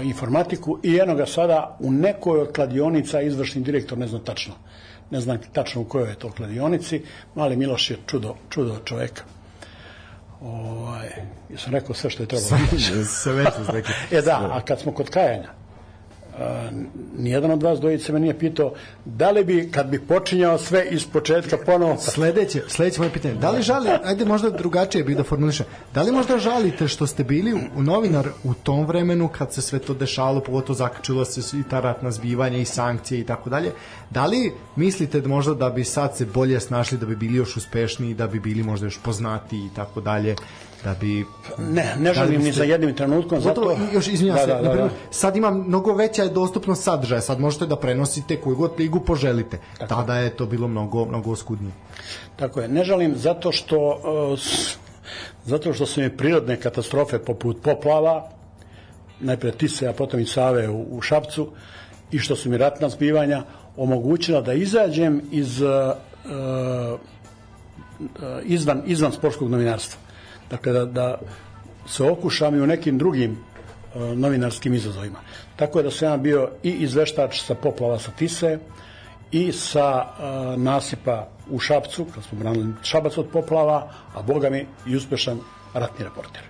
informatiku 0.02 0.80
i 0.84 0.98
eno 0.98 1.16
ga 1.16 1.26
sada 1.26 1.78
u 1.80 1.92
nekoj 1.92 2.40
od 2.40 2.52
kladionica 2.56 3.22
izvršni 3.22 3.62
direktor, 3.62 3.98
ne 3.98 4.08
znam 4.08 4.24
tačno, 4.24 4.54
ne 5.12 5.22
znam 5.22 5.38
tačno 5.54 5.82
u 5.82 5.86
kojoj 5.86 6.10
je 6.10 6.16
to 6.16 6.32
kladionici, 6.32 7.02
mali 7.36 7.58
Miloš 7.58 7.90
je 7.90 7.98
čudo, 8.08 8.36
čudo 8.50 8.76
čoveka. 8.86 9.24
Ovaj, 10.42 11.10
sam 11.58 11.74
rekao 11.74 11.96
sve 11.96 12.10
što 12.10 12.24
je 12.24 12.28
trebalo. 12.28 12.68
Sve 13.06 13.34
već 13.34 13.48
E 14.18 14.22
da, 14.22 14.50
a 14.54 14.62
kad 14.62 14.80
smo 14.80 14.92
kod 14.92 15.10
kajanja, 15.10 15.50
nijedan 17.18 17.52
od 17.52 17.64
vas 17.64 17.80
dvojice 17.80 18.14
me 18.14 18.20
nije 18.20 18.40
pitao 18.40 18.74
da 19.06 19.32
li 19.32 19.44
bi, 19.44 19.70
kad 19.72 19.88
bi 19.88 20.00
počinjao 20.00 20.58
sve 20.58 20.86
iz 20.92 21.06
početka 21.06 21.58
ponovo... 21.66 21.98
Sledeće, 21.98 22.62
sledeće 22.68 23.00
moje 23.00 23.14
pitanje, 23.14 23.36
da 23.36 23.52
li 23.52 23.62
žali, 23.62 23.90
ajde 24.04 24.26
možda 24.26 24.50
drugačije 24.50 25.04
bih 25.04 25.18
da 25.18 25.24
formulišem, 25.24 25.66
da 25.94 26.02
li 26.02 26.12
možda 26.12 26.38
žalite 26.38 26.88
što 26.88 27.08
ste 27.08 27.24
bili 27.24 27.54
u 27.76 27.84
novinar 27.84 28.28
u 28.44 28.54
tom 28.54 28.86
vremenu 28.86 29.28
kad 29.28 29.54
se 29.54 29.62
sve 29.62 29.80
to 29.80 29.94
dešalo, 29.94 30.40
pogotovo 30.42 30.78
zakačilo 30.78 31.26
se 31.26 31.58
i 31.58 31.64
ta 31.70 31.80
ratna 31.80 32.12
zbivanja 32.12 32.58
i 32.58 32.66
sankcije 32.66 33.22
i 33.22 33.26
tako 33.26 33.50
dalje, 33.50 33.72
da 34.10 34.26
li 34.26 34.54
mislite 34.76 35.22
da 35.22 35.30
možda 35.30 35.54
da 35.54 35.70
bi 35.70 35.84
sad 35.84 36.18
se 36.18 36.26
bolje 36.26 36.60
snašli, 36.60 36.98
da 36.98 37.06
bi 37.06 37.16
bili 37.16 37.38
još 37.38 37.58
uspešniji, 37.58 38.14
da 38.14 38.28
bi 38.28 38.40
bili 38.40 38.64
možda 38.64 38.86
još 38.86 39.00
poznati 39.04 39.58
i 39.58 39.70
tako 39.76 40.02
dalje, 40.02 40.36
da 40.88 40.96
bi 41.00 41.26
ne 41.58 41.96
ne 42.00 42.14
želim 42.14 42.42
ni 42.42 42.52
za 42.52 42.64
jednim 42.64 42.96
trenutkom 42.96 43.42
zato 43.42 43.78
još 43.94 44.08
izvinjavam 44.08 44.48
da, 44.48 44.58
se 44.58 44.64
da, 44.64 44.70
da, 44.70 44.82
da. 44.82 44.90
sad 45.12 45.36
ima 45.36 45.52
mnogo 45.52 45.94
veća 45.94 46.24
je 46.24 46.30
dostupnost 46.30 46.84
sadržaja 46.84 47.22
sad 47.22 47.40
možete 47.40 47.66
da 47.66 47.76
prenosite 47.76 48.38
koju 48.42 48.56
god 48.56 48.72
ligu 48.80 49.00
poželite 49.00 49.60
tako. 49.78 49.96
tada 49.96 50.18
je 50.18 50.30
to 50.30 50.46
bilo 50.46 50.68
mnogo 50.68 51.06
mnogo 51.06 51.32
oskudnije 51.32 51.74
tako 52.36 52.62
je 52.62 52.68
ne 52.68 52.84
želim 52.84 53.16
zato 53.16 53.52
što 53.52 53.78
uh, 53.78 54.40
zato 55.46 55.74
što 55.74 55.86
su 55.86 56.02
mi 56.02 56.18
prirodne 56.18 56.60
katastrofe 56.60 57.20
poput 57.20 57.62
poplava 57.62 58.30
najpre 59.20 59.52
Tise 59.52 59.88
a 59.88 59.94
potom 59.94 60.20
i 60.20 60.26
Save 60.26 60.70
u, 60.70 60.86
u 60.92 61.02
Šapcu 61.02 61.50
i 62.12 62.20
što 62.20 62.36
su 62.36 62.50
mi 62.50 62.58
ratna 62.58 62.90
zbivanja 62.90 63.44
omogućila 63.78 64.42
da 64.42 64.54
izađem 64.54 65.22
iz 65.32 65.62
uh, 65.62 65.70
izvan, 68.44 68.84
izvan 68.86 69.12
sportskog 69.12 69.50
novinarstva 69.50 70.07
dakle 70.50 70.74
da, 70.74 70.86
da 70.86 71.18
se 71.88 72.04
okušam 72.04 72.56
i 72.56 72.62
u 72.62 72.68
nekim 72.68 72.98
drugim 72.98 73.32
uh, 73.32 74.02
novinarskim 74.18 74.74
izazovima. 74.74 75.20
Tako 75.56 75.80
je 75.80 75.84
da 75.84 75.92
sam 75.92 76.08
ja 76.08 76.18
bio 76.18 76.50
i 76.64 76.72
izveštač 76.72 77.42
sa 77.42 77.56
poplava 77.56 78.00
sa 78.00 78.12
Tise 78.12 78.60
i 79.32 79.52
sa 79.52 80.06
uh, 80.06 80.62
nasipa 80.62 81.28
u 81.50 81.60
Šapcu, 81.60 82.06
kad 82.16 82.24
smo 82.24 82.40
branili 82.40 82.74
Šabac 82.82 83.18
od 83.18 83.28
poplava, 83.34 83.92
a 84.16 84.22
boga 84.22 84.50
mi 84.50 84.66
i 84.86 84.96
uspešan 84.96 85.40
ratni 85.74 86.06
reporter. 86.06 86.42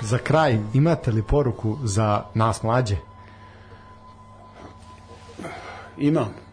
Za 0.00 0.18
kraj, 0.18 0.58
imate 0.74 1.10
li 1.10 1.22
poruku 1.22 1.78
za 1.84 2.22
nas 2.34 2.62
mlađe? 2.62 2.96
Imam 5.98 6.45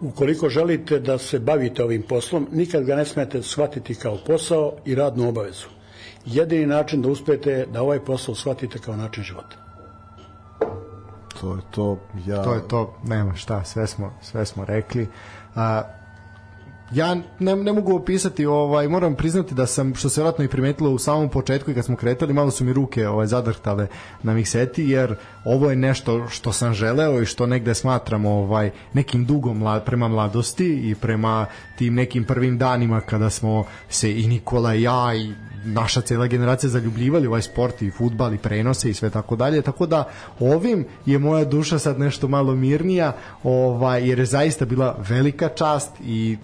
ukoliko 0.00 0.48
želite 0.48 1.00
da 1.00 1.18
se 1.18 1.38
bavite 1.38 1.84
ovim 1.84 2.02
poslom, 2.02 2.48
nikad 2.52 2.84
ga 2.84 2.96
ne 2.96 3.04
smete 3.04 3.42
shvatiti 3.42 3.94
kao 3.94 4.18
posao 4.26 4.72
i 4.84 4.94
radnu 4.94 5.28
obavezu. 5.28 5.66
Jedini 6.26 6.66
način 6.66 7.02
da 7.02 7.08
uspete 7.08 7.66
da 7.72 7.82
ovaj 7.82 8.04
posao 8.04 8.34
shvatite 8.34 8.78
kao 8.78 8.96
način 8.96 9.24
života. 9.24 9.56
To 11.40 11.54
je 11.54 11.60
to, 11.70 11.98
ja... 12.26 12.42
To 12.42 12.54
je 12.54 12.68
to, 12.68 12.94
nema 13.04 13.34
šta, 13.34 13.64
sve 13.64 13.86
smo, 13.86 14.12
sve 14.22 14.46
smo 14.46 14.64
rekli. 14.64 15.08
A, 15.54 15.82
ja 16.92 17.14
ne, 17.38 17.56
ne 17.56 17.72
mogu 17.72 17.96
opisati, 17.96 18.46
ovaj, 18.46 18.88
moram 18.88 19.14
priznati 19.14 19.54
da 19.54 19.66
sam, 19.66 19.94
što 19.94 20.08
se 20.08 20.22
vratno 20.22 20.44
i 20.44 20.48
primetilo 20.48 20.90
u 20.90 20.98
samom 20.98 21.28
početku 21.28 21.70
i 21.70 21.74
kad 21.74 21.84
smo 21.84 21.96
kretali, 21.96 22.32
malo 22.32 22.50
su 22.50 22.64
mi 22.64 22.72
ruke 22.72 23.08
ovaj, 23.08 23.26
zadrhtale 23.26 23.86
na 24.22 24.34
mikseti, 24.34 24.88
jer 24.88 25.14
ovo 25.44 25.70
je 25.70 25.76
nešto 25.76 26.28
što 26.28 26.52
sam 26.52 26.74
želeo 26.74 27.22
i 27.22 27.26
što 27.26 27.46
negde 27.46 27.74
smatram 27.74 28.26
ovaj, 28.26 28.70
nekim 28.92 29.24
dugom 29.24 29.58
mlad, 29.58 29.84
prema 29.84 30.08
mladosti 30.08 30.90
i 30.90 30.94
prema 30.94 31.46
tim 31.78 31.94
nekim 31.94 32.24
prvim 32.24 32.58
danima 32.58 33.00
kada 33.00 33.30
smo 33.30 33.64
se 33.88 34.20
i 34.20 34.26
Nikola 34.26 34.74
i 34.74 34.82
ja 34.82 35.14
i 35.14 35.32
naša 35.64 36.00
cela 36.00 36.26
generacija 36.26 36.70
zaljubljivali 36.70 37.26
ovaj 37.26 37.42
sport 37.42 37.82
i 37.82 37.90
futbal 37.90 38.34
i 38.34 38.38
prenose 38.38 38.90
i 38.90 38.94
sve 38.94 39.10
tako 39.10 39.36
dalje 39.36 39.62
tako 39.62 39.86
da 39.86 40.04
ovim 40.40 40.86
je 41.06 41.18
moja 41.18 41.44
duša 41.44 41.78
sad 41.78 41.98
nešto 41.98 42.28
malo 42.28 42.54
mirnija 42.54 43.12
ovaj 43.42 44.08
jer 44.08 44.18
je 44.18 44.26
zaista 44.26 44.64
bila 44.64 44.96
velika 45.08 45.48
čast 45.48 45.90
i 46.04 46.36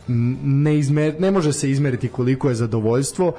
ne 0.45 0.79
izmer, 0.79 1.15
ne 1.19 1.31
može 1.31 1.53
se 1.53 1.71
izmeriti 1.71 2.09
koliko 2.09 2.49
je 2.49 2.55
zadovoljstvo 2.55 3.33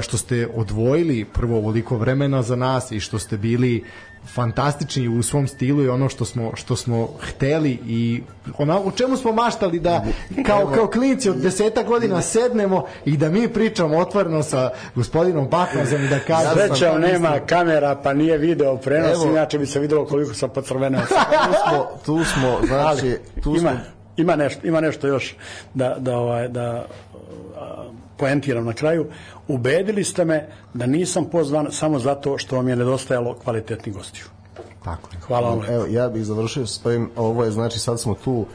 što 0.00 0.16
ste 0.16 0.48
odvojili 0.54 1.24
prvo 1.24 1.56
ovoliko 1.56 1.98
vremena 1.98 2.42
za 2.42 2.56
nas 2.56 2.92
i 2.92 3.00
što 3.00 3.18
ste 3.18 3.36
bili 3.36 3.84
fantastični 4.26 5.08
u 5.08 5.22
svom 5.22 5.48
stilu 5.48 5.82
i 5.82 5.88
ono 5.88 6.08
što 6.08 6.24
smo 6.24 6.50
što 6.54 6.76
smo 6.76 7.08
hteli 7.20 7.78
i 7.86 8.22
ona 8.58 8.80
u 8.80 8.90
čemu 8.90 9.16
smo 9.16 9.32
maštali 9.32 9.80
da 9.80 10.04
kao 10.46 10.72
kao 10.74 10.86
klinci 10.86 11.30
od 11.30 11.36
deseta 11.36 11.82
godina 11.82 12.22
sednemo 12.22 12.84
i 13.04 13.16
da 13.16 13.30
mi 13.30 13.48
pričamo 13.48 13.98
otvoreno 13.98 14.42
sa 14.42 14.70
gospodinom 14.94 15.48
Bakmazom 15.48 16.04
i 16.04 16.08
da 16.08 16.18
kažemo 16.18 16.54
Srećom 16.54 17.00
nema 17.00 17.38
kamera 17.46 18.00
pa 18.02 18.14
nije 18.14 18.38
video 18.38 18.76
prenos 18.76 19.14
Evo, 19.14 19.30
inače 19.30 19.58
bi 19.58 19.66
se 19.66 19.80
videlo 19.80 20.06
koliko 20.06 20.34
sam 20.34 20.50
pocrveneo. 20.50 21.00
Tu 21.00 21.14
smo 21.68 21.86
tu 22.04 22.24
smo 22.24 22.58
znači 22.66 23.18
tu 23.42 23.56
ima, 23.56 23.70
smo 23.70 23.80
ima 24.16 24.36
nešto 24.36 24.66
ima 24.66 24.80
nešto 24.80 25.06
još 25.06 25.36
da 25.74 25.96
da 25.98 26.16
ovaj 26.16 26.48
da 26.48 26.86
poentiram 28.20 28.64
na 28.64 28.72
kraju, 28.72 29.06
ubedili 29.48 30.04
ste 30.04 30.24
me 30.24 30.48
da 30.74 30.86
nisam 30.86 31.24
pozvan 31.24 31.66
samo 31.70 31.98
zato 31.98 32.38
što 32.38 32.56
vam 32.56 32.68
je 32.68 32.76
nedostajalo 32.76 33.34
kvalitetnih 33.34 33.94
gostiju. 33.94 34.24
Tako 34.84 35.08
je. 35.12 35.20
Hvala 35.20 35.50
vam. 35.50 35.64
Evo, 35.68 35.86
ja 35.90 36.08
bih 36.08 36.24
završio 36.24 36.66
s 36.66 36.86
ovim, 36.86 37.10
ovo 37.16 37.44
je, 37.44 37.50
znači 37.50 37.78
sad 37.78 38.00
smo 38.00 38.14
tu 38.14 38.46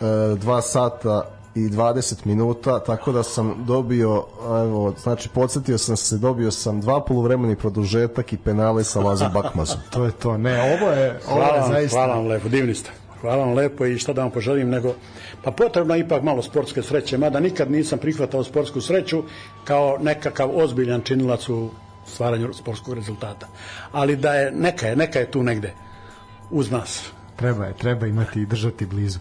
e, 0.00 0.04
dva 0.36 0.62
sata 0.62 1.22
i 1.54 1.60
20 1.60 2.26
minuta, 2.26 2.80
tako 2.84 3.12
da 3.12 3.22
sam 3.22 3.64
dobio, 3.66 4.24
evo, 4.46 4.94
znači 5.02 5.28
podsjetio 5.28 5.78
sam 5.78 5.96
se, 5.96 6.18
dobio 6.18 6.50
sam 6.50 6.80
dva 6.80 7.04
poluvremeni 7.04 7.56
produžetak 7.56 8.32
i 8.32 8.36
penale 8.36 8.84
sa 8.84 9.00
Lazom 9.00 9.32
Bakmazom. 9.32 9.78
to 9.92 10.04
je 10.04 10.12
to, 10.12 10.38
ne, 10.38 10.60
ovo 10.60 10.90
je, 10.90 11.20
ovo 11.28 11.40
hvala 11.40 11.56
je 11.56 11.68
zaista... 11.68 11.96
Hvala 11.96 12.14
vam 12.14 12.26
lepo, 12.26 12.48
divni 12.48 12.74
ste. 12.74 12.90
Hvala 13.20 13.44
vam 13.44 13.54
lepo 13.54 13.86
i 13.86 13.98
šta 13.98 14.12
da 14.12 14.22
vam 14.22 14.30
poželim, 14.30 14.70
nego 14.70 14.94
pa 15.42 15.50
potrebno 15.50 15.94
je 15.94 16.00
ipak 16.00 16.22
malo 16.22 16.42
sportske 16.42 16.82
sreće, 16.82 17.18
mada 17.18 17.40
nikad 17.40 17.70
nisam 17.70 17.98
prihvatao 17.98 18.44
sportsku 18.44 18.80
sreću 18.80 19.22
kao 19.64 19.98
nekakav 20.00 20.50
ozbiljan 20.56 21.00
činilac 21.00 21.48
u 21.48 21.70
stvaranju 22.06 22.52
sportskog 22.52 22.94
rezultata. 22.94 23.48
Ali 23.92 24.16
da 24.16 24.34
je, 24.34 24.52
neka 24.52 24.86
je, 24.86 24.96
neka 24.96 25.18
je 25.18 25.30
tu 25.30 25.42
negde 25.42 25.74
uz 26.50 26.70
nas. 26.70 27.12
Treba 27.36 27.66
je, 27.66 27.74
treba 27.76 28.06
imati 28.06 28.40
i 28.40 28.46
držati 28.46 28.86
blizu. 28.86 29.18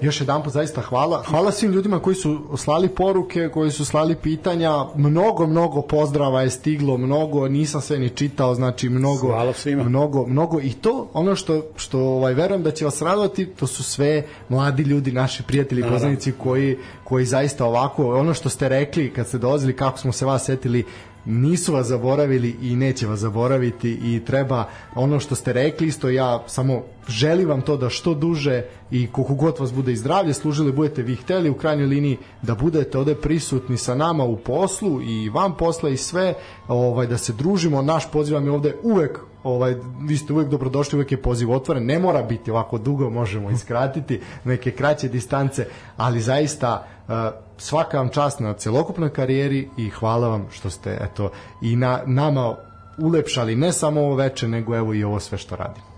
Još 0.00 0.20
jedan 0.20 0.42
put 0.42 0.52
zaista 0.52 0.80
hvala. 0.80 1.22
Hvala 1.26 1.52
svim 1.52 1.72
ljudima 1.72 1.98
koji 1.98 2.16
su 2.16 2.38
slali 2.56 2.88
poruke, 2.88 3.48
koji 3.48 3.70
su 3.70 3.84
slali 3.84 4.16
pitanja. 4.16 4.84
Mnogo, 4.94 5.46
mnogo 5.46 5.82
pozdrava 5.82 6.42
je 6.42 6.50
stiglo, 6.50 6.96
mnogo, 6.96 7.48
nisam 7.48 7.80
sve 7.80 7.98
ni 7.98 8.08
čitao, 8.08 8.54
znači 8.54 8.88
mnogo, 8.88 9.26
hvala 9.26 9.52
svima. 9.52 9.84
mnogo, 9.84 10.26
mnogo 10.26 10.60
i 10.60 10.72
to 10.72 11.08
ono 11.12 11.36
što, 11.36 11.62
što 11.76 11.98
ovaj, 11.98 12.34
verujem 12.34 12.62
da 12.62 12.70
će 12.70 12.84
vas 12.84 13.02
radovati, 13.02 13.46
to 13.46 13.66
su 13.66 13.82
sve 13.82 14.26
mladi 14.48 14.82
ljudi, 14.82 15.12
naši 15.12 15.42
prijatelji, 15.42 15.88
poznanici 15.88 16.32
koji, 16.32 16.78
koji 17.04 17.24
zaista 17.24 17.64
ovako, 17.64 18.18
ono 18.18 18.34
što 18.34 18.48
ste 18.48 18.68
rekli 18.68 19.12
kad 19.12 19.28
ste 19.28 19.38
dolazili, 19.38 19.76
kako 19.76 19.98
smo 19.98 20.12
se 20.12 20.26
vas 20.26 20.44
setili, 20.44 20.84
nisu 21.24 21.72
vas 21.72 21.86
zaboravili 21.86 22.56
i 22.62 22.76
neće 22.76 23.06
vas 23.06 23.20
zaboraviti 23.20 23.90
i 23.90 24.22
treba 24.26 24.68
ono 24.94 25.20
što 25.20 25.34
ste 25.34 25.52
rekli 25.52 25.86
isto 25.86 26.08
ja 26.08 26.44
samo 26.46 26.82
želim 27.08 27.48
vam 27.48 27.62
to 27.62 27.76
da 27.76 27.88
što 27.88 28.14
duže 28.14 28.64
i 28.90 29.06
koliko 29.06 29.34
god 29.34 29.58
vas 29.58 29.72
bude 29.72 29.92
i 29.92 29.96
zdravlje 29.96 30.34
služili 30.34 30.72
budete 30.72 31.02
vi 31.02 31.16
hteli 31.16 31.50
u 31.50 31.54
krajnjoj 31.54 31.86
liniji 31.86 32.18
da 32.42 32.54
budete 32.54 32.98
ovde 32.98 33.14
prisutni 33.14 33.76
sa 33.76 33.94
nama 33.94 34.24
u 34.24 34.36
poslu 34.36 35.02
i 35.02 35.28
van 35.28 35.56
posla 35.56 35.90
i 35.90 35.96
sve 35.96 36.34
ovaj 36.68 37.06
da 37.06 37.18
se 37.18 37.32
družimo. 37.32 37.82
Naš 37.82 38.10
poziv 38.10 38.34
vam 38.34 38.44
je 38.44 38.52
ovde 38.52 38.76
uvek 38.82 39.18
ovaj 39.44 39.74
vi 40.00 40.16
ste 40.16 40.32
uvek 40.32 40.48
dobrodošli 40.48 40.96
uvek 40.96 41.12
je 41.12 41.22
poziv 41.22 41.52
otvoren 41.52 41.86
ne 41.86 41.98
mora 41.98 42.22
biti 42.22 42.50
ovako 42.50 42.78
dugo 42.78 43.10
možemo 43.10 43.50
iskratiti 43.50 44.20
neke 44.44 44.70
kraće 44.70 45.08
distance 45.08 45.66
ali 45.96 46.20
zaista 46.20 46.86
uh, 47.08 47.14
svaka 47.58 47.98
vam 47.98 48.08
čast 48.08 48.40
na 48.40 48.52
celokupnoj 48.54 49.12
karijeri 49.12 49.68
i 49.76 49.90
hvala 49.90 50.28
vam 50.28 50.46
što 50.50 50.70
ste 50.70 50.98
eto 51.00 51.30
i 51.62 51.76
na 51.76 52.02
nama 52.06 52.54
ulepšali 52.98 53.56
ne 53.56 53.72
samo 53.72 54.00
ovo 54.00 54.14
veče 54.14 54.48
nego 54.48 54.76
evo 54.76 54.94
i 54.94 55.04
ovo 55.04 55.20
sve 55.20 55.38
što 55.38 55.56
radimo 55.56 55.90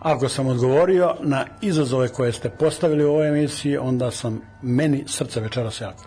Ako 0.00 0.28
sam 0.28 0.46
odgovorio 0.46 1.14
na 1.20 1.46
izazove 1.60 2.08
koje 2.08 2.32
ste 2.32 2.50
postavili 2.50 3.04
u 3.04 3.10
ovoj 3.10 3.28
emisiji, 3.28 3.76
onda 3.76 4.10
sam 4.10 4.40
meni 4.62 5.04
srce 5.06 5.40
večeras 5.40 5.80
jako 5.80 6.04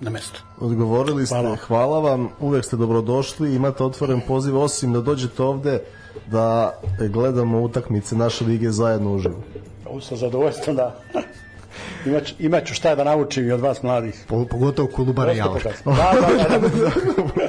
na 0.00 0.10
mesto. 0.10 0.40
Odgovorili 0.60 1.26
ste, 1.26 1.34
hvala. 1.34 1.56
hvala 1.56 1.98
vam, 1.98 2.28
uvek 2.40 2.64
ste 2.64 2.76
dobrodošli, 2.76 3.54
imate 3.54 3.84
otvoren 3.84 4.20
poziv, 4.28 4.58
osim 4.58 4.92
da 4.92 5.00
dođete 5.00 5.42
ovde 5.42 5.80
da 6.26 6.72
gledamo 7.12 7.60
utakmice 7.60 8.16
naše 8.16 8.44
lige 8.44 8.70
zajedno 8.70 9.14
uživo. 9.14 9.42
Ovo 9.86 10.00
sa 10.00 10.16
zadovoljstvom 10.16 10.76
da 10.76 11.00
Imaću, 12.06 12.34
imaću 12.38 12.74
šta 12.74 12.94
da 12.94 13.04
naučim 13.04 13.48
i 13.48 13.52
od 13.52 13.60
vas 13.60 13.82
mladih. 13.82 14.24
Po, 14.28 14.44
pogotovo 14.44 14.88
Kolubara 14.88 15.32
i 15.32 15.36
Javor. 15.36 15.62
Da, 15.84 15.92
da, 16.50 16.58
da. 16.58 16.68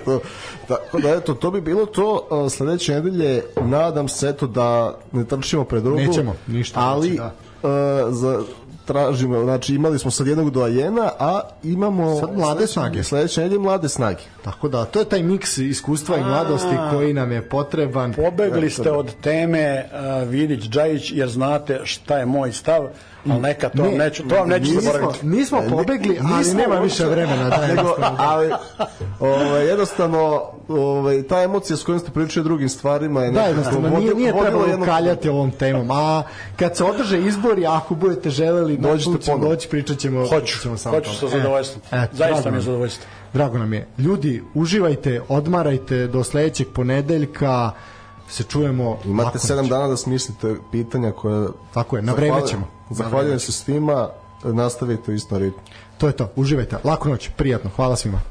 da. 0.05 0.19
Tako 0.67 0.99
da, 0.99 1.09
eto, 1.09 1.33
to 1.33 1.51
bi 1.51 1.61
bilo 1.61 1.85
to. 1.85 2.27
Sledeće 2.49 2.93
nedelje 2.93 3.43
nadam 3.61 4.07
se, 4.07 4.29
eto, 4.29 4.47
da 4.47 4.97
ne 5.11 5.25
trčimo 5.25 5.63
pred 5.63 5.83
drugu. 5.83 5.99
Nećemo, 5.99 6.35
ništa. 6.47 6.79
Ali, 6.79 7.09
neće, 7.09 7.21
da. 7.21 7.33
Uh, 7.63 8.13
za, 8.13 8.43
tražimo, 8.89 9.43
znači 9.43 9.75
imali 9.75 9.99
smo 9.99 10.11
sad 10.11 10.27
jednog 10.27 10.49
doajena, 10.49 11.11
a 11.19 11.41
imamo 11.63 12.19
sad 12.19 12.37
mlade 12.37 12.67
snage. 12.67 13.03
Sledeće 13.03 13.41
nedelje 13.41 13.59
mlade 13.59 13.89
snage. 13.89 14.23
Tako 14.43 14.69
da, 14.69 14.85
to 14.85 14.99
je 14.99 15.05
taj 15.05 15.23
miks 15.23 15.57
iskustva 15.57 16.15
a, 16.15 16.19
i 16.19 16.23
mladosti 16.23 16.75
koji 16.91 17.13
nam 17.13 17.31
je 17.31 17.49
potreban. 17.49 18.13
Pobegli 18.13 18.69
ste 18.69 18.91
od 18.91 19.13
teme 19.21 19.85
uh, 19.85 20.29
Vidić 20.29 20.69
Džajić 20.69 21.11
jer 21.11 21.29
znate 21.29 21.81
šta 21.83 22.17
je 22.17 22.25
moj 22.25 22.51
stav 22.51 22.87
ali 23.29 23.39
neka 23.41 23.69
to 23.69 23.83
ne, 23.83 23.91
neću, 23.91 24.27
to 24.27 24.35
vam 24.35 24.49
neću 24.49 24.71
zaboraviti. 24.81 25.25
Nismo 25.25 25.61
pobegli, 25.69 26.19
ali 26.23 26.37
nismo 26.37 26.59
nema 26.59 26.75
više 26.79 27.05
vremena. 27.05 27.49
Da, 27.49 27.67
nego, 27.67 27.95
ali, 28.17 28.51
ovaj, 29.19 29.67
jednostavno, 29.67 30.41
ovaj, 30.67 31.23
ta 31.23 31.41
emocija 31.41 31.77
s 31.77 31.83
kojom 31.83 31.99
ste 31.99 32.11
pričali 32.11 32.43
drugim 32.43 32.69
stvarima 32.69 33.23
je 33.23 33.31
da, 33.31 33.41
jednostavno, 33.41 33.99
nije, 33.99 34.15
nije 34.15 34.33
trebalo 34.41 34.65
jedno... 34.65 34.85
kaljati 34.85 35.29
ovom 35.29 35.51
temom, 35.51 35.91
a 35.91 36.23
kad 36.55 36.77
se 36.77 36.83
održe 36.83 37.19
izbori, 37.19 37.65
ako 37.65 37.95
budete 37.95 38.29
želeli, 38.29 38.77
dođite 38.77 39.37
doći, 39.41 39.69
pričat 39.69 39.97
ćemo. 39.97 40.27
Hoću, 40.27 40.59
ćemo 40.61 40.77
samo 40.77 40.95
hoću 40.95 41.15
sa 41.15 41.27
zadovoljstvom. 41.27 41.81
E, 41.91 42.07
Zaista 42.13 42.51
mi 42.51 42.57
je 42.57 42.61
zadovoljstvo. 42.61 43.05
Drago 43.33 43.57
nam 43.57 43.73
je. 43.73 43.87
Ljudi, 43.97 44.43
uživajte, 44.53 45.21
odmarajte 45.27 46.07
do 46.07 46.23
sledećeg 46.23 46.67
ponedeljka 46.73 47.71
se 48.29 48.43
čujemo 48.43 48.97
imate 49.05 49.37
7 49.37 49.69
dana 49.69 49.87
da 49.87 49.97
smislite 49.97 50.55
pitanja 50.71 51.11
koje 51.11 51.47
tako 51.73 51.95
je 51.95 52.01
na 52.01 52.13
vreme 52.13 52.47
ćemo 52.47 52.67
Zahvaljujem 52.89 53.39
se 53.39 53.51
svima, 53.51 54.09
nastavite 54.43 55.11
u 55.11 55.13
istom 55.13 55.37
ritmu. 55.37 55.61
To 55.97 56.07
je 56.07 56.13
to, 56.13 56.31
uživajte. 56.35 56.77
Laku 56.83 57.09
noć, 57.09 57.29
prijatno. 57.37 57.69
Hvala 57.75 57.95
svima. 57.95 58.21